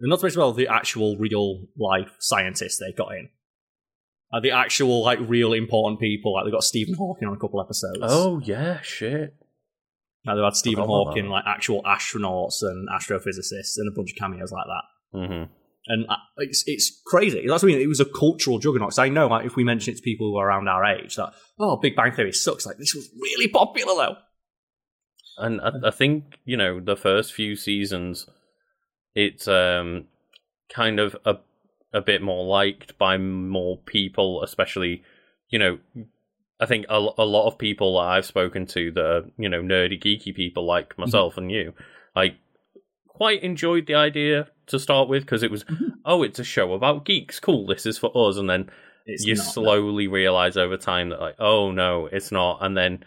and 0.00 0.08
not 0.08 0.20
to 0.20 0.24
mention 0.24 0.40
well 0.40 0.52
the 0.52 0.68
actual 0.68 1.16
real 1.18 1.66
life 1.78 2.16
scientists 2.20 2.78
they 2.78 2.92
got 2.92 3.12
in, 3.14 3.28
like 4.32 4.42
the 4.42 4.50
actual 4.52 5.02
like 5.04 5.18
real 5.20 5.52
important 5.52 6.00
people. 6.00 6.32
Like 6.32 6.46
they 6.46 6.50
got 6.50 6.64
Stephen 6.64 6.94
Hawking 6.94 7.28
on 7.28 7.34
a 7.34 7.38
couple 7.38 7.60
episodes. 7.60 7.98
Oh 8.00 8.40
yeah, 8.42 8.80
shit. 8.80 9.34
Now 10.24 10.34
they've 10.34 10.44
had 10.44 10.54
Stephen 10.56 10.84
Hawking, 10.84 11.28
like 11.28 11.44
actual 11.46 11.82
astronauts 11.82 12.62
and 12.62 12.88
astrophysicists, 12.88 13.76
and 13.78 13.88
a 13.88 13.94
bunch 13.94 14.12
of 14.12 14.18
cameos 14.18 14.52
like 14.52 14.66
that. 14.66 15.18
hmm 15.18 15.42
And 15.86 16.06
uh, 16.08 16.16
it's 16.38 16.62
it's 16.66 17.00
crazy. 17.06 17.46
That's 17.46 17.62
what 17.62 17.70
I 17.70 17.74
mean. 17.74 17.82
It 17.82 17.88
was 17.88 18.00
a 18.00 18.04
cultural 18.04 18.58
juggernaut. 18.58 18.90
'Cause 18.90 18.98
I 18.98 19.08
know, 19.08 19.28
like, 19.28 19.46
if 19.46 19.56
we 19.56 19.64
mention 19.64 19.94
it 19.94 19.96
to 19.96 20.02
people 20.02 20.30
who 20.30 20.36
are 20.38 20.48
around 20.48 20.68
our 20.68 20.84
age, 20.84 21.16
that 21.16 21.32
oh, 21.58 21.76
Big 21.76 21.96
Bang 21.96 22.12
Theory 22.12 22.32
sucks. 22.32 22.66
Like, 22.66 22.76
this 22.78 22.94
was 22.94 23.08
really 23.20 23.48
popular 23.48 23.94
though. 23.94 24.16
And 25.38 25.60
I, 25.60 25.70
I 25.88 25.90
think 25.90 26.38
you 26.44 26.56
know 26.56 26.80
the 26.80 26.96
first 26.96 27.32
few 27.32 27.56
seasons, 27.56 28.26
it's 29.14 29.48
um 29.48 30.06
kind 30.68 31.00
of 31.00 31.16
a 31.24 31.36
a 31.92 32.00
bit 32.00 32.22
more 32.22 32.44
liked 32.44 32.98
by 32.98 33.16
more 33.16 33.78
people, 33.78 34.42
especially 34.42 35.02
you 35.48 35.58
know. 35.58 35.78
I 36.60 36.66
think 36.66 36.86
a, 36.88 36.96
a 36.96 37.24
lot 37.24 37.46
of 37.46 37.58
people 37.58 37.94
that 37.98 38.06
I've 38.06 38.26
spoken 38.26 38.66
to 38.66 38.90
that 38.92 39.04
are 39.04 39.22
you 39.38 39.48
know 39.48 39.62
nerdy 39.62 40.00
geeky 40.00 40.34
people 40.34 40.66
like 40.66 40.90
mm-hmm. 40.90 41.02
myself 41.02 41.36
and 41.36 41.50
you, 41.50 41.72
I 42.14 42.36
quite 43.06 43.42
enjoyed 43.42 43.86
the 43.86 43.94
idea 43.94 44.48
to 44.66 44.78
start 44.78 45.08
with 45.08 45.22
because 45.22 45.42
it 45.42 45.50
was 45.50 45.64
mm-hmm. 45.64 45.88
oh 46.04 46.22
it's 46.22 46.38
a 46.38 46.44
show 46.44 46.74
about 46.74 47.04
geeks. 47.04 47.40
Cool 47.40 47.66
this 47.66 47.86
is 47.86 47.98
for 47.98 48.10
us. 48.14 48.36
And 48.36 48.48
then 48.48 48.70
It's 49.06 49.24
you 49.24 49.36
slowly 49.36 50.06
realize 50.06 50.56
over 50.56 50.76
time 50.76 51.08
that 51.08 51.20
like 51.20 51.36
oh 51.38 51.70
no 51.70 52.06
it's 52.06 52.30
not. 52.30 52.58
And 52.62 52.76
then 52.76 53.04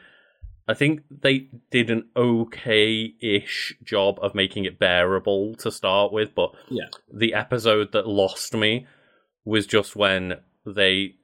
i 0.68 0.74
think 0.74 1.02
they 1.10 1.50
did 1.72 1.90
an 1.90 2.06
okay-ish 2.16 3.76
job 3.84 4.18
of 4.22 4.34
making 4.34 4.64
it 4.64 4.80
bearable 4.80 5.54
to 5.56 5.70
start 5.70 6.14
with 6.14 6.34
but 6.34 6.52
Yeah. 6.70 6.86
the 7.14 7.34
episode 7.34 7.92
that 7.92 8.08
lost 8.08 8.54
me 8.54 8.88
was 9.44 9.68
just 9.68 9.94
when 9.96 10.40
they 10.66 11.16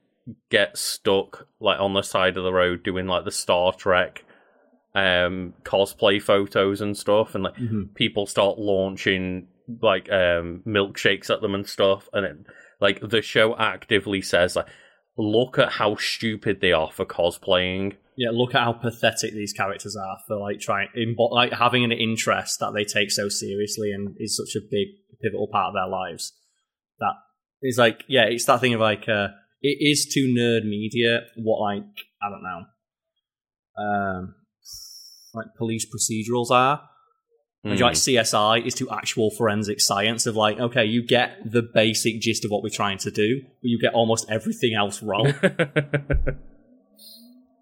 get 0.49 0.77
stuck 0.77 1.47
like 1.59 1.80
on 1.80 1.93
the 1.93 2.01
side 2.01 2.38
of 2.38 2.43
the 2.43 2.53
road 2.53 2.84
doing 2.84 3.07
like 3.07 3.25
the 3.25 3.32
star 3.32 3.73
trek 3.73 4.23
um 4.95 5.53
cosplay 5.63 6.21
photos 6.21 6.82
and 6.82 6.97
stuff 6.97 7.36
and 7.36 7.43
like 7.43 7.55
Mhm. 7.55 7.93
people 7.93 8.25
start 8.25 8.57
launching 8.57 9.47
like 9.82 10.11
um 10.11 10.61
milkshakes 10.65 11.30
at 11.30 11.41
them 11.41 11.53
and 11.53 11.67
stuff 11.67 12.09
and 12.13 12.25
it, 12.25 12.38
like 12.82 12.99
the 13.07 13.21
show 13.21 13.55
actively 13.57 14.21
says 14.21 14.55
like 14.55 14.67
look 15.17 15.59
at 15.59 15.73
how 15.73 15.95
stupid 15.95 16.59
they 16.59 16.71
are 16.71 16.91
for 16.91 17.05
cosplaying 17.05 17.95
Yeah, 18.15 18.32
look 18.32 18.55
at 18.55 18.63
how 18.63 18.73
pathetic 18.73 19.34
these 19.34 19.53
characters 19.53 19.95
are 19.95 20.17
for 20.27 20.38
like 20.38 20.59
trying, 20.59 20.89
in, 20.95 21.15
like 21.17 21.53
having 21.53 21.84
an 21.84 21.91
interest 21.91 22.59
that 22.59 22.73
they 22.73 22.84
take 22.84 23.11
so 23.11 23.30
seriously 23.30 23.91
and 23.91 24.15
is 24.19 24.36
such 24.36 24.55
a 24.61 24.65
big 24.69 24.88
pivotal 25.21 25.47
part 25.47 25.69
of 25.69 25.73
their 25.75 25.88
lives. 25.88 26.34
That 26.99 27.13
is 27.61 27.77
like, 27.77 28.03
yeah, 28.07 28.23
it's 28.23 28.45
that 28.45 28.59
thing 28.59 28.73
of 28.73 28.82
like, 28.82 29.07
uh, 29.07 29.30
it 29.62 29.78
is 29.80 30.05
to 30.14 30.22
nerd 30.22 30.66
media 30.66 31.22
what 31.38 31.62
like 31.62 31.84
I 32.22 32.30
don't 32.30 32.43
know, 32.43 33.84
um, 33.84 34.36
like 35.34 35.47
police 35.57 35.86
procedurals 35.86 36.51
are. 36.51 36.82
Mm. 37.66 37.78
Like 37.78 37.95
CSI 37.95 38.66
is 38.66 38.74
to 38.76 38.89
actual 38.89 39.32
forensic 39.32 39.82
science 39.82 40.26
of 40.26 40.38
like, 40.38 40.57
okay, 40.60 40.86
you 40.86 41.05
get 41.05 41.39
the 41.43 41.62
basic 41.62 42.22
gist 42.22 42.45
of 42.45 42.51
what 42.51 42.64
we're 42.64 42.70
trying 42.70 42.97
to 42.99 43.12
do, 43.12 43.41
but 43.41 43.68
you 43.68 43.78
get 43.78 43.93
almost 43.93 44.26
everything 44.30 44.76
else 44.76 45.03
wrong. 45.03 45.34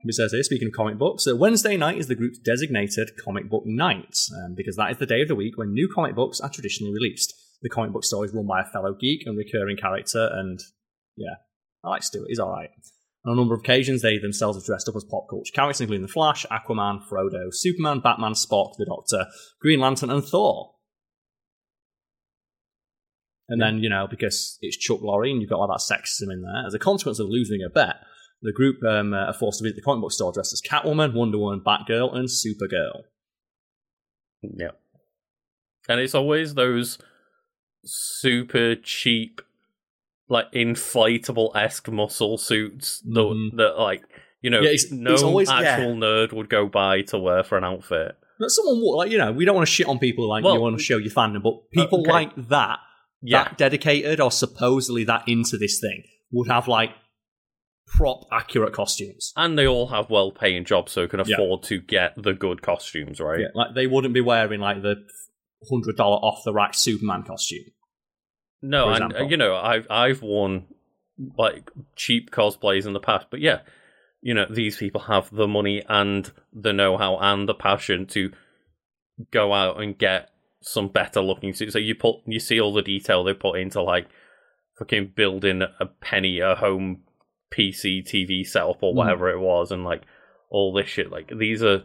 It 0.09 0.13
says 0.15 0.31
here, 0.31 0.43
speaking 0.43 0.67
of 0.67 0.73
comic 0.73 0.97
books, 0.97 1.27
uh, 1.27 1.35
Wednesday 1.35 1.75
night 1.75 1.97
is 1.97 2.07
the 2.07 2.15
group's 2.15 2.39
designated 2.39 3.11
comic 3.23 3.49
book 3.49 3.63
night, 3.65 4.17
um, 4.37 4.53
because 4.55 4.75
that 4.77 4.91
is 4.91 4.97
the 4.97 5.05
day 5.05 5.21
of 5.21 5.27
the 5.27 5.35
week 5.35 5.57
when 5.57 5.73
new 5.73 5.89
comic 5.93 6.15
books 6.15 6.39
are 6.39 6.49
traditionally 6.49 6.93
released. 6.93 7.33
The 7.61 7.69
comic 7.69 7.91
book 7.91 8.05
store 8.05 8.23
is 8.23 8.33
run 8.33 8.47
by 8.47 8.61
a 8.61 8.65
fellow 8.65 8.93
geek 8.93 9.23
and 9.25 9.37
recurring 9.37 9.75
character, 9.75 10.29
and 10.31 10.59
yeah, 11.15 11.35
I 11.83 11.89
like 11.89 12.03
Stuart, 12.03 12.27
he's 12.27 12.39
alright. 12.39 12.69
On 13.25 13.33
a 13.33 13.35
number 13.35 13.53
of 13.53 13.59
occasions, 13.59 14.01
they 14.01 14.17
themselves 14.17 14.57
have 14.57 14.65
dressed 14.65 14.87
up 14.87 14.95
as 14.95 15.03
pop 15.03 15.27
culture 15.29 15.51
characters, 15.53 15.81
including 15.81 16.05
The 16.05 16.11
Flash, 16.11 16.45
Aquaman, 16.51 17.01
Frodo, 17.07 17.49
Superman, 17.51 17.99
Batman, 17.99 18.33
Spock, 18.33 18.73
The 18.77 18.85
Doctor, 18.85 19.27
Green 19.59 19.79
Lantern, 19.79 20.09
and 20.09 20.23
Thor. 20.23 20.75
And 23.49 23.61
then, 23.61 23.79
you 23.79 23.89
know, 23.89 24.07
because 24.09 24.57
it's 24.61 24.77
Chuck 24.77 24.99
Lorre 24.99 25.31
and 25.31 25.41
you've 25.41 25.49
got 25.49 25.59
all 25.59 25.67
that 25.67 25.79
sexism 25.79 26.31
in 26.31 26.41
there, 26.41 26.65
as 26.65 26.73
a 26.73 26.79
consequence 26.79 27.19
of 27.19 27.27
losing 27.29 27.61
a 27.65 27.69
bet, 27.69 27.95
the 28.41 28.53
group 28.53 28.83
um, 28.83 29.13
are 29.13 29.33
forced 29.33 29.59
to 29.59 29.63
visit 29.63 29.77
the 29.77 29.81
comic 29.81 30.01
book 30.01 30.11
store 30.11 30.31
dressed 30.31 30.53
as 30.53 30.61
Catwoman, 30.61 31.13
Wonder 31.13 31.37
Woman, 31.37 31.61
Batgirl, 31.65 32.15
and 32.15 32.27
Supergirl. 32.29 33.03
yeah 34.41 34.71
and 35.87 35.99
it's 35.99 36.15
always 36.15 36.53
those 36.53 36.97
super 37.85 38.75
cheap 38.75 39.41
like 40.29 40.51
inflatable-esque 40.53 41.89
muscle 41.89 42.37
suits 42.37 43.01
that, 43.01 43.19
Mhm. 43.21 43.57
that 43.57 43.77
like 43.77 44.03
you 44.41 44.49
know 44.49 44.59
Yeah, 44.61 44.69
it's- 44.69 44.91
no 44.91 45.13
it's 45.13 45.23
always- 45.23 45.49
actual 45.49 45.93
yeah. 45.93 45.99
nerd 45.99 46.33
would 46.33 46.49
go 46.49 46.67
buy 46.67 47.01
to 47.03 47.17
wear 47.17 47.43
for 47.43 47.57
an 47.57 47.63
outfit 47.63 48.15
But 48.39 48.49
someone, 48.51 48.79
would- 48.81 48.97
like, 48.97 49.11
you 49.11 49.17
know, 49.17 49.31
we 49.31 49.45
don't 49.45 49.55
want 49.55 49.67
to 49.67 49.71
shit 49.73 49.87
on 49.87 49.97
people 49.99 50.27
like 50.29 50.43
Well, 50.43 50.53
you 50.55 50.61
want 50.61 50.77
to 50.77 50.83
show 50.83 50.97
your 50.97 51.09
fandom, 51.11 51.41
but 51.41 51.71
people 51.71 52.01
okay. 52.01 52.11
like 52.11 52.35
that, 52.49 52.79
yeah 53.23 53.45
that 53.45 53.57
dedicated 53.57 54.19
or 54.19 54.29
supposedly 54.31 55.03
that 55.05 55.23
into 55.27 55.57
this 55.57 55.79
thing, 55.79 56.03
would 56.31 56.47
have 56.47 56.67
like 56.67 56.91
prop 57.97 58.25
accurate 58.31 58.73
costumes. 58.73 59.31
and 59.37 59.57
they 59.57 59.65
all 59.65 59.87
have 59.87 60.09
well-paying 60.09 60.65
jobs 60.65 60.91
so 60.91 61.07
can 61.07 61.21
Yeah. 61.25 61.35
afford 61.35 61.63
to 61.63 61.79
get 61.79 62.13
the 62.21 62.33
good 62.33 62.61
costumes 62.61 63.19
right 63.19 63.39
Yeah, 63.39 63.47
like 63.55 63.73
they 63.75 63.87
wouldn't 63.87 64.13
be 64.13 64.21
wearing 64.21 64.59
like 64.59 64.81
the 64.83 64.97
hundred 65.71 65.95
dollar 65.97 66.17
off 66.17 66.43
the 66.45 66.53
rack 66.53 66.75
Superman 66.75 67.23
costume. 67.23 67.63
No, 68.61 68.89
and 68.89 69.15
uh, 69.15 69.23
you 69.23 69.37
know, 69.37 69.55
I've 69.55 69.87
I've 69.89 70.21
worn 70.21 70.65
like 71.37 71.69
cheap 71.95 72.31
cosplays 72.31 72.85
in 72.85 72.93
the 72.93 72.99
past, 72.99 73.27
but 73.29 73.39
yeah, 73.39 73.59
you 74.21 74.33
know, 74.33 74.45
these 74.49 74.77
people 74.77 75.01
have 75.01 75.29
the 75.31 75.47
money 75.47 75.83
and 75.87 76.31
the 76.53 76.73
know-how 76.73 77.17
and 77.17 77.47
the 77.47 77.53
passion 77.53 78.05
to 78.07 78.31
go 79.31 79.53
out 79.53 79.81
and 79.81 79.97
get 79.97 80.29
some 80.61 80.87
better 80.87 81.21
looking 81.21 81.53
suits. 81.53 81.73
So 81.73 81.79
you 81.79 81.95
put 81.95 82.17
you 82.25 82.39
see 82.39 82.59
all 82.59 82.73
the 82.73 82.81
detail 82.81 83.23
they 83.23 83.33
put 83.33 83.59
into 83.59 83.81
like 83.81 84.07
fucking 84.79 85.13
building 85.15 85.61
a 85.61 85.85
penny 85.85 86.39
a 86.39 86.55
home 86.55 87.01
PC 87.51 88.03
TV 88.03 88.45
setup 88.45 88.81
or 88.83 88.93
Mm. 88.93 88.97
whatever 88.97 89.29
it 89.29 89.39
was, 89.39 89.71
and 89.71 89.83
like 89.83 90.01
all 90.49 90.73
this 90.73 90.87
shit. 90.87 91.11
Like 91.11 91.31
these 91.37 91.63
are 91.63 91.83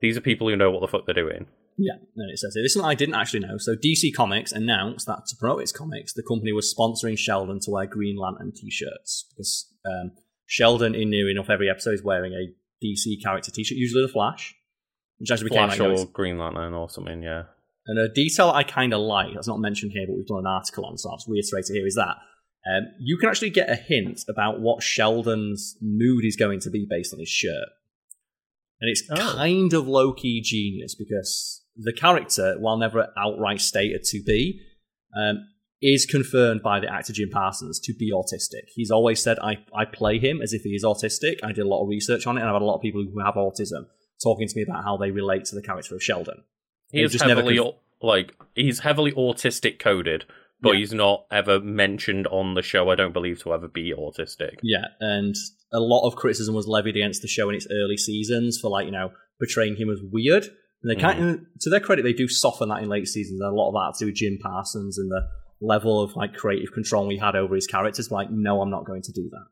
these 0.00 0.16
are 0.16 0.20
people 0.22 0.48
who 0.48 0.56
know 0.56 0.70
what 0.70 0.80
the 0.80 0.88
fuck 0.88 1.06
they're 1.06 1.14
doing. 1.14 1.46
Yeah, 1.76 1.94
and 2.16 2.30
it 2.30 2.38
says 2.38 2.54
here. 2.54 2.62
This 2.62 2.70
is 2.70 2.74
something 2.74 2.90
I 2.90 2.94
didn't 2.94 3.16
actually 3.16 3.40
know. 3.40 3.58
So 3.58 3.74
DC 3.74 4.14
Comics 4.14 4.52
announced 4.52 5.06
that 5.06 5.26
to 5.26 5.36
promote 5.36 5.62
its 5.62 5.72
comics, 5.72 6.12
the 6.12 6.22
company 6.22 6.52
was 6.52 6.72
sponsoring 6.72 7.18
Sheldon 7.18 7.58
to 7.60 7.70
wear 7.70 7.86
Green 7.86 8.16
Lantern 8.16 8.52
t-shirts 8.54 9.26
because 9.30 9.72
um, 9.84 10.12
Sheldon, 10.46 10.94
in 10.94 11.10
near 11.10 11.28
enough 11.28 11.50
every 11.50 11.68
episode, 11.68 11.94
is 11.94 12.02
wearing 12.02 12.32
a 12.32 12.84
DC 12.84 13.22
character 13.22 13.50
t-shirt, 13.50 13.76
usually 13.76 14.02
the 14.02 14.12
Flash, 14.12 14.54
which 15.18 15.30
actually 15.30 15.50
became 15.50 15.68
Flash 15.68 15.80
like, 15.80 15.98
or 15.98 16.06
Green 16.06 16.38
Lantern 16.38 16.74
or 16.74 16.88
something. 16.88 17.22
Yeah. 17.22 17.44
And 17.86 17.98
a 17.98 18.08
detail 18.08 18.50
I 18.50 18.62
kind 18.62 18.94
of 18.94 19.00
like, 19.00 19.34
that's 19.34 19.48
not 19.48 19.58
mentioned 19.58 19.92
here, 19.92 20.06
but 20.06 20.16
we've 20.16 20.26
done 20.26 20.38
an 20.38 20.46
article 20.46 20.86
on, 20.86 20.96
so 20.96 21.10
I'll 21.10 21.16
just 21.16 21.28
reiterate 21.28 21.66
it 21.68 21.74
here, 21.74 21.86
is 21.86 21.96
that 21.96 22.16
um, 22.66 22.86
you 22.98 23.18
can 23.18 23.28
actually 23.28 23.50
get 23.50 23.68
a 23.68 23.74
hint 23.74 24.20
about 24.28 24.60
what 24.60 24.82
Sheldon's 24.82 25.76
mood 25.82 26.24
is 26.24 26.36
going 26.36 26.60
to 26.60 26.70
be 26.70 26.86
based 26.88 27.12
on 27.12 27.20
his 27.20 27.28
shirt. 27.28 27.68
And 28.84 28.90
it's 28.90 29.02
Oh. 29.10 29.14
kind 29.34 29.72
of 29.72 29.88
low 29.88 30.12
key 30.12 30.42
genius 30.42 30.94
because 30.94 31.62
the 31.74 31.92
character, 31.94 32.56
while 32.58 32.76
never 32.76 33.08
outright 33.16 33.62
stated 33.62 34.04
to 34.04 34.22
be, 34.22 34.60
um, 35.16 35.48
is 35.80 36.04
confirmed 36.04 36.62
by 36.62 36.80
the 36.80 36.92
actor 36.92 37.14
Jim 37.14 37.30
Parsons 37.30 37.80
to 37.80 37.94
be 37.94 38.12
autistic. 38.12 38.64
He's 38.74 38.90
always 38.90 39.22
said, 39.22 39.38
I, 39.38 39.64
I 39.74 39.86
play 39.86 40.18
him 40.18 40.42
as 40.42 40.52
if 40.52 40.62
he 40.64 40.70
is 40.74 40.84
autistic. 40.84 41.36
I 41.42 41.52
did 41.52 41.64
a 41.64 41.68
lot 41.68 41.82
of 41.82 41.88
research 41.88 42.26
on 42.26 42.36
it, 42.36 42.40
and 42.42 42.48
I've 42.50 42.56
had 42.56 42.60
a 42.62 42.66
lot 42.66 42.76
of 42.76 42.82
people 42.82 43.02
who 43.02 43.24
have 43.24 43.36
autism 43.36 43.86
talking 44.22 44.46
to 44.48 44.54
me 44.54 44.64
about 44.68 44.84
how 44.84 44.98
they 44.98 45.10
relate 45.10 45.46
to 45.46 45.54
the 45.54 45.62
character 45.62 45.94
of 45.94 46.02
Sheldon. 46.02 46.44
He 46.90 47.00
is 47.02 47.12
just 47.12 47.24
never 47.26 47.40
heavily 47.40 47.56
conf- 47.56 47.74
like 48.02 48.34
he's 48.54 48.80
heavily 48.80 49.12
autistic 49.12 49.78
coded, 49.78 50.26
but 50.60 50.72
Yeah. 50.72 50.78
he's 50.78 50.94
not 50.94 51.26
ever 51.30 51.60
mentioned 51.60 52.26
on 52.28 52.54
the 52.54 52.62
show. 52.62 52.90
I 52.90 52.94
don't 52.94 53.12
believe 53.12 53.42
to 53.42 53.52
ever 53.52 53.68
be 53.68 53.92
autistic. 53.92 54.58
Yeah, 54.62 54.86
and 55.00 55.34
a 55.72 55.80
lot 55.80 56.06
of 56.06 56.16
criticism 56.16 56.54
was 56.54 56.66
levied 56.66 56.96
against 56.96 57.22
the 57.22 57.28
show 57.28 57.48
in 57.48 57.56
its 57.56 57.66
early 57.70 57.96
seasons 57.96 58.58
for 58.60 58.70
like 58.70 58.86
you 58.86 58.92
know 58.92 59.12
portraying 59.38 59.76
him 59.76 59.90
as 59.90 60.00
weird. 60.02 60.44
And 60.82 60.90
they 60.90 61.00
kind 61.00 61.18
mm. 61.18 61.34
of, 61.34 61.40
to 61.60 61.70
their 61.70 61.80
credit, 61.80 62.02
they 62.02 62.12
do 62.12 62.28
soften 62.28 62.68
that 62.68 62.82
in 62.82 62.88
late 62.88 63.08
seasons. 63.08 63.40
And 63.40 63.50
a 63.50 63.54
lot 63.54 63.68
of 63.68 63.74
that 63.74 63.98
to 63.98 64.04
do 64.04 64.08
with 64.08 64.16
Jim 64.16 64.38
Parsons 64.42 64.98
and 64.98 65.10
the 65.10 65.22
level 65.60 66.02
of 66.02 66.14
like 66.14 66.34
creative 66.34 66.72
control 66.72 67.08
he 67.08 67.16
had 67.16 67.34
over 67.34 67.54
his 67.54 67.66
characters. 67.66 68.10
Like, 68.10 68.30
no, 68.30 68.60
I'm 68.60 68.70
not 68.70 68.84
going 68.84 69.02
to 69.02 69.12
do 69.12 69.28
that. 69.30 69.46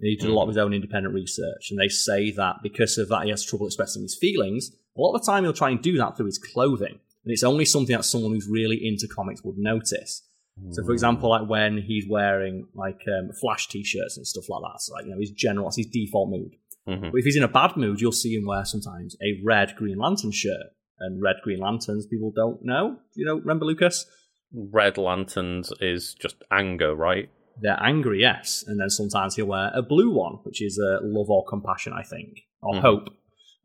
And 0.00 0.08
he 0.08 0.16
did 0.16 0.30
a 0.30 0.34
lot 0.34 0.44
of 0.44 0.48
mm. 0.48 0.52
his 0.52 0.58
own 0.58 0.72
independent 0.72 1.14
research, 1.14 1.68
and 1.70 1.78
they 1.78 1.88
say 1.88 2.30
that 2.32 2.56
because 2.62 2.96
of 2.96 3.08
that, 3.10 3.24
he 3.24 3.30
has 3.30 3.44
trouble 3.44 3.66
expressing 3.66 4.02
his 4.02 4.16
feelings. 4.18 4.70
A 4.96 5.00
lot 5.00 5.14
of 5.14 5.20
the 5.20 5.26
time, 5.26 5.44
he'll 5.44 5.52
try 5.52 5.70
and 5.70 5.80
do 5.80 5.98
that 5.98 6.16
through 6.16 6.26
his 6.26 6.38
clothing, 6.38 7.00
and 7.24 7.32
it's 7.32 7.42
only 7.42 7.64
something 7.64 7.94
that 7.96 8.04
someone 8.04 8.32
who's 8.32 8.48
really 8.48 8.78
into 8.86 9.06
comics 9.08 9.42
would 9.44 9.58
notice. 9.58 10.26
So, 10.72 10.84
for 10.84 10.92
example, 10.92 11.30
like 11.30 11.48
when 11.48 11.78
he's 11.78 12.04
wearing 12.06 12.66
like 12.74 13.00
um, 13.08 13.30
Flash 13.40 13.68
t-shirts 13.68 14.18
and 14.18 14.26
stuff 14.26 14.44
like 14.50 14.60
that, 14.62 14.80
so 14.82 14.92
like 14.92 15.06
you 15.06 15.12
know 15.12 15.18
his 15.18 15.30
general, 15.30 15.66
that's 15.66 15.78
his 15.78 15.86
default 15.86 16.28
mood. 16.28 16.52
Mhm. 16.86 17.12
But 17.12 17.18
if 17.18 17.24
he's 17.24 17.36
in 17.36 17.42
a 17.44 17.48
bad 17.48 17.76
mood, 17.78 18.00
you'll 18.00 18.12
see 18.12 18.34
him 18.34 18.44
wear 18.46 18.64
sometimes 18.66 19.16
a 19.22 19.40
red 19.42 19.74
Green 19.76 19.96
Lantern 19.98 20.32
shirt. 20.32 20.66
And 20.98 21.22
red 21.22 21.36
Green 21.42 21.60
Lanterns, 21.60 22.06
people 22.06 22.30
don't 22.36 22.62
know. 22.62 22.98
Do 23.14 23.20
you 23.20 23.24
know? 23.24 23.36
Remember 23.36 23.64
Lucas? 23.64 24.04
Red 24.52 24.98
Lanterns 24.98 25.72
is 25.80 26.12
just 26.20 26.36
anger, 26.50 26.94
right? 26.94 27.30
They're 27.62 27.82
angry, 27.82 28.20
yes. 28.20 28.62
And 28.66 28.78
then 28.78 28.90
sometimes 28.90 29.36
he'll 29.36 29.46
wear 29.46 29.70
a 29.72 29.80
blue 29.80 30.10
one, 30.10 30.34
which 30.42 30.60
is 30.60 30.78
uh, 30.78 30.98
love 31.02 31.30
or 31.30 31.42
compassion, 31.48 31.94
I 31.94 32.02
think, 32.02 32.40
or 32.60 32.74
Mhm. 32.74 32.80
hope. 32.80 33.08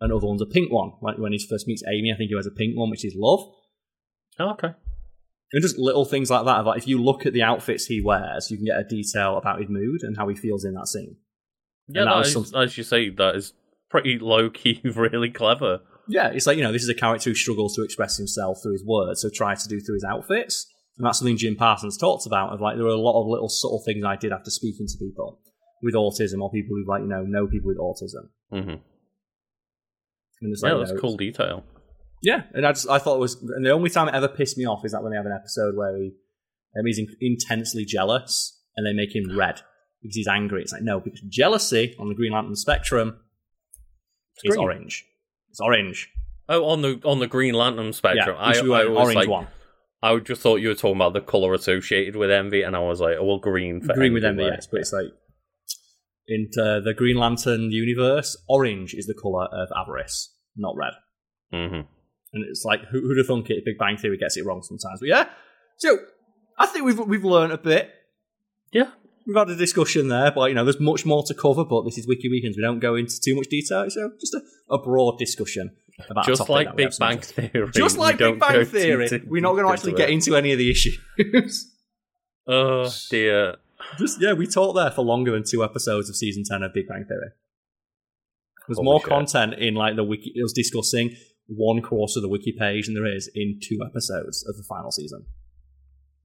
Another 0.05 0.27
one's 0.27 0.41
a 0.41 0.45
pink 0.45 0.71
one. 0.71 0.91
Like 1.01 1.17
when 1.17 1.31
he 1.31 1.39
first 1.49 1.67
meets 1.67 1.83
Amy, 1.87 2.11
I 2.13 2.17
think 2.17 2.29
he 2.29 2.35
wears 2.35 2.47
a 2.47 2.51
pink 2.51 2.77
one, 2.77 2.89
which 2.89 3.05
is 3.05 3.13
love. 3.17 3.41
Oh, 4.39 4.51
okay. 4.51 4.73
And 5.53 5.61
just 5.61 5.77
little 5.77 6.05
things 6.05 6.29
like 6.29 6.45
that. 6.45 6.65
Like 6.65 6.77
if 6.77 6.87
you 6.87 7.01
look 7.01 7.25
at 7.25 7.33
the 7.33 7.43
outfits 7.43 7.85
he 7.85 8.01
wears, 8.01 8.49
you 8.49 8.57
can 8.57 8.65
get 8.65 8.79
a 8.79 8.83
detail 8.83 9.37
about 9.37 9.59
his 9.59 9.69
mood 9.69 10.01
and 10.03 10.17
how 10.17 10.27
he 10.27 10.35
feels 10.35 10.65
in 10.65 10.73
that 10.73 10.87
scene. 10.87 11.17
Yeah, 11.87 12.05
that 12.05 12.23
that 12.23 12.25
some- 12.27 12.45
as 12.61 12.77
you 12.77 12.83
say, 12.83 13.09
that 13.09 13.35
is 13.35 13.53
pretty 13.89 14.17
low 14.19 14.49
key, 14.49 14.81
really 14.95 15.29
clever. 15.29 15.81
Yeah, 16.07 16.27
it's 16.29 16.45
like, 16.45 16.57
you 16.57 16.63
know, 16.63 16.71
this 16.71 16.83
is 16.83 16.89
a 16.89 16.93
character 16.95 17.29
who 17.29 17.35
struggles 17.35 17.75
to 17.75 17.83
express 17.83 18.17
himself 18.17 18.59
through 18.61 18.73
his 18.73 18.85
words, 18.85 19.21
so 19.21 19.29
try 19.33 19.55
to 19.55 19.67
do 19.67 19.79
through 19.79 19.95
his 19.95 20.03
outfits. 20.03 20.67
And 20.97 21.05
that's 21.05 21.19
something 21.19 21.35
Jim 21.37 21.55
Parsons 21.55 21.97
talks 21.97 22.25
about 22.25 22.51
of 22.53 22.61
like 22.61 22.77
there 22.77 22.85
are 22.85 22.89
a 22.89 22.95
lot 22.95 23.19
of 23.21 23.27
little 23.27 23.49
subtle 23.49 23.81
things 23.85 24.03
I 24.05 24.15
did 24.15 24.31
after 24.31 24.49
speaking 24.49 24.87
to 24.87 24.97
people 24.97 25.39
with 25.81 25.93
autism 25.95 26.41
or 26.41 26.49
people 26.51 26.75
who 26.75 26.85
like, 26.87 27.01
you 27.01 27.07
know, 27.07 27.23
know 27.23 27.47
people 27.47 27.67
with 27.67 27.77
autism. 27.79 28.29
hmm 28.51 28.75
And 30.45 30.53
it's 30.53 30.63
Yeah, 30.63 30.69
like, 30.69 30.79
you 30.79 30.85
that's 30.85 30.93
know, 30.93 31.01
cool 31.01 31.17
detail. 31.17 31.63
Yeah, 32.21 32.43
and 32.53 32.65
I 32.65 32.71
just 32.71 32.89
I 32.89 32.97
thought 32.97 33.15
it 33.15 33.19
was, 33.19 33.35
and 33.41 33.65
the 33.65 33.71
only 33.71 33.89
time 33.89 34.07
it 34.07 34.15
ever 34.15 34.27
pissed 34.27 34.57
me 34.57 34.65
off 34.65 34.85
is 34.85 34.93
that 34.93 35.03
when 35.03 35.11
they 35.11 35.17
have 35.17 35.25
an 35.25 35.33
episode 35.33 35.75
where 35.75 35.95
he 35.97 36.11
um, 36.77 36.85
he's 36.85 36.97
in, 36.97 37.07
intensely 37.21 37.85
jealous 37.85 38.59
and 38.75 38.85
they 38.85 38.93
make 38.93 39.15
him 39.15 39.37
red 39.37 39.61
because 40.01 40.15
he's 40.15 40.27
angry. 40.27 40.61
It's 40.61 40.71
like 40.73 40.81
no, 40.81 40.99
because 40.99 41.21
jealousy 41.21 41.95
on 41.99 42.07
the 42.09 42.15
Green 42.15 42.31
Lantern 42.31 42.55
spectrum 42.55 43.19
is 44.43 44.55
green. 44.55 44.59
orange. 44.63 45.05
It's 45.49 45.59
orange. 45.59 46.09
Oh, 46.47 46.65
on 46.65 46.81
the 46.81 47.01
on 47.05 47.19
the 47.19 47.27
Green 47.27 47.53
Lantern 47.53 47.93
spectrum, 47.93 48.35
yeah, 48.39 48.45
I, 48.45 48.53
should 48.53 48.71
I 48.71 48.85
was 48.85 48.97
orange 48.97 49.15
like, 49.15 49.29
one. 49.29 49.47
I 50.01 50.17
just 50.19 50.41
thought 50.41 50.57
you 50.57 50.67
were 50.67 50.75
talking 50.75 50.97
about 50.97 51.13
the 51.13 51.21
color 51.21 51.53
associated 51.53 52.15
with 52.15 52.29
envy, 52.29 52.61
and 52.61 52.75
I 52.75 52.79
was 52.79 53.01
like, 53.01 53.17
oh, 53.19 53.25
well, 53.25 53.39
green 53.39 53.81
for 53.81 53.93
Green 53.93 54.13
with 54.13 54.23
envy, 54.23 54.43
envy, 54.43 54.51
right? 54.51 54.57
yes, 54.57 54.67
but 54.69 54.81
it's 54.81 54.93
like 54.93 55.07
in 56.27 56.49
uh, 56.59 56.79
the 56.81 56.93
Green 56.95 57.17
Lantern 57.17 57.71
universe, 57.71 58.37
orange 58.47 58.93
is 58.93 59.07
the 59.07 59.15
color 59.15 59.45
of 59.45 59.69
avarice, 59.75 60.34
not 60.55 60.75
red. 60.77 60.93
Mhm. 61.53 61.87
And 62.33 62.45
it's 62.49 62.63
like 62.65 62.81
who, 62.85 63.01
who'd 63.01 63.17
have 63.17 63.27
thunk 63.27 63.49
it? 63.49 63.63
Big 63.65 63.77
Bang 63.77 63.97
Theory 63.97 64.17
gets 64.17 64.37
it 64.37 64.45
wrong 64.45 64.61
sometimes, 64.63 64.99
but 64.99 65.09
yeah. 65.09 65.29
So 65.77 65.97
I 66.57 66.65
think 66.65 66.85
we've 66.85 66.99
we've 66.99 67.23
learned 67.23 67.53
a 67.53 67.57
bit. 67.57 67.91
Yeah, 68.71 68.91
We've 69.25 69.35
had 69.35 69.49
a 69.49 69.55
discussion 69.55 70.09
there, 70.09 70.31
but 70.31 70.49
you 70.49 70.55
know, 70.55 70.63
there's 70.63 70.79
much 70.79 71.05
more 71.05 71.23
to 71.23 71.33
cover. 71.33 71.65
But 71.65 71.83
this 71.83 71.97
is 71.97 72.07
Wiki 72.07 72.29
Weekends. 72.29 72.57
We 72.57 72.63
don't 72.63 72.79
go 72.79 72.95
into 72.95 73.19
too 73.19 73.35
much 73.35 73.47
detail, 73.47 73.89
so 73.89 74.11
just 74.19 74.33
a, 74.35 74.41
a 74.69 74.77
broad 74.77 75.17
discussion 75.17 75.71
about 76.09 76.25
just 76.25 76.47
like 76.47 76.75
Big 76.75 76.91
Bang. 76.99 77.19
Theory. 77.19 77.69
Just 77.73 77.97
like 77.97 78.17
Big 78.19 78.39
Bang 78.39 78.65
Theory, 78.65 79.07
deep 79.07 79.25
we're 79.27 79.41
not 79.41 79.53
going 79.53 79.65
to 79.65 79.71
actually 79.71 79.93
get 79.93 80.09
into 80.09 80.35
any 80.35 80.51
of 80.51 80.57
the 80.57 80.69
issues. 80.69 80.97
Oh 82.47 82.87
dear. 83.09 83.55
Just 83.97 84.21
yeah, 84.21 84.33
we 84.33 84.45
talked 84.45 84.75
there 84.75 84.91
for 84.91 85.01
longer 85.03 85.31
than 85.31 85.43
two 85.43 85.63
episodes 85.63 86.09
of 86.09 86.15
season 86.15 86.43
ten 86.47 86.61
of 86.61 86.75
Big 86.75 86.87
Bang 86.87 87.03
Theory. 87.07 87.29
There's 88.67 88.77
Holy 88.77 88.85
more 88.85 88.99
shit. 88.99 89.09
content 89.09 89.53
in 89.55 89.75
like 89.75 89.95
the 89.95 90.03
wiki. 90.03 90.31
It 90.35 90.43
was 90.43 90.53
discussing 90.53 91.15
one 91.47 91.81
quarter 91.81 92.13
of 92.17 92.23
the 92.23 92.29
wiki 92.29 92.53
page 92.57 92.85
than 92.85 92.95
there 92.95 93.05
is 93.05 93.29
in 93.33 93.59
two 93.61 93.79
episodes 93.85 94.45
of 94.47 94.57
the 94.57 94.63
final 94.63 94.91
season. 94.91 95.25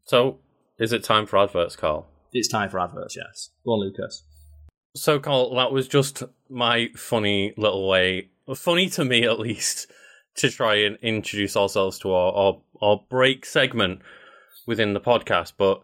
So, 0.05 0.38
is 0.78 0.93
it 0.93 1.05
time 1.05 1.26
for 1.26 1.38
adverts, 1.38 1.76
Karl? 1.76 2.07
It's 2.32 2.49
time 2.49 2.70
for 2.70 2.80
adverts. 2.80 3.16
Yes, 3.16 3.51
go 3.64 3.72
on, 3.72 3.80
Lucas. 3.80 4.24
So, 4.97 5.18
Karl, 5.18 5.55
that 5.55 5.72
was 5.72 5.86
just 5.86 6.22
my 6.49 6.88
funny 6.97 7.55
little 7.57 7.88
way, 7.88 8.30
funny 8.55 8.88
to 8.91 9.05
me 9.05 9.24
at 9.24 9.38
least, 9.38 9.91
to 10.36 10.51
try 10.51 10.76
and 10.76 10.97
introduce 11.03 11.57
ourselves 11.57 11.99
to 12.01 12.12
our, 12.12 12.32
our, 12.32 12.61
our 12.80 13.01
break 13.09 13.45
segment 13.45 14.01
within 14.66 14.95
the 14.95 15.01
podcast. 15.01 15.53
But 15.59 15.82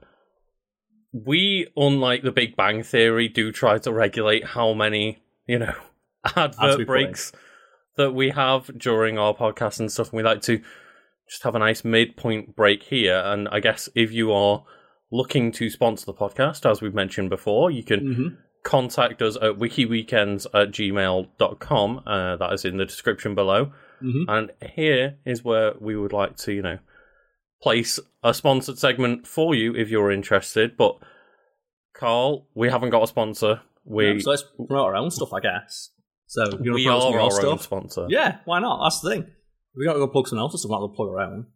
we, 1.13 1.69
unlike 1.77 2.23
the 2.23 2.33
Big 2.33 2.57
Bang 2.57 2.83
Theory, 2.83 3.29
do 3.29 3.53
try 3.53 3.79
to 3.79 3.93
regulate 3.93 4.45
how 4.45 4.73
many, 4.73 5.23
you 5.47 5.59
know, 5.59 5.75
we 5.75 5.96
advert 6.37 6.87
breaks 6.87 7.33
that 7.97 8.13
we 8.13 8.31
have 8.31 8.71
during 8.79 9.19
our 9.19 9.35
podcast 9.35 9.81
and 9.81 9.91
stuff. 9.91 10.09
And 10.09 10.17
we 10.19 10.23
like 10.23 10.43
to 10.43 10.61
just 11.29 11.43
have 11.43 11.55
a 11.55 11.59
nice 11.59 11.85
midpoint 11.85 12.55
break 12.57 12.83
here. 12.83 13.21
And 13.25 13.49
I 13.49 13.61
guess 13.61 13.89
if 13.95 14.13
you 14.13 14.33
are 14.33 14.65
looking 15.11 15.53
to 15.53 15.71
sponsor 15.71 16.07
the 16.07 16.15
podcast, 16.15 16.69
as 16.71 16.81
we've 16.83 16.95
mentioned 16.95 17.31
before, 17.31 17.71
you 17.71 17.83
can 17.83 18.01
Mm-hmm. 18.01 18.29
contact 18.65 19.23
us 19.23 19.37
at 19.37 19.53
wikiweekends 19.59 20.47
at 20.53 20.71
gmail.com. 20.73 22.03
Uh, 22.07 22.37
that 22.37 22.53
is 22.53 22.65
in 22.65 22.77
the 22.77 22.85
description 22.85 23.35
below. 23.35 23.73
Mhm. 24.03 24.25
And 24.29 24.51
here 24.75 25.17
is 25.25 25.43
where 25.45 25.75
we 25.81 25.97
would 25.97 26.13
like 26.13 26.37
to, 26.39 26.53
you 26.53 26.63
know, 26.63 26.79
place 27.63 27.99
a 28.23 28.35
sponsored 28.35 28.79
segment 28.79 29.27
for 29.27 29.55
you 29.55 29.75
if 29.75 29.89
you're 29.89 30.11
interested. 30.13 30.77
But, 30.77 30.97
Karl, 31.95 32.47
we 32.55 32.69
haven't 32.69 32.91
got 32.91 33.03
a 33.05 33.07
sponsor. 33.07 33.63
We, 33.85 34.13
Yeah, 34.15 34.19
so 34.19 34.31
let's 34.31 34.43
promote 34.43 34.85
our 34.87 34.97
own 34.97 35.11
stuff, 35.11 35.33
I 35.33 35.41
guess. 35.41 35.91
So 36.27 36.45
you 36.61 36.73
we 36.75 36.87
are 36.89 37.01
our 37.01 37.11
your 37.13 37.47
own 37.47 37.59
sponsor. 37.59 38.07
Yeah, 38.09 38.39
why 38.45 38.61
not? 38.61 38.83
That's 38.85 39.01
the 39.01 39.11
thing. 39.11 39.27
We 39.77 39.85
got 39.85 39.95
to 39.95 39.99
go 40.01 40.09
plug 40.09 40.27
someone 40.29 40.45
else's 40.45 40.61
stuff, 40.61 40.71
not 40.71 40.87
to 40.87 40.89
plug 40.95 41.09
our 41.11 41.21
own. 41.21 41.47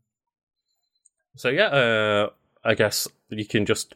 So 1.37 1.49
yeah, 1.49 1.67
uh, 1.67 2.31
I 2.65 2.75
guess 2.75 3.09
you 3.31 3.45
can 3.47 3.67
just 3.67 3.95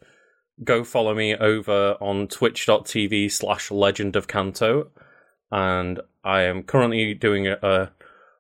go 0.63 0.85
follow 0.85 1.15
me 1.15 1.35
over 1.37 1.97
on 2.01 2.29
twitch.tv 2.29 3.31
slash 3.31 3.71
legend 3.71 4.17
of 4.17 4.29
Kanto. 4.29 4.91
And 5.51 6.01
I 6.25 6.43
am 6.43 6.63
currently 6.63 7.15
doing 7.15 7.47
a, 7.47 7.59
a 7.63 7.93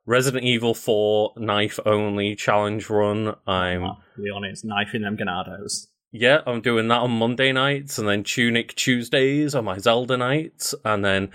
Resident 0.06 0.44
Evil 0.44 0.74
4 0.74 1.34
knife 1.36 1.78
only 1.84 2.34
challenge 2.34 2.88
run. 2.90 3.34
I'm 3.46 3.84
Ah, 3.84 3.98
be 4.16 4.30
honest, 4.34 4.64
knifing 4.64 5.02
them 5.02 5.16
Ganados. 5.16 5.88
yeah, 6.12 6.40
I'm 6.46 6.60
doing 6.60 6.88
that 6.88 7.00
on 7.00 7.10
Monday 7.12 7.52
nights 7.52 7.98
and 7.98 8.08
then 8.08 8.22
Tunic 8.24 8.74
Tuesdays 8.74 9.54
on 9.54 9.64
my 9.64 9.78
Zelda 9.78 10.16
nights. 10.16 10.74
And 10.84 11.04
then 11.04 11.30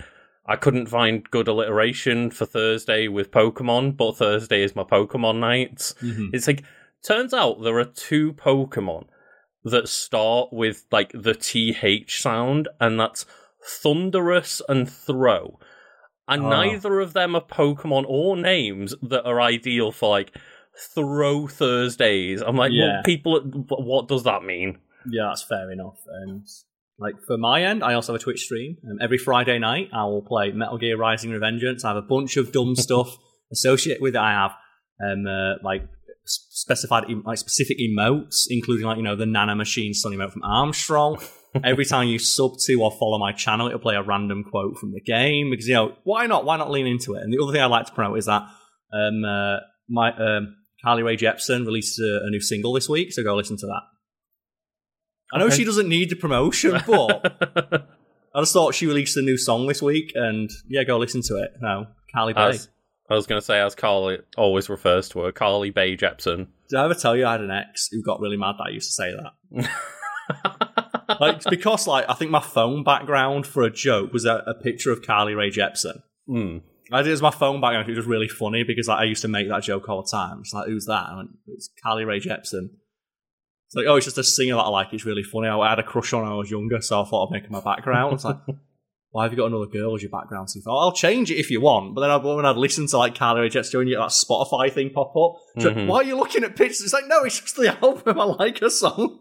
I 0.46 0.56
couldn't 0.56 0.86
find 0.86 1.28
good 1.30 1.48
alliteration 1.48 2.30
for 2.30 2.46
Thursday 2.46 3.08
with 3.08 3.30
Pokemon, 3.30 3.96
but 3.96 4.16
Thursday 4.16 4.62
is 4.62 4.74
my 4.74 4.82
Pokemon 4.84 5.38
night. 5.38 5.76
Mm-hmm. 6.02 6.28
It's 6.32 6.46
like 6.46 6.64
turns 7.02 7.32
out 7.32 7.62
there 7.62 7.78
are 7.78 7.84
two 7.84 8.32
Pokemon 8.32 9.06
that 9.64 9.88
start 9.88 10.48
with 10.52 10.86
like 10.90 11.12
the 11.14 11.34
TH 11.34 12.20
sound, 12.20 12.68
and 12.80 12.98
that's 12.98 13.26
Thundurus 13.82 14.62
and 14.68 14.88
Throh. 14.90 15.58
And 16.26 16.44
Oh. 16.44 16.48
neither 16.50 17.00
of 17.00 17.12
them 17.12 17.34
are 17.34 17.44
Pokemon 17.44 18.04
or 18.08 18.36
names 18.36 18.94
that 19.02 19.24
are 19.26 19.40
ideal 19.40 19.92
for 19.92 20.08
like 20.10 20.34
Throh 20.94 21.48
Thursdays. 21.48 22.40
I'm 22.40 22.56
like, 22.56 22.72
Yeah. 22.72 22.94
well, 22.94 23.02
people, 23.04 23.40
what 23.68 24.08
does 24.08 24.22
that 24.24 24.42
mean? 24.44 24.78
Yeah, 25.06 25.26
that's 25.28 25.42
fair 25.42 25.70
enough. 25.70 25.98
And 26.08 26.46
like 27.00 27.14
for 27.26 27.38
my 27.38 27.64
end, 27.64 27.82
I 27.82 27.94
also 27.94 28.12
have 28.12 28.20
a 28.20 28.22
Twitch 28.22 28.42
stream. 28.42 28.76
Um, 28.84 28.98
every 29.00 29.16
Friday 29.16 29.58
night, 29.58 29.88
I 29.92 30.04
will 30.04 30.22
play 30.22 30.52
Metal 30.52 30.76
Gear 30.76 30.98
Rising 30.98 31.30
Revengeance. 31.30 31.84
I 31.84 31.88
have 31.88 31.96
a 31.96 32.02
bunch 32.02 32.36
of 32.36 32.52
dumb 32.52 32.76
stuff 32.76 33.16
associated 33.50 34.02
with 34.02 34.14
it. 34.14 34.18
I 34.20 34.32
have 34.32 34.52
um, 35.02 35.26
uh, 35.26 35.54
like 35.64 35.82
specified 36.26 37.04
like 37.24 37.38
specific 37.38 37.78
emotes, 37.78 38.44
including 38.48 38.86
like 38.86 38.98
you 38.98 39.02
know 39.02 39.16
the 39.16 39.26
Nano 39.26 39.54
Machine 39.54 39.94
Sun 39.94 40.12
emote 40.12 40.32
from 40.32 40.42
Armstrong. 40.42 41.18
Every 41.64 41.84
time 41.84 42.06
you 42.06 42.20
sub 42.20 42.52
to 42.66 42.74
or 42.74 42.92
follow 42.92 43.18
my 43.18 43.32
channel, 43.32 43.66
it'll 43.66 43.80
play 43.80 43.96
a 43.96 44.02
random 44.02 44.44
quote 44.44 44.76
from 44.78 44.92
the 44.92 45.00
game 45.00 45.50
because 45.50 45.66
you 45.66 45.74
know 45.74 45.96
why 46.04 46.26
not? 46.26 46.44
Why 46.44 46.56
not 46.56 46.70
lean 46.70 46.86
into 46.86 47.14
it? 47.14 47.22
And 47.22 47.32
the 47.32 47.42
other 47.42 47.52
thing 47.52 47.62
I 47.62 47.66
like 47.66 47.86
to 47.86 47.92
promote 47.92 48.18
is 48.18 48.26
that 48.26 48.42
um, 48.92 49.24
uh, 49.24 49.56
my 49.88 50.12
um, 50.12 50.54
Carly 50.84 51.02
Rae 51.02 51.16
Jepsen 51.16 51.64
released 51.64 51.98
a, 51.98 52.20
a 52.24 52.30
new 52.30 52.40
single 52.40 52.74
this 52.74 52.88
week, 52.88 53.12
so 53.12 53.22
go 53.22 53.34
listen 53.34 53.56
to 53.56 53.66
that. 53.66 53.82
I 55.32 55.38
know 55.38 55.46
Okay. 55.46 55.56
she 55.56 55.64
doesn't 55.64 55.88
need 55.88 56.10
the 56.10 56.16
promotion, 56.16 56.80
but 56.86 57.88
I 58.34 58.40
just 58.40 58.52
thought 58.52 58.74
she 58.74 58.86
released 58.86 59.16
a 59.16 59.22
new 59.22 59.36
song 59.36 59.66
this 59.66 59.80
week, 59.82 60.12
and 60.14 60.50
yeah, 60.68 60.84
go 60.84 60.98
listen 60.98 61.22
to 61.22 61.36
it. 61.36 61.52
No, 61.60 61.86
Carly 62.14 62.32
Bay. 62.32 62.48
as, 62.48 62.68
I 63.08 63.14
was 63.14 63.26
going 63.26 63.40
to 63.40 63.44
say, 63.44 63.60
as 63.60 63.74
Carly 63.74 64.18
always 64.36 64.68
refers 64.68 65.08
to 65.10 65.20
her, 65.20 65.32
Carly 65.32 65.70
Bay 65.70 65.96
Jepsen. 65.96 66.48
Did 66.68 66.78
I 66.78 66.84
ever 66.84 66.94
tell 66.94 67.16
you 67.16 67.26
I 67.26 67.32
had 67.32 67.40
an 67.40 67.50
ex 67.50 67.88
who 67.90 68.02
got 68.02 68.20
really 68.20 68.36
mad 68.36 68.54
that 68.58 68.66
I 68.68 68.70
used 68.70 68.88
to 68.88 68.92
say 68.92 69.12
that? 69.12 69.70
like 71.20 71.42
because 71.50 71.86
like 71.86 72.04
I 72.08 72.14
think 72.14 72.30
my 72.30 72.40
phone 72.40 72.84
background 72.84 73.46
for 73.46 73.62
a 73.64 73.70
joke 73.70 74.12
was 74.12 74.24
a, 74.24 74.42
a 74.46 74.54
picture 74.54 74.92
of 74.92 75.02
Carly 75.02 75.34
Rae 75.34 75.50
Jepsen. 75.50 76.02
Hmm. 76.26 76.58
I 76.92 77.02
did 77.02 77.10
it 77.10 77.14
as 77.14 77.22
my 77.22 77.30
phone 77.30 77.60
background. 77.60 77.88
It 77.88 77.96
was 77.96 78.06
really 78.06 78.28
funny 78.28 78.64
because 78.64 78.88
like, 78.88 78.98
I 78.98 79.04
used 79.04 79.22
to 79.22 79.28
make 79.28 79.48
that 79.48 79.62
joke 79.62 79.88
all 79.88 80.02
the 80.02 80.08
time. 80.10 80.40
It's 80.40 80.52
like, 80.52 80.66
who's 80.66 80.86
that? 80.86 81.06
I 81.08 81.16
went, 81.16 81.30
it's 81.46 81.68
Carly 81.82 82.04
Rae 82.04 82.18
Jepsen. 82.20 82.70
It's 83.70 83.76
like, 83.76 83.86
oh, 83.86 83.94
it's 83.96 84.06
just 84.06 84.18
a 84.18 84.24
singer 84.24 84.56
that 84.56 84.62
I 84.62 84.68
like. 84.68 84.88
It's 84.92 85.04
really 85.06 85.22
funny. 85.22 85.46
I 85.48 85.70
had 85.70 85.78
a 85.78 85.84
crush 85.84 86.12
on 86.12 86.20
her 86.22 86.24
when 86.26 86.32
I 86.32 86.36
was 86.36 86.50
younger, 86.50 86.80
so 86.80 87.02
I 87.02 87.04
thought 87.04 87.28
I'd 87.28 87.32
make 87.40 87.50
my 87.50 87.60
background. 87.60 88.14
It's 88.14 88.24
like, 88.24 88.38
why 89.12 89.22
have 89.22 89.32
you 89.32 89.36
got 89.38 89.46
another 89.46 89.66
girl 89.66 89.94
as 89.94 90.02
your 90.02 90.10
background? 90.10 90.50
So 90.50 90.56
you 90.58 90.62
thought, 90.62 90.80
I'll 90.84 90.92
change 90.92 91.30
it 91.30 91.36
if 91.36 91.52
you 91.52 91.60
want. 91.60 91.94
But 91.94 92.00
then 92.00 92.10
I, 92.10 92.16
when 92.16 92.44
I'd 92.44 92.56
listen 92.56 92.88
to 92.88 92.98
like 92.98 93.14
Carly 93.14 93.42
Rae 93.42 93.48
Jepsen, 93.48 93.86
you 93.86 93.94
get 93.94 94.00
that 94.00 94.08
Spotify 94.10 94.72
thing 94.72 94.90
pop 94.90 95.14
up. 95.16 95.34
Like, 95.56 95.76
Mhm. 95.76 95.86
why 95.86 95.98
are 95.98 96.02
you 96.04 96.16
looking 96.16 96.42
at 96.42 96.56
pictures? 96.56 96.80
It's 96.82 96.92
like, 96.92 97.06
no, 97.06 97.22
it's 97.22 97.38
just 97.40 97.54
the 97.54 97.76
album. 97.82 98.18
I 98.20 98.24
like 98.24 98.58
her 98.58 98.70
songs. 98.70 99.20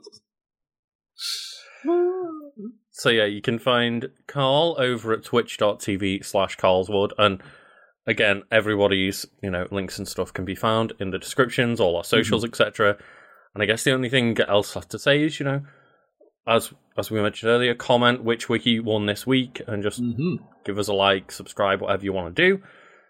So 2.91 3.09
yeah, 3.09 3.25
you 3.25 3.41
can 3.41 3.59
find 3.59 4.09
Karl 4.27 4.75
over 4.77 5.13
at 5.13 5.23
twitch.tv 5.23 6.25
slash 6.25 6.57
Karlswood 6.57 7.11
and 7.17 7.41
again, 8.05 8.43
everybody's, 8.51 9.25
you 9.41 9.49
know, 9.49 9.67
links 9.71 9.97
and 9.99 10.07
stuff 10.07 10.33
can 10.33 10.43
be 10.43 10.55
found 10.55 10.93
in 10.99 11.11
the 11.11 11.19
descriptions, 11.19 11.79
all 11.79 11.95
our 11.95 12.03
socials, 12.03 12.43
etc. 12.43 12.97
And 13.53 13.63
I 13.63 13.65
guess 13.65 13.83
the 13.83 13.91
only 13.93 14.09
thing 14.09 14.37
else 14.39 14.73
have 14.73 14.87
to 14.89 14.99
say 14.99 15.23
is, 15.23 15.39
you 15.39 15.45
know, 15.45 15.61
as 16.47 16.71
as 16.97 17.09
we 17.11 17.21
mentioned 17.21 17.49
earlier, 17.49 17.73
comment 17.75 18.23
which 18.23 18.49
wiki 18.49 18.79
won 18.79 19.05
this 19.05 19.25
week 19.27 19.61
and 19.67 19.83
just 19.83 19.99
hmm 19.99 20.35
give 20.65 20.77
us 20.77 20.87
a 20.87 20.93
like, 20.93 21.31
subscribe, 21.31 21.81
whatever 21.81 22.03
you 22.03 22.13
want 22.13 22.35
to 22.35 22.41
do. 22.49 22.61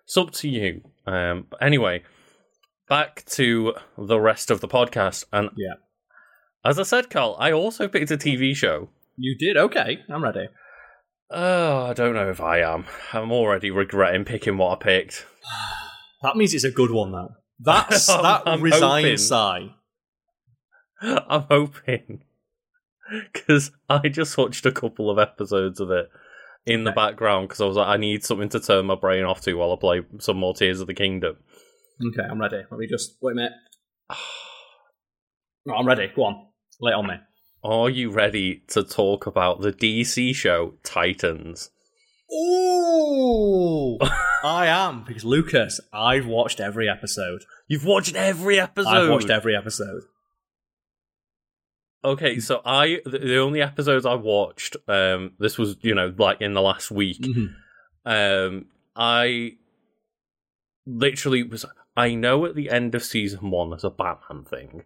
It's 0.06 0.16
up 0.18 0.32
to 0.32 0.48
you. 0.50 0.82
Um, 1.06 1.48
but 1.50 1.62
anyway, 1.62 2.04
back 2.88 3.26
to 3.32 3.74
the 3.98 4.20
rest 4.20 4.50
of 4.52 4.62
the 4.62 4.68
podcast. 4.68 5.26
And 5.34 5.50
Yeah. 5.58 5.74
as 6.64 6.80
I 6.80 6.84
said, 6.84 7.10
Karl, 7.10 7.36
I 7.40 7.52
also 7.52 7.88
picked 7.88 8.12
a 8.12 8.18
TV 8.18 8.56
show. 8.56 8.90
You 9.18 9.36
did 9.38 9.58
okay. 9.58 10.00
I'm 10.10 10.24
ready. 10.24 10.48
Oh, 11.32 11.86
I 11.88 11.94
don't 11.94 12.14
know 12.14 12.30
if 12.30 12.40
I 12.40 12.60
am. 12.62 12.86
I'm 13.14 13.32
already 13.32 13.70
regretting 13.72 14.26
picking 14.26 14.58
what 14.58 14.80
I 14.80 14.84
picked. 14.84 15.26
That 16.22 16.36
means 16.36 16.54
it's 16.54 16.64
a 16.66 16.72
good 16.72 16.92
one, 16.92 17.12
though. 17.14 17.30
That's 17.60 18.08
that 18.08 18.44
I'm 18.46 18.62
resigned 18.62 19.06
hoping. 19.06 19.18
sigh. 19.18 19.70
I'm 21.30 21.44
hoping 21.50 22.24
because 23.34 23.72
I 23.90 24.08
just 24.10 24.38
watched 24.38 24.66
a 24.66 24.72
couple 24.72 25.10
of 25.10 25.18
episodes 25.18 25.80
of 25.80 25.92
it 25.92 26.10
in 26.66 26.84
the 26.84 26.92
background 26.92 27.48
because 27.48 27.62
I 27.62 27.66
was 27.66 27.78
like, 27.78 27.88
I 27.88 27.98
need 27.98 28.24
something 28.24 28.50
to 28.50 28.60
turn 28.60 28.86
my 28.86 28.96
brain 28.96 29.24
off 29.24 29.42
to 29.42 29.54
while 29.54 29.72
I 29.72 29.76
play 29.78 30.02
some 30.20 30.38
more 30.38 30.54
Tears 30.54 30.82
of 30.82 30.88
the 30.88 30.94
Kingdom. 30.94 31.38
Okay, 32.08 32.28
I'm 32.30 32.40
ready. 32.40 32.62
Let 32.70 32.80
me 32.80 32.88
just 32.88 33.18
wait 33.22 33.34
a 33.34 33.36
minute. 33.36 33.52
No, 35.66 35.76
I'm 35.76 35.88
ready. 35.88 36.12
Go 36.16 36.24
on. 36.24 36.48
Lay 36.80 36.92
it 36.92 36.96
on 36.96 37.08
me. 37.08 37.16
Are 37.64 37.90
you 37.90 38.10
ready 38.10 38.64
to 38.70 38.84
talk 38.84 39.26
about 39.26 39.62
the 39.62 39.74
DC 39.74 40.34
show 40.34 40.76
Titans? 40.84 41.72
Ooh, 42.32 43.98
I 44.44 44.68
am 44.68 45.04
because 45.04 45.26
Lucas. 45.26 45.82
I've 45.92 46.26
watched 46.26 46.60
every 46.60 46.88
episode. 46.88 47.42
You've 47.68 47.86
watched 47.86 48.16
every 48.16 48.60
episode. 48.60 48.90
I've 48.90 49.10
watched 49.10 49.30
every 49.30 49.56
episode. 49.56 50.04
Okay, 52.04 52.40
so 52.40 52.62
I 52.66 53.02
the, 53.06 53.20
the 53.20 53.38
only 53.38 53.62
episodes 53.62 54.06
I 54.06 54.14
watched, 54.16 54.78
um, 54.88 55.34
this 55.40 55.58
was 55.58 55.76
you 55.82 55.94
know 55.96 56.14
like 56.18 56.42
in 56.42 56.54
the 56.54 56.62
last 56.62 56.92
week. 56.92 57.22
Mhm. 57.22 57.54
Um, 58.06 58.66
I 58.96 59.58
literally 60.86 61.44
was. 61.44 61.66
I 61.98 62.16
know 62.16 62.46
at 62.46 62.56
the 62.56 62.70
end 62.70 62.96
of 62.96 63.04
season 63.04 63.52
one 63.52 63.72
there's 63.72 63.84
a 63.84 63.90
Batman 63.90 64.46
thing, 64.46 64.84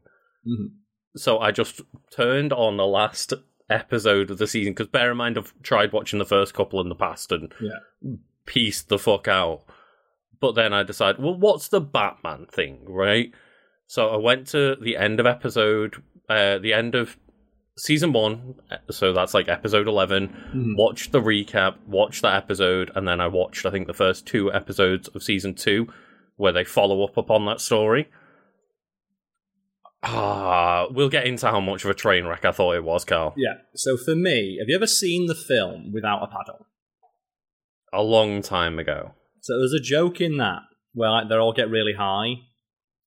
Mhm. 0.47 0.71
so 1.15 1.37
I 1.39 1.51
just 1.51 1.81
turned 2.11 2.51
on 2.51 2.77
the 2.77 2.87
last 2.87 3.33
episode 3.69 4.31
of 4.31 4.37
the 4.39 4.47
season 4.47 4.73
because 4.73 4.87
bear 4.87 5.11
in 5.11 5.17
mind 5.17 5.37
I've 5.37 5.53
tried 5.61 5.93
watching 5.93 6.19
the 6.19 6.25
first 6.25 6.53
couple 6.53 6.81
in 6.81 6.89
the 6.89 6.95
past 6.95 7.31
and 7.31 7.53
Yeah. 7.61 7.79
pieced 8.45 8.89
the 8.89 8.97
fuck 8.99 9.27
out. 9.27 9.63
But 10.39 10.53
then 10.55 10.73
I 10.73 10.83
decided, 10.83 11.21
well, 11.23 11.35
what's 11.37 11.69
the 11.69 11.79
Batman 11.79 12.47
thing, 12.47 12.83
right? 12.85 13.31
So 13.87 14.09
I 14.09 14.17
went 14.17 14.47
to 14.47 14.75
the 14.81 14.97
end 14.97 15.19
of 15.21 15.25
episode, 15.25 16.03
uh, 16.37 16.57
the 16.59 16.73
end 16.73 16.95
of 16.95 17.17
season 17.77 18.13
one. 18.13 18.55
So 18.91 19.13
that's 19.13 19.33
like 19.33 19.47
episode 19.47 19.87
11 19.87 20.27
Mhm. 20.53 20.77
watched 20.77 21.11
the 21.11 21.21
recap, 21.21 21.75
watched 21.87 22.21
that 22.21 22.35
episode, 22.35 22.91
and 22.95 23.07
then 23.07 23.19
I 23.19 23.27
watched 23.27 23.65
I 23.65 23.71
think 23.71 23.87
the 23.87 23.93
first 23.93 24.27
two 24.27 24.51
episodes 24.53 25.07
of 25.09 25.23
season 25.23 25.55
two, 25.55 25.87
where 26.35 26.51
they 26.51 26.63
follow 26.63 27.03
up 27.03 27.17
upon 27.17 27.45
that 27.45 27.61
story. 27.61 28.09
Ah, 30.05 30.87
we'll 30.91 31.09
get 31.09 31.25
into 31.25 31.47
how 31.47 31.61
much 31.61 31.85
of 31.85 31.89
a 31.89 31.93
train 31.93 32.25
wreck 32.25 32.43
I 32.43 32.51
thought 32.51 32.75
it 32.75 32.83
was, 32.83 33.05
Karl. 33.05 33.33
Yeah. 33.37 33.53
So 33.73 33.95
for 33.95 34.15
me, 34.15 34.57
have 34.59 34.67
you 34.67 34.75
ever 34.75 34.87
seen 34.87 35.27
the 35.27 35.35
film 35.35 35.93
without 35.93 36.21
a 36.23 36.27
paddle? 36.27 36.67
A 37.93 38.03
long 38.03 38.41
time 38.41 38.79
ago. 38.79 39.13
So 39.41 39.57
there's 39.57 39.73
a 39.73 39.79
joke 39.81 40.19
in 40.19 40.37
that 40.37 40.59
where 40.93 41.09
like, 41.09 41.29
they 41.29 41.35
all 41.35 41.53
get 41.53 41.69
really 41.69 41.93
high, 41.93 42.33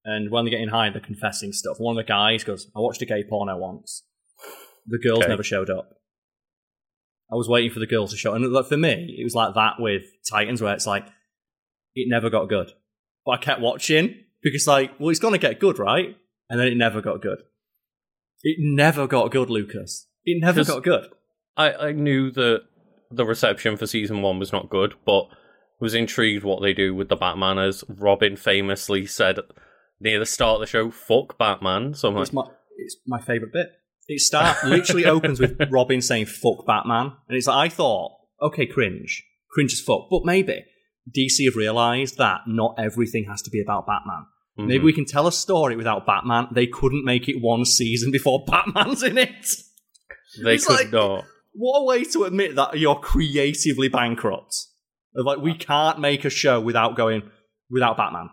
and 0.07 0.31
when 0.31 0.45
they're 0.45 0.51
getting 0.53 0.69
high, 0.69 0.89
they're 0.91 1.01
confessing 1.01 1.53
stuff. 1.53 1.77
One 1.79 1.99
of 1.99 2.05
the 2.05 2.09
guys 2.09 2.45
goes, 2.45 2.67
"I 2.75 2.81
watched 2.81 3.03
a 3.03 3.07
gay 3.07 3.25
porno 3.29 3.57
once. 3.59 4.05
The 4.87 4.99
girls 4.99 5.21
Okay. 5.25 5.29
never 5.29 5.43
showed 5.43 5.69
up. 5.69 5.91
I 7.31 7.35
was 7.35 7.49
waiting 7.49 7.71
for 7.73 7.81
the 7.81 7.87
girls 7.87 8.13
to 8.13 8.17
show." 8.17 8.33
And 8.35 8.51
like, 8.53 8.67
for 8.67 8.77
me, 8.77 9.17
it 9.19 9.25
was 9.25 9.35
like 9.35 9.55
that 9.55 9.75
with 9.81 10.05
Titans, 10.31 10.63
where 10.63 10.73
it's 10.75 10.87
like 10.87 11.07
it 11.95 12.09
never 12.09 12.31
got 12.31 12.49
good, 12.49 12.73
but 13.25 13.33
I 13.33 13.37
kept 13.39 13.61
watching 13.61 14.25
because 14.43 14.67
like, 14.67 14.99
well, 15.01 15.11
it's 15.11 15.19
gonna 15.19 15.39
get 15.39 15.61
good, 15.61 15.79
right? 15.79 16.17
And 16.49 16.61
then 16.61 16.69
it 16.69 16.77
never 16.77 17.01
got 17.01 17.21
good. 17.21 17.43
It 18.43 18.57
never 18.61 19.07
got 19.09 19.31
good, 19.33 19.51
Lucas. 19.51 20.07
It 20.25 20.41
never 20.41 20.63
got 20.65 20.85
good. 20.85 21.09
I, 21.57 21.73
I 21.73 21.93
knew 21.93 22.31
that 22.33 22.63
the 23.11 23.25
reception 23.25 23.77
for 23.77 23.87
season 23.87 24.23
one 24.23 24.39
was 24.39 24.53
not 24.53 24.69
good, 24.69 24.95
but 25.05 25.27
was 25.81 25.95
intrigued 25.95 26.45
what 26.45 26.63
they 26.63 26.73
do 26.73 26.95
with 26.95 27.09
the 27.09 27.17
Batman, 27.17 27.59
as 27.59 27.83
Robin 27.89 28.37
famously 28.37 29.07
said 29.07 29.39
near 30.01 30.19
the 30.19 30.27
start 30.27 30.55
of 30.57 30.61
the 30.61 30.67
show, 30.67 30.91
"Fuck 30.91 31.39
Batman." 31.39 31.95
So 31.95 32.09
I'm 32.09 32.15
like, 32.15 32.23
It's 32.23 32.33
my 32.33 32.45
it's 32.77 32.97
my 33.07 33.21
favorite 33.21 33.53
bit. 33.53 33.69
It 34.09 34.21
start 34.21 34.65
literally 34.65 35.05
opens 35.17 35.41
with 35.41 35.57
Robin 35.71 36.01
saying 36.01 36.27
"fuck 36.27 36.67
Batman," 36.67 37.13
and 37.29 37.37
it's 37.37 37.47
like 37.47 37.57
I 37.73 37.75
thought, 37.75 38.13
okay, 38.43 38.67
cringe, 38.67 39.25
cringe 39.51 39.73
as 39.73 39.81
fuck, 39.81 40.09
but 40.11 40.25
maybe 40.25 40.65
DC 41.17 41.45
have 41.47 41.57
realised 41.57 42.17
that 42.19 42.43
not 42.47 42.75
everything 42.79 43.25
has 43.29 43.43
to 43.43 43.51
be 43.51 43.61
about 43.61 43.87
Batman. 43.87 44.27
mhm. 44.59 44.67
Maybe 44.69 44.85
we 44.85 44.93
can 44.93 45.05
tell 45.05 45.27
a 45.27 45.33
story 45.33 45.77
without 45.77 46.07
Batman. 46.07 46.49
They 46.53 46.67
couldn't 46.67 47.05
make 47.05 47.29
it 47.29 47.37
one 47.41 47.65
season 47.65 48.11
before 48.11 48.45
Batman's 48.49 49.03
in 49.03 49.17
it. 49.19 49.47
they 50.43 50.55
it's 50.55 50.67
could 50.67 50.75
like- 50.77 50.91
not. 50.93 51.25
What 51.59 51.79
a 51.79 51.85
way 51.85 52.05
to 52.05 52.25
admit 52.25 52.55
that 52.57 52.79
you're 52.79 52.97
creatively 53.01 53.89
bankrupt. 53.89 54.55
Of 55.15 55.25
like, 55.25 55.39
we 55.39 55.55
can't 55.55 55.99
make 55.99 56.27
a 56.27 56.31
show 56.31 56.61
without 56.61 56.97
going 56.97 57.23
without 57.71 57.97
Batman. 57.97 58.29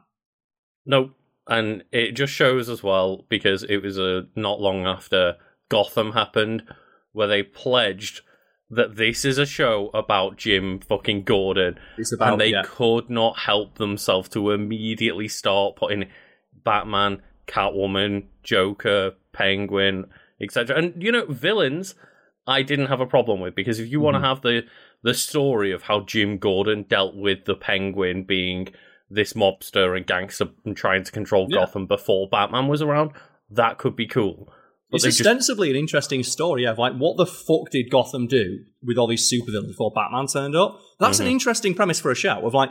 No, 0.86 1.12
and 1.48 1.84
it 1.92 2.14
just 2.14 2.34
shows 2.34 2.70
as 2.70 2.82
well 2.82 3.26
because 3.30 3.64
it 3.64 3.78
was 3.78 3.98
a 3.98 4.28
not 4.36 4.60
long 4.60 4.86
after 4.86 5.36
Gotham 5.70 6.14
happened 6.14 6.64
where 7.12 7.28
they 7.28 7.44
pledged 7.44 8.22
that 8.70 8.96
this 8.96 9.24
is 9.24 9.38
a 9.38 9.46
show 9.46 9.92
about 9.94 10.38
Jim 10.38 10.80
fucking 10.80 11.24
Gordon, 11.24 11.78
It's 11.98 12.14
about 12.14 12.34
and 12.34 12.42
they 12.42 12.50
yeah. 12.50 12.64
could 12.66 13.10
not 13.10 13.38
help 13.38 13.78
themselves 13.78 14.30
to 14.30 14.52
immediately 14.52 15.28
start 15.28 15.76
putting 15.76 16.06
Batman, 16.64 17.22
Catwoman, 17.48 18.26
Joker, 18.42 19.14
Penguin, 19.32 20.06
etc. 20.42 20.78
And 20.78 21.04
you 21.04 21.12
know, 21.12 21.26
villains 21.28 21.96
I 22.46 22.62
didn't 22.62 22.88
have 22.88 23.00
a 23.00 23.06
problem 23.06 23.40
with 23.40 23.56
because 23.56 23.80
if 23.80 23.90
you 23.90 24.00
want 24.00 24.16
to 24.16 24.20
mm-hmm. 24.20 24.28
have 24.28 24.42
the 24.42 24.66
the 25.02 25.14
story 25.14 25.72
of 25.72 25.84
how 25.84 26.02
Jim 26.02 26.38
Gordon 26.38 26.84
dealt 26.84 27.16
with 27.16 27.46
the 27.46 27.56
Penguin 27.56 28.24
being 28.24 28.70
this 29.14 29.34
mobster 29.34 29.96
and 29.96 30.06
gangster 30.08 30.48
and 30.66 30.76
trying 30.76 31.04
to 31.04 31.12
control 31.12 31.48
Yeah. 31.50 31.60
Gotham 31.60 31.86
before 31.88 32.28
Batman 32.30 32.68
was 32.68 32.82
around, 32.82 33.12
that 33.50 33.78
could 33.78 33.96
be 33.96 34.08
cool. 34.08 34.52
But 34.90 34.98
It's 34.98 35.04
they 35.04 35.10
just 35.10 35.22
ostensibly 35.22 35.70
an 35.72 35.76
interesting 35.76 36.24
story, 36.24 36.66
of 36.66 36.78
like 36.78 36.94
what 36.96 37.18
the 37.18 37.26
fuck 37.26 37.70
did 37.72 37.90
Gotham 37.90 38.28
do 38.28 38.60
with 38.84 38.98
all 38.98 39.08
these 39.08 39.28
supervillains 39.32 39.68
before 39.68 39.92
Batman 39.96 40.28
turned 40.28 40.56
up? 40.56 40.80
That's 41.00 41.20
an 41.20 41.28
Mhm. 41.28 41.32
interesting 41.32 41.74
premise 41.74 42.00
for 42.00 42.12
a 42.12 42.16
show 42.16 42.46
of 42.46 42.54
like, 42.54 42.70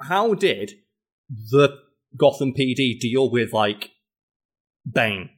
how 0.00 0.34
did 0.34 0.72
the 1.50 1.70
Gotham 2.16 2.52
PD 2.54 2.98
deal 2.98 3.30
with 3.30 3.52
like 3.52 3.90
Bane 4.90 5.30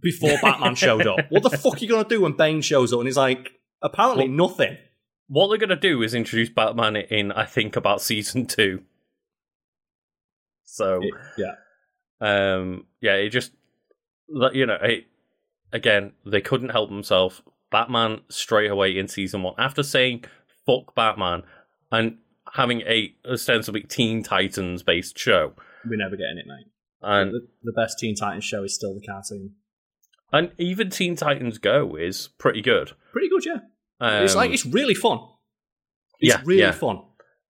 before 0.00 0.36
Batman 0.42 0.74
showed 0.74 1.06
up? 1.06 1.20
What 1.30 1.42
the 1.42 1.50
fuck 1.58 1.76
are 1.76 1.78
you 1.78 1.88
gonna 1.88 2.08
do 2.08 2.22
when 2.22 2.32
Bane 2.32 2.60
shows 2.62 2.92
up? 2.92 3.00
And 3.00 3.08
he's 3.08 3.16
like, 3.16 3.52
apparently 3.82 4.28
Well- 4.28 4.48
nothing. 4.48 4.76
what 5.28 5.48
they're 5.48 5.58
gonna 5.58 5.76
do 5.76 6.02
is 6.02 6.14
introduce 6.14 6.50
Batman 6.50 6.96
in 6.96 7.32
I 7.32 7.44
think 7.44 7.76
about 7.76 8.00
season 8.02 8.46
two. 8.46 8.82
So 10.64 11.00
It- 11.02 11.14
yeah, 11.38 11.54
um 12.20 12.86
yeah 13.00 13.14
it 13.14 13.30
just 13.30 13.52
you 14.52 14.64
know 14.66 14.78
it 14.82 15.06
again 15.72 16.12
they 16.24 16.40
couldn't 16.40 16.68
help 16.70 16.88
themselves 16.88 17.42
batman 17.70 18.20
straight 18.28 18.70
away 18.70 18.96
in 18.96 19.08
season 19.08 19.42
one 19.42 19.54
after 19.58 19.82
saying 19.82 20.24
fuck 20.66 20.94
batman 20.94 21.42
and 21.90 22.18
having 22.54 22.82
a 22.82 23.14
ostensibly 23.28 23.82
teen 23.82 24.22
titans 24.22 24.82
based 24.82 25.18
show 25.18 25.54
we're 25.88 25.96
never 25.96 26.16
getting 26.16 26.38
it, 26.38 26.46
mate. 26.46 26.66
and 27.02 27.32
The, 27.32 27.48
the 27.64 27.72
best 27.72 27.98
Teen 27.98 28.14
Titans 28.14 28.44
show 28.44 28.62
is 28.62 28.72
still 28.74 28.94
the 28.94 29.04
cartoon. 29.04 29.54
and 30.32 30.52
even 30.58 30.90
teen 30.90 31.16
titans 31.16 31.58
go 31.58 31.96
is 31.96 32.28
pretty 32.38 32.62
good 32.62 32.92
Pretty 33.10 33.28
good, 33.28 33.44
yeah. 33.44 33.60
um, 34.00 34.22
it's 34.24 34.34
like 34.36 34.52
it's 34.52 34.64
really 34.64 34.94
fun. 34.94 35.18
It's 36.20 36.34
yeah, 36.34 36.40
really 36.44 36.60
yeah. 36.62 36.70
fun. 36.72 37.02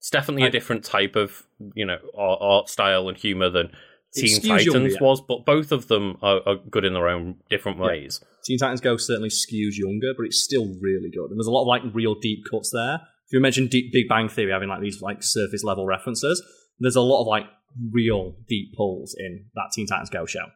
It's 0.03 0.11
definitely 0.11 0.43
a 0.43 0.51
different 0.51 0.85
type 0.85 1.15
of 1.17 1.45
you 1.75 1.87
know 1.87 1.99
art, 2.19 2.69
style 2.69 3.09
and 3.09 3.17
humor 3.17 3.49
than 3.49 3.71
teen 4.15 4.41
titans 4.43 4.97
was 5.01 5.23
but 5.23 5.47
both 5.47 5.73
of 5.73 5.89
them 5.89 6.19
are, 6.21 6.41
are 6.45 6.57
good 6.57 6.85
in 6.85 6.93
their 6.93 7.09
own 7.09 7.37
different 7.49 7.79
Yeah. 7.79 7.87
ways 7.87 8.21
Teen 8.45 8.59
Titans 8.59 8.81
Go 8.81 8.97
certainly 8.97 9.29
skews 9.29 9.77
younger, 9.77 10.13
but 10.17 10.27
it's 10.27 10.43
still 10.43 10.67
really 10.81 11.11
good. 11.11 11.31
And 11.31 11.39
there's 11.39 11.47
a 11.47 11.53
lot 11.53 11.63
of 11.63 11.69
like 11.69 11.83
real 11.95 12.17
deep 12.17 12.41
cuts 12.51 12.71
there. 12.73 12.97
If 12.97 13.33
you 13.33 13.41
mentioned 13.41 13.71
deep, 13.71 13.93
Big 13.93 14.09
Bang 14.09 14.29
Theory 14.29 14.51
having 14.51 14.69
like 14.69 14.81
these 14.81 15.01
like 15.01 15.23
surface 15.23 15.63
level 15.63 15.87
references, 15.87 16.43
there's 16.81 16.97
a 16.97 17.01
lot 17.01 17.21
of 17.21 17.29
like 17.29 17.45
real 17.93 18.35
deep 18.49 18.75
pulls 18.77 19.15
in 19.17 19.47
that 19.55 19.71
Teen 19.73 19.87
Titans 19.87 20.11
Go 20.11 20.27
show. 20.27 20.47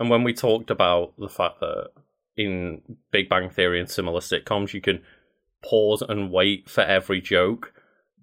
And 0.00 0.10
when 0.10 0.24
we 0.24 0.34
talked 0.34 0.70
about 0.70 1.14
the 1.18 1.28
fact 1.28 1.60
that 1.60 1.90
in 2.36 2.82
Big 3.12 3.28
Bang 3.28 3.48
Theory 3.48 3.78
and 3.78 3.88
similar 3.88 4.20
sitcoms, 4.20 4.74
you 4.74 4.80
can 4.80 5.00
pause 5.64 6.02
and 6.02 6.32
wait 6.32 6.68
for 6.68 6.80
every 6.80 7.20
joke, 7.20 7.72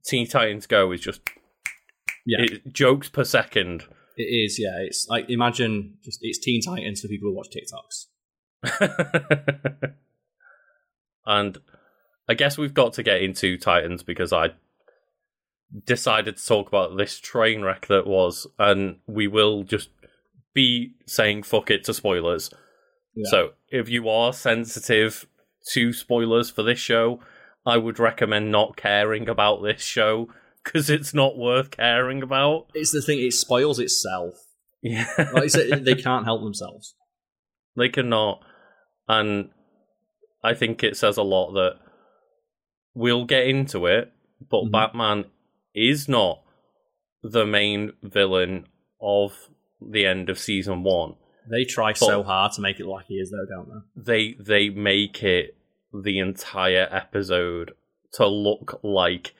Teen 0.05 0.27
Titans 0.27 0.67
Go 0.67 0.91
is 0.91 1.01
just 1.01 1.21
Yeah. 2.25 2.41
it, 2.41 2.73
jokes 2.73 3.09
per 3.09 3.23
second. 3.23 3.85
It 4.17 4.23
is, 4.23 4.59
yeah. 4.59 4.79
It's 4.79 5.07
like 5.07 5.29
imagine 5.29 5.97
just 6.03 6.19
it's 6.21 6.39
Teen 6.39 6.61
Titans 6.61 7.01
for 7.01 7.07
people 7.07 7.29
who 7.29 7.35
watch 7.35 7.49
TikToks. 7.49 8.07
and 11.25 11.57
I 12.27 12.33
guess 12.33 12.57
we've 12.57 12.73
got 12.73 12.93
to 12.93 13.03
get 13.03 13.21
into 13.21 13.57
Titans 13.57 14.03
because 14.03 14.31
I 14.33 14.51
decided 15.85 16.37
to 16.37 16.45
talk 16.45 16.67
about 16.67 16.97
this 16.97 17.19
train 17.19 17.61
wreck 17.61 17.87
that 17.87 18.05
was, 18.05 18.47
and 18.59 18.97
we 19.07 19.27
will 19.27 19.63
just 19.63 19.89
be 20.53 20.93
saying 21.07 21.43
fuck 21.43 21.71
it 21.71 21.83
to 21.85 21.93
spoilers. 21.93 22.49
Yeah. 23.15 23.29
So 23.29 23.51
if 23.69 23.89
you 23.89 24.09
are 24.09 24.33
sensitive 24.33 25.25
to 25.69 25.93
spoilers 25.93 26.49
for 26.49 26.63
this 26.63 26.79
show, 26.79 27.19
I 27.65 27.77
would 27.77 27.99
recommend 27.99 28.51
not 28.51 28.75
caring 28.75 29.29
about 29.29 29.61
this 29.63 29.81
show 29.83 30.29
because 30.63 30.89
it's 30.89 31.13
not 31.13 31.37
worth 31.37 31.71
caring 31.71 32.21
about. 32.23 32.67
It's 32.73 32.91
the 32.91 33.01
thing; 33.01 33.19
it 33.19 33.33
spoils 33.33 33.79
itself. 33.79 34.33
Yeah, 34.81 35.05
Like 35.33 35.49
said, 35.51 35.85
they 35.85 35.95
can't 35.95 36.25
help 36.25 36.41
themselves. 36.41 36.95
they 37.77 37.89
cannot, 37.89 38.41
and 39.07 39.49
I 40.43 40.53
think 40.55 40.83
it 40.83 40.97
says 40.97 41.17
a 41.17 41.23
lot 41.23 41.51
that 41.53 41.77
we'll 42.95 43.25
get 43.25 43.45
into 43.47 43.85
it, 43.85 44.11
but 44.49 44.63
Mhm. 44.65 44.71
Batman 44.71 45.25
is 45.75 46.09
not 46.09 46.41
the 47.23 47.45
main 47.45 47.93
villain 48.01 48.65
of 48.99 49.49
the 49.79 50.05
end 50.05 50.29
of 50.29 50.39
season 50.39 50.83
one. 50.83 51.15
They 51.49 51.63
try 51.65 51.93
so 51.93 52.23
hard 52.23 52.51
to 52.53 52.61
make 52.61 52.79
it 52.79 52.85
like 52.87 53.05
he 53.07 53.15
is, 53.15 53.31
though, 53.31 53.45
don't 53.45 53.83
they? 53.95 54.35
they 54.35 54.43
they 54.43 54.69
make 54.69 55.21
it 55.23 55.55
the 55.93 56.19
entire 56.19 56.87
episode 56.91 57.73
to 58.13 58.27
look 58.27 58.79
like 58.83 59.33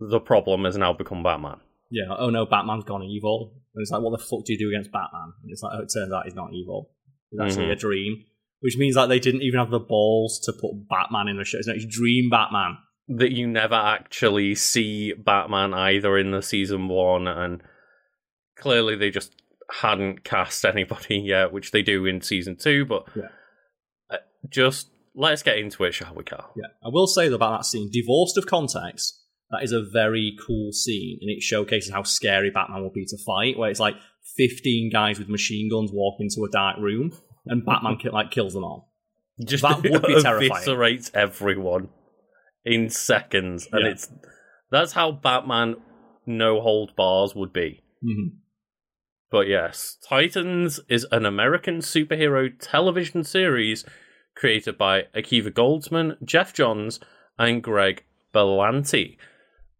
the 0.00 0.20
problem 0.20 0.64
has 0.64 0.76
now 0.76 0.92
become 0.92 1.22
Batman. 1.22 1.58
Yeah. 1.90 2.14
Oh 2.18 2.30
no, 2.30 2.46
Batman's 2.46 2.84
gone 2.84 3.02
evil. 3.02 3.52
And 3.74 3.82
it's 3.82 3.90
like, 3.90 4.02
what 4.02 4.10
the 4.18 4.24
fuck 4.24 4.44
do 4.44 4.52
you 4.52 4.58
do 4.58 4.68
against 4.68 4.92
Batman? 4.92 5.32
And 5.42 5.50
it's 5.50 5.62
like, 5.62 5.72
oh, 5.76 5.82
it 5.82 5.90
turns 5.94 6.12
out 6.12 6.24
he's 6.24 6.34
not 6.34 6.52
evil. 6.52 6.90
It's 7.32 7.40
actually 7.42 7.66
Mhm. 7.66 7.72
a 7.72 7.76
dream. 7.76 8.24
Which 8.60 8.76
means 8.78 8.94
that 8.94 9.06
they 9.06 9.18
didn't 9.18 9.42
even 9.42 9.60
have 9.60 9.70
the 9.70 9.78
balls 9.80 10.40
to 10.44 10.52
put 10.52 10.88
Batman 10.88 11.28
in 11.28 11.36
the 11.36 11.44
show. 11.44 11.58
It's 11.58 11.66
not 11.66 11.76
dream 11.88 12.30
Batman. 12.30 12.78
That 13.08 13.32
you 13.32 13.46
never 13.46 13.74
actually 13.74 14.54
see 14.54 15.12
Batman 15.12 15.74
either 15.74 16.16
in 16.16 16.30
the 16.30 16.40
season 16.40 16.88
one, 16.88 17.28
and 17.28 17.62
clearly 18.56 18.96
they 18.96 19.10
just 19.10 19.42
hadn't 19.80 20.24
cast 20.24 20.64
anybody 20.64 21.18
yet, 21.24 21.52
which 21.52 21.72
they 21.72 21.82
do 21.82 22.06
in 22.06 22.22
season 22.22 22.56
two. 22.56 22.86
But 22.86 23.06
Yeah. 23.14 23.28
uh, 24.10 24.16
just 24.48 24.88
let's 25.14 25.42
get 25.42 25.58
into 25.58 25.84
it, 25.84 25.92
shall 25.92 26.14
we, 26.14 26.24
Karl? 26.24 26.52
Yeah. 26.56 26.68
I 26.84 26.88
will 26.88 27.06
say 27.06 27.26
about 27.32 27.58
that 27.58 27.64
scene, 27.64 27.90
divorced 27.92 28.36
of 28.38 28.46
context, 28.46 29.20
that 29.50 29.62
is 29.62 29.72
a 29.72 29.82
very 29.82 30.36
cool 30.46 30.72
scene, 30.72 31.18
and 31.20 31.30
it 31.30 31.42
showcases 31.42 31.92
how 31.92 32.02
scary 32.02 32.50
Batman 32.50 32.82
will 32.82 32.90
be 32.92 33.04
to 33.06 33.16
fight. 33.24 33.56
Where 33.58 33.70
it's 33.70 33.80
like 33.80 33.94
fifteen 34.36 34.90
guys 34.90 35.18
with 35.18 35.28
machine 35.28 35.70
guns 35.70 35.90
walk 35.92 36.16
into 36.20 36.44
a 36.44 36.50
dark 36.50 36.78
room, 36.78 37.12
and 37.46 37.64
Batman 37.64 37.98
like 38.12 38.30
kills 38.30 38.54
them 38.54 38.64
all. 38.64 38.90
Just 39.44 39.62
That 39.62 39.82
would 39.82 40.02
be 40.02 40.20
terrifying. 40.22 40.50
eviscerates 40.50 41.10
everyone 41.14 41.88
in 42.64 42.88
seconds, 42.88 43.68
and 43.72 43.84
Yeah. 43.84 43.90
it's 43.92 44.10
that's 44.70 44.92
how 44.92 45.12
Batman 45.12 45.76
no 46.26 46.60
hold 46.60 46.96
bars 46.96 47.34
would 47.34 47.52
be. 47.52 47.82
hmm 48.02 48.28
But 49.30 49.46
yes, 49.46 49.98
Titans 50.08 50.80
is 50.88 51.06
an 51.12 51.26
American 51.26 51.78
superhero 51.78 52.50
television 52.58 53.22
series 53.24 53.84
created 54.34 54.76
by 54.78 55.02
Akiva 55.14 55.50
Goldsman, 55.50 56.16
Geoff 56.24 56.52
Johns, 56.52 57.00
and 57.38 57.62
Greg 57.62 58.04
Berlanti. 58.32 59.16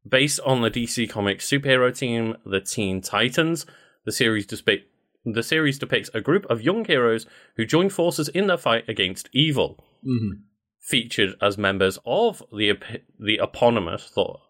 Based 0.07 0.41
on 0.41 0.63
the 0.63 0.71
DC 0.71 1.09
Comics 1.09 1.49
superhero 1.49 1.97
team, 1.97 2.37
the 2.45 2.61
Teen 2.61 3.01
Titans, 3.01 3.67
the 4.05 4.13
series 4.13 4.47
depict 4.47 4.91
the 5.27 5.43
series 5.43 5.79
depicts 5.79 6.11
a 6.13 6.21
group 6.21 6.45
of 6.51 6.61
young 6.61 6.85
heroes 6.85 7.25
who 7.57 7.65
join 7.65 7.89
forces 7.89 8.29
in 8.29 8.47
their 8.47 8.59
fight 8.59 8.87
against 8.89 9.31
evil. 9.33 9.83
hmm 10.03 10.33
Featured 10.81 11.35
as 11.41 11.57
members 11.57 11.99
of 12.05 12.43
the 12.53 12.69
ep- 12.69 13.03
the 13.19 13.41
eponymous 13.43 14.11
thought 14.11 14.41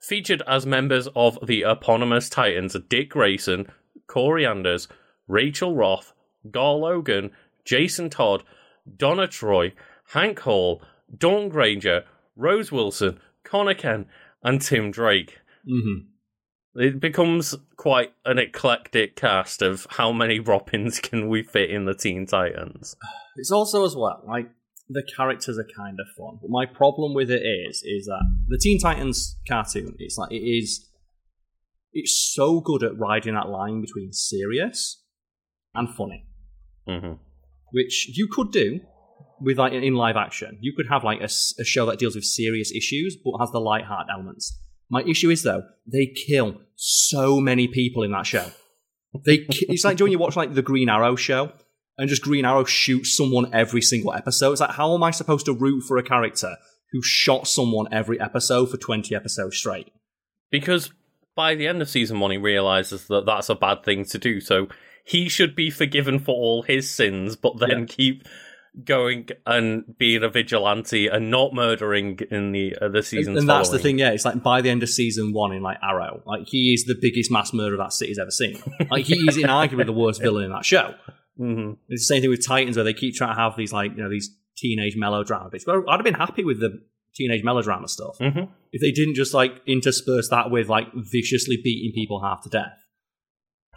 featured 0.00 0.42
as 0.46 0.64
members 0.64 1.08
of 1.14 1.38
the 1.46 1.62
eponymous 1.62 2.28
Titans 2.28 2.76
Dick 2.88 3.10
Grayson, 3.10 3.66
Kory 4.06 4.46
Anders, 4.46 4.88
Rachel 5.26 5.74
Roth, 5.74 6.12
Gar 6.50 6.74
Logan, 6.74 7.30
Jason 7.68 8.08
Todd, 8.08 8.44
Donna 8.96 9.26
Troy, 9.28 9.74
Hank 10.12 10.38
Hall, 10.40 10.80
Dawn 11.14 11.50
Granger, 11.50 12.04
Rose 12.34 12.72
Wilson, 12.72 13.20
Conner 13.44 13.74
Kent, 13.74 14.06
and 14.42 14.62
Tim 14.62 14.90
Drake. 14.90 15.36
hmm 15.68 16.06
It 16.74 16.98
becomes 16.98 17.54
quite 17.76 18.14
an 18.24 18.38
eclectic 18.38 19.16
cast 19.16 19.60
of 19.60 19.86
how 19.90 20.12
many 20.12 20.40
Robins 20.40 20.98
can 21.08 21.28
we 21.28 21.42
fit 21.42 21.70
in 21.70 21.84
the 21.84 21.94
Teen 21.94 22.26
Titans. 22.26 22.96
It's 23.40 23.52
also 23.52 23.84
as 23.84 23.94
well 23.94 24.20
like 24.26 24.50
the 24.88 25.04
characters 25.16 25.58
are 25.58 25.68
kind 25.76 25.98
of 26.00 26.08
fun. 26.16 26.38
But 26.40 26.50
my 26.50 26.66
problem 26.66 27.14
with 27.14 27.30
it 27.30 27.42
is, 27.42 27.84
is 27.84 28.06
that 28.06 28.24
the 28.48 28.58
Teen 28.58 28.80
Titans 28.80 29.38
cartoon, 29.46 29.94
it's 30.00 30.18
like 30.18 30.32
it 30.32 30.42
is, 30.42 30.88
it's 31.92 32.32
so 32.34 32.60
good 32.60 32.82
at 32.82 32.98
riding 32.98 33.34
that 33.34 33.48
line 33.48 33.80
between 33.80 34.12
serious 34.12 35.04
and 35.72 35.94
funny, 35.94 36.26
hmm 36.84 37.12
which 37.72 38.10
you 38.16 38.28
could 38.30 38.50
do 38.52 38.80
with 39.40 39.58
like 39.58 39.72
in 39.72 39.94
live 39.94 40.16
action. 40.16 40.58
You 40.60 40.72
could 40.76 40.88
have 40.88 41.04
like 41.04 41.20
a 41.20 41.28
show 41.28 41.86
that 41.86 41.98
deals 41.98 42.14
with 42.14 42.24
serious 42.24 42.72
issues 42.72 43.16
but 43.22 43.38
has 43.38 43.50
the 43.50 43.60
light 43.60 43.84
heart 43.84 44.08
elements. 44.12 44.58
My 44.90 45.02
issue 45.02 45.30
is 45.30 45.42
though 45.42 45.62
they 45.86 46.06
kill 46.06 46.60
so 46.76 47.40
many 47.40 47.68
people 47.68 48.02
in 48.02 48.12
that 48.12 48.26
show. 48.26 48.50
They 49.24 49.38
ki- 49.38 49.66
it's 49.68 49.84
like 49.84 49.98
when 50.00 50.12
you 50.12 50.18
watch 50.18 50.36
like 50.36 50.54
the 50.54 50.62
Green 50.62 50.88
Arrow 50.88 51.16
show 51.16 51.52
and 51.96 52.08
just 52.08 52.22
Green 52.22 52.44
Arrow 52.44 52.64
shoots 52.64 53.16
someone 53.16 53.52
every 53.54 53.82
single 53.82 54.12
episode. 54.12 54.52
It's 54.52 54.60
like 54.60 54.70
how 54.70 54.94
am 54.94 55.02
I 55.02 55.10
supposed 55.10 55.46
to 55.46 55.52
root 55.52 55.82
for 55.82 55.98
a 55.98 56.02
character 56.02 56.56
who 56.92 57.02
shot 57.02 57.46
someone 57.46 57.86
every 57.92 58.20
episode 58.20 58.70
for 58.70 58.76
twenty 58.76 59.14
episodes 59.14 59.56
straight? 59.56 59.92
Because 60.50 60.90
by 61.36 61.54
the 61.54 61.68
end 61.68 61.80
of 61.82 61.88
season 61.88 62.18
one, 62.18 62.32
he 62.32 62.36
realizes 62.38 63.06
that 63.08 63.26
that's 63.26 63.48
a 63.48 63.54
bad 63.54 63.84
thing 63.84 64.04
to 64.06 64.18
do. 64.18 64.40
So 64.40 64.68
he 65.08 65.28
should 65.28 65.54
be 65.56 65.70
forgiven 65.70 66.18
for 66.18 66.34
all 66.34 66.62
his 66.62 66.90
sins, 66.90 67.34
but 67.36 67.58
then 67.58 67.80
Yeah. 67.80 67.84
keep 67.86 68.24
going 68.84 69.26
and 69.46 69.96
being 69.98 70.22
a 70.22 70.28
vigilante 70.28 71.06
and 71.08 71.30
not 71.30 71.52
murdering 71.54 72.18
in 72.30 72.52
the 72.52 72.76
uh, 72.80 72.88
the 72.88 73.02
seasons. 73.02 73.38
and 73.38 73.48
that's 73.48 73.70
the 73.70 73.78
thing, 73.78 73.98
yeah. 73.98 74.10
It's 74.10 74.24
like 74.24 74.42
by 74.42 74.60
the 74.60 74.70
end 74.70 74.82
of 74.82 74.88
season 74.88 75.32
one 75.32 75.52
in 75.52 75.62
like 75.62 75.78
Arrow, 75.82 76.22
like 76.26 76.46
he 76.46 76.74
is 76.74 76.84
the 76.84 76.94
biggest 77.00 77.30
mass 77.32 77.52
murderer 77.52 77.78
that 77.78 77.92
city's 77.92 78.18
ever 78.18 78.30
seen. 78.30 78.60
Like 78.90 79.06
he 79.06 79.16
is 79.28 79.36
inarguably 79.36 79.86
the 79.86 79.92
worst 79.92 80.20
villain 80.20 80.44
in 80.44 80.52
that 80.52 80.64
show. 80.64 80.94
Mhm. 81.40 81.76
It's 81.88 82.02
the 82.08 82.14
same 82.14 82.20
thing 82.20 82.30
with 82.30 82.46
Titans, 82.46 82.76
where 82.76 82.84
they 82.84 82.92
keep 82.94 83.14
trying 83.14 83.34
to 83.34 83.40
have 83.40 83.56
these 83.56 83.72
like 83.72 83.92
you 83.96 84.02
know 84.02 84.10
these 84.10 84.30
teenage 84.56 84.96
melodrama 84.96 85.48
bits. 85.50 85.64
But 85.64 85.88
I'd 85.88 85.96
have 85.96 86.04
been 86.04 86.14
happy 86.14 86.44
with 86.44 86.60
the 86.60 86.80
teenage 87.14 87.42
melodrama 87.42 87.88
stuff 87.88 88.18
Mhm. 88.18 88.48
if 88.72 88.80
they 88.80 88.92
didn't 88.92 89.14
just 89.14 89.32
like 89.34 89.52
intersperse 89.66 90.28
that 90.28 90.50
with 90.50 90.68
like 90.68 90.88
viciously 90.94 91.56
beating 91.64 91.92
people 91.94 92.20
half 92.22 92.42
to 92.42 92.50
death. 92.50 92.78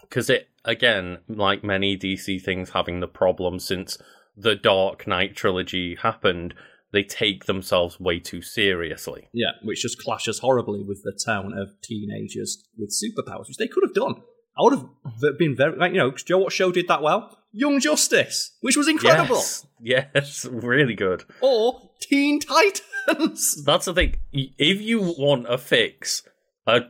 because 0.01 0.29
it 0.29 0.49
again 0.65 1.17
like 1.27 1.63
many 1.63 1.97
dc 1.97 2.41
things 2.41 2.71
having 2.71 2.99
the 2.99 3.07
problem 3.07 3.59
since 3.59 3.97
the 4.37 4.55
dark 4.55 5.07
knight 5.07 5.35
trilogy 5.35 5.95
happened 5.95 6.53
they 6.91 7.03
take 7.03 7.45
themselves 7.45 7.99
way 7.99 8.19
too 8.19 8.41
seriously 8.41 9.29
Yeah, 9.33 9.51
which 9.63 9.81
just 9.81 9.97
clashes 10.01 10.39
horribly 10.39 10.83
with 10.83 11.03
the 11.03 11.13
tone 11.13 11.57
of 11.57 11.69
teenagers 11.81 12.63
with 12.77 12.89
superpowers, 12.91 13.47
which 13.47 13.57
they 13.57 13.67
could 13.67 13.83
have 13.85 13.93
done. 13.93 14.15
I 14.57 14.63
would 14.63 14.73
have 14.73 15.37
been 15.37 15.55
very 15.55 15.77
like 15.77 15.93
you 15.93 15.99
know. 15.99 16.11
Do 16.11 16.23
you 16.27 16.35
know 16.35 16.43
what 16.43 16.53
show 16.53 16.71
did 16.71 16.89
that 16.89 17.01
well? 17.01 17.37
Young 17.53 17.79
Justice, 17.79 18.51
which 18.61 18.75
was 18.77 18.87
incredible, 18.87 19.37
yes 19.37 19.65
yes 19.81 20.45
really 20.45 20.95
good 20.95 21.23
or 21.41 21.91
Teen 22.01 22.39
Titans. 22.39 23.63
that's 23.63 23.85
the 23.85 23.93
thing 23.93 24.15
if 24.33 24.81
you 24.81 25.01
want 25.17 25.45
a 25.51 25.57
fix 25.57 26.23
a 26.67 26.81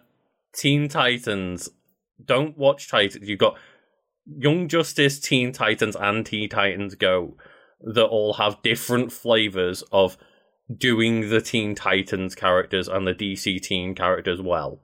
teen 0.54 0.88
titans 0.90 1.70
don't 2.26 2.58
watch 2.58 2.90
titans 2.90 3.28
you've 3.28 3.40
got 3.40 3.58
young 4.26 4.68
justice 4.68 5.20
teen 5.20 5.52
titans 5.52 5.96
and 5.96 6.26
teen 6.26 6.50
titans 6.50 6.96
go 6.96 7.36
that 7.82 8.06
all 8.06 8.34
have 8.34 8.62
different 8.62 9.12
flavors 9.12 9.84
of 9.92 10.18
doing 10.78 11.30
the 11.30 11.42
teen 11.42 11.74
titans 11.76 12.36
characters 12.36 12.88
and 12.88 13.08
the 13.08 13.14
dc 13.14 13.62
teen 13.62 13.96
characters 13.96 14.42
well 14.42 14.80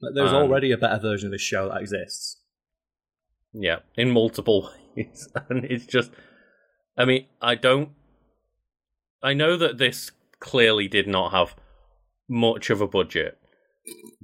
Like, 0.00 0.14
There's 0.14 0.30
Um, 0.32 0.42
already 0.42 0.70
a 0.72 0.78
better 0.78 1.00
version 1.00 1.26
of 1.26 1.32
this 1.32 1.42
show 1.42 1.68
that 1.68 1.80
exists. 1.80 2.40
Yeah, 3.52 3.80
in 3.96 4.10
multiple 4.10 4.70
ways. 4.96 5.28
And 5.48 5.64
it's 5.64 5.86
just 5.86 6.10
I 6.96 7.04
mean, 7.04 7.26
I 7.42 7.54
don't 7.54 7.90
I 9.22 9.34
know 9.34 9.56
that 9.56 9.78
this 9.78 10.12
clearly 10.40 10.86
did 10.88 11.06
not 11.08 11.32
have 11.32 11.56
much 12.28 12.70
of 12.70 12.80
a 12.80 12.86
budget. 12.86 13.38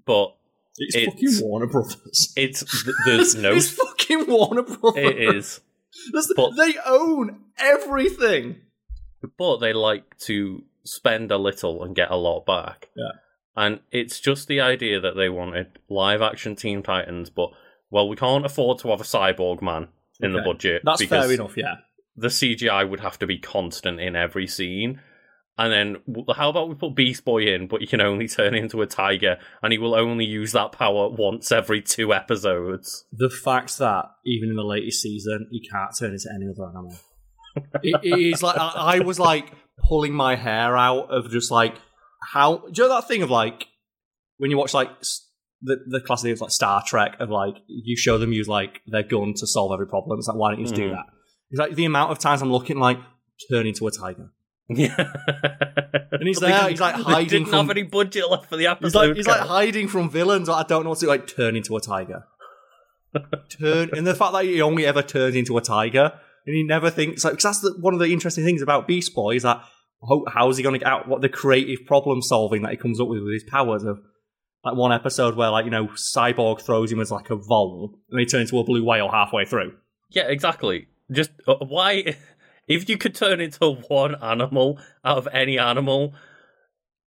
But 0.07 0.37
It's, 0.78 0.96
It's- 0.96 1.12
fucking 1.14 1.40
Warner 1.48 1.66
Brothers. 1.66 2.32
it's 2.36 2.84
th- 2.84 2.96
there's 3.06 3.34
no 3.34 3.52
It's 3.54 3.70
fucking 3.70 4.26
Warner 4.26 4.62
Brothers. 4.62 5.04
it 5.04 5.36
is. 5.36 5.60
That's 6.12 6.26
the- 6.28 6.34
but- 6.36 6.56
they 6.56 6.74
own 6.84 7.40
everything. 7.58 8.56
But 9.38 9.58
they 9.58 9.72
like 9.72 10.18
to 10.20 10.64
spend 10.84 11.30
a 11.30 11.38
little 11.38 11.82
and 11.82 11.94
get 11.96 12.10
a 12.10 12.16
lot 12.16 12.44
back. 12.44 12.88
Yeah. 12.96 13.12
And 13.56 13.80
it's 13.92 14.20
just 14.20 14.48
the 14.48 14.60
idea 14.60 15.00
that 15.00 15.16
they 15.16 15.28
wanted 15.28 15.78
live 15.88 16.20
action 16.20 16.56
Teen 16.56 16.82
Titans, 16.82 17.30
but 17.30 17.50
well, 17.90 18.08
we 18.08 18.16
can't 18.16 18.44
afford 18.44 18.80
to 18.80 18.88
have 18.88 19.00
a 19.00 19.04
cyborg 19.04 19.62
man 19.62 19.88
in 20.20 20.32
the 20.32 20.42
budget. 20.42 20.82
That's 20.84 21.04
fair 21.04 21.30
enough. 21.32 21.56
Yeah. 21.56 21.76
the 22.16 22.28
CGI 22.28 22.88
would 22.88 23.00
have 23.00 23.18
to 23.20 23.26
be 23.26 23.38
constant 23.38 24.00
in 24.00 24.14
every 24.16 24.46
scene. 24.48 25.00
And 25.57 25.72
then, 25.72 26.24
how 26.34 26.50
about 26.50 26.68
we 26.68 26.74
put 26.74 26.96
Beast 26.96 27.24
Boy 27.24 27.42
in, 27.44 27.68
but 27.68 27.80
he 27.80 27.86
can 27.86 28.00
only 28.00 28.26
turn 28.26 28.55
into 28.57 28.82
a 28.82 28.86
tiger, 28.86 29.38
and 29.62 29.72
he 29.72 29.78
will 29.78 29.94
only 29.94 30.24
use 30.24 30.50
that 30.52 30.72
power 30.72 31.09
once 31.09 31.52
every 31.52 31.80
two 31.80 32.12
episodes. 32.12 33.05
The 33.12 33.30
fact 33.30 33.78
that 33.78 34.07
even 34.26 34.50
in 34.50 34.57
the 34.57 34.64
latest 34.64 35.00
season, 35.02 35.46
he 35.52 35.61
can't 35.68 35.90
turn 35.96 36.11
into 36.12 36.28
any 36.34 36.46
other 36.48 36.68
animal. 36.70 36.96
it, 37.84 38.00
it 38.02 38.18
is 38.34 38.42
like 38.42 38.57
I, 38.59 38.96
I 38.96 38.98
was 39.00 39.20
like 39.20 39.52
pulling 39.88 40.12
my 40.12 40.34
hair 40.34 40.76
out 40.76 41.09
of 41.11 41.30
just 41.30 41.52
like 41.52 41.76
how 42.32 42.57
do 42.59 42.82
you 42.82 42.88
know 42.88 42.94
that 42.96 43.07
thing 43.07 43.22
of 43.22 43.30
like 43.30 43.66
when 44.38 44.50
you 44.50 44.57
watch 44.59 44.74
like 44.74 44.90
the 45.62 45.76
the 45.86 46.00
classic 46.00 46.24
things 46.30 46.40
like 46.40 46.50
Star 46.50 46.82
Trek 46.84 47.14
of 47.20 47.30
like 47.30 47.55
you 47.68 47.96
show 47.96 48.18
them 48.18 48.32
use 48.32 48.48
like 48.48 48.80
their 48.88 49.05
gun 49.05 49.34
to 49.36 49.46
solve 49.46 49.70
every 49.72 49.86
problem. 49.86 50.18
It's 50.18 50.26
like 50.26 50.36
why 50.36 50.50
don't 50.50 50.59
you 50.61 50.64
just 50.64 50.74
do 50.74 50.88
Mhm. 50.88 50.94
that? 50.94 51.05
It's 51.50 51.61
like 51.61 51.76
the 51.76 51.84
amount 51.84 52.11
of 52.11 52.18
times 52.18 52.42
I'm 52.42 52.50
looking 52.50 52.78
like 52.78 52.98
turn 53.48 53.68
into 53.68 53.86
a 53.86 53.92
tiger. 53.92 54.32
Yeah. 54.68 55.12
And 56.12 56.28
he's 56.28 56.40
there, 56.40 56.68
he's 56.68 56.80
like 56.80 56.94
hiding 56.94 57.28
didn't 57.28 57.48
from 57.48 57.66
have 57.66 57.70
any 57.76 57.82
budget 57.82 58.30
left 58.30 58.46
for 58.46 58.56
the 58.56 58.66
episode. 58.66 58.86
He's 58.86 58.94
like 58.94 59.16
he's 59.16 59.26
like 59.26 59.40
hiding 59.40 59.88
from 59.88 60.08
villains. 60.08 60.48
Or 60.48 60.56
I 60.56 60.62
don't 60.62 60.84
know 60.84 60.90
what 60.90 61.00
to. 61.00 61.06
Like 61.06 61.26
turn 61.26 61.56
into 61.56 61.76
a 61.76 61.80
tiger. 61.80 62.24
turn 63.48 63.90
and 63.96 64.06
the 64.06 64.14
fact 64.14 64.32
that 64.32 64.44
he 64.44 64.60
only 64.60 64.86
ever 64.86 65.02
turns 65.02 65.36
into 65.36 65.56
a 65.56 65.60
tiger 65.60 66.12
and 66.46 66.54
he 66.54 66.64
never 66.64 66.90
thinks 66.90 67.24
like 67.24 67.34
because 67.34 67.44
that's 67.44 67.60
the, 67.60 67.76
one 67.80 67.94
of 67.94 68.00
the 68.00 68.12
interesting 68.12 68.44
things 68.44 68.62
about 68.62 68.86
Beast 68.86 69.14
Boy 69.14 69.36
is 69.36 69.42
that 69.42 69.62
how, 70.08 70.24
how 70.28 70.48
is 70.48 70.56
he 70.56 70.62
going 70.62 70.74
to 70.74 70.78
get 70.78 70.88
out 70.88 71.08
what 71.08 71.20
the 71.20 71.28
creative 71.28 71.86
problem 71.86 72.22
solving 72.22 72.62
that 72.62 72.70
he 72.70 72.76
comes 72.76 73.00
up 73.00 73.08
with 73.08 73.22
with 73.22 73.32
his 73.32 73.44
powers 73.44 73.84
of 73.84 74.00
like 74.64 74.76
one 74.76 74.92
episode 74.92 75.36
where 75.36 75.50
like 75.50 75.64
you 75.64 75.70
know 75.70 75.88
Cyborg 75.88 76.60
throws 76.60 76.90
him 76.90 77.00
as 77.00 77.10
like 77.10 77.30
a 77.30 77.36
vole 77.36 77.98
and 78.10 78.20
he 78.20 78.26
turns 78.26 78.50
into 78.50 78.58
a 78.60 78.64
blue 78.64 78.84
whale 78.84 79.10
halfway 79.10 79.44
through. 79.44 79.74
Yeah, 80.10 80.28
exactly. 80.28 80.88
Just 81.10 81.30
uh, 81.46 81.56
why, 81.60 82.16
if 82.68 82.88
you 82.88 82.96
could 82.96 83.14
turn 83.14 83.40
into 83.40 83.72
one 83.88 84.14
animal 84.22 84.78
out 85.04 85.18
of 85.18 85.28
any 85.32 85.58
animal, 85.58 86.14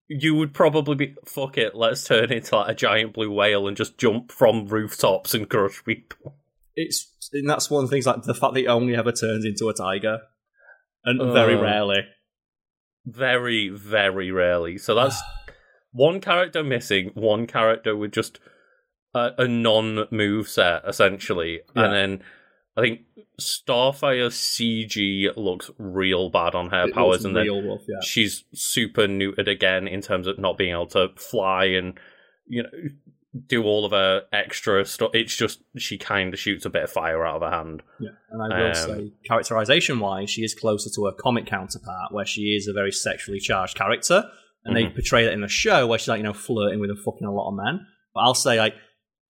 you 0.08 0.34
would 0.34 0.54
probably 0.54 0.94
be 0.94 1.14
fuck 1.24 1.58
it. 1.58 1.74
Let's 1.74 2.04
turn 2.04 2.30
into 2.32 2.56
like 2.56 2.70
a 2.70 2.74
giant 2.74 3.14
blue 3.14 3.30
whale 3.32 3.66
and 3.66 3.76
just 3.76 3.98
jump 3.98 4.30
from 4.30 4.66
rooftops 4.66 5.34
and 5.34 5.48
crush 5.48 5.82
people. 5.84 6.36
It's 6.74 7.12
and 7.32 7.48
that's 7.48 7.70
one 7.70 7.84
of 7.84 7.90
the 7.90 7.94
things 7.94 8.06
like 8.06 8.22
the 8.22 8.34
fact 8.34 8.54
that 8.54 8.60
he 8.60 8.66
only 8.68 8.94
ever 8.94 9.10
turns 9.12 9.44
into 9.44 9.68
a 9.68 9.74
tiger 9.74 10.20
and 11.04 11.32
very 11.32 11.54
Uh. 11.54 11.60
rarely. 11.62 12.00
Very, 13.04 13.68
very 13.68 14.30
rarely. 14.30 14.78
So 14.78 14.94
that's 14.94 15.20
one 15.92 16.20
character 16.20 16.62
missing, 16.62 17.10
one 17.14 17.46
character 17.46 17.96
with 17.96 18.12
just 18.12 18.38
a, 19.14 19.30
a 19.38 19.48
non-move 19.48 20.48
set 20.48 20.82
essentially, 20.86 21.60
Yeah. 21.74 21.84
and 21.84 21.92
then 21.94 22.22
I 22.76 22.80
think 22.82 23.00
Starfire 23.40 24.30
CG 24.30 25.28
looks 25.36 25.70
real 25.78 26.30
bad 26.30 26.54
on 26.54 26.70
her 26.70 26.86
It 26.88 26.94
powers, 26.94 27.24
and 27.24 27.34
then 27.36 27.48
rough, 27.68 27.82
yeah. 27.88 28.00
she's 28.02 28.44
super 28.54 29.06
neutered 29.06 29.48
again 29.48 29.86
in 29.88 30.00
terms 30.00 30.26
of 30.26 30.38
not 30.38 30.56
being 30.58 30.72
able 30.72 30.86
to 30.88 31.08
fly 31.16 31.64
and 31.66 31.98
you 32.46 32.62
know 32.62 32.68
do 33.48 33.62
all 33.64 33.84
of 33.84 33.92
her 33.92 34.22
extra 34.32 34.84
stuff. 34.86 35.10
It's 35.12 35.36
just 35.36 35.60
she 35.76 35.98
kind 35.98 36.32
of 36.32 36.40
shoots 36.40 36.64
a 36.64 36.70
bit 36.70 36.84
of 36.84 36.90
fire 36.90 37.24
out 37.26 37.42
of 37.42 37.50
her 37.50 37.56
hand. 37.56 37.82
Yeah, 38.00 38.10
and 38.30 38.42
I 38.42 38.58
will 38.58 38.66
Um, 38.68 38.74
say, 38.74 39.12
characterization 39.26 40.00
wise, 40.00 40.30
she 40.30 40.42
is 40.42 40.54
closer 40.54 40.88
to 40.94 41.04
her 41.06 41.12
comic 41.12 41.46
counterpart, 41.46 42.12
where 42.12 42.24
she 42.26 42.56
is 42.56 42.66
a 42.66 42.72
very 42.72 42.92
sexually 42.92 43.38
charged 43.40 43.76
character, 43.76 44.24
and 44.64 44.74
they 44.74 44.84
Mhm. 44.84 44.94
portray 44.94 45.24
that 45.24 45.32
in 45.34 45.42
the 45.42 45.48
show 45.48 45.86
where 45.86 45.98
she's 45.98 46.08
like, 46.08 46.18
you 46.18 46.24
know, 46.24 46.32
flirting 46.32 46.80
with 46.80 46.90
a 46.90 46.96
fucking 46.96 47.26
a 47.26 47.32
lot 47.32 47.48
of 47.50 47.54
men. 47.56 47.86
But 48.14 48.20
I'll 48.20 48.34
say, 48.34 48.58
like, 48.58 48.74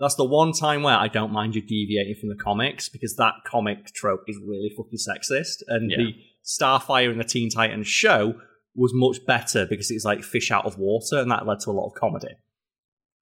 that's 0.01 0.15
the 0.17 0.25
one 0.25 0.53
time 0.53 0.83
where 0.83 0.97
I 0.97 1.09
don't 1.09 1.33
mind 1.33 1.55
you 1.55 1.63
deviating 1.63 2.17
from 2.21 2.29
the 2.29 2.37
comics 2.37 2.89
because 2.89 3.17
that 3.17 3.35
comic 3.47 3.87
trope 3.95 4.25
is 4.29 4.39
really 4.45 4.71
fucking 4.77 4.99
sexist, 4.99 5.63
and 5.69 5.91
Yeah. 5.91 5.97
the 5.99 6.15
Starfire 6.45 7.11
in 7.13 7.19
the 7.19 7.25
Teen 7.25 7.51
Titans 7.51 7.87
show 7.89 8.41
was 8.75 8.93
much 8.95 9.25
better 9.27 9.67
because 9.67 9.91
it's 9.91 10.05
like 10.05 10.23
fish 10.23 10.51
out 10.51 10.65
of 10.67 10.79
water, 10.79 11.19
and 11.19 11.31
that 11.31 11.47
led 11.47 11.61
to 11.61 11.71
a 11.71 11.73
lot 11.73 11.87
of 11.89 11.95
comedy. 11.95 12.35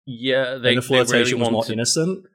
Yeah, 0.06 0.56
they, 0.58 0.76
and 0.76 0.78
the 0.78 0.82
they 0.82 0.96
really 0.96 1.06
flirtation 1.06 1.40
was 1.40 1.52
more 1.52 1.72
innocent. 1.72 2.26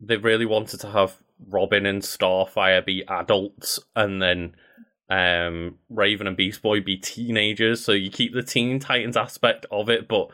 they 0.00 0.16
really 0.16 0.46
wanted 0.46 0.80
to 0.80 0.90
have 0.90 1.16
Robin 1.48 1.86
and 1.86 2.02
Starfire 2.02 2.84
be 2.84 3.04
adults, 3.08 3.78
and 3.94 4.20
then 4.22 4.54
um, 5.08 5.78
Raven 5.88 6.26
and 6.26 6.36
Beast 6.36 6.62
Boy 6.62 6.80
be 6.80 6.96
teenagers. 6.96 7.84
So 7.84 7.92
you 7.92 8.10
keep 8.10 8.32
the 8.34 8.42
Teen 8.42 8.78
Titans 8.78 9.16
aspect 9.16 9.66
of 9.70 9.88
it, 9.88 10.08
but 10.08 10.28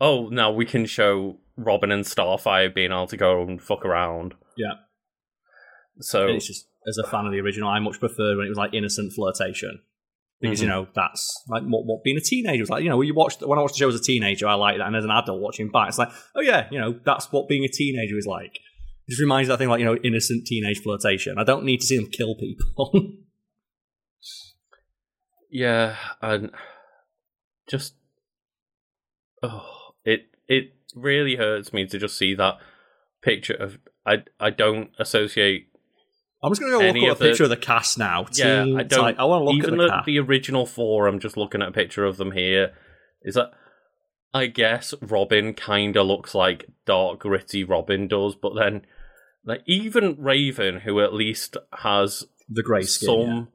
oh, 0.00 0.28
now 0.28 0.50
we 0.52 0.64
can 0.66 0.86
show 0.86 1.36
Robin 1.56 1.90
and 1.90 2.04
Starfire 2.04 2.74
being 2.74 2.90
able 2.92 3.06
to 3.08 3.16
go 3.16 3.42
and 3.42 3.60
fuck 3.62 3.84
around. 3.84 4.34
Yeah. 4.56 4.74
So 6.00 6.26
And 6.26 6.36
it's 6.36 6.46
just 6.46 6.66
as 6.86 6.98
a 6.98 7.06
fan 7.08 7.26
of 7.26 7.32
the 7.32 7.40
original, 7.40 7.68
I 7.68 7.78
much 7.78 7.98
preferred 7.98 8.36
when 8.36 8.46
it 8.46 8.50
was 8.50 8.58
like 8.58 8.74
innocent 8.74 9.12
flirtation 9.14 9.80
because 10.40 10.60
you 10.60 10.66
Mhm. 10.66 10.70
know 10.70 10.88
that's 10.94 11.42
like 11.48 11.62
what, 11.62 11.86
what 11.86 12.04
being 12.04 12.16
a 12.18 12.20
teenager 12.20 12.62
was 12.62 12.68
like. 12.70 12.82
You 12.82 12.90
know, 12.90 12.98
when 12.98 13.06
you 13.06 13.14
watched 13.14 13.40
when 13.40 13.58
I 13.58 13.62
watched 13.62 13.74
the 13.74 13.78
show 13.78 13.88
as 13.88 13.94
a 13.94 14.02
teenager, 14.02 14.46
I 14.46 14.54
liked 14.54 14.78
that, 14.78 14.86
and 14.86 14.94
as 14.96 15.04
an 15.04 15.10
adult 15.10 15.40
watching 15.40 15.70
back, 15.70 15.88
it's 15.88 15.98
like, 15.98 16.10
oh 16.34 16.42
yeah, 16.42 16.68
you 16.70 16.78
know, 16.78 16.98
that's 17.04 17.32
what 17.32 17.48
being 17.48 17.64
a 17.64 17.68
teenager 17.68 18.18
is 18.18 18.26
like. 18.26 18.56
It 19.08 19.10
just 19.10 19.20
reminds 19.20 19.48
me 19.48 19.52
of 19.54 19.58
that 19.58 19.62
thing 19.62 19.70
like 19.70 19.78
you 19.80 19.86
know, 19.86 19.96
innocent 19.96 20.46
teenage 20.46 20.80
flirtation. 20.82 21.38
I 21.38 21.44
don't 21.44 21.64
need 21.64 21.80
to 21.80 21.86
see 21.86 21.96
them 21.96 22.08
kill 22.10 22.34
people. 22.36 22.92
Yeah, 25.48 25.96
and 26.20 26.50
just 27.68 27.94
oh, 29.42 29.64
it 30.04 30.22
it 30.48 30.74
really 30.96 31.36
hurts 31.36 31.72
me 31.72 31.86
to 31.86 31.98
just 31.98 32.16
see 32.16 32.34
that 32.34 32.58
picture 33.22 33.54
of 33.54 33.78
I 34.06 34.24
I 34.40 34.50
don't 34.50 34.90
associate 34.98 35.68
I'm 36.42 36.50
just 36.50 36.60
gonna 36.60 36.72
go 36.72 36.78
look 36.78 37.10
up 37.10 37.16
a 37.16 37.24
the- 37.24 37.30
picture 37.30 37.44
of 37.44 37.50
the 37.50 37.56
cast 37.56 37.98
now. 37.98 38.26
Yeah, 38.32 38.62
I 38.62 38.82
don't- 38.82 39.06
Tit- 39.06 39.18
I 39.18 39.24
want 39.24 39.42
to 39.42 39.44
look 39.44 39.54
even 39.56 39.80
at 39.80 40.04
the, 40.04 40.12
the, 40.12 40.12
the 40.12 40.18
original 40.20 40.66
four. 40.66 41.06
I'm 41.06 41.18
just 41.18 41.36
looking 41.36 41.62
at 41.62 41.68
a 41.68 41.72
picture 41.72 42.04
of 42.04 42.16
them 42.16 42.32
here. 42.32 42.72
Is 43.22 43.34
that 43.34 43.50
I 44.32 44.46
guess 44.46 44.94
Robin 45.00 45.54
kind 45.54 45.96
of 45.96 46.06
looks 46.06 46.34
like 46.34 46.66
dark 46.84 47.20
gritty 47.20 47.64
Robin 47.64 48.06
does, 48.06 48.34
but 48.34 48.54
then 48.54 48.82
like 49.44 49.62
even 49.66 50.16
Raven, 50.18 50.80
who 50.80 51.00
at 51.00 51.14
least 51.14 51.56
has 51.78 52.24
the 52.48 52.62
grey 52.62 52.82
skin. 52.82 53.06
some. 53.06 53.48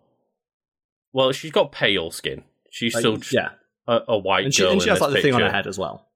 Well, 1.13 1.31
she's 1.33 1.51
got 1.51 1.71
pale 1.71 2.09
skin. 2.11 2.43
She's 2.71 2.93
yeah. 2.93 2.99
still 2.99 3.19
yeah, 3.31 3.49
a, 3.87 3.99
a 4.07 4.17
white 4.17 4.45
and 4.45 4.53
she, 4.53 4.63
girl 4.63 4.71
and 4.71 4.81
she 4.81 4.89
has 4.89 5.01
like 5.01 5.13
the 5.13 5.21
thing 5.21 5.33
on 5.33 5.41
her 5.41 5.51
head 5.51 5.67
as 5.67 5.77
well. 5.77 6.07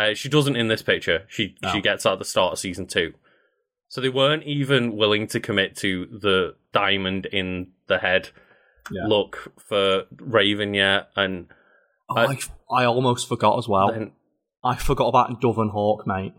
Uh, 0.00 0.14
she 0.14 0.28
doesn't 0.28 0.56
in 0.56 0.68
this 0.68 0.82
picture. 0.82 1.24
She 1.28 1.56
Oh. 1.62 1.72
she 1.72 1.80
gets 1.80 2.06
at 2.06 2.18
the 2.18 2.24
start 2.24 2.52
of 2.54 2.58
season 2.58 2.86
two. 2.86 3.14
So 3.88 4.00
they 4.00 4.08
weren't 4.08 4.44
even 4.44 4.96
willing 4.96 5.26
to 5.28 5.40
commit 5.40 5.76
to 5.78 6.06
the 6.06 6.54
diamond 6.72 7.26
in 7.26 7.72
the 7.88 7.98
head 7.98 8.30
Yeah. 8.90 9.06
look 9.06 9.52
for 9.58 10.04
Raven 10.16 10.74
yet, 10.74 11.10
and 11.16 11.48
Oh, 12.08 12.16
I- 12.16 12.38
I, 12.70 12.82
I 12.82 12.84
almost 12.86 13.28
forgot 13.28 13.58
as 13.58 13.68
well. 13.68 13.90
then 13.92 14.12
I 14.62 14.76
forgot 14.76 15.06
about 15.08 15.40
Dove 15.40 15.58
and 15.58 15.70
Hawk, 15.72 16.06
mate. 16.06 16.34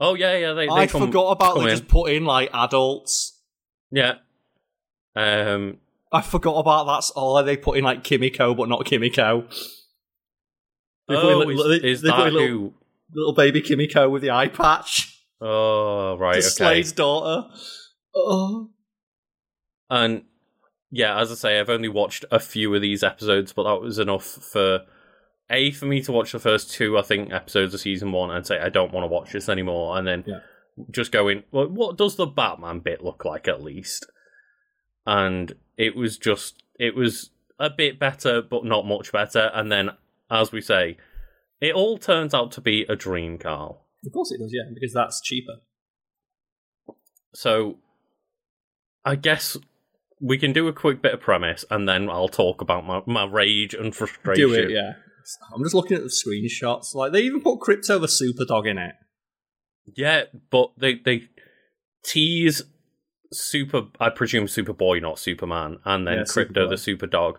oh 0.00 0.14
yeah 0.14 0.36
yeah 0.36 0.52
they, 0.52 0.66
they 0.66 0.72
I 0.72 0.86
come, 0.86 1.02
forgot 1.06 1.30
about 1.30 1.56
they 1.56 1.62
in. 1.64 1.68
just 1.70 1.88
put 1.88 2.10
in 2.12 2.24
like 2.24 2.50
adults. 2.54 3.40
yeah. 3.90 4.14
Um, 5.16 5.78
I 6.12 6.20
forgot 6.22 6.54
about 6.58 6.84
that's 6.86 7.10
all 7.10 7.42
they 7.42 7.56
put 7.56 7.76
in 7.76 7.84
like 7.84 8.04
Kimiko, 8.04 8.54
but 8.54 8.68
not 8.68 8.84
Kimiko. 8.84 9.46
Oh, 11.08 11.38
little- 11.38 11.72
is, 11.72 12.02
that 12.02 12.18
little, 12.18 12.40
who? 12.40 12.74
little 13.14 13.32
baby 13.32 13.60
Kimiko 13.60 14.08
with 14.08 14.22
the 14.22 14.30
eye 14.30 14.48
patch? 14.48 15.14
Oh 15.40 16.16
right, 16.18 16.32
to 16.34 16.38
okay. 16.38 16.48
Slade's 16.48 16.92
daughter. 16.92 17.48
Oh, 18.14 18.70
And 19.90 20.22
yeah, 20.90 21.18
as 21.20 21.30
I 21.30 21.34
say, 21.34 21.60
I've 21.60 21.70
only 21.70 21.88
watched 21.88 22.24
a 22.30 22.40
few 22.40 22.74
of 22.74 22.82
these 22.82 23.02
episodes, 23.04 23.52
but 23.52 23.64
that 23.64 23.80
was 23.80 23.98
enough 23.98 24.24
for 24.24 24.80
a 25.50 25.70
for 25.72 25.86
me 25.86 26.02
to 26.02 26.12
watch 26.12 26.32
the 26.32 26.38
first 26.38 26.70
two, 26.72 26.98
I 26.98 27.02
think, 27.02 27.32
episodes 27.32 27.72
of 27.74 27.80
season 27.80 28.12
one, 28.12 28.30
and 28.30 28.46
say 28.46 28.58
I 28.58 28.68
don't 28.68 28.92
want 28.92 29.04
to 29.04 29.08
watch 29.08 29.32
this 29.32 29.48
anymore, 29.48 29.96
and 29.96 30.06
then 30.06 30.24
Yeah. 30.26 30.40
just 30.90 31.12
go 31.12 31.28
in. 31.28 31.44
Well, 31.52 31.68
what 31.68 31.96
does 31.96 32.16
the 32.16 32.26
Batman 32.26 32.80
bit 32.80 33.02
look 33.04 33.24
like 33.24 33.48
at 33.48 33.62
least? 33.62 34.06
And 35.06 35.52
it 35.76 35.94
was 35.96 36.18
just 36.18 36.62
it 36.78 36.94
was 36.94 37.30
a 37.58 37.70
bit 37.70 37.98
better, 37.98 38.42
but 38.42 38.64
not 38.64 38.86
much 38.86 39.10
better. 39.12 39.50
And 39.54 39.70
then, 39.72 39.90
as 40.30 40.52
we 40.52 40.60
say, 40.60 40.96
it 41.60 41.74
all 41.74 41.98
turns 41.98 42.34
out 42.34 42.52
to 42.52 42.60
be 42.60 42.82
a 42.88 42.96
dream, 42.96 43.38
Karl. 43.38 43.84
of 44.06 44.12
course 44.12 44.30
it 44.32 44.38
does, 44.38 44.52
yeah, 44.52 44.70
because 44.72 44.92
that's 44.92 45.20
cheaper. 45.20 45.54
So, 47.34 47.78
I 49.04 49.16
guess 49.16 49.56
we 50.20 50.38
can 50.38 50.52
do 50.52 50.68
a 50.68 50.72
quick 50.72 51.02
bit 51.02 51.14
of 51.14 51.20
premise, 51.20 51.64
and 51.70 51.88
then 51.88 52.08
I'll 52.08 52.28
talk 52.28 52.60
about 52.60 52.86
my, 52.86 53.02
my 53.06 53.24
rage 53.24 53.74
and 53.74 53.94
frustration. 53.94 54.48
Do 54.48 54.54
it, 54.54 54.70
yeah. 54.70 54.94
I'm 55.54 55.62
just 55.62 55.74
looking 55.74 55.96
at 55.96 56.02
the 56.02 56.08
screenshots. 56.08 56.94
Like 56.94 57.12
they 57.12 57.20
even 57.20 57.42
put 57.42 57.60
Krypto 57.60 58.00
the 58.00 58.08
Super 58.08 58.46
Dog 58.46 58.66
in 58.66 58.78
it. 58.78 58.94
Yeah, 59.94 60.22
but 60.50 60.72
they 60.78 60.94
they 60.94 61.28
tease 62.02 62.62
Super, 63.30 63.82
I 64.00 64.08
presume 64.08 64.46
Superboy, 64.46 65.02
not 65.02 65.18
Superman, 65.18 65.78
and 65.84 66.06
then 66.06 66.18
Yeah, 66.18 66.22
Krypto 66.22 66.52
Superboy. 66.52 66.70
the 66.70 66.78
Super 66.78 67.06
Dog 67.06 67.38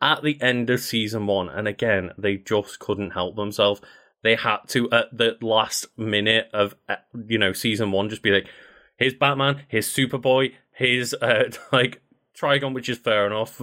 at 0.00 0.22
the 0.22 0.40
end 0.40 0.70
of 0.70 0.80
season 0.80 1.26
one. 1.26 1.48
And 1.48 1.66
again, 1.66 2.12
they 2.18 2.36
just 2.36 2.78
couldn't 2.78 3.10
help 3.10 3.36
themselves. 3.36 3.80
They 4.22 4.34
had 4.36 4.58
to 4.68 4.90
at 4.90 5.16
the 5.16 5.36
last 5.40 5.86
minute 5.96 6.48
of 6.52 6.74
uh, 6.88 6.96
you 7.28 7.38
know 7.38 7.52
season 7.52 7.92
one 7.92 8.08
just 8.08 8.22
be 8.22 8.30
like, 8.30 8.48
"Here's 8.96 9.14
Batman, 9.14 9.62
here's 9.68 9.88
Superboy, 9.88 10.52
here's 10.72 11.14
uh, 11.14 11.50
like 11.72 12.00
Trigon, 12.36 12.74
which 12.74 12.88
is 12.88 12.98
fair 12.98 13.26
enough. 13.26 13.60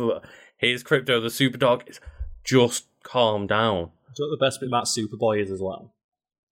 Here's 0.58 0.84
Krypto 0.84 1.22
the 1.22 1.28
Superdog. 1.28 2.00
Just 2.44 2.86
calm 3.04 3.48
down. 3.48 3.92
Do 4.16 4.24
you 4.24 4.26
know 4.26 4.32
what 4.32 4.40
the 4.40 4.46
best 4.46 4.60
bit 4.62 4.68
about 4.68 4.86
Superboy 4.86 5.42
is 5.42 5.52
as 5.52 5.60
well? 5.62 5.94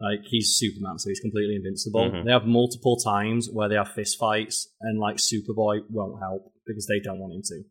Like 0.01 0.21
he's 0.25 0.55
Superman, 0.55 0.97
so 0.97 1.09
he's 1.09 1.19
completely 1.19 1.55
invincible. 1.55 2.09
Mhm. 2.09 2.25
They 2.25 2.31
have 2.31 2.45
multiple 2.45 2.97
times 2.97 3.49
where 3.51 3.69
they 3.69 3.75
have 3.75 3.93
fist 3.93 4.17
fights, 4.19 4.73
and 4.81 4.99
like 4.99 5.17
Superboy 5.17 5.81
won't 5.89 6.19
help 6.19 6.51
because 6.65 6.87
they 6.87 6.99
don't 6.99 7.19
want 7.19 7.33
him 7.33 7.41
to. 7.43 7.63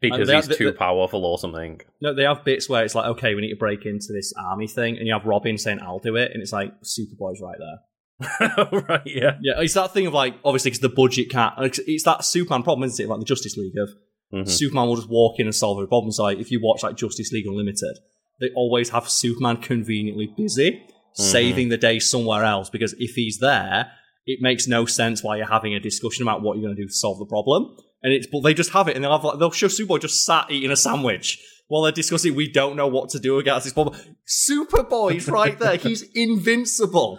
Because 0.00 0.28
they- 0.28 0.36
he's 0.36 0.48
too 0.56 0.70
they- 0.70 0.76
powerful 0.76 1.24
or 1.24 1.38
something. 1.38 1.80
No, 2.00 2.14
they 2.14 2.24
have 2.24 2.44
bits 2.44 2.68
where 2.68 2.84
it's 2.84 2.94
like, 2.94 3.06
okay, 3.06 3.34
we 3.34 3.40
need 3.40 3.50
to 3.50 3.56
break 3.56 3.86
into 3.86 4.12
this 4.12 4.32
army 4.38 4.66
thing, 4.66 4.96
and 4.98 5.06
you 5.06 5.12
have 5.12 5.24
Robin 5.24 5.56
saying, 5.58 5.80
"I'll 5.82 5.98
do 5.98 6.16
it," 6.16 6.32
and 6.32 6.42
it's 6.42 6.52
like 6.52 6.72
Superboy's 6.82 7.40
right 7.40 7.58
there. 7.58 7.78
right, 8.88 9.02
yeah. 9.06 9.36
Yeah, 9.42 9.60
it's 9.60 9.74
that 9.74 9.92
thing 9.92 10.06
of 10.06 10.14
like, 10.14 10.34
obviously, 10.44 10.70
because 10.70 10.80
the 10.80 10.88
budget 10.88 11.30
can't. 11.30 11.54
It's, 11.86 12.02
that 12.04 12.24
Superman 12.24 12.62
problem, 12.62 12.86
isn't 12.86 13.04
it? 13.04 13.08
Like 13.08 13.18
the 13.20 13.24
Justice 13.26 13.56
League 13.56 13.76
of 13.78 13.90
Mhm. 14.34 14.48
Superman 14.48 14.88
will 14.88 14.96
just 14.96 15.08
walk 15.08 15.38
in 15.38 15.46
and 15.46 15.54
solve 15.54 15.78
every 15.78 15.88
problem. 15.88 16.10
So, 16.12 16.24
like, 16.24 16.38
if 16.38 16.50
you 16.50 16.60
watch 16.62 16.82
like 16.82 16.96
Justice 16.96 17.30
League 17.32 17.46
Unlimited, 17.46 17.96
they 18.40 18.48
always 18.56 18.90
have 18.90 19.08
Superman 19.08 19.58
conveniently 19.58 20.26
busy 20.36 20.82
saving 21.14 21.68
the 21.70 21.78
day 21.78 21.98
somewhere 21.98 22.44
else 22.44 22.68
because 22.68 22.94
if 22.98 23.12
he's 23.14 23.38
there, 23.38 23.90
it 24.26 24.40
makes 24.42 24.66
no 24.66 24.84
sense 24.84 25.22
why 25.22 25.36
you're 25.36 25.46
having 25.46 25.74
a 25.74 25.80
discussion 25.80 26.22
about 26.22 26.42
what 26.42 26.58
you're 26.58 26.64
going 26.66 26.76
to 26.76 26.82
do 26.82 26.88
to 26.88 26.92
solve 26.92 27.18
the 27.18 27.24
problem. 27.24 27.74
And 28.06 28.14
it's 28.14 28.28
but 28.28 28.42
they 28.44 28.54
just 28.54 28.70
have 28.70 28.86
it, 28.86 28.94
and 28.94 29.02
they'll 29.04 29.10
have 29.10 29.24
like, 29.24 29.40
they'll 29.40 29.50
show 29.50 29.66
Superboy 29.66 30.00
just 30.00 30.24
sat 30.24 30.48
eating 30.48 30.70
a 30.70 30.76
sandwich 30.76 31.42
while 31.66 31.82
they're 31.82 31.90
discussing. 31.90 32.36
We 32.36 32.48
don't 32.48 32.76
know 32.76 32.86
what 32.86 33.08
to 33.10 33.18
do 33.18 33.40
against 33.40 33.64
this 33.64 33.72
problem. 33.72 33.96
Superboy's 34.28 35.26
right 35.26 35.58
there. 35.58 35.74
He's 35.88 36.02
invincible. 36.14 37.18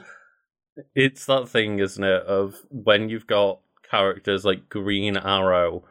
It's 0.95 1.25
that 1.25 1.49
thing, 1.49 1.79
isn't 1.79 2.01
it, 2.01 2.23
of 2.23 2.55
when 2.69 3.09
you've 3.09 3.27
got 3.27 3.59
characters 3.91 4.45
like 4.45 4.69
Green 4.69 5.17
Arrow 5.17 5.83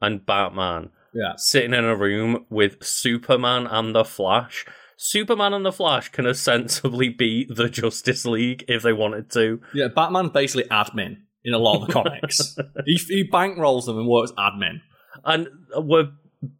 and 0.00 0.24
Batman 0.24 0.90
Yeah. 1.12 1.32
sitting 1.36 1.74
in 1.74 1.84
a 1.84 1.96
room 1.96 2.46
with 2.48 2.84
Superman 2.84 3.66
and 3.66 3.92
the 3.92 4.04
Flash. 4.04 4.64
Superman 4.96 5.52
and 5.52 5.66
the 5.66 5.72
Flash 5.72 6.10
can 6.10 6.26
ostensibly 6.28 7.08
beat 7.08 7.56
the 7.56 7.68
Justice 7.68 8.24
League 8.24 8.64
if 8.68 8.82
they 8.82 8.92
wanted 8.92 9.30
to. 9.32 9.60
Yeah, 9.74 9.88
Batman's 9.88 10.30
basically 10.30 10.68
admin 10.70 11.22
in 11.44 11.54
a 11.54 11.58
lot 11.58 11.80
of 11.80 11.86
the 11.86 11.92
comics. 11.92 12.56
he, 12.86 12.94
he 12.94 13.28
bankrolls 13.28 13.86
them 13.86 13.98
and 13.98 14.08
works 14.08 14.32
admin. 14.32 14.80
And 15.24 15.48
we're, 15.76 16.10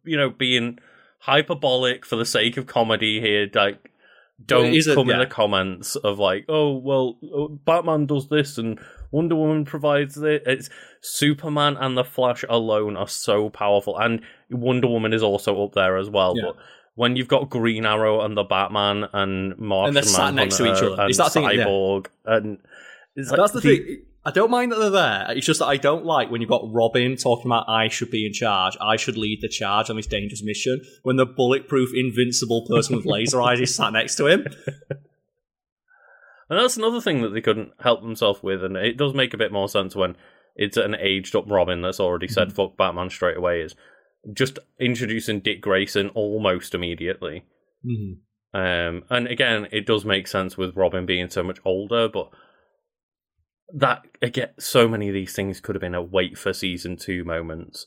you 0.03 0.17
know, 0.17 0.29
being 0.29 0.79
hyperbolic 1.19 2.05
for 2.05 2.15
the 2.15 2.25
sake 2.25 2.57
of 2.57 2.67
comedy 2.67 3.19
here. 3.19 3.49
Like, 3.53 3.91
don't 4.45 4.67
it 4.67 4.75
is 4.75 4.87
a- 4.87 4.95
come 4.95 5.09
in 5.09 5.19
the 5.19 5.25
comments 5.25 5.95
of 5.95 6.19
like, 6.19 6.45
oh, 6.49 6.75
well, 6.77 7.17
uh, 7.35 7.47
Batman 7.65 8.05
does 8.05 8.27
this 8.29 8.57
and 8.57 8.79
Wonder 9.11 9.35
Woman 9.35 9.65
provides 9.65 10.17
it. 10.17 10.43
It's 10.45 10.69
Superman 11.01 11.77
and 11.77 11.97
the 11.97 12.03
Flash 12.03 12.43
alone 12.49 12.97
are 12.97 13.07
so 13.07 13.49
powerful. 13.49 13.97
And 13.97 14.21
Wonder 14.49 14.87
Woman 14.87 15.13
is 15.13 15.23
also 15.23 15.63
up 15.63 15.73
there 15.73 15.97
as 15.97 16.09
well. 16.09 16.35
Yeah. 16.35 16.43
But 16.47 16.55
when 16.95 17.15
you've 17.15 17.27
got 17.27 17.49
Green 17.49 17.85
Arrow 17.85 18.21
and 18.21 18.35
the 18.37 18.43
Batman 18.43 19.05
and 19.13 19.57
Martian 19.57 19.87
And 19.89 19.95
they're 19.97 20.03
sat 20.03 20.33
next 20.33 20.57
to 20.57 20.65
each 20.65 20.81
other. 20.81 21.01
and 21.01 21.09
It's 21.09 21.17
that 21.17 21.31
thing- 21.31 21.49
yeah. 21.51 21.99
And 22.25 22.59
it's 23.15 23.29
like 23.31 23.37
That's 23.39 23.51
the 23.53 23.61
thing. 23.61 24.03
I 24.25 24.31
don't 24.31 24.49
mind 24.49 24.71
that 24.71 24.79
they're 24.79 24.89
there. 24.89 25.25
It's 25.29 25.45
just 25.45 25.59
that 25.59 25.67
I 25.67 25.77
don't 25.77 26.03
like 26.03 26.31
when 26.31 26.41
you've 26.41 26.49
got 26.49 26.67
Robin 26.71 27.15
talking 27.15 27.45
about 27.45 27.69
I 27.69 27.89
should 27.89 28.09
be 28.09 28.25
in 28.25 28.33
charge. 28.33 28.75
I 28.81 28.95
should 28.95 29.17
lead 29.17 29.39
the 29.41 29.47
charge 29.47 29.89
on 29.89 29.97
this 29.97 30.07
dangerous 30.07 30.43
mission. 30.43 30.81
When 31.03 31.17
the 31.17 31.27
bulletproof, 31.27 31.91
invincible 31.93 32.65
person 32.67 32.95
with 32.95 33.05
laser 33.05 33.41
eyes 33.41 33.59
is 33.59 33.75
sat 33.75 33.93
next 33.93 34.15
to 34.15 34.27
him. 34.27 34.47
And 36.49 36.59
that's 36.59 36.77
another 36.77 37.01
thing 37.01 37.21
that 37.21 37.29
they 37.29 37.41
couldn't 37.41 37.71
help 37.79 38.01
themselves 38.01 38.43
with, 38.43 38.63
and 38.63 38.77
it 38.77 38.97
does 38.97 39.13
make 39.13 39.33
a 39.33 39.37
bit 39.37 39.51
more 39.51 39.67
sense 39.67 39.95
when 39.95 40.15
it's 40.55 40.77
an 40.77 40.95
aged 40.95 41.35
up 41.35 41.45
Robin 41.47 41.81
that's 41.81 41.99
already 41.99 42.27
said 42.27 42.49
Mm-hmm. 42.49 42.55
fuck 42.55 42.77
Batman 42.77 43.09
straight 43.09 43.37
away 43.37 43.61
is 43.61 43.75
just 44.33 44.59
introducing 44.79 45.39
Dick 45.39 45.61
Grayson 45.61 46.09
almost 46.09 46.75
immediately. 46.75 47.45
Mm-hmm. 47.85 48.59
Um, 48.59 49.03
and 49.09 49.27
again, 49.27 49.67
it 49.71 49.85
does 49.85 50.05
make 50.05 50.27
sense 50.27 50.55
with 50.55 50.75
Robin 50.75 51.05
being 51.05 51.29
so 51.29 51.43
much 51.43 51.59
older, 51.65 52.07
but 52.07 52.29
that 53.73 54.05
again, 54.21 54.49
so 54.59 54.87
many 54.87 55.07
of 55.07 55.13
these 55.13 55.33
things 55.33 55.59
could 55.59 55.75
have 55.75 55.81
been 55.81 55.95
a 55.95 56.01
wait 56.01 56.37
for 56.37 56.53
season 56.53 56.97
two 56.97 57.23
moments. 57.23 57.85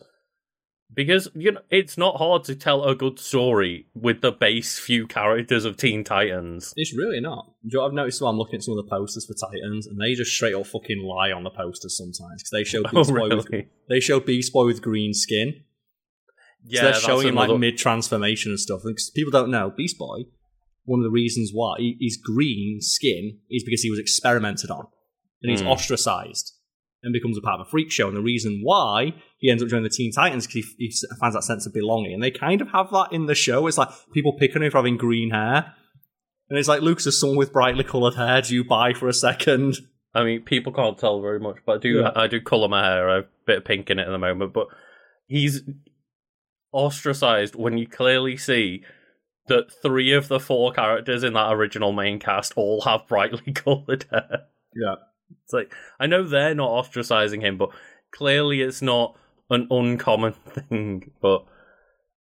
Because 0.93 1.29
you 1.35 1.53
know 1.53 1.61
it's 1.71 1.99
not 1.99 2.17
hard 2.17 2.45
to 2.45 2.55
tell 2.55 2.83
a 2.85 2.95
good 2.95 3.19
story 3.19 3.87
with 3.95 4.23
the 4.23 4.33
base 4.33 4.79
few 4.79 5.07
characters 5.07 5.67
of 5.67 5.77
Teen 5.77 6.03
Titans. 6.03 6.73
It's 6.77 6.97
really 6.97 7.21
not. 7.21 7.45
Do 7.63 7.69
you 7.69 7.71
know 7.75 7.83
what 7.83 7.89
I've 7.89 7.95
noticed 7.95 8.23
while 8.23 8.31
I'm 8.31 8.39
looking 8.39 8.57
at 8.57 8.63
some 8.63 8.77
of 8.77 8.85
the 8.85 8.91
posters 8.91 9.27
for 9.27 9.35
Titans, 9.35 9.87
and 9.87 10.01
they 10.01 10.15
just 10.15 10.33
straight 10.33 10.55
up 10.55 10.67
fucking 10.67 11.03
lie 11.03 11.31
on 11.31 11.45
the 11.45 11.51
posters 11.51 11.97
sometimes 11.97 12.43
because 12.43 12.51
they 12.53 12.65
show 12.65 12.83
Oh, 12.87 12.91
Beast 12.91 13.11
Boy 13.11 13.37
with 13.37 13.67
they 13.89 14.01
show 14.01 14.19
Beast 14.19 14.53
Boy 14.53 14.65
with 14.65 14.81
green 14.81 15.13
skin. 15.13 15.63
Yeah, 16.65 16.81
so 16.81 16.85
they're 16.85 16.95
showing 16.95 17.29
him 17.29 17.35
like 17.35 17.59
mid 17.59 17.77
transformation 17.77 18.53
and 18.53 18.59
stuff. 18.59 18.81
Because 18.83 19.11
people 19.11 19.31
don't 19.31 19.51
know 19.51 19.71
Beast 19.71 19.99
Boy. 19.99 20.23
One 20.87 21.01
of 21.01 21.05
the 21.05 21.11
reasons 21.11 21.51
why 21.53 21.77
he's 21.79 22.17
green 22.17 22.81
skin 22.81 23.41
is 23.51 23.63
because 23.63 23.83
he 23.83 23.91
was 23.91 23.99
experimented 23.99 24.71
on 24.71 24.87
and 25.43 25.51
he's 25.51 25.61
Hmm. 25.61 25.69
ostracized 25.69 26.53
and 27.03 27.13
becomes 27.13 27.39
a 27.39 27.41
part 27.41 27.61
of 27.61 27.67
a 27.67 27.71
freak 27.71 27.93
show. 27.93 28.09
And 28.09 28.17
the 28.17 28.23
reason 28.23 28.61
why 28.63 29.15
he 29.39 29.51
ends 29.51 29.63
up 29.63 29.69
joining 29.69 29.85
the 29.85 29.89
Teen 29.91 30.11
Titans 30.13 30.45
is 30.45 30.47
because 30.49 30.75
he, 30.79 30.87
he 30.89 30.95
finds 31.21 31.37
that 31.37 31.45
sense 31.45 31.65
of 31.65 31.73
belonging. 31.73 32.13
And 32.15 32.23
they 32.23 32.31
kind 32.33 32.61
of 32.61 32.69
have 32.71 32.91
that 32.91 33.09
in 33.13 33.27
the 33.27 33.37
show. 33.37 33.67
It's 33.69 33.79
like 33.79 33.89
people 34.13 34.33
pick 34.33 34.57
on 34.57 34.63
him 34.65 34.71
for 34.73 34.79
having 34.79 34.97
green 34.97 35.31
hair. 35.31 35.75
And 36.51 36.59
it's 36.59 36.67
like, 36.69 36.81
Luke's 36.83 37.07
a 37.07 37.13
someone 37.13 37.39
with 37.39 37.53
brightly 37.53 37.85
coloured 37.85 38.15
hair. 38.15 38.43
Do 38.43 38.55
you 38.55 38.65
buy 38.65 38.95
for 38.95 39.07
a 39.07 39.13
second? 39.13 39.77
I 40.15 40.25
mean, 40.25 40.43
people 40.43 40.73
can't 40.73 40.99
tell 40.99 41.21
very 41.21 41.39
much, 41.39 41.59
but 41.67 41.77
I 41.77 41.79
do. 41.79 42.01
Yeah. 42.01 42.11
I 42.17 42.27
do 42.27 42.41
colour 42.41 42.67
my 42.69 42.83
hair 42.85 43.09
a 43.19 43.25
bit 43.47 43.59
of 43.59 43.65
pink 43.65 43.91
in 43.91 43.99
it 44.01 44.09
at 44.09 44.11
the 44.11 44.19
moment. 44.19 44.53
But 44.55 44.67
he's 45.29 45.61
ostracized 46.73 47.55
when 47.55 47.79
you 47.79 47.87
clearly 47.87 48.37
see 48.37 48.83
that 49.47 49.71
three 49.83 50.13
of 50.13 50.29
the 50.29 50.41
four 50.41 50.73
characters 50.73 51.23
in 51.23 51.33
that 51.35 51.53
original 51.53 51.93
main 51.93 52.19
cast 52.19 52.53
all 52.57 52.83
have 52.83 53.07
brightly 53.07 53.53
coloured 53.55 54.05
hair. 54.11 54.47
Yeah. 54.75 54.97
It's 55.45 55.53
like 55.53 55.73
I 55.99 56.07
know 56.07 56.25
they're 56.25 56.55
not 56.55 56.71
ostracizing 56.71 57.41
him, 57.43 57.59
but 57.59 57.71
clearly 58.13 58.61
it's 58.63 58.83
not 58.83 59.17
an 59.51 59.67
uncommon 59.71 60.33
thing. 60.69 61.11
But 61.21 61.45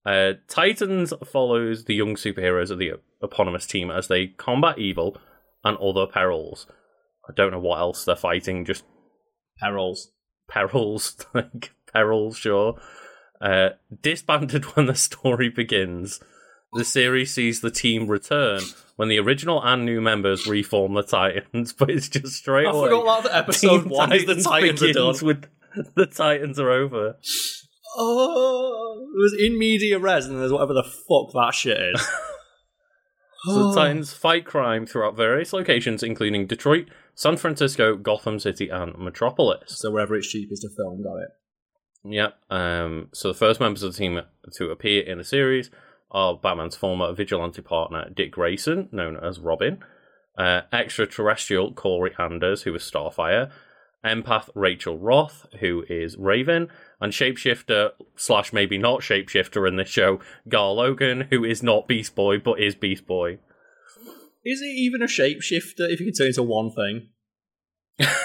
uh, 0.07 0.35
Titans 0.49 1.13
follows 1.31 1.85
the 1.85 1.95
young 1.95 2.15
superheroes 2.15 2.71
of 2.71 2.79
the 2.79 2.93
eponymous 3.23 3.67
team 3.67 3.91
as 3.91 4.09
they 4.09 4.29
combat 4.29 4.79
evil 4.79 5.17
and 5.65 5.77
other 5.79 6.07
perils. 6.07 6.67
I 7.29 7.33
don't 7.35 7.51
know 7.53 7.61
what 7.61 7.79
else 7.81 8.05
they're 8.05 8.17
fighting, 8.17 8.65
just 8.65 8.85
Perils. 9.61 10.13
perils, 10.49 11.17
like 11.35 11.73
perils, 11.93 12.39
sure. 12.39 12.81
Uh, 13.41 13.71
disbanded 14.03 14.65
when 14.77 14.87
the 14.87 14.95
story 14.95 15.49
begins. 15.49 16.21
The 16.73 16.85
series 16.85 17.33
sees 17.35 17.61
the 17.61 17.71
team 17.71 18.09
return 18.09 18.61
when 18.99 19.09
the 19.09 19.21
original 19.21 19.63
and 19.65 19.85
new 19.85 20.01
members 20.01 20.49
reform 20.49 20.95
the 20.95 21.05
Titans, 21.05 21.73
but 21.79 21.89
it's 21.89 22.09
just 22.09 22.35
straight 22.35 22.67
I 22.67 22.71
away. 22.71 22.89
forgot 22.91 23.23
that 23.23 23.35
episode 23.37 23.85
Teen 23.85 23.91
one 23.91 24.13
is 24.13 24.27
the 24.27 24.35
Titans 24.35 24.83
are 24.83 24.93
done. 24.93 25.13
begins 25.13 25.23
with 25.23 25.47
the 25.95 26.07
Titans 26.07 26.59
are 26.59 26.71
over. 26.71 27.17
Oh, 27.97 29.07
it 29.15 29.23
was 29.23 29.37
in 29.39 29.57
media 29.57 30.01
res, 30.01 30.27
and 30.27 30.41
there's 30.41 30.51
whatever 30.53 30.75
the 30.75 30.83
fuck 30.83 31.33
that 31.33 31.55
shit 31.55 31.79
is. 31.95 32.07
So 33.45 33.69
the 33.69 33.75
Titans 33.77 34.13
fight 34.13 34.45
crime 34.45 34.85
throughout 34.85 35.17
various 35.17 35.53
locations, 35.53 36.03
including 36.03 36.49
Detroit, 36.49 36.89
San 37.15 37.37
Francisco, 37.37 37.95
Gotham 37.97 38.41
City, 38.41 38.69
and 38.69 38.99
Metropolis. 38.99 39.79
So 39.79 39.93
wherever 39.93 40.17
it's 40.17 40.29
cheapest 40.29 40.63
to 40.63 40.69
film, 40.77 41.05
got 41.05 41.19
it. 41.19 41.29
Yep. 42.05 42.35
Um, 42.51 43.09
so 43.15 43.29
the 43.29 43.39
first 43.39 43.61
members 43.61 43.85
of 43.85 43.93
the 43.93 43.99
team 43.99 44.21
to 44.55 44.71
appear 44.71 45.03
in 45.05 45.19
the 45.19 45.25
series 45.25 45.71
are 46.11 46.37
Batman's 46.37 46.77
former 46.77 47.13
vigilante 47.13 47.63
partner 47.63 48.09
Dick 48.15 48.33
Grayson, 48.33 48.89
known 48.93 49.17
as 49.17 49.39
Robin, 49.39 49.79
uh, 50.37 50.63
extraterrestrial 50.73 51.73
Kory 51.73 52.15
Anders, 52.19 52.63
who 52.63 52.75
is 52.75 52.83
Starfire, 52.83 53.51
empath 54.05 54.49
Rachel 54.55 54.99
Roth, 54.99 55.47
who 55.61 55.85
is 55.89 56.17
Raven, 56.17 56.69
and 57.01 57.13
shapeshifter 57.13 57.91
slash 58.17 58.53
maybe 58.53 58.79
not 58.79 59.01
shapeshifter 59.01 59.69
in 59.69 59.77
this 59.77 59.89
show, 59.89 60.21
Gar 60.49 60.73
Logan, 60.73 61.29
who 61.31 61.45
is 61.45 61.63
not 61.63 61.89
Beast 61.89 62.15
Boy 62.15 62.39
but 62.39 62.61
is 62.61 62.75
Beast 62.75 63.07
Boy. 63.07 63.39
Is 64.45 64.63
it 64.63 64.67
even 64.67 65.03
a 65.03 65.07
shapeshifter 65.07 65.91
if 65.91 66.01
you 66.01 66.07
can 66.07 66.15
turn 66.15 66.29
into 66.29 66.43
one 66.43 66.71
thing? 66.71 67.09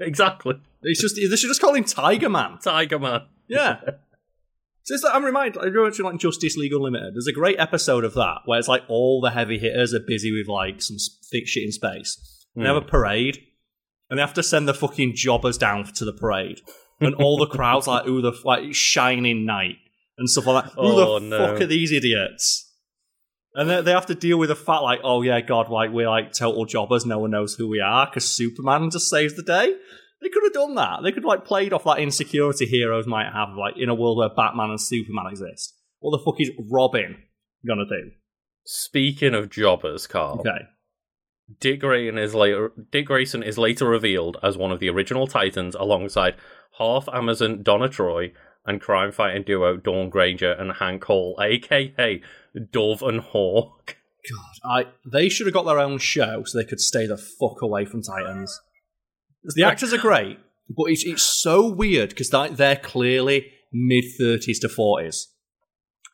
Exactly, 0.00 0.54
It's 0.82 1.00
just 1.00 1.16
they 1.16 1.36
should 1.36 1.48
just 1.48 1.60
call 1.60 1.74
him 1.74 1.84
Tiger 1.84 2.28
Man. 2.28 2.58
Tiger 2.62 2.98
Man. 2.98 3.22
Yeah. 3.48 3.80
So 4.88 4.94
it's 4.94 5.04
like, 5.04 5.14
I'm 5.14 5.22
reminded, 5.22 5.60
I 5.60 5.68
mentioned 5.68 6.06
like 6.06 6.16
Justice 6.16 6.56
League 6.56 6.72
Unlimited. 6.72 7.12
There's 7.12 7.26
a 7.26 7.32
great 7.32 7.60
episode 7.60 8.04
of 8.04 8.14
that 8.14 8.38
where 8.46 8.58
it's 8.58 8.68
like 8.68 8.84
all 8.88 9.20
the 9.20 9.30
heavy 9.30 9.58
hitters 9.58 9.92
are 9.92 10.00
busy 10.00 10.32
with 10.32 10.48
like 10.48 10.80
some 10.80 10.96
thick 11.30 11.46
shit 11.46 11.64
in 11.64 11.72
space. 11.72 12.46
And 12.56 12.64
They 12.64 12.68
have 12.68 12.78
a 12.78 12.80
hmm. 12.80 12.88
parade, 12.88 13.38
and 14.08 14.18
they 14.18 14.22
have 14.22 14.32
to 14.32 14.42
send 14.42 14.66
the 14.66 14.72
fucking 14.72 15.14
jobbers 15.14 15.58
down 15.58 15.84
to 15.84 16.06
the 16.06 16.14
parade, 16.14 16.62
and 17.00 17.14
all 17.16 17.36
the 17.36 17.44
crowds 17.46 17.86
like, 17.86 18.06
ooh, 18.06 18.22
the 18.22 18.32
like 18.46 18.74
Shining 18.74 19.44
Knight 19.44 19.76
and 20.16 20.30
stuff 20.30 20.46
like 20.46 20.64
that. 20.64 20.72
Who 20.72 20.80
Oh, 20.80 21.18
the 21.18 21.26
no. 21.26 21.38
fuck 21.38 21.60
are 21.60 21.66
these 21.66 21.92
idiots? 21.92 22.72
And 23.56 23.68
they, 23.68 23.82
they 23.82 23.90
have 23.90 24.06
to 24.06 24.14
deal 24.14 24.38
with 24.38 24.48
the 24.48 24.56
fact 24.56 24.84
like, 24.84 25.00
oh 25.04 25.20
yeah, 25.20 25.42
God, 25.42 25.68
like 25.68 25.90
we're 25.90 26.08
like 26.08 26.32
total 26.32 26.64
jobbers. 26.64 27.04
No 27.04 27.18
one 27.18 27.32
knows 27.32 27.56
who 27.56 27.68
we 27.68 27.80
are 27.80 28.06
because 28.06 28.24
Superman 28.24 28.88
just 28.88 29.10
saves 29.10 29.34
the 29.34 29.42
day. 29.42 29.74
They 30.20 30.28
could 30.28 30.42
have 30.44 30.52
done 30.52 30.74
that. 30.74 31.00
They 31.02 31.12
could 31.12 31.24
like 31.24 31.44
played 31.44 31.72
off 31.72 31.84
that 31.84 31.98
insecurity 31.98 32.66
heroes 32.66 33.06
might 33.06 33.32
have, 33.32 33.50
like 33.56 33.74
in 33.76 33.88
a 33.88 33.94
world 33.94 34.18
where 34.18 34.28
Batman 34.28 34.70
and 34.70 34.80
Superman 34.80 35.26
exist. 35.30 35.74
What 36.00 36.16
the 36.16 36.24
fuck 36.24 36.40
is 36.40 36.50
Robin 36.70 37.16
gonna 37.66 37.86
do? 37.86 38.10
Speaking 38.64 39.34
of 39.34 39.50
jobbers, 39.50 40.06
Karl, 40.06 40.40
Okay. 40.40 40.66
Dick 41.60 41.80
Grayson 41.80 42.18
is 42.18 42.34
later 42.34 42.72
Dick 42.90 43.06
Grayson 43.06 43.42
is 43.42 43.56
later 43.56 43.88
revealed 43.88 44.36
as 44.42 44.58
one 44.58 44.70
of 44.70 44.80
the 44.80 44.90
original 44.90 45.26
Titans 45.26 45.74
alongside 45.74 46.34
half 46.78 47.08
Amazon 47.08 47.62
Donna 47.62 47.88
Troy 47.88 48.32
and 48.66 48.80
crime 48.80 49.12
fighting 49.12 49.44
duo 49.44 49.76
Dawn 49.76 50.10
Granger 50.10 50.52
and 50.52 50.72
Hank 50.72 51.04
Hall, 51.04 51.38
aka 51.40 52.20
Dove 52.70 53.02
and 53.02 53.20
Hawk. 53.20 53.96
God, 54.30 54.70
I 54.70 54.86
they 55.10 55.28
should 55.30 55.46
have 55.46 55.54
got 55.54 55.64
their 55.64 55.78
own 55.78 55.98
show 55.98 56.42
so 56.44 56.58
they 56.58 56.64
could 56.64 56.80
stay 56.80 57.06
the 57.06 57.16
fuck 57.16 57.62
away 57.62 57.86
from 57.86 58.02
Titans. 58.02 58.60
The 59.44 59.64
actors 59.64 59.92
are 59.92 59.98
great, 59.98 60.38
but 60.68 60.84
it's 60.84 61.04
it's 61.04 61.22
so 61.22 61.66
weird 61.68 62.10
because 62.10 62.30
they're 62.30 62.76
clearly 62.76 63.46
mid 63.72 64.04
thirties 64.18 64.58
to 64.60 64.68
forties, 64.68 65.28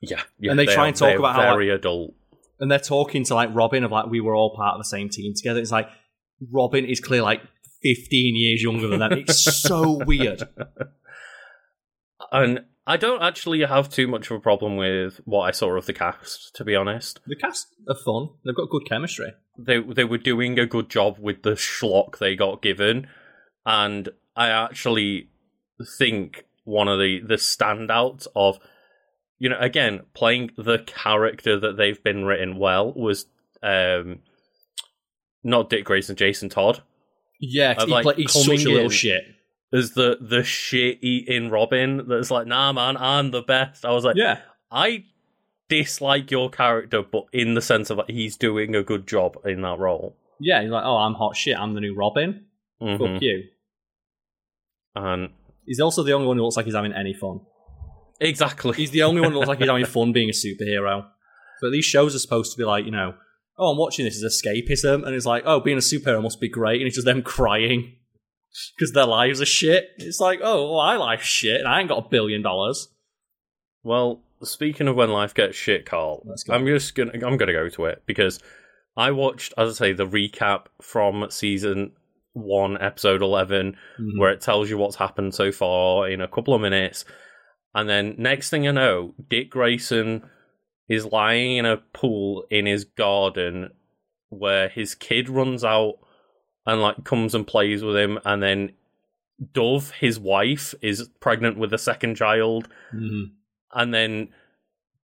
Yeah, 0.01 0.23
yeah 0.39 0.51
And 0.51 0.59
they 0.59 0.67
try 0.67 0.85
are- 0.85 0.87
and 0.89 0.97
talk 0.97 1.19
about 1.19 1.35
how 1.35 1.41
they're 1.41 1.43
about 1.43 1.49
how, 1.51 1.55
very 1.55 1.71
adult. 1.71 2.15
and 2.61 2.71
they're 2.71 2.79
talking 2.79 3.25
to 3.25 3.35
like 3.35 3.51
Robin 3.55 3.85
of 3.85 3.91
like 3.91 4.07
we 4.07 4.21
were 4.21 4.35
all 4.35 4.55
part 4.55 4.75
of 4.75 4.81
the 4.81 4.85
same 4.89 5.09
team 5.09 5.33
together. 5.35 5.61
It's 5.61 5.73
like 5.73 5.89
Robin 6.53 6.85
is 6.85 7.01
clearly 7.01 7.25
like 7.25 7.43
fifteen 7.83 8.37
years 8.37 8.63
younger 8.63 8.89
than 8.89 9.01
them. 9.01 9.13
It's 9.13 9.41
so 9.63 9.93
weird. 10.05 10.43
And 12.33 12.65
I 12.87 12.97
don't 12.97 13.23
actually 13.23 13.61
have 13.65 13.89
too 13.89 14.09
much 14.09 14.31
of 14.31 14.37
a 14.37 14.41
problem 14.41 14.77
with 14.77 15.21
what 15.25 15.43
I 15.43 15.53
saw 15.53 15.77
of 15.77 15.87
the 15.87 15.93
cast, 15.93 16.55
to 16.57 16.65
be 16.65 16.75
honest. 16.75 17.21
The 17.27 17.37
cast 17.37 17.69
are 17.89 17.95
fun. 18.05 18.29
They've 18.45 18.55
got 18.55 18.71
good 18.71 18.87
chemistry. 18.89 19.33
They 19.57 19.81
they 19.81 20.05
were 20.05 20.19
doing 20.19 20.59
a 20.59 20.67
good 20.67 20.89
job 20.91 21.19
with 21.19 21.43
the 21.43 21.53
schlock 21.53 22.19
they 22.19 22.35
got 22.37 22.61
given, 22.63 23.07
and 23.65 24.09
I 24.35 24.49
actually 24.49 25.29
think 25.99 26.45
one 26.65 26.89
of 26.89 26.99
the 26.99 27.21
the 27.21 27.35
standouts 27.37 28.27
of 28.35 28.59
you 29.39 29.49
know 29.49 29.59
again 29.61 30.01
playing 30.15 30.51
the 30.57 30.79
character 30.87 31.59
that 31.61 31.77
they've 31.77 32.03
been 32.03 32.25
written 32.25 32.59
well 32.59 32.93
was 32.95 33.27
um 33.63 34.21
not 35.43 35.69
Dick 35.71 35.85
Grayson, 35.85 36.17
Jason 36.17 36.49
Todd 36.49 36.83
Yeah, 37.41 37.75
he 37.85 37.91
like, 37.91 38.03
play- 38.05 38.15
he's 38.17 38.33
such 38.33 38.65
a 38.65 38.71
little 38.71 38.89
shit. 38.89 39.25
as 39.73 39.93
the 39.93 40.17
the 40.21 40.43
shit 40.43 40.99
eating 41.03 41.51
Robin 41.51 42.09
that's 42.09 42.31
like 42.31 42.47
nah 42.47 42.73
man 42.73 42.97
I'm 42.97 43.31
the 43.31 43.43
best. 43.43 43.85
I 43.85 43.91
was 43.93 44.05
like 44.05 44.17
Yeah, 44.17 44.41
I 44.71 45.05
dislike 45.69 46.31
your 46.31 46.51
character, 46.51 47.03
but 47.03 47.25
in 47.33 47.55
the 47.55 47.63
sense 47.63 47.91
of 47.91 47.99
like, 47.99 48.11
he's 48.11 48.37
doing 48.37 48.75
a 48.75 48.83
good 48.83 49.07
job 49.07 49.37
in 49.45 49.63
that 49.63 49.79
role. 49.79 50.17
yeah. 50.41 50.61
He's 50.63 50.71
like, 50.71 50.85
oh, 50.85 50.97
I'm 50.97 51.15
hot 51.15 51.37
shit. 51.37 51.57
I'm 51.57 51.75
the 51.75 51.81
new 51.81 51.95
Robin. 51.95 52.47
Mhm. 52.83 52.99
Fuck 52.99 53.23
you. 53.23 53.45
And 54.95 55.31
He's 55.67 55.81
also 55.81 56.03
the 56.03 56.13
only 56.13 56.27
one 56.27 56.37
who 56.37 56.43
looks 56.45 56.57
like 56.57 56.67
he's 56.67 56.75
having 56.75 56.93
any 56.93 57.15
fun. 57.15 57.41
exactly, 58.21 58.75
He's 58.77 58.91
the 58.91 59.03
only 59.03 59.21
one 59.23 59.33
who 59.33 59.39
looks 59.39 59.49
like 59.49 59.59
he's 59.59 59.69
having 59.69 59.85
fun 59.99 60.13
being 60.13 60.29
a 60.29 60.33
superhero. 60.33 61.07
But 61.63 61.71
these 61.71 61.85
shows 61.87 62.15
are 62.15 62.19
supposed 62.19 62.53
to 62.53 62.59
be 62.59 62.65
like, 62.65 62.85
you 62.85 62.91
know, 62.91 63.15
oh, 63.57 63.71
I'm 63.71 63.79
watching 63.79 64.05
this 64.05 64.23
as 64.23 64.35
escapism, 64.43 65.07
and 65.07 65.15
it's 65.15 65.25
like, 65.25 65.45
oh, 65.47 65.61
being 65.61 65.79
a 65.79 65.81
superhero 65.81 66.23
must 66.23 66.41
be 66.41 66.49
great, 66.49 66.81
and 66.81 66.87
it's 66.87 66.97
just 66.97 67.07
them 67.07 67.23
crying 67.37 67.97
because 68.77 68.93
their 68.93 69.07
lives 69.07 69.41
are 69.41 69.47
shit. 69.47 69.89
It's 69.97 70.21
like, 70.21 70.41
oh, 70.43 70.73
well, 70.73 70.81
I 70.81 70.97
life 70.97 71.23
shit, 71.23 71.59
and 71.61 71.67
I 71.69 71.81
ain't 71.81 71.89
got 71.89 72.05
a 72.05 72.09
billion 72.09 72.43
dollars. 72.43 72.89
Well, 73.83 74.23
speaking 74.45 74.89
of 74.89 74.97
when 74.97 75.11
life 75.11 75.35
gets 75.35 75.57
shit, 75.57 75.87
Karl, 75.87 76.27
I'm 76.49 76.67
just 76.67 76.95
gonna 76.95 77.13
I'm 77.13 77.37
gonna 77.37 77.53
go 77.53 77.69
to 77.69 77.85
it 77.87 78.03
because 78.07 78.41
I 78.97 79.11
watched, 79.11 79.53
as 79.59 79.71
I 79.71 79.73
say, 79.87 79.93
the 79.93 80.07
recap 80.07 80.67
from 80.81 81.27
season 81.31 81.93
one, 82.33 82.81
episode 82.81 83.23
eleven, 83.23 83.77
Mhm. 84.01 84.19
where 84.19 84.31
it 84.33 84.41
tells 84.41 84.69
you 84.71 84.79
what's 84.79 84.97
happened 84.97 85.35
so 85.35 85.51
far 85.53 86.09
in 86.09 86.21
a 86.21 86.29
couple 86.29 86.55
of 86.55 86.61
minutes, 86.61 87.05
and 87.75 87.89
then 87.89 88.15
next 88.19 88.51
thing 88.51 88.67
I 88.69 88.73
know, 88.73 89.15
Dick 89.29 89.51
Grayson 89.51 90.29
is 90.89 91.07
lying 91.07 91.57
in 91.57 91.65
a 91.67 91.79
pool 91.93 92.45
in 92.51 92.67
his 92.67 92.85
garden 92.85 93.71
where 94.29 94.69
his 94.69 94.95
kid 94.95 95.29
runs 95.29 95.65
out 95.65 95.95
and 96.67 96.81
like 96.83 97.05
comes 97.05 97.35
and 97.35 97.47
plays 97.47 97.83
with 97.85 97.97
him, 97.97 98.19
and 98.25 98.43
then 98.43 98.73
Dove, 99.53 99.91
his 99.93 100.19
wife, 100.21 100.75
is 100.81 101.09
pregnant 101.21 101.59
with 101.59 101.73
a 101.75 101.79
second 101.79 102.15
child 102.17 102.69
Mhm. 102.95 103.33
And 103.73 103.93
then 103.95 104.29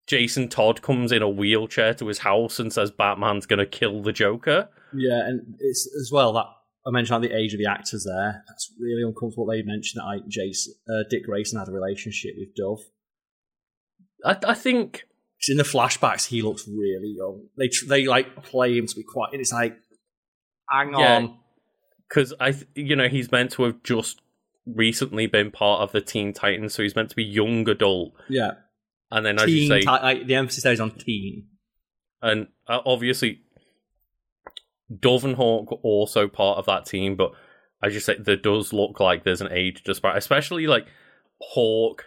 Jason 0.06 0.48
Todd 0.48 0.82
comes 0.82 1.12
in 1.12 1.22
a 1.22 1.28
wheelchair 1.28 1.94
to 1.94 2.06
his 2.06 2.18
house 2.18 2.58
and 2.58 2.72
says 2.72 2.90
Batman's 2.90 3.46
gonna 3.46 3.66
kill 3.66 4.02
the 4.02 4.12
Joker. 4.12 4.68
Yeah, 4.94 5.20
and 5.26 5.54
it's 5.60 5.88
as 6.00 6.10
well 6.12 6.32
that 6.34 6.46
I 6.86 6.90
mentioned 6.90 7.22
like 7.22 7.30
the 7.30 7.36
age 7.36 7.52
of 7.54 7.58
the 7.58 7.66
actors 7.70 8.04
there. 8.04 8.42
That's 8.48 8.72
really 8.80 9.02
uncomfortable. 9.02 9.46
They 9.46 9.62
mentioned 9.62 10.00
that 10.00 10.06
like, 10.06 10.26
Jason, 10.28 10.74
uh, 10.88 11.04
Dick 11.10 11.24
Grayson 11.26 11.58
had 11.58 11.68
a 11.68 11.72
relationship 11.72 12.32
with 12.38 12.54
Dove. 12.56 12.80
I, 14.24 14.36
I 14.50 14.54
think 14.54 15.04
in 15.48 15.56
the 15.58 15.62
flashbacks, 15.62 16.26
he 16.26 16.42
looks 16.42 16.66
really 16.68 17.14
young. 17.16 17.46
They 17.56 17.68
tr- 17.68 17.86
they 17.86 18.06
like 18.06 18.42
play 18.42 18.76
him 18.76 18.86
to 18.86 18.94
be 18.96 19.02
quite, 19.04 19.32
and 19.32 19.40
it's 19.40 19.52
like, 19.52 19.76
hang 20.70 20.92
Yeah. 20.92 21.16
on, 21.16 21.38
because 22.08 22.34
I, 22.40 22.52
th- 22.52 22.66
you 22.74 22.96
know, 22.96 23.08
he's 23.08 23.30
meant 23.30 23.52
to 23.52 23.64
have 23.64 23.82
just 23.82 24.20
recently 24.66 25.26
been 25.26 25.50
part 25.50 25.80
of 25.82 25.92
the 25.92 26.00
Teen 26.00 26.32
Titans, 26.32 26.74
so 26.74 26.82
he's 26.82 26.96
meant 26.96 27.10
to 27.10 27.16
be 27.16 27.24
young 27.24 27.68
adult. 27.68 28.12
yeah. 28.28 28.52
And 29.12 29.26
then, 29.26 29.38
as 29.40 29.46
teen 29.46 29.62
you 29.62 29.68
say, 29.68 29.80
ti- 29.80 29.86
like, 29.86 30.26
the 30.28 30.36
emphasis 30.36 30.62
there 30.62 30.72
is 30.72 30.78
on 30.80 30.92
teen. 30.92 31.46
and 32.22 32.46
uh, 32.68 32.78
obviously, 32.86 33.40
Dove 35.00 35.24
and 35.24 35.34
Hawk 35.36 35.70
were 35.70 35.76
also 35.78 36.28
part 36.28 36.58
of 36.58 36.66
that 36.66 36.86
team, 36.86 37.16
but 37.16 37.32
as 37.82 37.92
you 37.94 37.98
say, 38.00 38.16
there 38.18 38.36
does 38.36 38.72
look 38.72 39.00
like 39.00 39.24
there's 39.24 39.40
an 39.40 39.52
age 39.52 39.82
disparity, 39.82 40.18
especially 40.18 40.66
like 40.68 40.86
Hawk. 41.40 42.04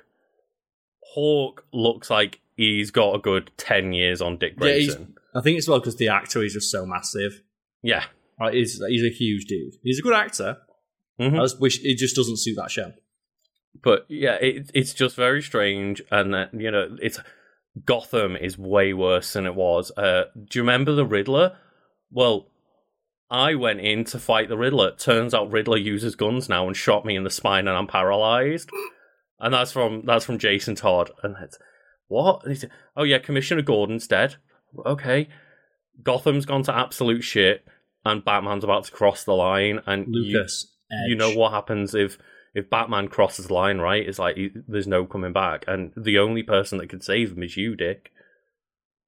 Hawk 1.13 1.65
looks 1.73 2.09
like 2.09 2.39
he's 2.55 2.89
got 2.91 3.15
a 3.15 3.19
good 3.19 3.51
10 3.57 3.91
years 3.93 4.21
on 4.21 4.37
Dick 4.37 4.53
Yeah, 4.53 4.59
Grayson. 4.59 5.15
I 5.35 5.41
think 5.41 5.57
it's 5.57 5.67
well 5.67 5.79
because 5.79 5.97
the 5.97 6.07
actor 6.07 6.41
is 6.43 6.53
just 6.53 6.71
so 6.71 6.85
massive. 6.85 7.41
Yeah. 7.81 8.05
Like, 8.39 8.53
he's 8.53 8.81
he's 8.87 9.03
a 9.03 9.09
huge 9.13 9.45
dude. 9.45 9.73
He's 9.83 9.99
a 9.99 10.01
good 10.01 10.13
actor. 10.13 10.57
Mhm. 11.20 11.39
I 11.39 11.43
just 11.43 11.59
wish 11.61 11.84
it 11.84 11.97
just 11.97 12.16
doesn't 12.16 12.39
suit 12.39 12.55
that 12.57 12.72
show. 12.72 12.93
But 13.84 14.05
yeah, 14.07 14.36
it, 14.36 14.72
it's 14.74 14.93
just 14.93 15.16
very 15.16 15.41
strange, 15.41 16.01
and 16.11 16.34
that 16.34 16.53
you 16.53 16.72
know, 16.72 16.95
it's 17.01 17.20
Gotham 17.86 18.36
is 18.36 18.57
way 18.57 18.93
worse 18.93 19.34
than 19.34 19.45
it 19.45 19.55
was. 19.55 19.91
Uh, 19.97 20.26
do 20.36 20.59
you 20.59 20.61
remember 20.61 20.93
the 20.93 21.05
Riddler? 21.05 21.57
Well, 22.11 22.47
I 23.32 23.55
went 23.55 23.80
in 23.82 24.03
to 24.05 24.20
fight 24.20 24.47
the 24.49 24.57
Riddler. 24.57 24.91
Turns 24.95 25.34
out 25.34 25.51
Riddler 25.51 25.78
uses 25.78 26.16
guns 26.16 26.47
now 26.49 26.68
and 26.68 26.78
shot 26.78 27.03
me 27.05 27.16
in 27.16 27.24
the 27.24 27.30
spine, 27.32 27.68
and 27.68 27.76
I'm 27.76 27.88
paralyzed. 27.88 28.70
And 29.39 29.53
that's 29.53 29.72
from 29.72 30.03
that's 30.05 30.24
from 30.26 30.38
Jason 30.38 30.76
Todd. 30.76 31.09
And 31.24 31.36
it's 31.41 31.57
what? 32.07 32.45
Oh 32.95 33.03
yeah, 33.03 33.18
Commissioner 33.18 33.64
Gordon's 33.64 34.07
dead. 34.07 34.36
Okay, 34.86 35.28
Gotham's 36.03 36.45
gone 36.45 36.64
to 36.64 36.76
absolute 36.76 37.24
shit, 37.24 37.66
and 38.05 38.24
Batman's 38.24 38.64
about 38.64 38.86
to 38.86 38.91
cross 38.91 39.24
the 39.24 39.34
line. 39.34 39.80
And 39.88 40.05
you- 40.26 40.39
Lucas, 41.01 41.09
you 41.09 41.15
know 41.15 41.31
what 41.31 41.51
happens 41.51 41.93
if 41.95 42.17
if 42.53 42.69
Batman 42.69 43.07
crosses 43.07 43.47
the 43.47 43.53
line, 43.53 43.79
right? 43.79 44.07
It's 44.07 44.19
like 44.19 44.37
there's 44.67 44.87
no 44.87 45.05
coming 45.05 45.33
back, 45.33 45.65
and 45.67 45.91
the 45.97 46.19
only 46.19 46.43
person 46.43 46.77
that 46.77 46.89
could 46.89 47.03
save 47.03 47.31
him 47.31 47.43
is 47.43 47.57
you, 47.57 47.75
Dick. 47.75 48.11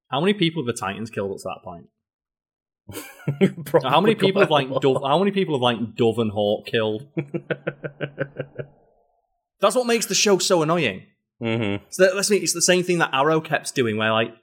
How 0.09 0.19
many 0.19 0.33
people 0.33 0.63
have 0.63 0.67
the 0.67 0.79
Titans 0.79 1.09
killed 1.09 1.31
up 1.31 1.37
to 1.37 1.43
that 1.43 1.63
point? 1.63 1.89
How 3.83 3.99
many 3.99 4.15
people 4.15 4.41
have 4.41 4.51
like. 4.51 4.69
Dove? 4.81 5.01
How 5.03 5.17
many 5.19 5.31
people 5.31 5.55
have 5.55 5.61
like 5.61 5.95
Dove 5.95 6.19
and 6.19 6.31
Hawk 6.31 6.67
killed? 6.67 7.07
That's 9.59 9.75
what 9.75 9.87
makes 9.87 10.05
the 10.05 10.13
show 10.15 10.37
so 10.37 10.61
annoying. 10.61 11.07
Mhm. 11.41 11.81
So 11.89 12.03
that, 12.05 12.15
let's 12.15 12.29
me, 12.29 12.37
it's 12.37 12.53
the 12.53 12.61
same 12.61 12.83
thing 12.83 12.99
that 12.99 13.09
Arrow 13.13 13.41
kept 13.41 13.73
doing, 13.75 13.97
where 13.97 14.11
like 14.11 14.33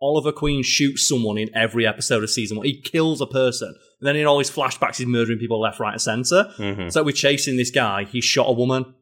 Oliver 0.00 0.32
Queen 0.32 0.62
shoots 0.62 1.08
someone 1.08 1.38
in 1.38 1.48
every 1.54 1.86
episode 1.86 2.22
of 2.22 2.30
season 2.30 2.56
one. 2.58 2.66
He 2.66 2.80
kills 2.80 3.20
a 3.20 3.26
person, 3.26 3.68
and 3.68 4.06
then 4.06 4.16
in 4.16 4.26
all 4.26 4.38
his 4.38 4.50
flashbacks, 4.50 4.96
he's 4.96 5.06
murdering 5.06 5.38
people 5.38 5.60
left, 5.60 5.80
right, 5.80 5.92
and 5.92 6.02
center. 6.02 6.52
Mhm. 6.58 6.92
So 6.92 7.02
we're 7.02 7.12
chasing 7.12 7.56
this 7.56 7.70
guy. 7.70 8.04
He 8.04 8.20
shot 8.20 8.48
a 8.48 8.52
woman. 8.52 8.94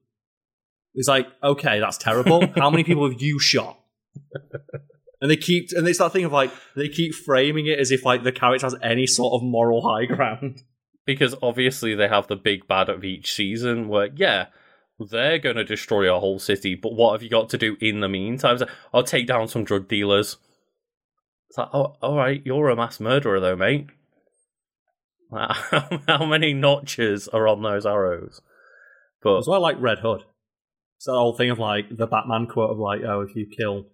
It's 0.94 1.08
like, 1.08 1.26
okay, 1.42 1.80
that's 1.80 1.98
terrible. 1.98 2.46
How 2.56 2.70
many 2.70 2.84
people 2.84 3.10
have 3.10 3.20
you 3.20 3.38
shot? 3.40 3.78
And 5.20 5.30
they 5.30 5.36
keep, 5.36 5.70
and 5.72 5.88
it's 5.88 5.98
that 5.98 6.12
thing 6.12 6.24
of 6.24 6.32
like, 6.32 6.52
they 6.76 6.88
keep 6.88 7.14
framing 7.14 7.66
it 7.66 7.78
as 7.78 7.90
if 7.90 8.04
like 8.04 8.22
the 8.24 8.32
character 8.32 8.66
has 8.66 8.76
any 8.82 9.06
sort 9.06 9.32
of 9.34 9.42
moral 9.42 9.82
high 9.82 10.04
ground. 10.04 10.62
Because 11.06 11.34
obviously 11.42 11.94
they 11.94 12.08
have 12.08 12.26
the 12.28 12.36
big 12.36 12.68
bad 12.68 12.88
of 12.88 13.04
each 13.04 13.32
season, 13.32 13.88
where 13.88 14.10
yeah, 14.14 14.46
they're 14.98 15.38
going 15.38 15.56
to 15.56 15.64
destroy 15.64 16.14
a 16.14 16.20
whole 16.20 16.38
city, 16.38 16.74
but 16.74 16.94
what 16.94 17.12
have 17.12 17.22
you 17.22 17.28
got 17.30 17.48
to 17.50 17.58
do 17.58 17.76
in 17.80 18.00
the 18.00 18.08
meantime? 18.08 18.58
Like, 18.58 18.68
I'll 18.92 19.02
take 19.02 19.26
down 19.26 19.48
some 19.48 19.64
drug 19.64 19.88
dealers. 19.88 20.36
It's 21.54 21.58
like, 21.58 21.68
oh, 21.72 21.94
all 22.02 22.16
right, 22.16 22.42
you're 22.44 22.68
a 22.68 22.74
mass 22.74 22.98
murderer 22.98 23.38
though, 23.38 23.54
mate. 23.54 23.86
How 25.32 26.26
many 26.26 26.52
notches 26.52 27.28
are 27.28 27.46
on 27.46 27.62
those 27.62 27.86
arrows? 27.86 28.40
But 29.22 29.44
why 29.46 29.54
I 29.54 29.60
like 29.60 29.76
Red 29.78 30.00
Hood. 30.00 30.22
It's 30.96 31.06
that 31.06 31.12
whole 31.12 31.36
thing 31.36 31.50
of 31.50 31.60
like 31.60 31.96
the 31.96 32.08
Batman 32.08 32.48
quote 32.48 32.72
of 32.72 32.78
like, 32.78 33.02
oh, 33.06 33.20
if 33.20 33.36
you 33.36 33.46
kill, 33.46 33.86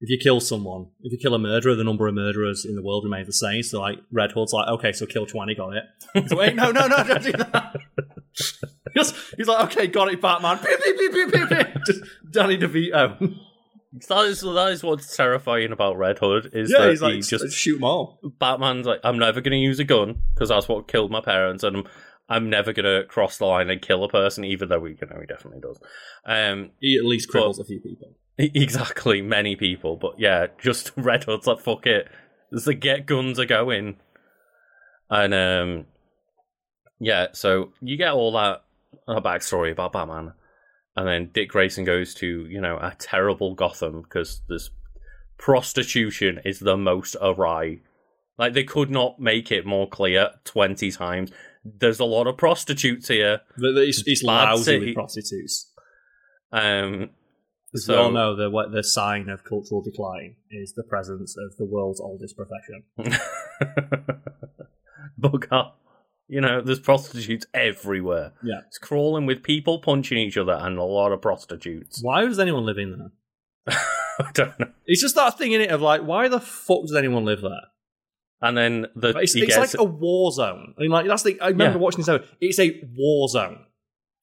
if 0.00 0.08
you 0.08 0.16
kill 0.22 0.38
someone, 0.38 0.90
if 1.00 1.10
you 1.10 1.18
kill 1.20 1.34
a 1.34 1.40
murderer, 1.40 1.74
the 1.74 1.82
number 1.82 2.06
of 2.06 2.14
murderers 2.14 2.64
in 2.64 2.76
the 2.76 2.84
world 2.84 3.02
remains 3.02 3.26
the 3.26 3.32
same. 3.32 3.64
So 3.64 3.80
like 3.80 3.98
Red 4.12 4.30
Hood's 4.30 4.52
like, 4.52 4.68
okay, 4.68 4.92
so 4.92 5.04
kill 5.04 5.26
twenty, 5.26 5.56
got 5.56 5.70
it. 5.74 5.82
Like, 6.14 6.30
wait, 6.30 6.54
no, 6.54 6.70
no, 6.70 6.86
no, 6.86 7.02
don't 7.02 7.22
do 7.24 7.32
that. 7.32 7.80
He's, 8.94 9.12
he's 9.36 9.48
like, 9.48 9.64
okay, 9.66 9.86
got 9.88 10.12
it, 10.12 10.20
Batman. 10.20 10.60
Beep, 10.64 11.12
beep, 11.12 11.32
beep. 11.32 11.84
Just 11.84 12.00
Danny 12.30 12.56
DeVito. 12.56 13.36
That 14.08 14.26
is 14.26 14.40
that 14.42 14.68
is 14.72 14.82
what's 14.82 15.16
terrifying 15.16 15.72
about 15.72 15.96
Red 15.96 16.18
Hood 16.18 16.50
is 16.52 16.70
Yeah, 16.70 16.80
that 16.80 16.90
he's 16.90 17.02
like, 17.02 17.14
he 17.14 17.20
just 17.22 17.56
shoot 17.56 17.74
them 17.76 17.84
all. 17.84 18.20
Batman's 18.38 18.86
like, 18.86 19.00
I'm 19.02 19.18
never 19.18 19.40
going 19.40 19.52
to 19.52 19.58
use 19.58 19.78
a 19.78 19.84
gun 19.84 20.22
because 20.34 20.50
that's 20.50 20.68
what 20.68 20.88
killed 20.88 21.10
my 21.10 21.20
parents, 21.22 21.64
and 21.64 21.76
I'm, 21.78 21.84
I'm 22.28 22.50
never 22.50 22.74
going 22.74 22.84
to 22.84 23.06
cross 23.08 23.38
the 23.38 23.46
line 23.46 23.70
and 23.70 23.80
kill 23.80 24.04
a 24.04 24.08
person, 24.08 24.44
even 24.44 24.68
though 24.68 24.80
we, 24.80 24.90
you 24.90 25.06
know, 25.08 25.18
he 25.20 25.26
definitely 25.26 25.60
does. 25.60 25.78
Um, 26.26 26.70
He 26.80 26.98
at 26.98 27.04
least 27.06 27.30
But- 27.32 27.42
cripples 27.42 27.60
a 27.60 27.64
few 27.64 27.80
people. 27.80 28.14
exactly, 28.38 29.22
many 29.22 29.56
people, 29.56 29.96
but 29.96 30.18
yeah, 30.20 30.46
just 30.60 30.92
Red 30.96 31.24
Hood's 31.24 31.46
like, 31.46 31.60
fuck 31.60 31.86
it, 31.86 32.08
it's 32.52 32.66
the 32.66 32.74
get 32.74 33.06
guns 33.06 33.38
are 33.40 33.46
going, 33.46 33.96
and 35.10 35.32
um, 35.34 35.86
yeah, 37.00 37.28
so 37.32 37.72
you 37.80 37.96
get 37.96 38.12
all 38.12 38.32
that 38.32 38.62
a 39.08 39.20
backstory 39.22 39.72
about 39.72 39.92
Batman, 39.92 40.34
and 40.98 41.06
then 41.06 41.30
Dick 41.32 41.50
Grayson 41.50 41.84
goes 41.84 42.12
to 42.14 42.46
you 42.46 42.60
know 42.60 42.76
a 42.76 42.92
terrible 42.98 43.54
Gotham 43.54 44.02
because 44.02 44.42
there's 44.48 44.70
prostitution 45.38 46.40
is 46.44 46.58
the 46.58 46.76
most 46.76 47.14
awry. 47.22 47.78
Like 48.36 48.52
they 48.52 48.64
could 48.64 48.90
not 48.90 49.20
make 49.20 49.52
it 49.52 49.64
more 49.64 49.88
clear 49.88 50.30
twenty 50.44 50.90
times. 50.90 51.30
There's 51.64 52.00
a 52.00 52.04
lot 52.04 52.26
of 52.26 52.36
prostitutes 52.36 53.06
here. 53.08 53.42
But 53.56 53.80
He's, 53.84 54.02
he's 54.02 54.24
lousy 54.24 54.78
with 54.78 54.94
prostitutes. 54.94 55.72
Um, 56.50 57.10
As 57.74 57.84
So- 57.84 57.92
we 57.92 57.98
all 58.04 58.10
know, 58.10 58.34
the 58.34 58.50
what- 58.50 58.72
the 58.72 58.82
sign 58.82 59.28
of 59.28 59.44
cultural 59.44 59.82
decline 59.82 60.36
is 60.50 60.72
the 60.74 60.82
presence 60.82 61.36
of 61.38 61.56
the 61.58 61.64
world's 61.66 62.00
oldest 62.00 62.36
profession. 62.36 62.84
but 65.18 65.48
God, 65.48 65.72
you 66.28 66.40
know, 66.40 66.60
there's 66.60 66.78
prostitutes 66.80 67.46
everywhere. 67.54 68.32
Yeah. 68.42 68.60
It's 68.66 68.78
crawling 68.78 69.26
with 69.26 69.42
people 69.42 69.80
punching 69.80 70.18
each 70.18 70.36
other 70.36 70.52
and 70.52 70.78
a 70.78 70.84
lot 70.84 71.12
of 71.12 71.22
prostitutes. 71.22 72.00
Why 72.02 72.24
does 72.24 72.38
anyone 72.38 72.64
living 72.66 72.96
there? 73.66 73.76
I 74.20 74.30
don't 74.34 74.58
know. 74.60 74.68
It's 74.86 75.00
just 75.00 75.14
that 75.14 75.38
thing 75.38 75.52
in 75.52 75.60
it 75.60 75.70
of 75.70 75.80
like, 75.80 76.02
why 76.02 76.28
the 76.28 76.40
fuck 76.40 76.82
does 76.82 76.94
anyone 76.96 77.24
live 77.24 77.40
there? 77.40 77.50
And 78.40 78.56
then 78.56 78.82
the 78.94 79.12
But 79.14 79.24
It's, 79.24 79.34
like 79.34 79.74
a 79.74 79.84
war 79.84 80.30
zone. 80.30 80.74
I 80.78 80.82
mean, 80.82 80.90
like 80.90 81.06
that's 81.06 81.22
the. 81.24 81.40
I 81.40 81.48
remember 81.48 81.78
Yeah. 81.78 81.82
watching 81.82 82.00
this. 82.00 82.08
episode. 82.08 82.28
It's 82.40 82.58
a 82.60 82.80
war 82.96 83.28
zone. 83.28 83.64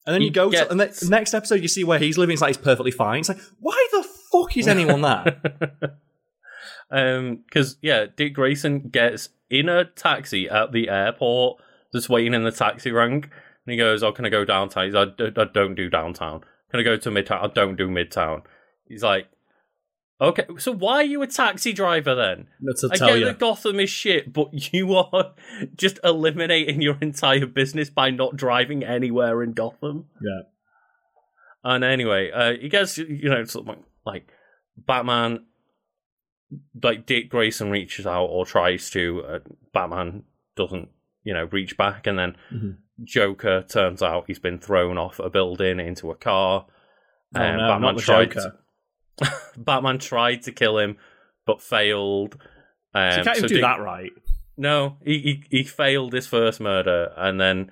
And 0.06 0.14
then 0.14 0.22
He 0.22 0.27
you 0.27 0.34
go 0.34 0.49
gets- 0.49 0.65
to 0.68 0.72
and 0.72 0.80
the 0.80 1.07
next 1.10 1.34
episode, 1.34 1.61
you 1.61 1.68
see 1.68 1.84
where 1.84 1.99
he's 1.99 2.18
living. 2.18 2.34
It's 2.34 2.41
like 2.41 2.49
he's 2.56 2.57
perfectly 2.64 2.91
fine. 2.91 3.22
It's 3.22 3.30
like, 3.30 3.40
why 3.60 3.88
the 3.91 4.07
fuck 4.32 4.56
is 4.56 4.68
anyone 4.68 5.02
there? 5.02 5.41
um, 6.91 7.38
because 7.45 7.77
yeah, 7.82 8.06
Dick 8.15 8.34
Grayson 8.36 8.90
gets 8.90 9.30
in 9.49 9.68
a 9.69 9.86
taxi 9.86 10.48
at 10.49 10.72
the 10.72 10.90
airport, 10.90 11.61
just 11.95 12.09
waiting 12.09 12.34
in 12.34 12.43
the 12.43 12.51
taxi 12.51 12.91
rank, 12.91 13.26
and 13.26 13.72
he 13.72 13.77
goes, 13.77 14.03
"Oh, 14.03 14.11
can 14.11 14.26
I 14.26 14.30
go 14.30 14.45
downtown?" 14.45 14.85
He's 14.85 14.93
like, 14.93 15.19
"I 15.19 15.41
I 15.41 15.45
don't 15.45 15.76
do 15.76 15.89
downtown. 15.89 16.41
Can 16.72 16.80
I 16.80 16.84
go 16.84 16.97
to 16.97 17.09
midtown? 17.09 17.43
I 17.43 17.47
don't 17.47 17.76
do 17.76 17.88
midtown." 17.88 18.43
He's 18.88 19.03
like, 19.03 19.27
"Okay, 20.22 20.45
so 20.57 20.72
why 20.72 20.95
are 20.95 21.03
you 21.03 21.22
a 21.22 21.27
taxi 21.27 21.73
driver 21.73 22.15
then?" 22.15 22.47
to 22.61 22.89
I 22.91 22.97
tell 22.97 23.07
get 23.09 23.19
you, 23.19 23.26
that 23.26 23.39
Gotham 23.39 23.80
is 23.80 23.89
shit, 23.89 24.31
but 24.31 24.49
you 24.73 24.93
are 24.95 25.34
just 25.76 25.99
eliminating 26.03 26.81
your 26.81 26.97
entire 27.01 27.47
business 27.47 27.89
by 27.89 28.09
not 28.11 28.35
driving 28.35 28.84
anywhere 28.84 29.41
in 29.41 29.53
Gotham. 29.53 30.05
Yeah. 30.22 30.41
And 31.63 31.84
anyway, 31.84 32.30
uh, 32.31 32.53
he 32.61 32.69
gets 32.69 32.97
you 32.99 33.30
know 33.30 33.43
something 33.45 33.84
like 34.05 34.30
Batman, 34.77 35.45
like 36.81 37.07
Dick 37.07 37.30
Grayson 37.30 37.72
reaches 37.72 38.05
out 38.05 38.26
or 38.26 38.45
tries 38.45 38.89
to. 38.91 39.23
Uh, 39.27 39.39
Batman 39.73 40.23
doesn't, 40.55 40.89
you 41.26 41.34
know, 41.34 41.49
reach 41.52 41.76
back, 41.76 42.07
and 42.07 42.18
then 42.18 42.38
Mhm. 42.53 42.77
Joker 43.03 43.61
turns 43.68 44.02
out 44.02 44.23
he's 44.27 44.39
been 44.39 44.57
thrown 44.60 44.97
off 44.97 45.19
a 45.19 45.30
building 45.30 45.81
into 45.81 46.10
a 46.11 46.15
car. 46.15 46.65
Oh, 47.35 47.39
and 47.41 47.57
no, 47.57 47.77
not 47.80 47.95
the 47.97 48.02
tried 48.02 48.31
Joker. 48.31 48.57
Batman 49.57 49.99
tried 49.99 50.43
to 50.43 50.52
kill 50.53 50.77
him, 50.77 50.97
but 51.45 51.61
failed. 51.61 52.38
Um, 52.93 53.11
So 53.11 53.18
you 53.18 53.23
can't 53.23 53.38
even 53.38 53.41
so 53.41 53.47
do 53.47 53.56
Dick- 53.56 53.64
that 53.64 53.80
right. 53.81 54.11
no, 54.57 54.97
he, 55.03 55.19
he 55.19 55.43
he 55.57 55.64
failed 55.64 56.14
his 56.14 56.27
first 56.27 56.61
murder, 56.61 57.11
and 57.18 57.39
then 57.41 57.72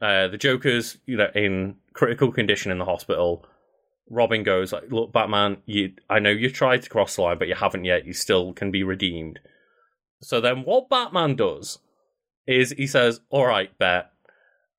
uh, 0.00 0.28
the 0.28 0.38
Joker's 0.38 0.98
you 1.06 1.16
know 1.16 1.30
in 1.34 1.76
critical 1.94 2.30
condition 2.30 2.70
in 2.70 2.78
the 2.78 2.84
hospital. 2.84 3.44
Robin 4.08 4.44
goes 4.44 4.72
like, 4.72 4.84
"Look, 4.92 5.12
Batman, 5.12 5.56
you 5.66 5.94
I 6.08 6.20
know 6.20 6.30
you 6.30 6.48
tried 6.50 6.82
to 6.82 6.88
cross 6.90 7.16
the 7.16 7.22
line, 7.22 7.38
but 7.38 7.48
you 7.48 7.56
haven't 7.56 7.84
yet. 7.84 8.06
You 8.06 8.12
still 8.12 8.52
can 8.52 8.70
be 8.70 8.84
redeemed." 8.84 9.40
So 10.22 10.40
then, 10.40 10.62
what 10.62 10.88
Batman 10.88 11.34
does 11.34 11.78
is 12.46 12.70
he 12.76 12.86
says, 12.86 13.20
"All 13.30 13.46
right, 13.46 13.76
bet," 13.78 14.10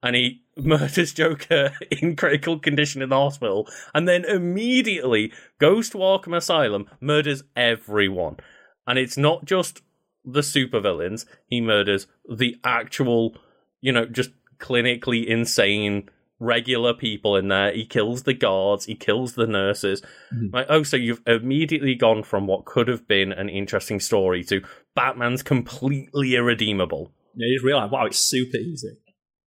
and 0.01 0.15
he 0.15 0.43
murders 0.57 1.13
Joker 1.13 1.71
in 1.91 2.15
critical 2.15 2.59
condition 2.59 3.01
in 3.01 3.09
the 3.09 3.15
hospital, 3.15 3.67
and 3.93 4.07
then 4.07 4.25
immediately 4.25 5.31
goes 5.59 5.89
to 5.91 5.99
Arkham 5.99 6.35
Asylum, 6.35 6.89
murders 6.99 7.43
everyone, 7.55 8.37
and 8.85 8.97
it's 8.97 9.17
not 9.17 9.45
just 9.45 9.81
the 10.25 10.41
supervillains. 10.41 11.25
He 11.47 11.61
murders 11.61 12.07
the 12.29 12.57
actual, 12.63 13.35
you 13.81 13.91
know, 13.91 14.05
just 14.05 14.31
clinically 14.59 15.25
insane 15.25 16.09
regular 16.39 16.93
people 16.93 17.35
in 17.35 17.47
there. 17.47 17.71
He 17.71 17.85
kills 17.85 18.23
the 18.23 18.33
guards. 18.33 18.85
He 18.85 18.95
kills 18.95 19.33
the 19.33 19.47
nurses. 19.47 20.01
Mhm. 20.33 20.53
Like, 20.53 20.67
oh, 20.69 20.83
so 20.83 20.97
you've 20.97 21.21
immediately 21.25 21.95
gone 21.95 22.23
from 22.23 22.45
what 22.45 22.65
could 22.65 22.87
have 22.87 23.07
been 23.07 23.31
an 23.31 23.49
interesting 23.49 23.99
story 23.99 24.43
to 24.45 24.61
Batman's 24.95 25.41
completely 25.41 26.35
irredeemable. 26.35 27.11
Yeah, 27.37 27.47
you 27.47 27.55
just 27.55 27.65
realize, 27.65 27.91
wow, 27.91 28.05
it's 28.05 28.17
super 28.17 28.57
easy. 28.57 28.97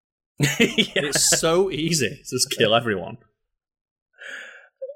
yeah. 0.40 1.08
It's 1.10 1.40
so 1.40 1.70
easy 1.72 2.10
to 2.10 2.16
just 2.16 2.52
kill 2.58 2.74
everyone. 2.76 3.18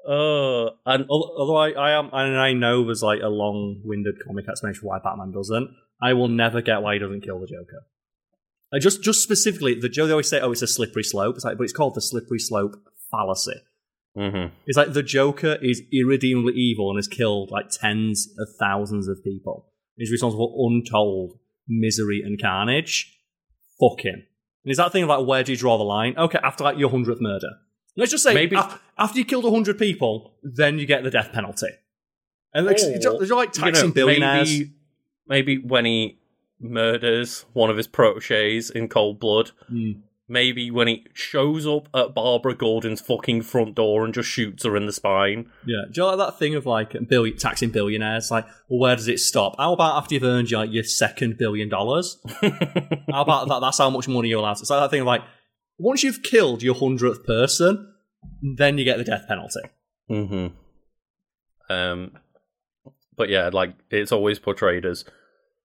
Oh, 0.06 0.70
and 0.86 1.06
Although 1.08 1.56
I, 1.56 1.70
I 1.70 1.98
am, 1.98 2.10
and 2.12 2.38
I 2.38 2.52
know 2.52 2.84
there's 2.84 3.02
like 3.02 3.20
a 3.22 3.28
long-winded 3.28 4.16
comic 4.26 4.48
explanation 4.48 4.80
for 4.82 4.88
why 4.88 4.98
Batman 5.02 5.32
doesn't. 5.32 5.70
I 6.02 6.12
will 6.12 6.28
never 6.28 6.60
get 6.60 6.82
why 6.82 6.94
he 6.94 6.98
doesn't 6.98 7.22
kill 7.22 7.40
the 7.40 7.46
Joker. 7.46 7.86
Like 8.72 8.82
just, 8.82 9.02
just 9.02 9.22
specifically, 9.22 9.74
the 9.74 9.88
Joker. 9.88 10.08
they 10.08 10.12
always 10.12 10.28
say, 10.28 10.40
"Oh, 10.40 10.52
it's 10.52 10.62
a 10.62 10.66
slippery 10.66 11.04
slope." 11.04 11.36
It's 11.36 11.44
like, 11.44 11.56
but 11.56 11.64
it's 11.64 11.72
called 11.72 11.94
the 11.94 12.00
slippery 12.02 12.38
slope 12.38 12.76
fallacy. 13.10 13.60
Mhm. 14.16 14.50
It's 14.66 14.76
like 14.76 14.92
the 14.92 15.02
Joker 15.02 15.58
is 15.62 15.82
irredeemably 15.92 16.54
evil 16.54 16.90
and 16.90 16.98
has 16.98 17.08
killed 17.08 17.50
like 17.50 17.70
tens 17.70 18.28
of 18.38 18.48
thousands 18.58 19.08
of 19.08 19.24
people. 19.24 19.72
He's 19.96 20.10
responsible 20.12 20.48
for 20.48 20.70
untold 20.70 21.38
misery 21.68 22.22
and 22.24 22.40
carnage. 22.40 23.18
Fuck 23.80 24.04
him. 24.04 24.22
And 24.64 24.70
is 24.70 24.76
that 24.78 24.92
thing 24.92 25.02
of 25.02 25.08
like 25.08 25.26
where 25.26 25.42
do 25.44 25.52
you 25.52 25.58
draw 25.58 25.76
the 25.78 25.84
line? 25.84 26.14
Okay, 26.16 26.38
after 26.42 26.64
like 26.64 26.78
your 26.78 26.90
hundredth 26.90 27.20
murder. 27.20 27.48
Let's 27.96 28.10
just 28.10 28.24
say 28.24 28.34
Maybe- 28.34 28.56
af- 28.56 28.80
after 28.98 29.18
you 29.18 29.24
killed 29.24 29.44
hundred 29.44 29.78
people, 29.78 30.34
then 30.42 30.78
you 30.78 30.86
get 30.86 31.04
the 31.04 31.10
death 31.10 31.32
penalty. 31.32 31.68
And 32.52 32.66
like, 32.66 32.78
Or, 32.80 32.90
you're 32.90 33.24
you're 33.24 33.36
like 33.36 33.54
you 33.56 33.62
know, 33.62 33.70
taxing 33.70 33.90
billionaires. 33.92 34.48
Maybe, 34.50 34.70
maybe 35.26 35.58
when 35.58 35.84
he 35.84 36.18
murders 36.60 37.44
one 37.52 37.70
of 37.70 37.76
his 37.76 37.86
proteges 37.86 38.70
in 38.70 38.88
cold 38.88 39.20
blood, 39.20 39.50
Hmm. 39.68 39.92
Maybe 40.26 40.70
when 40.70 40.88
he 40.88 41.06
shows 41.12 41.66
up 41.66 41.88
at 41.94 42.14
Barbara 42.14 42.54
Gordon's 42.54 43.00
fucking 43.00 43.42
front 43.42 43.74
door 43.74 44.04
and 44.04 44.14
just 44.14 44.28
shoots 44.28 44.64
her 44.64 44.76
in 44.76 44.86
the 44.86 44.92
spine. 44.92 45.50
Yeah, 45.66 45.82
do 45.90 46.00
you 46.00 46.06
like 46.06 46.18
that 46.18 46.38
thing 46.38 46.54
of 46.54 46.64
like 46.66 46.94
bill- 47.08 47.30
taxing 47.32 47.70
billionaires? 47.70 48.30
Like, 48.30 48.46
well, 48.68 48.80
where 48.80 48.96
does 48.96 49.08
it 49.08 49.20
stop? 49.20 49.56
How 49.58 49.72
about 49.74 49.96
after 49.96 50.14
you've 50.14 50.22
earned 50.24 50.50
your, 50.50 50.64
your 50.64 50.84
second 50.84 51.36
billion 51.36 51.68
dollars? 51.68 52.18
How 52.40 53.22
about 53.22 53.48
that? 53.48 53.60
That's 53.60 53.78
how 53.78 53.90
much 53.90 54.08
money 54.08 54.28
you're 54.30 54.38
allowed 54.40 54.54
to. 54.54 54.62
It's 54.62 54.70
like 54.70 54.80
that 54.80 54.90
thing 54.90 55.00
of 55.02 55.06
like, 55.06 55.22
once 55.78 56.02
you've 56.02 56.22
killed 56.22 56.62
your 56.62 56.74
hundredth 56.74 57.24
person, 57.26 57.92
then 58.56 58.78
you 58.78 58.84
get 58.84 58.96
the 58.98 59.04
death 59.04 59.26
penalty. 59.28 59.60
hmm 60.08 60.46
Um, 61.68 62.12
but 63.16 63.28
yeah, 63.28 63.50
like 63.52 63.74
it's 63.90 64.12
always 64.12 64.38
portrayed 64.38 64.84
as 64.86 65.04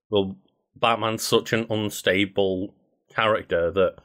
well. 0.09 0.35
Batman's 0.75 1.23
such 1.23 1.51
an 1.51 1.65
unstable 1.69 2.73
character 3.13 3.69
that 3.71 3.95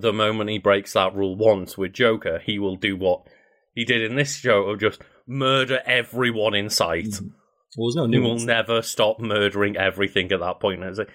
the 0.00 0.12
moment 0.12 0.50
he 0.50 0.58
breaks 0.58 0.94
that 0.94 1.14
rule 1.14 1.36
once 1.36 1.76
with 1.76 1.92
Joker, 1.92 2.38
he 2.38 2.58
will 2.58 2.76
do 2.76 2.96
what 2.96 3.26
he 3.74 3.84
did 3.84 4.02
in 4.02 4.16
this 4.16 4.36
show 4.36 4.62
of 4.64 4.80
just 4.80 5.02
murder 5.26 5.80
everyone 5.84 6.54
in 6.54 6.70
sight. 6.70 7.06
Mm-hmm. 7.06 7.28
Well, 7.76 7.88
there's 7.88 7.96
no 7.96 8.06
He 8.06 8.18
will 8.18 8.38
never 8.38 8.82
stop 8.82 9.18
murdering 9.18 9.76
everything 9.76 10.30
at 10.32 10.40
that 10.40 10.60
point. 10.60 10.82
It's 10.82 10.98
like, 10.98 11.10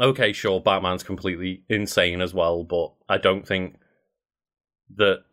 okay, 0.00 0.32
sure, 0.32 0.60
Batman's 0.60 1.02
completely 1.02 1.64
insane 1.68 2.20
as 2.20 2.32
well, 2.32 2.64
but 2.64 2.92
I 3.08 3.18
don't 3.18 3.46
think 3.46 3.76
that. 4.96 5.24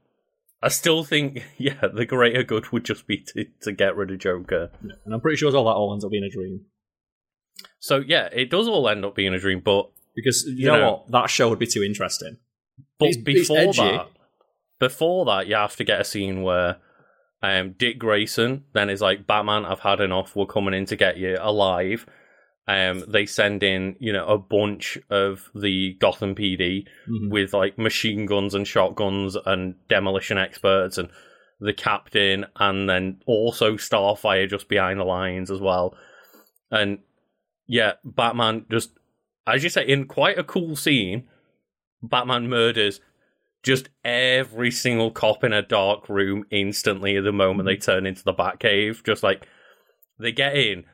I 0.62 0.70
still 0.70 1.04
think, 1.04 1.44
yeah, 1.58 1.88
the 1.94 2.06
greater 2.06 2.44
good 2.44 2.72
would 2.72 2.86
just 2.86 3.08
be 3.08 3.18
to, 3.18 3.46
to 3.62 3.72
get 3.72 3.96
rid 3.96 4.10
of 4.12 4.20
Joker. 4.20 4.72
Yeah, 4.84 4.94
And 5.06 5.14
I'm 5.14 5.22
pretty 5.22 5.38
sure 5.38 5.56
all 5.56 5.66
that 5.66 5.72
all 5.72 5.94
ends 5.94 6.04
up 6.04 6.12
being 6.12 6.24
a 6.24 6.30
dream. 6.30 6.66
So 7.80 7.98
yeah, 7.98 8.30
it 8.32 8.50
does 8.50 8.68
all 8.68 8.90
end 8.90 9.06
up 9.06 9.16
being 9.16 9.34
a 9.34 9.40
dream, 9.40 9.62
but 9.64 9.92
Because 10.16 10.46
you, 10.48 10.54
You 10.56 10.66
know, 10.68 10.78
know- 10.80 10.92
what? 10.92 11.12
That 11.12 11.30
show 11.30 11.50
would 11.50 11.60
be 11.60 11.68
too 11.68 11.84
interesting. 11.84 12.38
but 13.00 13.10
It's- 13.10 13.18
it's 13.18 13.48
before 13.50 13.58
edgy. 13.58 13.82
that, 13.82 14.08
before 14.80 15.26
that, 15.26 15.48
you 15.48 15.56
have 15.56 15.76
to 15.78 15.84
get 15.84 16.00
a 16.02 16.04
scene 16.06 16.42
where 16.44 16.78
um, 17.44 17.74
Dick 17.78 18.00
Grayson 18.00 18.64
then 18.74 18.90
is 18.90 19.02
like, 19.02 19.28
"Batman, 19.28 19.66
I've 19.66 19.82
had 19.82 20.00
enough. 20.00 20.36
We're 20.36 20.46
coming 20.48 20.74
in 20.74 20.86
to 20.86 20.96
get 20.96 21.18
you 21.18 21.38
alive." 21.40 22.06
Um, 22.68 23.04
they 23.08 23.28
send 23.28 23.62
in, 23.62 23.96
you 24.00 24.12
know, 24.12 24.26
a 24.26 24.40
bunch 24.40 24.98
of 25.12 25.52
the 25.54 25.94
Gotham 26.00 26.34
PD 26.34 26.88
Mhm. 27.08 27.30
with 27.30 27.54
like 27.54 27.78
machine 27.78 28.26
guns 28.26 28.56
and 28.56 28.68
shotguns 28.68 29.36
and 29.46 29.76
demolition 29.90 30.38
experts, 30.40 30.98
and 30.98 31.10
the 31.60 31.74
captain, 31.74 32.46
and 32.56 32.90
then 32.90 33.22
also 33.28 33.74
Starfire 33.76 34.50
just 34.50 34.68
behind 34.68 35.00
the 35.00 35.04
lines 35.06 35.52
as 35.52 35.60
well. 35.60 35.96
And 36.72 37.00
yeah, 37.68 37.94
Batman 38.04 38.66
just, 38.72 38.90
as 39.48 39.64
you 39.64 39.70
say, 39.70 39.88
in 39.88 40.06
quite 40.06 40.38
a 40.38 40.44
cool 40.44 40.76
scene, 40.76 41.28
Batman 42.02 42.50
murders 42.50 43.00
just 43.64 43.90
every 44.04 44.70
single 44.70 45.10
cop 45.10 45.44
in 45.44 45.52
a 45.52 45.62
dark 45.62 46.08
room 46.08 46.46
instantly 46.52 47.18
at 47.18 47.24
the 47.24 47.32
moment 47.32 47.66
they 47.66 47.76
turn 47.76 48.06
into 48.06 48.24
the 48.24 48.34
Batcave. 48.34 49.04
Just 49.04 49.24
like 49.24 49.48
they 50.20 50.32
get 50.32 50.56
in, 50.56 50.86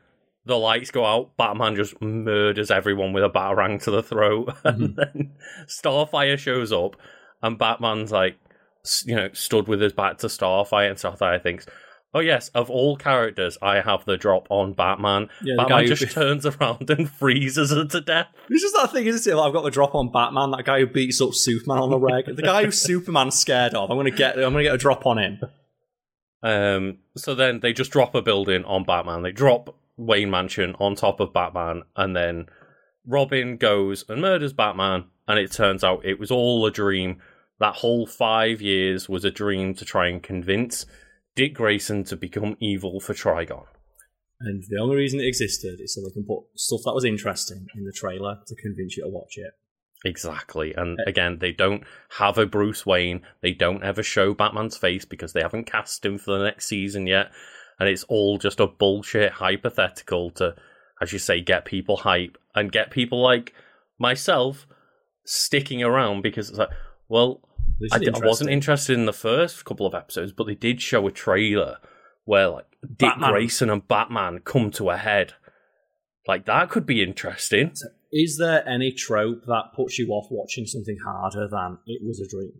the 0.44 0.58
lights 0.58 0.90
go 0.90 1.04
out, 1.04 1.36
Batman 1.36 1.76
just 1.76 2.00
murders 2.00 2.70
everyone 2.70 3.12
with 3.12 3.24
a 3.24 3.30
batarang 3.30 3.82
to 3.84 3.90
the 3.90 4.02
throat, 4.02 4.54
and 4.64 4.96
mm-hmm. 4.96 4.96
then 4.96 5.32
Starfire 5.66 6.38
shows 6.38 6.72
up, 6.72 6.96
and 7.42 7.58
Batman's 7.58 8.10
like, 8.10 8.38
you 9.04 9.14
know, 9.14 9.28
stood 9.32 9.68
with 9.68 9.80
his 9.80 9.92
back 9.92 10.18
to 10.18 10.26
Starfire, 10.26 10.88
and 10.88 10.98
Starfire 10.98 11.42
thinks. 11.42 11.66
Oh 12.14 12.20
yes, 12.20 12.48
of 12.50 12.70
all 12.70 12.96
characters, 12.96 13.56
I 13.62 13.80
have 13.80 14.04
the 14.04 14.18
drop 14.18 14.46
on 14.50 14.74
Batman. 14.74 15.28
Yeah, 15.42 15.54
the 15.56 15.64
guy 15.64 15.80
Batman 15.82 15.96
just 15.96 16.12
turns 16.14 16.44
around 16.44 16.90
and 16.90 17.10
freezes 17.10 17.70
her 17.70 17.86
to 17.86 18.00
death. 18.02 18.28
It's 18.50 18.62
just 18.62 18.74
that 18.76 18.92
thing, 18.92 19.06
isn't 19.06 19.32
it? 19.32 19.34
Like, 19.34 19.46
I've 19.46 19.52
got 19.54 19.64
the 19.64 19.70
drop 19.70 19.94
on 19.94 20.12
Batman, 20.12 20.50
that 20.50 20.64
guy 20.64 20.80
who 20.80 20.86
beats 20.86 21.22
up 21.22 21.32
Superman 21.32 21.78
on 21.78 21.90
the 21.90 21.98
reg. 21.98 22.26
the 22.26 22.42
guy 22.42 22.64
who 22.64 22.70
Superman's 22.70 23.38
scared 23.38 23.74
of. 23.74 23.90
I'm 23.90 23.96
gonna 23.96 24.10
get 24.10 24.36
I'm 24.36 24.52
gonna 24.52 24.62
get 24.62 24.74
a 24.74 24.78
drop 24.78 25.06
on 25.06 25.18
him. 25.18 25.40
Um, 26.42 26.98
so 27.16 27.34
then 27.34 27.60
they 27.60 27.72
just 27.72 27.92
drop 27.92 28.14
a 28.14 28.20
building 28.22 28.64
on 28.64 28.84
Batman. 28.84 29.22
They 29.22 29.32
drop 29.32 29.74
Wayne 29.96 30.30
Mansion 30.30 30.74
on 30.78 30.94
top 30.96 31.20
of 31.20 31.32
Batman, 31.32 31.84
and 31.96 32.14
then 32.14 32.46
Robin 33.06 33.56
goes 33.56 34.04
and 34.08 34.20
murders 34.20 34.52
Batman. 34.52 35.04
And 35.28 35.38
it 35.38 35.52
turns 35.52 35.84
out 35.84 36.04
it 36.04 36.18
was 36.18 36.30
all 36.32 36.66
a 36.66 36.70
dream. 36.70 37.22
That 37.60 37.76
whole 37.76 38.06
five 38.06 38.60
years 38.60 39.08
was 39.08 39.24
a 39.24 39.30
dream 39.30 39.72
to 39.76 39.84
try 39.84 40.08
and 40.08 40.20
convince 40.20 40.84
Dick 41.34 41.54
Grayson 41.54 42.04
to 42.04 42.16
become 42.16 42.56
evil 42.60 43.00
for 43.00 43.14
Trigon. 43.14 43.64
And 44.40 44.64
the 44.68 44.80
only 44.80 44.96
reason 44.96 45.20
it 45.20 45.26
existed 45.26 45.78
is 45.80 45.94
so 45.94 46.00
they 46.02 46.12
can 46.12 46.24
put 46.24 46.44
stuff 46.56 46.80
that 46.84 46.94
was 46.94 47.04
interesting 47.04 47.66
in 47.76 47.84
the 47.84 47.92
trailer 47.92 48.38
to 48.46 48.54
convince 48.56 48.96
you 48.96 49.04
to 49.04 49.08
watch 49.08 49.34
it. 49.36 49.52
Exactly. 50.04 50.74
And 50.74 50.98
Uh, 50.98 51.04
again, 51.06 51.38
they 51.38 51.52
don't 51.52 51.84
have 52.18 52.38
a 52.38 52.46
Bruce 52.46 52.84
Wayne. 52.84 53.22
They 53.40 53.52
don't 53.52 53.84
ever 53.84 54.02
show 54.02 54.34
Batman's 54.34 54.76
face 54.76 55.04
because 55.04 55.32
they 55.32 55.42
haven't 55.42 55.70
cast 55.70 56.04
him 56.04 56.18
for 56.18 56.36
the 56.36 56.44
next 56.44 56.66
season 56.66 57.06
yet. 57.06 57.30
And 57.78 57.88
it's 57.88 58.02
all 58.04 58.38
just 58.38 58.58
a 58.60 58.66
bullshit 58.66 59.32
hypothetical 59.32 60.30
to, 60.32 60.56
as 61.00 61.12
you 61.12 61.18
say, 61.20 61.40
get 61.40 61.64
people 61.64 61.98
hype 61.98 62.36
and 62.54 62.72
get 62.72 62.90
people 62.90 63.22
like 63.22 63.54
myself 63.98 64.66
sticking 65.24 65.82
around 65.84 66.22
because 66.22 66.50
it's 66.50 66.58
like, 66.58 66.70
well, 67.08 67.40
I, 67.90 67.98
d- 67.98 68.10
I 68.14 68.18
wasn't 68.26 68.50
interested 68.50 68.98
in 68.98 69.06
the 69.06 69.12
first 69.12 69.64
couple 69.64 69.86
of 69.86 69.94
episodes, 69.94 70.32
but 70.32 70.46
they 70.46 70.54
did 70.54 70.80
show 70.80 71.06
a 71.06 71.10
trailer 71.10 71.78
where 72.24 72.48
like 72.48 72.66
Dick 72.82 72.98
Batman. 73.10 73.30
Grayson 73.32 73.70
and 73.70 73.86
Batman 73.88 74.40
come 74.44 74.70
to 74.72 74.90
a 74.90 74.96
head. 74.96 75.34
Like 76.28 76.44
that 76.46 76.70
could 76.70 76.86
be 76.86 77.02
interesting. 77.02 77.72
Is 78.12 78.36
there 78.38 78.66
any 78.68 78.92
trope 78.92 79.44
that 79.46 79.70
puts 79.74 79.98
you 79.98 80.08
off 80.10 80.26
watching 80.30 80.66
something 80.66 80.98
harder 81.04 81.48
than 81.48 81.78
it 81.86 82.00
was 82.04 82.20
a 82.20 82.28
dream? 82.28 82.52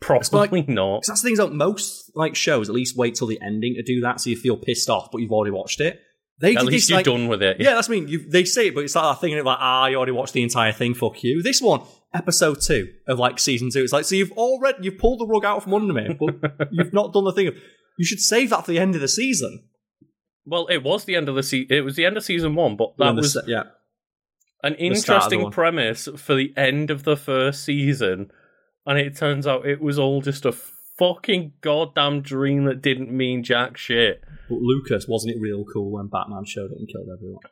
Probably 0.00 0.62
not. 0.62 0.98
'Cause 1.02 1.06
that's 1.08 1.22
the 1.22 1.28
things 1.28 1.38
that 1.38 1.52
most 1.52 2.10
like 2.14 2.34
shows 2.34 2.68
at 2.68 2.74
least 2.74 2.96
wait 2.96 3.14
till 3.14 3.26
the 3.26 3.40
ending 3.42 3.74
to 3.74 3.82
do 3.82 4.00
that, 4.00 4.20
so 4.20 4.30
you 4.30 4.36
feel 4.36 4.56
pissed 4.56 4.88
off, 4.90 5.10
but 5.10 5.18
you've 5.20 5.32
already 5.32 5.52
watched 5.52 5.80
it. 5.80 6.00
They 6.38 6.54
At 6.54 6.66
least 6.66 6.84
this, 6.84 6.90
you're 6.90 6.98
like, 6.98 7.06
done 7.06 7.28
with 7.28 7.42
it. 7.42 7.58
Yeah, 7.60 7.74
that's 7.74 7.88
I 7.88 7.92
mean 7.92 8.08
you, 8.08 8.28
they 8.28 8.44
say 8.44 8.68
it, 8.68 8.74
but 8.74 8.84
it's 8.84 8.94
like 8.94 9.04
that 9.14 9.20
thing 9.20 9.32
and 9.32 9.38
it's 9.38 9.46
like 9.46 9.58
ah, 9.58 9.86
you 9.86 9.96
already 9.96 10.12
watched 10.12 10.34
the 10.34 10.42
entire 10.42 10.72
thing. 10.72 10.92
Fuck 10.94 11.22
you. 11.24 11.42
This 11.42 11.62
one, 11.62 11.80
episode 12.16 12.60
two 12.60 12.92
of 13.06 13.18
like 13.18 13.38
season 13.38 13.70
two. 13.70 13.80
It's 13.82 13.92
like 13.92 14.04
so 14.04 14.14
you've 14.14 14.32
already 14.32 14.78
you've 14.82 14.98
pulled 14.98 15.20
the 15.20 15.26
rug 15.26 15.44
out 15.44 15.62
from 15.62 15.74
under 15.74 15.92
me, 15.92 16.16
but 16.18 16.68
you've 16.70 16.92
not 16.92 17.12
done 17.12 17.24
the 17.24 17.32
thing. 17.32 17.48
Of, 17.48 17.54
you 17.98 18.04
should 18.04 18.20
save 18.20 18.50
that 18.50 18.64
for 18.64 18.72
the 18.72 18.78
end 18.78 18.94
of 18.94 19.00
the 19.00 19.08
season. 19.08 19.64
Well, 20.44 20.66
it 20.66 20.82
was 20.82 21.04
the 21.04 21.16
end 21.16 21.28
of 21.28 21.34
the 21.34 21.42
se- 21.42 21.66
It 21.70 21.84
was 21.84 21.96
the 21.96 22.06
end 22.06 22.16
of 22.16 22.24
season 22.24 22.54
one, 22.54 22.76
but 22.76 22.96
that 22.98 23.14
was 23.14 23.34
se- 23.34 23.40
yeah. 23.46 23.64
an 24.62 24.76
the 24.78 24.94
start 24.94 25.24
of 25.24 25.30
the 25.30 25.36
interesting 25.36 25.50
premise 25.50 26.08
for 26.16 26.34
the 26.34 26.52
end 26.56 26.90
of 26.90 27.02
the 27.02 27.16
first 27.16 27.64
season, 27.64 28.30
and 28.86 28.98
it 28.98 29.16
turns 29.16 29.46
out 29.46 29.66
it 29.66 29.80
was 29.80 29.98
all 29.98 30.22
just 30.22 30.44
a 30.44 30.52
fucking 30.98 31.52
goddamn 31.60 32.22
dream 32.22 32.64
that 32.64 32.82
didn't 32.82 33.10
mean 33.10 33.42
jack 33.42 33.76
shit. 33.76 34.22
But 34.48 34.58
Lucas, 34.60 35.06
wasn't 35.08 35.34
it 35.34 35.40
real 35.40 35.64
cool 35.72 35.92
when 35.92 36.08
Batman 36.08 36.44
showed 36.44 36.70
up 36.70 36.78
and 36.78 36.88
killed 36.88 37.08
everyone? 37.12 37.42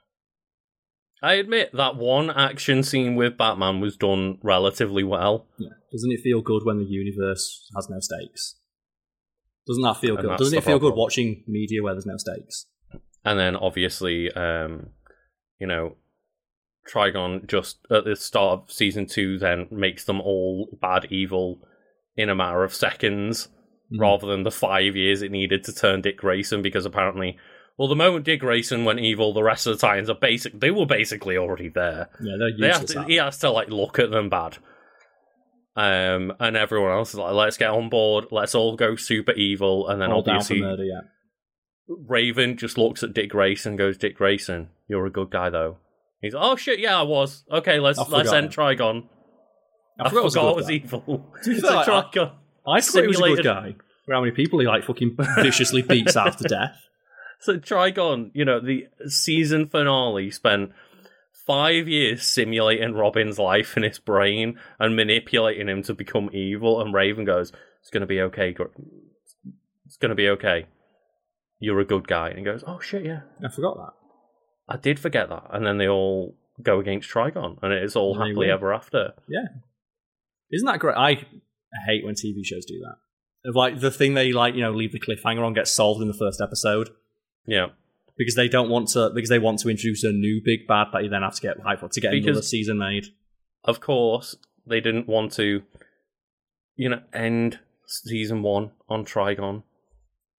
I 1.23 1.35
admit 1.35 1.70
that 1.73 1.97
one 1.97 2.31
action 2.31 2.82
scene 2.82 3.15
with 3.16 3.36
Batman 3.39 3.81
was 3.81 3.97
done 3.97 4.39
relatively 4.43 5.05
well, 5.05 5.47
Yeah. 5.59 5.70
Doesn't 5.93 6.12
it 6.12 6.20
feel 6.20 6.43
good 6.43 6.62
when 6.65 6.78
the 6.78 6.85
universe 6.85 7.70
has 7.77 7.89
no 7.89 7.99
stakes? 8.01 8.57
Doesn't 9.66 9.82
that 9.85 9.97
feel 9.99 10.16
And 10.19 10.28
good? 10.28 10.39
Doesn't 10.39 10.59
it 10.59 10.65
feel 10.65 10.78
good 10.78 10.95
watching 10.95 11.45
media 11.47 11.82
where 11.82 11.95
there's 11.95 12.07
no 12.07 12.16
stakes? 12.19 12.66
and 13.27 13.39
then 13.39 13.57
obviously, 13.57 14.31
um, 14.32 14.89
you 15.59 15.66
know. 15.66 15.97
Trigon 16.86 17.47
just 17.47 17.78
at 17.91 18.05
the 18.05 18.15
start 18.15 18.61
of 18.65 18.70
season 18.70 19.07
two 19.07 19.39
then 19.39 19.66
makes 19.70 20.05
them 20.05 20.20
all 20.20 20.69
bad 20.82 21.07
evil 21.11 21.66
in 22.15 22.28
a 22.28 22.35
matter 22.35 22.62
of 22.62 22.74
seconds. 22.74 23.49
Mhm. 23.93 24.01
rather 24.01 24.27
than 24.27 24.43
the 24.45 24.51
five 24.51 24.97
years 24.97 25.20
it 25.23 25.31
needed 25.31 25.62
to 25.65 25.73
turn 25.74 26.01
Dick 26.01 26.16
Grayson 26.19 26.61
because 26.62 26.85
apparently 26.86 27.36
well 27.76 27.88
the 27.88 27.96
moment 27.96 28.24
Dick 28.24 28.40
Grayson 28.40 28.84
went 28.84 29.01
evil 29.01 29.32
the 29.32 29.42
rest 29.42 29.66
of 29.66 29.78
the 29.78 29.86
Titans 29.86 30.09
are 30.10 30.14
basic 30.14 30.59
they 30.59 30.70
were 30.70 30.86
basically 30.86 31.36
already 31.36 31.68
there. 31.68 32.09
Yeah, 32.20 32.36
they're 32.38 32.51
They 32.59 32.68
have 32.72 32.86
to, 32.86 33.05
he 33.05 33.16
has 33.16 33.38
to 33.38 33.51
like 33.51 33.68
look 33.68 33.98
at 33.98 34.10
them 34.10 34.28
bad. 34.28 34.59
Um 35.76 36.32
and 36.38 36.56
everyone 36.56 36.92
else 36.92 37.10
is 37.10 37.16
like, 37.16 37.34
let's 37.34 37.56
get 37.56 37.70
on 37.70 37.88
board, 37.88 38.26
let's 38.30 38.55
all 38.55 38.76
go 38.76 38.94
super 38.96 39.32
evil 39.32 39.88
and 39.88 40.01
then 40.01 40.12
all 40.12 40.22
for 40.22 40.30
obviously 40.30 40.60
murder, 40.60 40.84
yeah. 40.84 41.01
Raven 41.88 42.56
just 42.56 42.78
looks 42.78 43.02
at 43.02 43.12
Dick 43.12 43.30
Grayson 43.30 43.72
and 43.72 43.78
goes, 43.78 43.98
Dick 43.98 44.16
Grayson, 44.16 44.68
you're 44.88 45.06
a 45.06 45.10
good 45.10 45.30
guy 45.30 45.51
though. 45.51 45.78
He's 46.20 46.32
like, 46.32 46.44
Oh 46.44 46.56
shit, 46.56 46.78
yeah 46.78 46.98
I 46.98 47.02
was. 47.02 47.44
Okay, 47.51 47.80
let's 47.80 47.98
I 47.98 48.02
let's 48.02 48.30
forgot. 48.30 48.34
end 48.44 48.51
Trigon. 48.51 49.09
I 49.98 50.09
forgot 50.09 50.20
it 50.20 50.56
was, 50.56 50.66
guy. 50.66 50.72
evil. 50.72 51.32
It's 51.44 51.62
a 51.64 51.68
I- 51.68 51.84
Trigon. 51.84 52.32
I 52.66 52.80
forgot 52.80 53.02
he 53.02 53.09
was 53.09 53.18
a 53.20 53.34
good 53.36 53.44
guy. 53.44 53.74
How 54.10 54.20
many 54.20 54.32
people 54.32 54.59
he 54.60 54.66
like 54.66 54.84
fucking 54.84 55.16
viciously 55.36 55.82
beats 55.82 56.16
after 56.16 56.46
death? 56.48 56.76
So 57.45 57.59
Trigon, 57.59 58.31
you 58.33 58.47
know, 58.47 58.59
the 58.59 58.89
season 59.07 59.69
finale 59.69 60.31
spent 60.31 60.73
five 61.47 61.87
years 61.87 62.23
simulating 62.23 62.95
Robin's 62.95 63.39
life 63.39 63.77
in 63.77 63.83
his 63.83 63.99
brain 63.99 64.59
and 64.79 64.97
manipulating 64.97 65.69
him 65.69 65.83
to 65.83 65.93
become 65.93 66.31
evil. 66.33 66.81
And 66.81 66.95
Raven 66.95 67.27
goes, 67.27 67.53
"It's 67.83 67.91
gonna 67.91 68.07
be 68.07 68.23
okay. 68.23 68.57
It's 69.85 69.99
gonna 69.99 70.15
be 70.15 70.31
okay. 70.31 70.65
You're 71.59 71.81
a 71.81 71.85
good 71.85 72.09
guy." 72.09 72.31
And 72.31 72.39
he 72.39 72.45
goes, 72.45 72.65
"Oh 72.66 72.81
shit, 72.81 73.05
yeah, 73.05 73.21
I 73.45 73.51
forgot 73.51 73.77
that. 73.77 73.93
I 74.75 74.79
did 74.79 74.99
forget 74.99 75.29
that." 75.29 75.49
And 75.51 75.66
then 75.66 75.77
they 75.77 75.87
all 75.87 76.39
go 76.62 76.81
against 76.81 77.11
Trigon, 77.11 77.59
and 77.61 77.75
it's 77.75 77.95
all 77.95 78.19
And 78.19 78.31
happily 78.31 78.51
ever 78.51 78.73
after. 78.73 79.12
Yeah. 79.29 79.49
Isn't 80.51 80.66
that 80.66 80.81
great? 80.81 80.97
I 80.97 81.27
hate 81.87 82.07
when 82.07 82.15
TV 82.15 82.43
shows 82.43 82.65
do 82.65 82.81
that. 82.81 83.51
Of 83.51 83.55
like 83.55 83.81
the 83.81 83.91
thing 83.91 84.15
they 84.15 84.33
like, 84.33 84.55
you 84.55 84.62
know, 84.62 84.73
leave 84.73 84.93
the 84.93 84.99
cliffhanger 84.99 85.45
on 85.45 85.53
gets 85.53 85.73
solved 85.73 86.01
in 86.01 86.09
the 86.09 86.15
first 86.15 86.41
episode 86.41 86.89
Yeah, 87.47 87.69
because 88.16 88.35
they 88.35 88.49
don't 88.49 88.71
want 88.71 88.89
to 88.91 89.11
because 89.15 89.29
they 89.31 89.39
want 89.39 89.59
to 89.61 89.69
introduce 89.69 90.05
a 90.05 90.12
new 90.12 90.41
big 90.45 90.66
bad 90.66 90.89
that 90.93 91.05
you 91.05 91.11
then 91.11 91.23
have 91.23 91.35
to 91.35 91.43
get 91.43 91.61
hype 91.61 91.81
for 91.81 91.89
to 91.89 92.01
get 92.01 92.12
Because- 92.12 92.27
another 92.27 92.43
season 92.43 92.79
made. 92.79 93.07
of 93.65 93.81
course 93.81 94.37
they 94.66 94.81
didn't 94.81 95.07
want 95.07 95.33
to, 95.33 95.62
you 96.77 96.89
know, 96.89 97.03
end 97.12 97.59
season 97.87 98.43
one 98.43 98.71
on 98.89 99.05
Trigon 99.05 99.62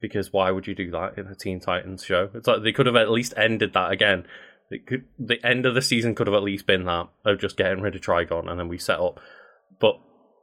because 0.01 0.33
why 0.33 0.51
would 0.51 0.67
you 0.67 0.75
do 0.75 0.91
that 0.91 1.17
in 1.17 1.27
a 1.27 1.35
Teen 1.35 1.59
Titans 1.59 2.03
show? 2.03 2.29
It's 2.33 2.47
like 2.47 2.63
they 2.63 2.71
could 2.71 2.85
have 2.87 2.95
at 2.95 3.09
least 3.11 3.33
ended 3.37 3.73
that 3.73 3.91
again. 3.91 4.25
It 4.71 4.87
could, 4.87 5.05
the 5.19 5.43
end 5.45 5.65
of 5.67 5.75
the 5.75 5.81
season 5.81 6.15
could 6.15 6.25
have 6.27 6.33
at 6.35 6.41
least 6.43 6.65
been 6.65 6.85
that 6.85 7.07
of 7.23 7.39
just 7.39 7.55
getting 7.57 7.81
rid 7.81 7.95
of 7.95 8.01
Trigon 8.01 8.49
and 8.49 8.59
then 8.59 8.67
we 8.67 8.77
set 8.79 8.99
up. 8.99 9.19
But 9.79 9.99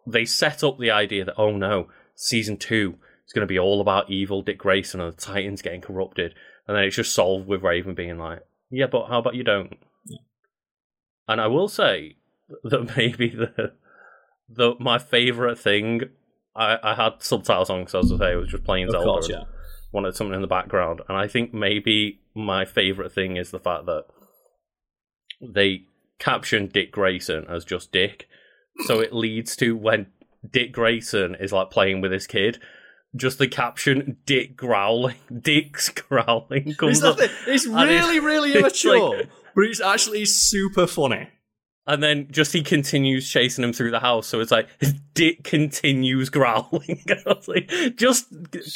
they 0.07 0.25
set 0.25 0.63
up 0.63 0.79
the 0.79 0.91
idea 0.93 1.25
that 1.25 1.35
oh 1.39 1.57
no, 1.57 1.89
season 2.15 2.57
two 2.57 2.97
is 3.27 3.33
going 3.33 3.47
to 3.47 3.53
be 3.53 3.59
all 3.59 3.81
about 3.81 4.11
evil 4.11 4.43
Dick 4.43 4.59
Grayson 4.59 5.01
and 5.01 5.13
the 5.13 5.17
Titans 5.21 5.63
getting 5.63 5.81
corrupted, 5.81 6.35
and 6.67 6.77
then 6.77 6.85
it's 6.85 6.97
just 6.97 7.15
solved 7.15 7.47
with 7.47 7.63
Raven 7.63 7.95
being 7.95 8.19
like, 8.19 8.41
yeah, 8.71 8.87
but 8.87 9.09
how 9.09 9.19
about 9.19 9.35
you 9.35 9.45
don't? 9.45 9.77
And 11.29 11.41
I 11.41 11.47
will 11.47 11.69
say 11.69 12.17
that 12.65 12.93
maybe 12.97 13.29
the 13.29 13.73
the 14.49 14.75
my 14.79 14.99
favorite 14.99 15.59
thing. 15.59 16.03
I, 16.55 16.79
I 16.83 16.95
had 16.95 17.23
subtitles 17.23 17.71
on 17.71 17.81
because 17.85 18.05
as 18.05 18.13
I 18.13 18.19
say, 18.19 18.33
I 18.33 18.37
was 18.37 18.51
just 18.51 18.65
playing 18.65 18.87
Of 18.89 18.93
Zelda. 18.93 19.07
course, 19.07 19.29
yeah. 19.31 19.45
Wanted 19.91 20.15
something 20.15 20.35
in 20.35 20.43
the 20.43 20.47
background, 20.47 21.01
and 21.09 21.17
I 21.17 21.27
think 21.29 21.55
maybe 21.55 22.21
my 22.35 22.65
favorite 22.65 23.13
thing 23.13 23.37
is 23.37 23.51
the 23.51 23.59
fact 23.59 23.87
that 23.87 24.05
they 25.41 25.85
captioned 26.19 26.73
Dick 26.73 26.93
Grayson 26.93 27.47
as 27.49 27.65
just 27.65 27.91
Dick, 27.93 28.27
so 28.87 29.01
it 29.01 29.13
leads 29.15 29.57
to 29.57 29.77
when 29.77 30.07
Dick 30.51 30.73
Grayson 30.73 31.35
is 31.35 31.53
like 31.53 31.71
playing 31.71 32.01
with 32.01 32.13
his 32.13 32.27
kid. 32.27 32.59
Just 33.15 33.39
the 33.39 33.47
caption 33.49 34.17
"Dick 34.25 34.57
growling," 34.57 35.17
Dick's 35.41 35.91
growling 35.91 36.75
comes 36.75 37.03
up. 37.03 37.19
it's 37.47 37.67
and 37.67 37.75
it's- 37.91 38.07
really, 38.07 38.21
really 38.21 38.55
immature, 38.59 39.17
like- 39.19 39.29
but 39.55 39.65
it's 39.65 39.81
actually 39.81 40.25
super 40.25 40.87
funny. 40.87 41.29
And 41.85 42.01
then 42.01 42.29
just 42.31 42.53
he 42.53 42.63
continues 42.63 43.29
chasing 43.29 43.65
him 43.65 43.73
through 43.73 43.91
the 43.91 43.99
house. 43.99 44.29
So 44.29 44.39
it's 44.39 44.53
like 44.53 44.69
his 44.79 44.95
dick 45.15 45.43
continues 45.43 46.31
growling. 46.31 47.05
Like, 47.49 47.71
just 47.97 48.27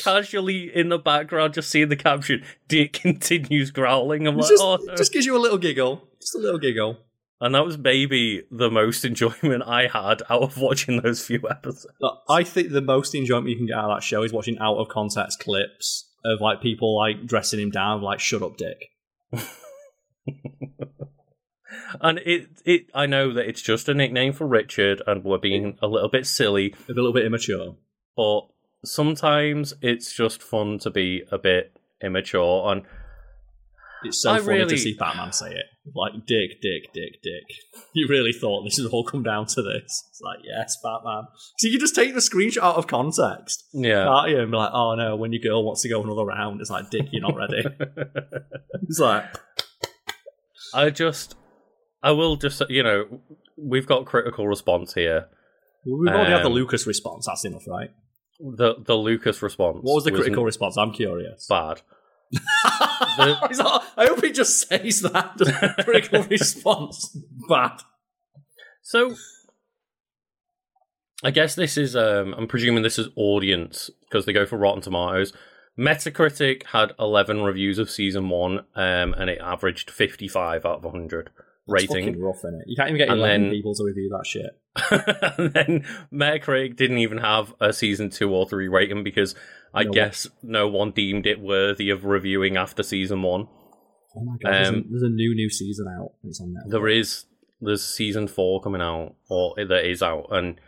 casually 0.02 0.74
in 0.74 0.88
the 0.88 0.98
background, 0.98 1.54
just 1.54 1.70
seeing 1.70 1.88
the 1.88 1.94
caption, 1.96 2.42
dick 2.66 2.94
continues 2.94 3.70
growling. 3.70 4.26
I'm 4.26 4.36
like, 4.36 4.48
just, 4.48 4.62
oh 4.62 4.78
no. 4.82 4.96
just 4.96 5.12
gives 5.12 5.24
you 5.24 5.36
a 5.36 5.38
little 5.38 5.56
giggle. 5.56 6.02
Just 6.20 6.34
a 6.34 6.38
little 6.38 6.58
giggle. 6.58 6.98
And 7.40 7.54
that 7.54 7.64
was 7.64 7.76
maybe 7.76 8.42
the 8.50 8.70
most 8.70 9.04
enjoyment 9.10 9.62
I 9.66 9.88
had 9.88 10.22
out 10.30 10.42
of 10.42 10.56
watching 10.58 11.00
those 11.02 11.24
few 11.24 11.40
episodes. 11.48 11.86
But 12.00 12.22
I 12.28 12.44
think 12.44 12.70
the 12.70 12.80
most 12.80 13.14
enjoyment 13.14 13.50
you 13.50 13.56
can 13.56 13.66
get 13.66 13.76
out 13.76 13.90
of 13.90 13.96
that 13.96 14.02
show 14.02 14.22
is 14.22 14.32
watching 14.32 14.58
out 14.58 14.76
of 14.78 14.88
context 14.88 15.40
clips 15.40 16.10
of 16.24 16.40
like 16.40 16.60
people 16.62 16.96
like 16.96 17.26
dressing 17.26 17.60
him 17.60 17.70
down, 17.70 18.02
like 18.02 18.20
"Shut 18.20 18.42
up, 18.42 18.56
Dick." 18.56 18.90
And 22.00 22.18
it, 22.20 22.48
it, 22.64 22.86
I 22.94 23.06
know 23.06 23.32
that 23.32 23.48
it's 23.48 23.62
just 23.62 23.88
a 23.88 23.94
nickname 23.94 24.32
for 24.32 24.46
Richard, 24.46 25.02
and 25.06 25.24
we're 25.24 25.38
being 25.38 25.78
a 25.82 25.86
little 25.86 26.08
bit 26.08 26.26
silly, 26.26 26.74
A 26.88 26.92
little 26.92 27.12
bit 27.12 27.24
immature. 27.24 27.76
but 28.16 28.42
sometimes 28.84 29.74
it's 29.82 30.12
just 30.12 30.42
fun 30.42 30.78
to 30.80 30.90
be 30.90 31.24
a 31.30 31.38
bit 31.38 31.76
immature. 32.02 32.70
And 32.70 32.82
It's 34.08 34.22
so 34.22 34.32
I 34.32 34.38
funny 34.38 34.58
really- 34.58 34.70
to 34.70 34.78
see 34.78 34.94
Batman 34.98 35.32
say 35.32 35.50
it. 35.54 35.66
Like, 35.94 36.26
Dick, 36.26 36.60
Dick, 36.60 36.92
Dick, 36.92 37.22
Dick. 37.22 37.44
You 37.92 38.08
really 38.08 38.32
thought 38.32 38.64
this 38.64 38.78
would 38.78 38.90
all 38.92 39.04
come 39.04 39.22
down 39.22 39.46
to 39.46 39.62
this. 39.62 39.84
It's 40.10 40.20
like, 40.20 40.40
yes, 40.44 40.76
Batman. 40.82 41.24
So 41.58 41.68
you 41.68 41.74
can 41.74 41.80
just 41.80 41.94
take 41.94 42.12
the 42.12 42.20
screenshot 42.20 42.62
out 42.62 42.74
of 42.76 42.86
context, 42.88 43.64
yeah, 43.72 44.04
can't 44.04 44.30
you? 44.30 44.40
And 44.40 44.50
be 44.50 44.56
like, 44.56 44.72
oh 44.72 44.94
no, 44.96 45.14
when 45.14 45.32
your 45.32 45.42
girl 45.42 45.64
wants 45.64 45.82
to 45.82 45.88
go 45.88 46.02
another 46.02 46.24
round, 46.24 46.60
it's 46.60 46.70
like, 46.70 46.90
Dick, 46.90 47.06
you're 47.12 47.22
not 47.22 47.36
ready. 47.36 47.62
it's 48.88 48.98
like, 48.98 49.24
I 50.74 50.90
just, 50.90 51.36
I 52.02 52.10
will 52.10 52.36
just, 52.36 52.62
you 52.68 52.82
know, 52.82 53.20
we've 53.56 53.86
got 53.86 54.04
critical 54.06 54.46
response 54.48 54.94
here. 54.94 55.28
we've 55.84 56.12
already 56.12 56.32
had 56.32 56.42
the 56.42 56.46
Um, 56.48 56.52
Lucas 56.54 56.86
response. 56.86 57.26
That's 57.26 57.44
enough, 57.44 57.66
right? 57.68 57.90
The 58.40 58.74
the 58.84 58.94
Lucas 58.96 59.40
response. 59.40 59.78
What 59.82 59.94
was 59.94 60.04
the 60.04 60.10
critical 60.10 60.44
response? 60.44 60.76
I'm 60.76 60.92
curious. 60.92 61.46
Bad. 61.48 61.80
I 63.18 64.06
hope 64.08 64.24
he 64.24 64.32
just 64.32 64.68
says 64.68 65.00
that. 65.00 65.36
Just 65.38 65.84
critical 65.84 66.22
response. 66.24 67.16
Bad. 67.48 67.80
So, 68.82 69.16
I 71.22 71.30
guess 71.30 71.54
this 71.54 71.76
is. 71.76 71.96
Um, 71.96 72.34
I'm 72.36 72.46
presuming 72.46 72.82
this 72.82 72.98
is 72.98 73.08
audience 73.16 73.90
because 74.08 74.26
they 74.26 74.32
go 74.32 74.46
for 74.46 74.56
Rotten 74.56 74.82
Tomatoes. 74.82 75.32
Metacritic 75.78 76.64
had 76.68 76.92
11 76.98 77.42
reviews 77.42 77.78
of 77.78 77.90
season 77.90 78.30
one, 78.30 78.60
um, 78.74 79.14
and 79.14 79.28
it 79.28 79.38
averaged 79.42 79.90
55 79.90 80.64
out 80.64 80.78
of 80.78 80.84
100 80.84 81.28
It's 81.28 81.45
rating. 81.66 82.06
fucking 82.06 82.20
rough, 82.20 82.44
it. 82.44 82.52
You 82.66 82.76
can't 82.76 82.88
even 82.90 82.98
get 82.98 83.08
And 83.08 83.18
11 83.18 83.42
then- 83.42 83.50
people 83.50 83.74
to 83.74 83.84
review 83.84 84.08
that 84.10 84.26
shit. 84.26 84.50
and 85.38 85.52
then 85.52 85.84
Metacritic 86.12 86.76
didn't 86.76 86.98
even 86.98 87.18
have 87.18 87.54
a 87.60 87.72
season 87.72 88.10
two 88.10 88.30
or 88.32 88.48
three 88.48 88.68
rating 88.68 89.02
because 89.02 89.34
I 89.74 89.82
No 89.84 89.88
one- 89.90 89.94
guess 89.94 90.28
no 90.42 90.68
one 90.68 90.90
deemed 90.92 91.26
it 91.26 91.40
worthy 91.40 91.90
of 91.90 92.04
reviewing 92.04 92.56
after 92.56 92.82
season 92.82 93.22
one. 93.22 93.48
Oh 94.16 94.24
my 94.24 94.36
god, 94.42 94.52
there's, 94.52 94.68
a, 94.68 94.72
Um, 94.72 94.84
there's 94.90 95.02
a 95.02 95.08
new 95.08 95.34
new 95.34 95.50
season 95.50 95.86
out. 95.98 96.12
It's 96.24 96.40
on 96.40 96.48
Netflix. 96.54 96.70
There 96.70 96.88
is 96.88 97.24
there's 97.60 97.84
season 97.84 98.28
four 98.28 98.62
coming 98.62 98.80
out, 98.82 99.14
or 99.28 99.54
that 99.56 99.84
is 99.90 100.02
out, 100.02 100.26
and 100.30 100.58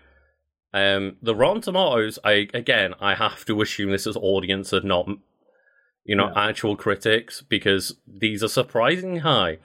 um, 0.74 1.16
the 1.22 1.34
Rotten 1.34 1.62
Tomatoes. 1.62 2.18
I 2.24 2.48
again, 2.52 2.94
I 3.00 3.14
have 3.14 3.44
to 3.46 3.60
assume 3.62 3.90
this 3.90 4.06
is 4.06 4.16
audience 4.16 4.72
and 4.74 4.84
not, 4.84 5.08
you 6.04 6.14
know, 6.16 6.28
Yeah. 6.34 6.48
actual 6.48 6.76
critics 6.76 7.40
because 7.42 7.94
these 8.06 8.42
are 8.42 8.48
surprisingly 8.48 9.20
high. 9.20 9.58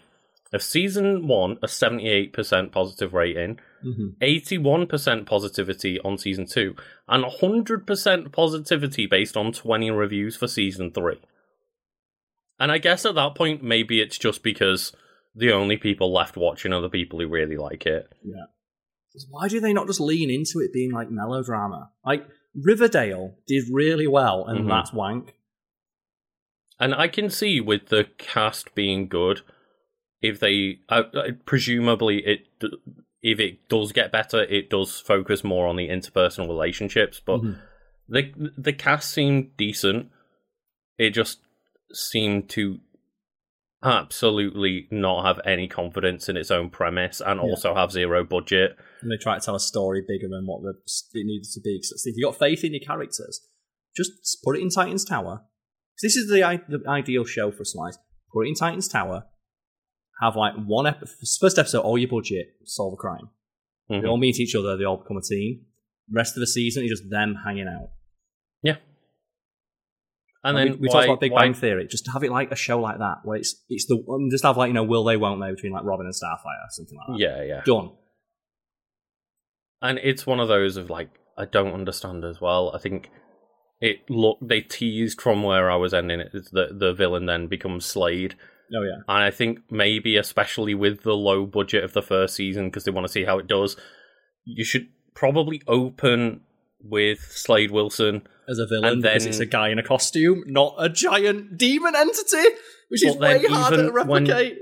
Of 0.54 0.62
season 0.62 1.28
one, 1.28 1.58
a 1.64 1.68
seventy-eight 1.68 2.32
percent 2.32 2.72
positive 2.72 3.14
rating, 3.14 3.60
Mhm. 3.84 4.16
eighty-one 4.22 4.86
percent 4.88 5.26
positivity 5.26 6.00
on 6.02 6.18
season 6.20 6.46
two, 6.46 6.76
and 7.08 7.26
hundred 7.26 7.88
percent 7.88 8.32
positivity 8.32 9.08
based 9.08 9.36
on 9.36 9.52
twenty 9.52 9.90
reviews 9.90 10.36
for 10.36 10.48
season 10.48 10.92
three. 10.92 11.20
And 12.60 12.72
I 12.72 12.78
guess 12.78 13.04
at 13.06 13.16
that 13.16 13.34
point, 13.36 13.64
maybe 13.64 14.00
it's 14.00 14.18
just 14.20 14.44
because 14.44 14.94
the 15.36 15.52
only 15.52 15.76
people 15.76 16.14
left 16.14 16.38
watching 16.38 16.72
are 16.72 16.82
the 16.82 16.90
people 16.90 17.20
who 17.20 17.28
really 17.28 17.58
like 17.58 17.88
it. 17.88 18.14
Yeah. 18.24 18.46
Why 19.30 19.48
do 19.48 19.60
they 19.60 19.74
not 19.74 19.88
just 19.88 20.00
lean 20.00 20.30
into 20.30 20.60
it 20.60 20.72
being 20.72 20.92
like 20.92 21.10
melodrama? 21.10 21.92
Like 22.06 22.28
Riverdale 22.56 23.36
did 23.48 23.64
really 23.72 24.06
well, 24.08 24.46
and 24.46 24.66
Mhm. 24.66 24.70
that's 24.70 24.94
wank. 24.94 25.34
And 26.80 26.94
I 26.94 27.08
can 27.08 27.30
see 27.32 27.60
with 27.60 27.88
the 27.88 28.06
cast 28.20 28.76
being 28.76 29.08
good, 29.08 29.42
if 30.24 30.40
they, 30.40 30.80
uh, 30.90 31.04
uh, 31.14 31.32
presumably, 31.45 32.26
it 32.26 32.48
if 33.22 33.40
it 33.40 33.70
does 33.70 33.91
get 33.91 34.12
better, 34.12 34.44
it 34.44 34.70
does 34.70 35.00
focus 35.00 35.44
more 35.44 35.68
on 35.68 35.76
the 35.76 35.90
interpersonal 35.90 36.48
relationships. 36.48 37.22
But 37.24 37.41
Mhm. 37.41 37.62
the 38.10 38.52
the 38.58 38.74
cast 38.74 39.12
seemed 39.12 39.56
decent. 39.58 40.10
It 40.98 41.12
just 41.12 41.40
seemed 41.94 42.50
to 42.52 42.80
absolutely 43.84 44.88
not 44.91 45.26
have 45.26 45.41
any 45.45 45.68
confidence 45.68 46.30
in 46.30 46.38
its 46.38 46.50
own 46.52 46.70
premise, 46.70 47.22
and 47.22 47.38
Yeah. 47.40 47.45
also 47.50 47.76
have 47.76 47.91
zero 47.91 48.24
budget. 48.24 48.78
And 49.02 49.12
they 49.12 49.18
try 49.18 49.38
to 49.38 49.44
tell 49.45 49.56
a 49.56 49.60
story 49.60 50.02
bigger 50.08 50.30
than 50.30 50.45
what 50.45 50.62
the, 50.62 50.70
it 51.20 51.26
needed 51.26 51.50
to 51.54 51.60
be. 51.62 51.80
'Cause 51.80 52.04
if 52.06 52.16
you 52.16 52.24
got 52.24 52.40
faith 52.40 52.64
in 52.64 52.72
your 52.74 52.80
characters, 52.80 53.45
just 53.95 54.12
put 54.44 54.58
it 54.58 54.62
in 54.62 54.70
Titan's 54.70 55.04
Tower. 55.04 55.41
This 56.02 56.16
is 56.16 56.30
the, 56.30 56.40
the 56.70 56.82
ideal 56.90 57.26
show 57.26 57.52
for 57.52 57.66
Slice. 57.66 57.98
Put 58.32 58.45
it 58.45 58.50
in 58.50 58.56
Titan's 58.56 58.88
Tower. 58.88 59.26
Have 60.22 60.35
like 60.35 60.53
one 60.56 60.88
ep- 60.88 61.03
first 61.40 61.57
episode, 61.57 61.81
all 61.81 61.98
your 61.98 62.10
budget, 62.10 62.48
solve 62.65 62.94
a 62.94 62.98
crime. 62.98 63.30
Mhm. 63.91 64.02
They 64.02 64.07
all 64.07 64.18
meet 64.18 64.40
each 64.40 64.56
other. 64.56 64.77
They 64.77 64.84
all 64.85 64.98
become 64.98 65.18
a 65.18 65.22
team. 65.22 65.65
rest 66.11 66.35
of 66.35 66.41
the 66.41 66.48
season 66.48 66.84
is 66.84 66.90
just 66.91 67.10
them 67.10 67.35
hanging 67.45 67.68
out. 67.68 67.90
Yeah. 68.61 68.76
And 70.44 70.56
Like, 70.56 70.65
then 70.68 70.73
we, 70.73 70.80
we 70.81 70.88
why, 70.90 70.94
talked 70.94 71.06
about 71.07 71.19
Big 71.22 71.31
why- 71.31 71.41
Bang 71.44 71.53
Theory. 71.53 71.88
Just 71.88 72.10
have 72.11 72.23
it 72.23 72.31
like 72.31 72.52
a 72.52 72.56
show 72.56 72.80
like 72.80 72.99
that, 72.99 73.19
where 73.23 73.38
it's 73.38 73.64
it's 73.69 73.85
the 73.88 73.95
um, 74.10 74.30
just 74.30 74.44
have 74.44 74.57
like 74.57 74.68
you 74.68 74.73
know 74.73 74.84
will 74.84 75.03
they 75.06 75.15
won't 75.18 75.41
they 75.41 75.49
between 75.52 75.72
like 75.72 75.85
Robin 75.85 76.06
and 76.06 76.14
Starfire, 76.14 76.68
something 76.69 76.98
like 76.98 77.07
that. 77.07 77.19
Yeah, 77.19 77.44
yeah. 77.44 77.61
Done. 77.65 77.91
and 79.81 79.99
it's 79.99 80.26
one 80.27 80.40
of 80.40 80.48
those 80.49 80.77
of 80.77 80.90
like 80.90 81.10
I 81.38 81.45
don't 81.45 81.73
understand 81.73 82.23
as 82.26 82.40
well. 82.41 82.72
I 82.76 82.80
think 82.80 83.10
it 83.80 83.99
look 84.10 84.38
they 84.41 84.61
teased 84.61 85.22
from 85.22 85.44
where 85.44 85.72
I 85.72 85.76
was 85.76 85.94
ending 85.94 86.19
it 86.19 86.31
that 86.52 86.80
the 86.80 86.94
villain 86.94 87.26
then 87.26 87.48
becomes 87.48 87.85
Slade, 87.85 88.35
Oh 88.76 88.84
yeah. 88.84 89.04
and 89.08 89.24
I 89.24 89.32
think 89.32 89.60
maybe 89.70 90.18
especially 90.18 90.74
with 90.74 91.04
the 91.04 91.14
low 91.14 91.45
budget 91.45 91.84
of 91.84 91.94
the 91.94 92.02
first 92.02 92.36
season 92.36 92.66
because 92.66 92.86
they 92.86 92.91
want 92.91 93.06
to 93.06 93.12
see 93.12 93.26
how 93.26 93.38
it 93.38 93.48
does, 93.48 93.76
you 94.45 94.64
should 94.64 94.88
probably 95.14 95.62
open 95.68 96.41
with 96.84 97.20
Slade 97.20 97.72
Wilson. 97.72 98.28
As 98.48 98.60
a 98.60 98.68
villain, 98.68 98.94
And 98.94 99.02
because 99.02 99.26
it's 99.26 99.40
a 99.40 99.45
guy 99.45 99.70
in 99.70 99.80
a 99.80 99.84
costume, 99.84 100.44
not 100.48 100.76
a 100.78 100.90
giant 100.90 101.58
demon 101.58 101.95
entity, 101.95 102.44
which 102.90 103.06
is 103.06 103.16
way 103.16 103.45
harder 103.45 103.78
to 103.78 103.84
even 103.84 104.08
when- 104.08 104.26
replicate. 104.26 104.58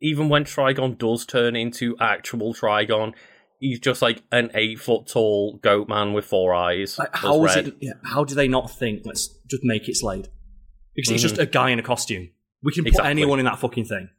Even 0.00 0.28
when 0.28 0.44
Trigon 0.44 0.96
does 0.96 1.26
turn 1.26 1.56
into 1.56 1.96
actual 1.98 2.54
Trigon, 2.54 3.14
he's 3.58 3.80
just 3.80 4.00
like 4.00 4.22
an 4.30 4.48
eight 4.54 4.78
foot 4.78 5.08
tall 5.08 5.58
goat 5.60 5.88
man 5.88 6.12
with 6.12 6.24
four 6.24 6.54
eyes. 6.54 6.96
Like, 6.98 7.16
how 7.16 7.44
is 7.44 7.56
red. 7.56 7.68
it? 7.68 7.76
Yeah, 7.80 7.92
how 8.04 8.22
do 8.22 8.36
they 8.36 8.46
not 8.46 8.70
think? 8.70 9.02
Let's 9.04 9.28
just 9.50 9.64
make 9.64 9.88
it 9.88 9.96
Slade 9.96 10.28
because 10.94 11.10
it's 11.10 11.24
mm-hmm. 11.24 11.36
just 11.36 11.40
a 11.40 11.46
guy 11.46 11.70
in 11.70 11.80
a 11.80 11.82
costume. 11.82 12.30
We 12.62 12.72
can 12.72 12.84
put 12.84 12.94
Mm-hmm. 12.94 13.06
Anyone 13.06 13.38
in 13.38 13.44
that 13.46 13.58
fucking 13.58 13.84
thing. 13.86 14.10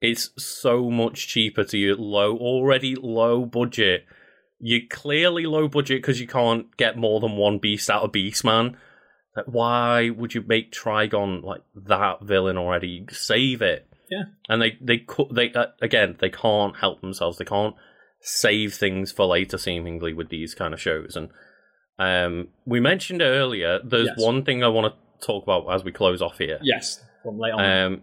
it's 0.00 0.30
so 0.36 0.90
much 0.90 1.28
cheaper 1.28 1.62
to 1.64 1.78
you 1.78 1.94
low 1.94 2.36
already 2.36 2.94
low 2.96 3.44
budget 3.44 4.04
you're 4.58 4.80
clearly 4.90 5.44
low 5.46 5.68
budget 5.68 6.00
because 6.02 6.20
you 6.20 6.26
can't 6.26 6.76
get 6.76 6.96
more 6.96 7.20
than 7.20 7.36
one 7.36 7.58
beast 7.58 7.88
out 7.90 8.02
of 8.02 8.10
beastman 8.12 8.74
like, 9.36 9.46
why 9.46 10.10
would 10.10 10.34
you 10.34 10.42
make 10.46 10.72
trigon 10.72 11.42
like 11.44 11.62
that 11.74 12.20
villain 12.22 12.56
already 12.58 13.04
save 13.10 13.62
it 13.62 13.86
Yeah. 14.10 14.24
and 14.48 14.60
they 14.60 14.76
they 14.80 15.06
they 15.32 15.52
uh, 15.52 15.66
again 15.80 16.16
they 16.20 16.30
can't 16.30 16.76
help 16.76 17.00
themselves 17.00 17.38
they 17.38 17.44
can't 17.44 17.76
save 18.20 18.74
things 18.74 19.12
for 19.12 19.26
later 19.26 19.56
seemingly 19.58 20.12
with 20.12 20.28
these 20.30 20.54
kind 20.54 20.74
of 20.74 20.80
shows 20.80 21.14
and 21.16 21.28
um 21.98 22.48
we 22.66 22.80
mentioned 22.80 23.22
earlier 23.22 23.78
there's 23.84 24.08
Yes. 24.16 24.20
one 24.20 24.44
thing 24.44 24.62
i 24.64 24.68
want 24.68 24.92
to 24.92 25.26
talk 25.26 25.44
about 25.44 25.72
as 25.72 25.84
we 25.84 25.92
close 25.92 26.20
off 26.20 26.38
here 26.38 26.58
Yes, 26.62 27.00
from 27.22 27.38
late 27.38 27.52
on. 27.52 27.64
um, 27.64 28.02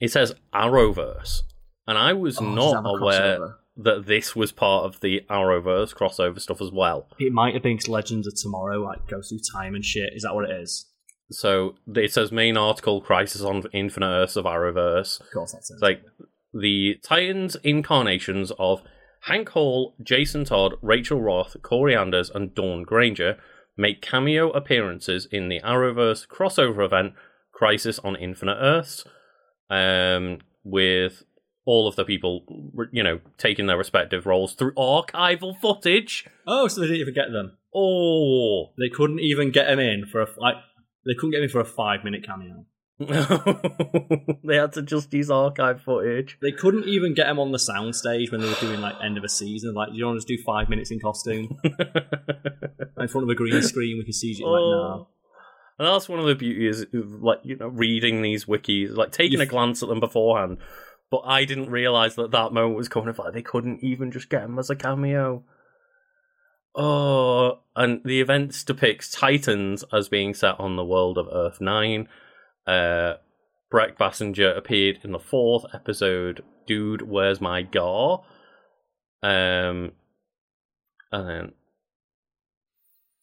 it 0.00 0.10
says 0.12 0.34
Arrowverse, 0.54 1.42
and 1.86 1.98
I 1.98 2.12
was 2.12 2.38
Oh, 2.38 2.44
not 2.54 2.84
aware 2.84 3.38
crossover? 3.38 3.54
that 3.78 4.06
this 4.06 4.34
was 4.36 4.52
part 4.52 4.84
of 4.84 5.00
the 5.00 5.22
Arrowverse 5.30 5.94
crossover 5.94 6.40
stuff 6.40 6.60
as 6.60 6.70
well. 6.72 7.08
It 7.18 7.32
might 7.32 7.54
have 7.54 7.62
been 7.62 7.78
'cause 7.78 7.88
Legends 7.88 8.26
of 8.26 8.34
Tomorrow, 8.36 8.80
like 8.82 9.06
goes 9.08 9.28
through 9.28 9.40
time 9.52 9.74
and 9.74 9.84
shit. 9.84 10.12
Is 10.14 10.22
that 10.22 10.34
what 10.34 10.48
it 10.50 10.60
is? 10.60 10.86
So 11.30 11.74
it 11.94 12.12
says 12.12 12.32
main 12.32 12.56
article: 12.56 13.00
Crisis 13.00 13.42
on 13.42 13.64
Infinite 13.72 14.06
Earths 14.06 14.36
of 14.36 14.44
Arrowverse. 14.46 15.20
Of 15.20 15.30
course, 15.32 15.52
that's 15.52 15.70
it. 15.70 15.82
Like 15.82 16.02
the 16.54 16.96
Titans 17.02 17.56
incarnations 17.62 18.50
of 18.58 18.82
Hank 19.22 19.50
Hall, 19.50 19.94
Jason 20.02 20.44
Todd, 20.44 20.74
Rachel 20.80 21.20
Roth, 21.20 21.56
Kory 21.62 21.94
Anders, 21.94 22.30
and 22.30 22.54
Dawn 22.54 22.82
Granger 22.84 23.36
make 23.76 24.00
cameo 24.00 24.50
appearances 24.52 25.26
in 25.30 25.48
the 25.48 25.60
Arrowverse 25.60 26.26
crossover 26.28 26.84
event 26.84 27.12
Crisis 27.58 27.98
on 27.98 28.14
Infinite 28.14 28.56
Earths, 28.60 29.04
um, 29.68 30.38
with 30.62 31.24
all 31.64 31.88
of 31.88 31.96
the 31.96 32.04
people, 32.04 32.44
you 32.92 33.02
know, 33.02 33.18
taking 33.36 33.66
their 33.66 33.76
respective 33.76 34.26
roles 34.26 34.54
through 34.54 34.72
archival 34.74 35.58
footage. 35.60 36.24
Oh, 36.46 36.68
so 36.68 36.80
they 36.80 36.86
didn't 36.86 37.00
even 37.00 37.14
get 37.14 37.32
them. 37.32 37.58
Oh, 37.74 38.70
They 38.78 38.88
couldn't 38.88 39.18
even 39.18 39.50
get 39.50 39.68
him 39.68 39.80
in 39.80 40.06
for 40.06 40.22
a 40.22 40.28
like. 40.38 40.54
They 41.04 41.14
couldn't 41.14 41.32
get 41.32 41.38
him 41.38 41.44
in 41.44 41.50
for 41.50 41.60
a 41.60 41.64
five 41.64 42.04
minute 42.04 42.24
cameo. 42.24 42.64
they 43.00 44.56
had 44.56 44.72
to 44.74 44.82
just 44.82 45.12
use 45.12 45.28
archive 45.28 45.82
footage. 45.82 46.38
They 46.40 46.52
couldn't 46.52 46.84
even 46.84 47.12
get 47.12 47.28
him 47.28 47.40
on 47.40 47.50
the 47.50 47.58
soundstage 47.58 48.30
when 48.30 48.40
they 48.40 48.48
were 48.48 48.54
doing 48.60 48.80
like 48.80 48.94
end 49.02 49.18
of 49.18 49.24
a 49.24 49.28
season. 49.28 49.74
Like, 49.74 49.90
you 49.92 50.00
don't 50.00 50.10
want 50.10 50.20
to 50.22 50.26
just 50.26 50.28
do 50.28 50.42
five 50.44 50.68
minutes 50.68 50.92
in 50.92 51.00
costume 51.00 51.58
in 51.64 53.08
front 53.08 53.24
of 53.24 53.28
a 53.28 53.34
green 53.34 53.62
screen 53.62 53.98
with 53.98 54.06
your 54.06 54.14
CG? 54.14 54.40
Like, 54.40 54.60
nah. 54.60 55.04
And 55.78 55.86
that's 55.86 56.08
one 56.08 56.18
of 56.18 56.26
the 56.26 56.34
beauties 56.34 56.82
of 56.92 57.22
like 57.22 57.40
you 57.44 57.56
know 57.56 57.68
reading 57.68 58.22
these 58.22 58.46
wikis, 58.46 58.96
like 58.96 59.12
taking 59.12 59.40
a 59.40 59.46
glance 59.46 59.82
at 59.82 59.88
them 59.88 60.00
beforehand. 60.00 60.58
But 61.10 61.22
I 61.24 61.44
didn't 61.44 61.70
realize 61.70 62.16
that 62.16 62.32
that 62.32 62.52
moment 62.52 62.76
was 62.76 62.88
coming. 62.88 63.08
Of 63.08 63.18
like 63.18 63.32
they 63.32 63.42
couldn't 63.42 63.82
even 63.82 64.10
just 64.10 64.28
get 64.28 64.42
him 64.42 64.58
as 64.58 64.70
a 64.70 64.76
cameo. 64.76 65.44
Oh, 66.74 67.60
and 67.74 68.00
the 68.04 68.20
events 68.20 68.62
depicts 68.64 69.10
Titans 69.10 69.84
as 69.92 70.08
being 70.08 70.34
set 70.34 70.60
on 70.60 70.76
the 70.76 70.84
world 70.84 71.16
of 71.16 71.28
Earth 71.32 71.60
Nine. 71.60 72.08
Uh, 72.66 73.14
Brec 73.72 73.96
Bassinger 73.96 74.56
appeared 74.56 75.00
in 75.02 75.12
the 75.12 75.18
fourth 75.18 75.64
episode. 75.74 76.42
Dude, 76.66 77.02
where's 77.02 77.40
my 77.40 77.62
gar? 77.62 78.22
Um, 79.22 79.92
and 81.10 81.28
then 81.28 81.52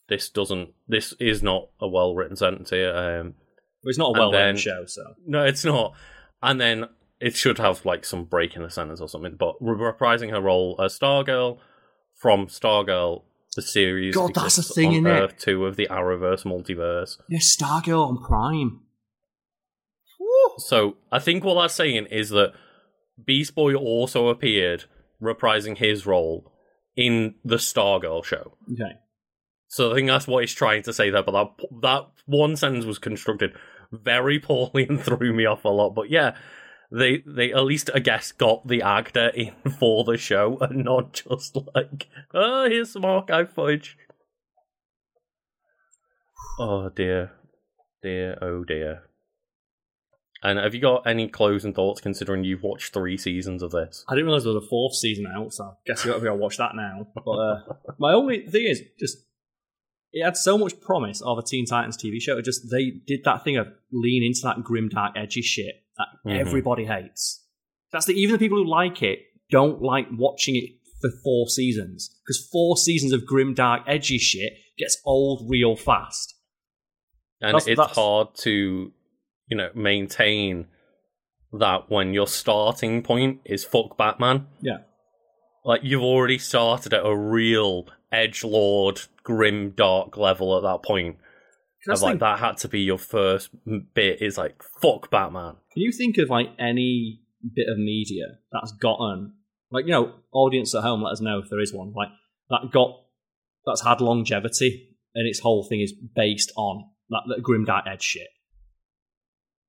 this 0.10 0.30
doesn't. 0.30 0.70
This 0.88 1.14
is 1.20 1.42
not 1.42 1.70
a 1.80 1.88
well 1.88 2.16
written 2.16 2.36
sentence 2.36 2.70
here. 2.70 2.96
Um, 2.96 3.36
it's 3.84 3.98
not 3.98 4.16
a 4.16 4.20
well 4.20 4.32
written 4.32 4.58
show, 4.58 4.86
so 4.86 5.04
no, 5.26 5.44
it's 5.46 5.66
not. 5.66 5.94
And 6.42 6.60
then 6.60 6.86
it 7.20 7.36
should 7.36 7.58
have 7.58 7.86
like 7.86 8.06
some 8.06 8.26
break 8.26 8.56
in 8.56 8.64
the 8.64 8.70
sentence 8.70 9.02
or 9.02 9.10
something. 9.10 9.36
But 9.38 9.60
reprising 9.62 10.32
her 10.32 10.42
role 10.42 10.80
as 10.84 10.98
Stargirl 10.98 11.60
from 12.16 12.48
Stargirl, 12.48 13.24
the 13.56 13.62
series. 13.62 14.16
God, 14.16 14.34
that's 14.34 14.58
a 14.58 14.64
thing, 14.64 14.94
in? 14.94 15.08
Earth 15.08 15.38
Two 15.38 15.66
of 15.66 15.76
the 15.76 15.88
Arrowverse 15.90 16.44
multiverse. 16.46 17.18
yeah, 17.30 17.40
Stargirl 17.40 18.08
on 18.08 18.24
Prime. 18.24 18.82
So 20.58 20.96
I 21.12 21.20
think 21.20 21.44
what 21.44 21.62
that's 21.62 21.74
saying 21.74 22.08
is 22.08 22.30
that 22.30 22.54
Beast 23.24 23.56
Boy 23.56 23.76
also 23.76 24.28
appeared 24.30 24.86
reprising 25.22 25.78
his 25.78 26.06
role 26.06 26.52
in 26.96 27.36
the 27.44 27.58
Stargirl 27.58 28.24
show. 28.24 28.54
Okay, 28.72 28.94
So 29.68 29.92
I 29.92 29.96
think 29.96 30.08
that's 30.08 30.28
what 30.28 30.42
he's 30.44 30.54
trying 30.54 30.84
to 30.84 30.94
say 30.94 31.10
there. 31.10 31.24
But 31.24 31.32
that 31.32 31.68
that 31.82 32.08
one 32.26 32.56
sentence 32.56 32.86
was 32.86 33.00
constructed 33.00 33.54
very 33.92 34.40
poorly 34.40 34.88
and 34.88 35.02
threw 35.02 35.34
me 35.34 35.46
off 35.46 35.66
a 35.66 35.70
lot. 35.70 35.92
But 35.92 36.10
yeah, 36.10 36.36
they 36.92 37.24
they 37.26 37.52
at 37.54 37.66
least 37.66 37.90
I 37.94 38.00
guess 38.00 38.32
got 38.32 38.68
the 38.68 38.82
actor 38.82 39.30
in 39.30 39.54
for 39.80 40.04
the 40.04 40.18
show 40.18 40.58
and 40.62 40.84
not 40.86 41.14
just 41.14 41.58
like 41.74 42.08
oh 42.34 42.70
here's 42.70 42.92
some 42.92 43.06
archive 43.06 43.52
footage. 43.54 43.98
Oh 46.60 46.90
dear, 46.90 47.32
dear, 48.02 48.38
oh 48.42 48.64
dear. 48.64 49.04
And 50.44 50.60
have 50.60 50.76
you 50.76 50.82
got 50.82 51.08
any 51.08 51.28
closing 51.28 51.74
thoughts 51.74 52.02
considering 52.02 52.44
you've 52.44 52.62
watched 52.62 52.94
three 52.94 53.18
seasons 53.18 53.64
of 53.64 53.72
this? 53.72 54.06
I 54.08 54.14
didn't 54.14 54.26
realize 54.26 54.44
there 54.44 54.54
was 54.54 54.64
a 54.64 54.70
fourth 54.70 54.94
season 54.94 55.26
out, 55.36 55.54
so 55.54 55.64
I 55.64 55.74
guess 55.88 56.06
you 56.06 56.12
got 56.12 56.20
to 56.20 56.24
go 56.24 56.36
watch 56.36 56.58
that 56.58 56.76
now. 56.76 57.08
But 57.16 57.32
uh, 57.32 57.62
my 57.98 58.14
only 58.14 58.46
thing 58.46 58.68
is 58.68 58.82
just 59.00 59.25
it 60.16 60.24
had 60.24 60.36
so 60.38 60.58
much 60.58 60.80
promise 60.82 61.22
of 61.22 61.38
a 61.38 61.44
Teen 61.44 61.66
Titans 61.66 61.98
TV 61.98 62.20
show. 62.22 62.38
It 62.38 62.46
just 62.46 62.72
they 62.72 62.92
did 63.06 63.20
that 63.26 63.44
thing 63.44 63.58
of 63.58 63.68
lean 63.92 64.24
into 64.24 64.40
that 64.44 64.64
grim, 64.64 64.90
dark, 64.90 65.14
edgy 65.16 65.42
shit 65.42 65.76
that 65.98 66.08
Mhm. 66.26 66.40
everybody 66.40 66.86
hates. 66.86 67.46
That's 67.92 68.06
the 68.08 68.14
even 68.14 68.34
the 68.34 68.40
people 68.40 68.58
who 68.58 68.66
like 68.70 69.04
it 69.04 69.20
don't 69.52 69.82
like 69.82 70.08
watching 70.12 70.56
it 70.56 70.70
for 71.02 71.10
four 71.24 71.48
seasons 71.50 72.10
because 72.26 72.48
four 72.52 72.78
seasons 72.78 73.12
of 73.12 73.26
grim, 73.26 73.54
dark, 73.54 73.84
edgy 73.88 74.18
shit 74.18 74.54
gets 74.78 74.98
old 75.06 75.48
real 75.50 75.76
fast. 75.76 76.32
and 77.42 77.50
That's- 77.50 77.68
it's 77.68 77.78
that's- 77.78 77.96
hard 77.96 78.34
to 78.36 78.94
you 79.50 79.58
know 79.58 79.70
maintain 79.76 80.68
that 81.52 81.90
when 81.92 82.14
your 82.14 82.28
starting 82.28 83.04
point 83.04 83.42
is 83.46 83.64
fuck 83.66 83.98
batman 83.98 84.48
Yeah. 84.62 84.78
like 85.66 85.82
you've 85.84 86.02
already 86.02 86.38
started 86.38 86.94
at 86.94 87.06
a 87.06 87.16
real 87.16 87.88
edge 88.22 88.44
lord 88.44 89.02
grim 89.24 89.72
dark 89.72 90.18
level 90.18 90.56
at 90.58 90.64
that 90.64 90.82
point 90.84 91.18
That's 91.86 92.00
of 92.00 92.02
the 92.02 92.06
like 92.12 92.20
that 92.20 92.40
had 92.40 92.58
to 92.64 92.68
be 92.68 92.82
your 92.82 92.98
first 92.98 93.50
bit 93.94 94.22
is 94.22 94.38
like 94.38 94.64
fuck 94.82 95.10
batman 95.12 95.54
Can 95.74 95.82
you 95.84 95.92
think 95.92 96.18
of 96.18 96.30
like 96.30 96.50
any 96.60 97.22
bit 97.56 97.68
of 97.70 97.78
media 97.78 98.26
that's 98.52 98.72
gotten 98.72 99.34
like 99.72 99.86
you 99.86 99.92
know 99.92 100.14
audience 100.32 100.74
at 100.76 100.84
home? 100.84 101.04
Let 101.04 101.12
us 101.14 101.22
know 101.22 101.40
if 101.40 101.50
there 101.50 101.60
is 101.60 101.74
one 101.74 101.92
like 101.96 102.10
that 102.50 102.72
got 102.72 102.92
that's 103.66 103.84
had 103.84 104.00
longevity 104.02 104.90
and 105.16 105.28
its 105.28 105.40
whole 105.40 105.64
thing 105.68 105.82
is 105.82 105.94
based 106.16 106.52
on 106.56 106.86
that, 107.10 107.24
that 107.28 107.44
grim 107.44 107.66
dark 107.66 107.86
edge 107.88 108.04
shit. 108.04 108.28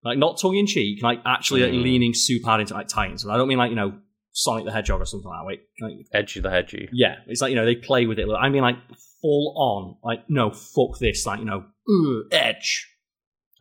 Like 0.04 0.18
not 0.18 0.38
tongue 0.40 0.56
in 0.56 0.66
cheek, 0.66 1.02
like 1.02 1.20
actually 1.24 1.62
like, 1.62 1.72
Mm. 1.72 1.82
leaning 1.82 2.14
super 2.14 2.46
hard 2.46 2.60
into 2.60 2.74
like 2.74 2.88
Titans. 2.88 3.24
And 3.24 3.32
I 3.32 3.36
don't 3.36 3.48
mean 3.48 3.58
like 3.58 3.70
you 3.70 3.76
know 3.76 3.98
Sonic 4.38 4.66
the 4.66 4.72
Hedgehog 4.72 5.00
or 5.00 5.06
something 5.06 5.28
like 5.30 5.40
that. 5.40 5.46
Wait, 5.46 5.60
like, 5.80 6.06
edgy 6.12 6.40
the 6.40 6.50
hedgy 6.50 6.88
yeah, 6.92 7.16
it's 7.26 7.40
like 7.40 7.48
you 7.50 7.56
know 7.56 7.64
they 7.64 7.74
play 7.74 8.04
with 8.06 8.18
it. 8.18 8.28
I 8.30 8.50
mean 8.50 8.60
like 8.62 8.76
full 9.22 9.54
on, 9.56 9.96
like 10.04 10.28
no 10.28 10.50
fuck 10.50 10.98
this, 11.00 11.24
like 11.24 11.38
you 11.40 11.46
know 11.46 11.64
ugh, 11.88 12.24
edge. 12.30 12.86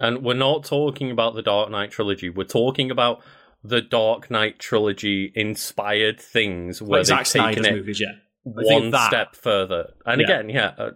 and 0.02 0.22
we're 0.22 0.34
not 0.34 0.66
talking 0.66 1.12
about 1.12 1.34
the 1.34 1.42
dark 1.42 1.72
knight 1.72 1.92
trilogy 1.92 2.30
we're 2.30 2.44
talking 2.44 2.92
about 2.92 3.22
the 3.64 3.82
dark 3.82 4.30
knight 4.30 4.60
trilogy 4.60 5.32
inspired 5.34 6.20
things 6.20 6.82
where 6.82 7.00
Like 7.00 7.08
they've 7.08 7.28
Zack 7.28 7.46
taken 7.56 7.66
it 7.66 7.74
movies, 7.74 8.02
yeah. 8.02 8.12
One 8.44 8.92
that- 8.92 9.08
step 9.08 9.36
further. 9.36 9.94
And 10.06 10.22
Yeah. 10.22 10.26
again, 10.28 10.50
yeah, 10.50 10.74
uh, 10.78 10.92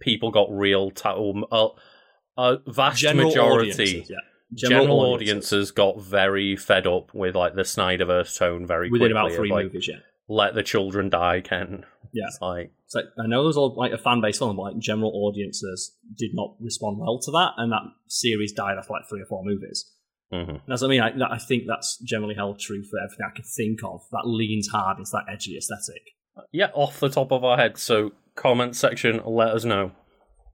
people 0.00 0.30
got 0.32 0.48
real. 0.50 0.90
Ta- 0.90 1.14
uh, 1.16 1.68
a 2.36 2.56
vast 2.66 3.00
General 3.00 3.28
majority, 3.28 4.04
yeah. 4.08 4.16
General, 4.54 5.00
audiences. 5.00 5.70
got 5.70 6.00
very 6.00 6.56
fed 6.56 6.86
up 6.86 7.14
with 7.14 7.34
like 7.34 7.54
the 7.54 7.62
Snyderverse 7.62 8.36
tone 8.38 8.66
very 8.66 8.90
within 8.90 9.08
quickly. 9.08 9.20
about 9.20 9.30
of, 9.30 9.36
three 9.36 9.50
like, 9.50 9.64
movies, 9.66 9.88
yeah. 9.88 9.96
Let 10.28 10.54
the 10.54 10.62
children 10.62 11.10
die, 11.10 11.40
Ken. 11.40 11.84
Yeah. 12.12 12.24
It's 12.28 12.38
like 12.40 12.72
So 12.86 13.00
I 13.22 13.26
know 13.26 13.42
there's 13.42 13.56
all 13.56 13.74
like 13.76 13.92
a 13.92 13.98
fan 13.98 14.20
base 14.20 14.38
film, 14.38 14.56
but 14.56 14.62
like 14.62 14.78
general 14.78 15.10
audiences 15.14 15.96
did 16.16 16.30
not 16.34 16.54
respond 16.60 16.98
well 16.98 17.18
to 17.20 17.30
that, 17.32 17.52
and 17.56 17.72
that 17.72 17.82
series 18.08 18.52
died 18.52 18.76
after 18.78 18.92
like 18.92 19.02
three 19.08 19.20
or 19.22 19.26
four 19.26 19.42
movies. 19.44 19.90
mhm. 20.32 20.60
That's 20.66 20.80
what 20.82 20.88
I 20.88 20.90
mean. 20.90 21.00
I, 21.00 21.10
that- 21.18 21.32
I 21.32 21.38
think 21.38 21.64
that's 21.66 21.98
generally 21.98 22.34
held 22.34 22.58
true 22.60 22.82
for 22.84 22.98
everything 23.00 23.26
I 23.30 23.34
can 23.34 23.44
think 23.44 23.80
of 23.84 24.00
that 24.12 24.22
leans 24.24 24.68
hard 24.68 24.98
into 24.98 25.10
that 25.12 25.24
edgy 25.32 25.56
aesthetic. 25.56 26.02
yeah, 26.52 26.70
off 26.74 27.00
the 27.00 27.08
top 27.10 27.32
of 27.32 27.44
our 27.44 27.56
head. 27.56 27.76
So 27.78 28.12
comment 28.34 28.76
section, 28.76 29.20
let 29.26 29.48
us 29.48 29.64
know. 29.64 29.92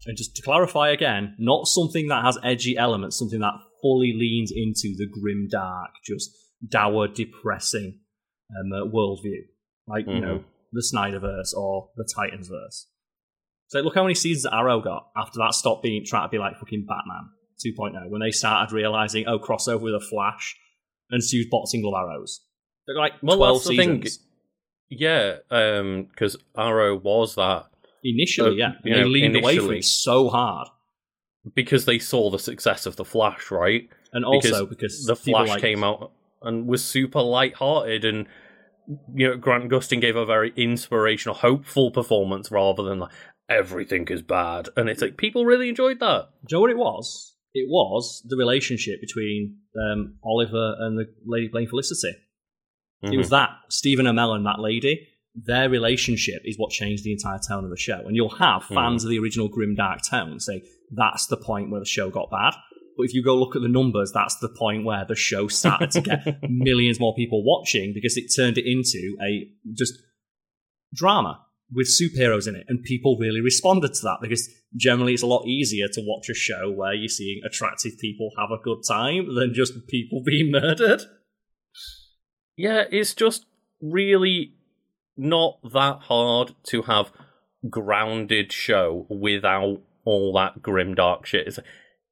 And 0.06 0.16
just 0.16 0.34
to 0.36 0.42
clarify 0.42 0.90
again, 0.90 1.34
not 1.38 1.66
something 1.66 2.08
that 2.08 2.24
has 2.24 2.38
edgy 2.42 2.76
elements, 2.76 3.18
something 3.18 3.40
that 3.40 3.54
fully 3.82 4.12
leans 4.16 4.52
into 4.54 4.94
the 4.96 5.06
grim, 5.10 5.48
dark, 5.50 5.90
just 6.04 6.30
dour, 6.66 7.08
depressing 7.08 8.00
um, 8.58 8.72
uh, 8.72 8.86
worldview, 8.86 9.42
like 9.86 10.06
you 10.06 10.20
know 10.20 10.44
the 10.72 10.82
Snyderverse 10.82 11.54
or 11.56 11.88
the 11.96 12.04
Titansverse. 12.16 12.84
So 13.68 13.80
look 13.80 13.94
how 13.94 14.02
many 14.02 14.14
seasons 14.14 14.52
Arrow 14.52 14.80
got 14.80 15.08
after 15.16 15.38
that 15.38 15.54
stopped 15.54 15.82
being 15.82 16.04
trying 16.04 16.26
to 16.26 16.30
be 16.30 16.38
like 16.38 16.56
fucking 16.58 16.86
Batman 16.88 17.30
2.0 17.64 18.10
when 18.10 18.20
they 18.20 18.30
started 18.30 18.72
realizing 18.74 19.26
oh 19.26 19.38
crossover 19.38 19.80
with 19.82 19.94
a 19.94 20.00
Flash 20.00 20.56
and 21.10 21.22
Sue's 21.22 21.46
boxing 21.50 21.82
glove 21.82 21.94
arrows. 22.08 22.40
They 22.86 22.94
got 22.94 23.00
like 23.00 23.12
Well, 23.22 23.36
twelve 23.36 23.56
that's 23.58 23.68
the 23.68 23.76
thing. 23.76 24.02
seasons 24.02 24.24
Yeah, 24.88 25.36
because 25.50 26.36
Arrow 26.56 26.96
was 26.96 27.34
that 27.34 27.66
initially, 28.02 28.62
Uh, 28.62 28.68
yeah. 28.68 28.72
And 28.84 28.94
they 28.94 29.00
know, 29.02 29.06
leaned 29.06 29.36
away 29.36 29.58
from 29.58 29.72
it 29.72 29.84
so 29.84 30.28
hard, 30.28 30.68
because 31.54 31.84
they 31.84 31.98
saw 31.98 32.30
the 32.30 32.38
success 32.38 32.86
of 32.86 32.96
the 32.96 33.04
Flash, 33.04 33.50
right? 33.50 33.88
and 34.12 34.24
also 34.24 34.64
because 34.64 35.04
the 35.04 35.14
Flash 35.16 35.48
like- 35.48 35.60
came 35.60 35.84
out 35.84 36.12
and 36.42 36.66
was 36.66 36.82
super 36.84 37.20
light-hearted, 37.20 38.04
and 38.04 38.26
you 39.14 39.28
know 39.28 39.36
Grant 39.36 39.68
Gustin 39.70 40.00
gave 40.00 40.16
a 40.16 40.24
very 40.24 40.52
inspirational, 40.56 41.34
hopeful 41.34 41.90
performance 41.90 42.50
rather 42.50 42.82
than 42.82 43.00
like 43.00 43.10
everything 43.48 44.06
is 44.08 44.22
bad. 44.22 44.68
And 44.76 44.88
it's 44.88 45.02
like 45.02 45.16
people 45.16 45.44
really 45.44 45.68
enjoyed 45.68 46.00
that. 46.00 46.28
Do 46.46 46.54
you 46.54 46.56
know 46.56 46.60
what 46.62 46.70
it 46.70 46.78
was? 46.78 47.34
It 47.54 47.66
was 47.68 48.22
the 48.26 48.36
relationship 48.36 49.00
between 49.00 49.56
um, 49.76 50.14
Oliver 50.24 50.76
and 50.80 50.98
the 50.98 51.06
lady 51.26 51.48
playing 51.48 51.68
Felicity. 51.68 52.08
It 52.08 53.06
Mm-hmm. 53.06 53.16
was 53.18 53.30
that 53.30 53.50
Stephen 53.68 54.06
Amell 54.06 54.34
and 54.34 54.44
that 54.46 54.58
lady. 54.58 55.06
Their 55.46 55.68
relationship 55.70 56.42
is 56.44 56.56
what 56.58 56.70
changed 56.70 57.04
the 57.04 57.12
entire 57.12 57.38
tone 57.46 57.64
of 57.64 57.70
the 57.70 57.76
show. 57.76 58.00
And 58.06 58.16
you'll 58.16 58.36
have 58.36 58.64
Hmm. 58.64 58.74
fans 58.74 59.04
of 59.04 59.10
the 59.10 59.18
original 59.18 59.48
grim 59.48 59.74
dark 59.74 60.00
tone 60.08 60.40
say 60.40 60.62
that's 60.90 61.26
the 61.26 61.36
point 61.36 61.70
where 61.70 61.80
the 61.80 61.86
show 61.86 62.10
got 62.10 62.30
bad. 62.30 62.54
But 62.96 63.04
if 63.04 63.14
you 63.14 63.22
go 63.22 63.36
look 63.36 63.54
at 63.54 63.62
the 63.62 63.68
numbers, 63.68 64.10
that's 64.12 64.36
the 64.40 64.48
point 64.48 64.84
where 64.84 65.04
the 65.06 65.14
show 65.14 65.46
started 65.46 65.90
to 65.92 66.00
get 66.00 66.38
millions 66.50 66.98
more 66.98 67.14
people 67.14 67.44
watching 67.44 67.92
because 67.94 68.16
it 68.16 68.24
turned 68.34 68.58
it 68.58 68.66
into 68.66 69.16
a 69.22 69.48
just 69.76 69.94
drama 70.94 71.40
with 71.70 71.86
superheroes 71.86 72.48
in 72.48 72.56
it, 72.56 72.64
and 72.68 72.82
people 72.82 73.18
really 73.20 73.42
responded 73.42 73.92
to 73.92 74.00
that 74.02 74.16
because 74.22 74.48
generally 74.74 75.12
it's 75.12 75.22
a 75.22 75.26
lot 75.26 75.46
easier 75.46 75.86
to 75.86 76.00
watch 76.00 76.28
a 76.30 76.34
show 76.34 76.70
where 76.70 76.94
you're 76.94 77.08
seeing 77.08 77.40
attractive 77.46 77.92
people 78.00 78.30
have 78.38 78.50
a 78.50 78.56
good 78.64 78.78
time 78.88 79.34
than 79.34 79.52
just 79.52 79.74
people 79.86 80.22
being 80.26 80.50
murdered. 80.50 81.02
yeah, 82.56 82.84
it's 82.90 83.14
just 83.14 83.44
really 83.80 84.54
not 85.18 85.58
that 85.72 85.98
hard 86.02 86.54
to 86.68 86.82
have 86.82 87.10
grounded 87.68 88.52
show 88.52 89.06
without 89.10 89.80
all 90.04 90.32
that 90.34 90.62
grim 90.62 90.94
dark 90.94 91.26
shit. 91.26 91.48
It's, 91.48 91.58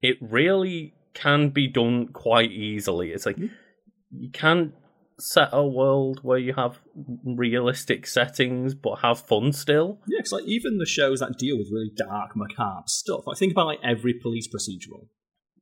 it 0.02 0.16
really 0.20 0.94
can 1.14 1.48
be 1.50 1.66
done 1.68 2.08
quite 2.08 2.50
easily. 2.52 3.12
It's 3.12 3.24
like 3.24 3.38
you 3.38 4.30
can 4.32 4.72
set 5.18 5.48
a 5.52 5.66
world 5.66 6.20
where 6.22 6.36
you 6.38 6.52
have 6.54 6.78
realistic 7.24 8.06
settings 8.06 8.74
but 8.74 8.96
have 8.96 9.20
fun 9.20 9.52
still. 9.52 9.98
Yeah, 10.06 10.18
because 10.18 10.32
like 10.32 10.44
even 10.44 10.78
the 10.78 10.84
shows 10.86 11.20
that 11.20 11.38
deal 11.38 11.56
with 11.56 11.68
really 11.72 11.92
dark, 11.96 12.32
macabre 12.36 12.82
stuff. 12.86 13.26
Like 13.26 13.38
think 13.38 13.52
about 13.52 13.66
like 13.66 13.80
every 13.82 14.14
police 14.14 14.48
procedural 14.48 15.08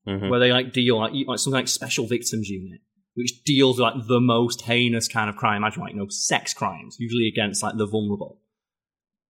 Mhm. 0.07 0.29
where 0.29 0.41
they 0.41 0.53
like 0.53 0.73
deal 0.73 0.99
like, 0.99 1.13
like 1.27 1.39
something 1.39 1.59
like 1.59 1.69
Special 1.69 2.07
Victims 2.07 2.49
Unit, 2.49 2.81
which 3.15 3.43
deals 3.45 3.79
with 3.79 3.85
like 3.95 4.07
the 4.07 4.21
most 4.21 4.63
heinous 4.63 5.09
kind 5.09 5.31
of 5.31 5.37
crime. 5.37 5.59
Imagine 5.59 5.83
like 5.83 5.93
you 5.93 5.99
know 5.99 6.09
sex 6.09 6.53
crimes, 6.55 6.97
usually 6.99 7.29
against 7.29 7.63
like 7.63 7.77
the 7.77 7.87
vulnerable. 7.87 8.41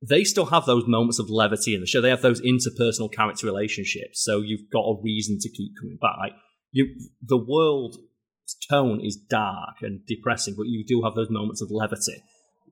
They 0.07 0.25
still 0.25 0.47
have 0.47 0.67
those 0.67 0.85
moments 0.87 1.19
of 1.19 1.31
levity 1.31 1.75
in 1.75 1.81
the 1.81 1.87
show. 1.87 2.01
They 2.03 2.11
have 2.11 2.21
those 2.23 2.41
interpersonal 2.43 3.11
character 3.11 3.47
relationships, 3.47 4.23
so 4.23 4.41
you've 4.41 4.69
got 4.71 4.81
a 4.83 5.01
reason 5.03 5.39
to 5.41 5.49
keep 5.49 5.73
coming 5.81 5.97
back. 6.01 6.17
Like 6.19 6.33
you, 6.73 6.95
the 7.23 7.39
world 7.39 7.97
tone 8.69 9.01
is 9.03 9.17
dark 9.17 9.77
and 9.81 10.05
depressing, 10.07 10.55
but 10.57 10.67
you 10.67 10.85
do 10.87 11.03
have 11.03 11.15
those 11.15 11.31
moments 11.31 11.63
of 11.63 11.71
levity, 11.71 12.23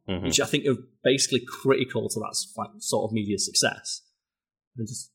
Mhm. 0.09 0.25
which 0.25 0.41
I 0.41 0.45
think 0.45 0.67
are 0.67 0.77
basically 1.03 1.41
critical 1.47 2.09
to 2.11 2.21
that 2.21 2.37
like, 2.59 2.71
sort 2.79 3.09
of 3.09 3.13
media 3.15 3.39
success. 3.39 4.03
And 4.77 4.87
just, 4.87 5.13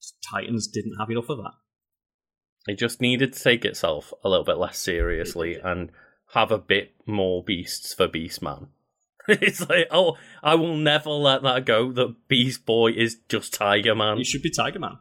just 0.00 0.16
Titans 0.30 0.66
didn't 0.68 0.96
have 0.98 1.10
enough 1.10 1.28
of 1.28 1.38
that. 1.38 1.52
It 2.66 2.78
just 2.78 3.00
needed 3.00 3.32
to 3.32 3.42
take 3.42 3.64
itself 3.64 4.12
a 4.22 4.28
little 4.28 4.44
bit 4.44 4.58
less 4.58 4.78
seriously 4.78 5.58
and 5.62 5.90
have 6.34 6.50
a 6.52 6.58
bit 6.58 6.92
more 7.06 7.42
beasts 7.42 7.94
for 7.94 8.06
Beastman. 8.06 8.68
it's 9.28 9.68
like, 9.68 9.88
oh, 9.90 10.16
I 10.42 10.54
will 10.54 10.76
never 10.76 11.10
let 11.10 11.42
that 11.42 11.64
go. 11.64 11.90
That 11.92 12.16
Beast 12.28 12.64
Boy 12.66 12.92
is 12.92 13.16
just 13.28 13.54
Tiger 13.54 13.94
Man. 13.94 14.18
It 14.18 14.26
should 14.26 14.42
be 14.42 14.50
Tiger 14.50 14.78
Man. 14.78 14.98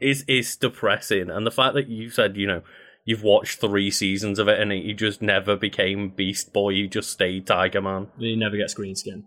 is 0.00 0.24
is 0.28 0.56
depressing, 0.56 1.30
and 1.30 1.46
the 1.46 1.50
fact 1.50 1.74
that 1.74 1.88
you 1.88 2.10
said 2.10 2.36
you 2.36 2.46
know 2.46 2.62
you've 3.04 3.22
watched 3.22 3.60
three 3.60 3.90
seasons 3.90 4.38
of 4.38 4.46
it 4.48 4.60
and 4.60 4.70
he 4.72 4.92
just 4.92 5.20
never 5.22 5.56
became 5.56 6.10
Beast 6.10 6.52
Boy, 6.52 6.74
he 6.74 6.88
just 6.88 7.10
stayed 7.10 7.46
Tiger 7.46 7.80
Man, 7.82 8.08
He 8.18 8.36
never 8.36 8.56
gets 8.56 8.74
green 8.74 8.94
skin. 8.94 9.24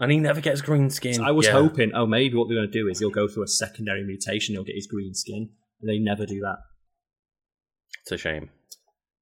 and 0.00 0.10
he 0.10 0.18
never 0.18 0.40
gets 0.40 0.60
green 0.60 0.90
skin. 0.90 1.14
So 1.14 1.22
I 1.24 1.30
was 1.30 1.46
Yeah. 1.46 1.52
hoping, 1.52 1.92
oh, 1.94 2.06
maybe 2.06 2.34
what 2.36 2.48
they're 2.48 2.56
going 2.58 2.70
to 2.70 2.72
do 2.72 2.88
is 2.88 2.98
he'll 2.98 3.10
go 3.10 3.28
through 3.28 3.44
a 3.44 3.48
secondary 3.48 4.02
mutation, 4.04 4.54
he'll 4.54 4.64
get 4.64 4.74
his 4.76 4.86
green 4.86 5.14
skin. 5.14 5.50
They 5.82 5.98
never 5.98 6.26
do 6.26 6.40
that. 6.40 6.56
it's 8.02 8.12
a 8.12 8.16
shame. 8.18 8.50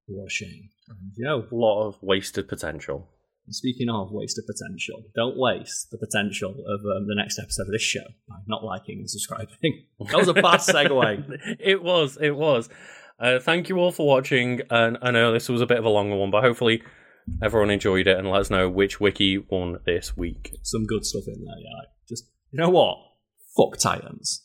What 0.06 0.26
a 0.26 0.30
shame. 0.30 0.68
And, 0.88 0.98
you 1.16 1.24
know, 1.24 1.46
A 1.50 1.54
lot 1.54 1.86
of 1.88 1.96
wasted 2.02 2.48
potential. 2.48 3.08
speaking 3.48 3.88
of 3.88 4.10
wasted 4.12 4.44
potential, 4.46 5.02
don't 5.14 5.36
waste 5.38 5.90
the 5.90 5.98
potential 5.98 6.50
of 6.50 6.80
um, 6.80 7.06
the 7.06 7.14
next 7.14 7.38
episode 7.38 7.62
of 7.66 7.72
this 7.72 7.82
show 7.82 8.04
by 8.28 8.36
not 8.46 8.62
liking 8.64 8.98
and 8.98 9.10
subscribing. 9.10 9.86
That 10.10 10.16
was 10.18 10.28
a 10.28 10.34
bad 10.34 10.60
segue. 10.60 11.56
it 11.60 11.82
was, 11.82 12.18
it 12.20 12.36
was. 12.36 12.68
Uh, 13.18 13.38
thank 13.38 13.68
you 13.68 13.78
all 13.78 13.92
for 13.92 14.06
watching, 14.06 14.60
and 14.70 14.98
I 15.00 15.10
know 15.10 15.32
this 15.32 15.48
was 15.48 15.60
a 15.62 15.66
bit 15.66 15.78
of 15.78 15.84
a 15.84 15.88
longer 15.88 16.16
one, 16.16 16.30
but 16.30 16.42
hopefully 16.44 16.82
everyone 17.42 17.70
enjoyed 17.70 18.06
it 18.06 18.18
and 18.18 18.28
let 18.30 18.40
us 18.42 18.50
know 18.50 18.68
which 18.68 19.00
wiki 19.00 19.38
won 19.38 19.78
this 19.86 20.16
week. 20.16 20.50
Some 20.62 20.84
good 20.84 21.06
stuff 21.06 21.22
in 21.26 21.42
there, 21.44 21.58
yeah. 21.58 21.88
Just, 22.08 22.24
you 22.50 22.58
know 22.58 22.68
what? 22.70 22.98
Fuck 23.56 23.78
Titans. 23.78 24.43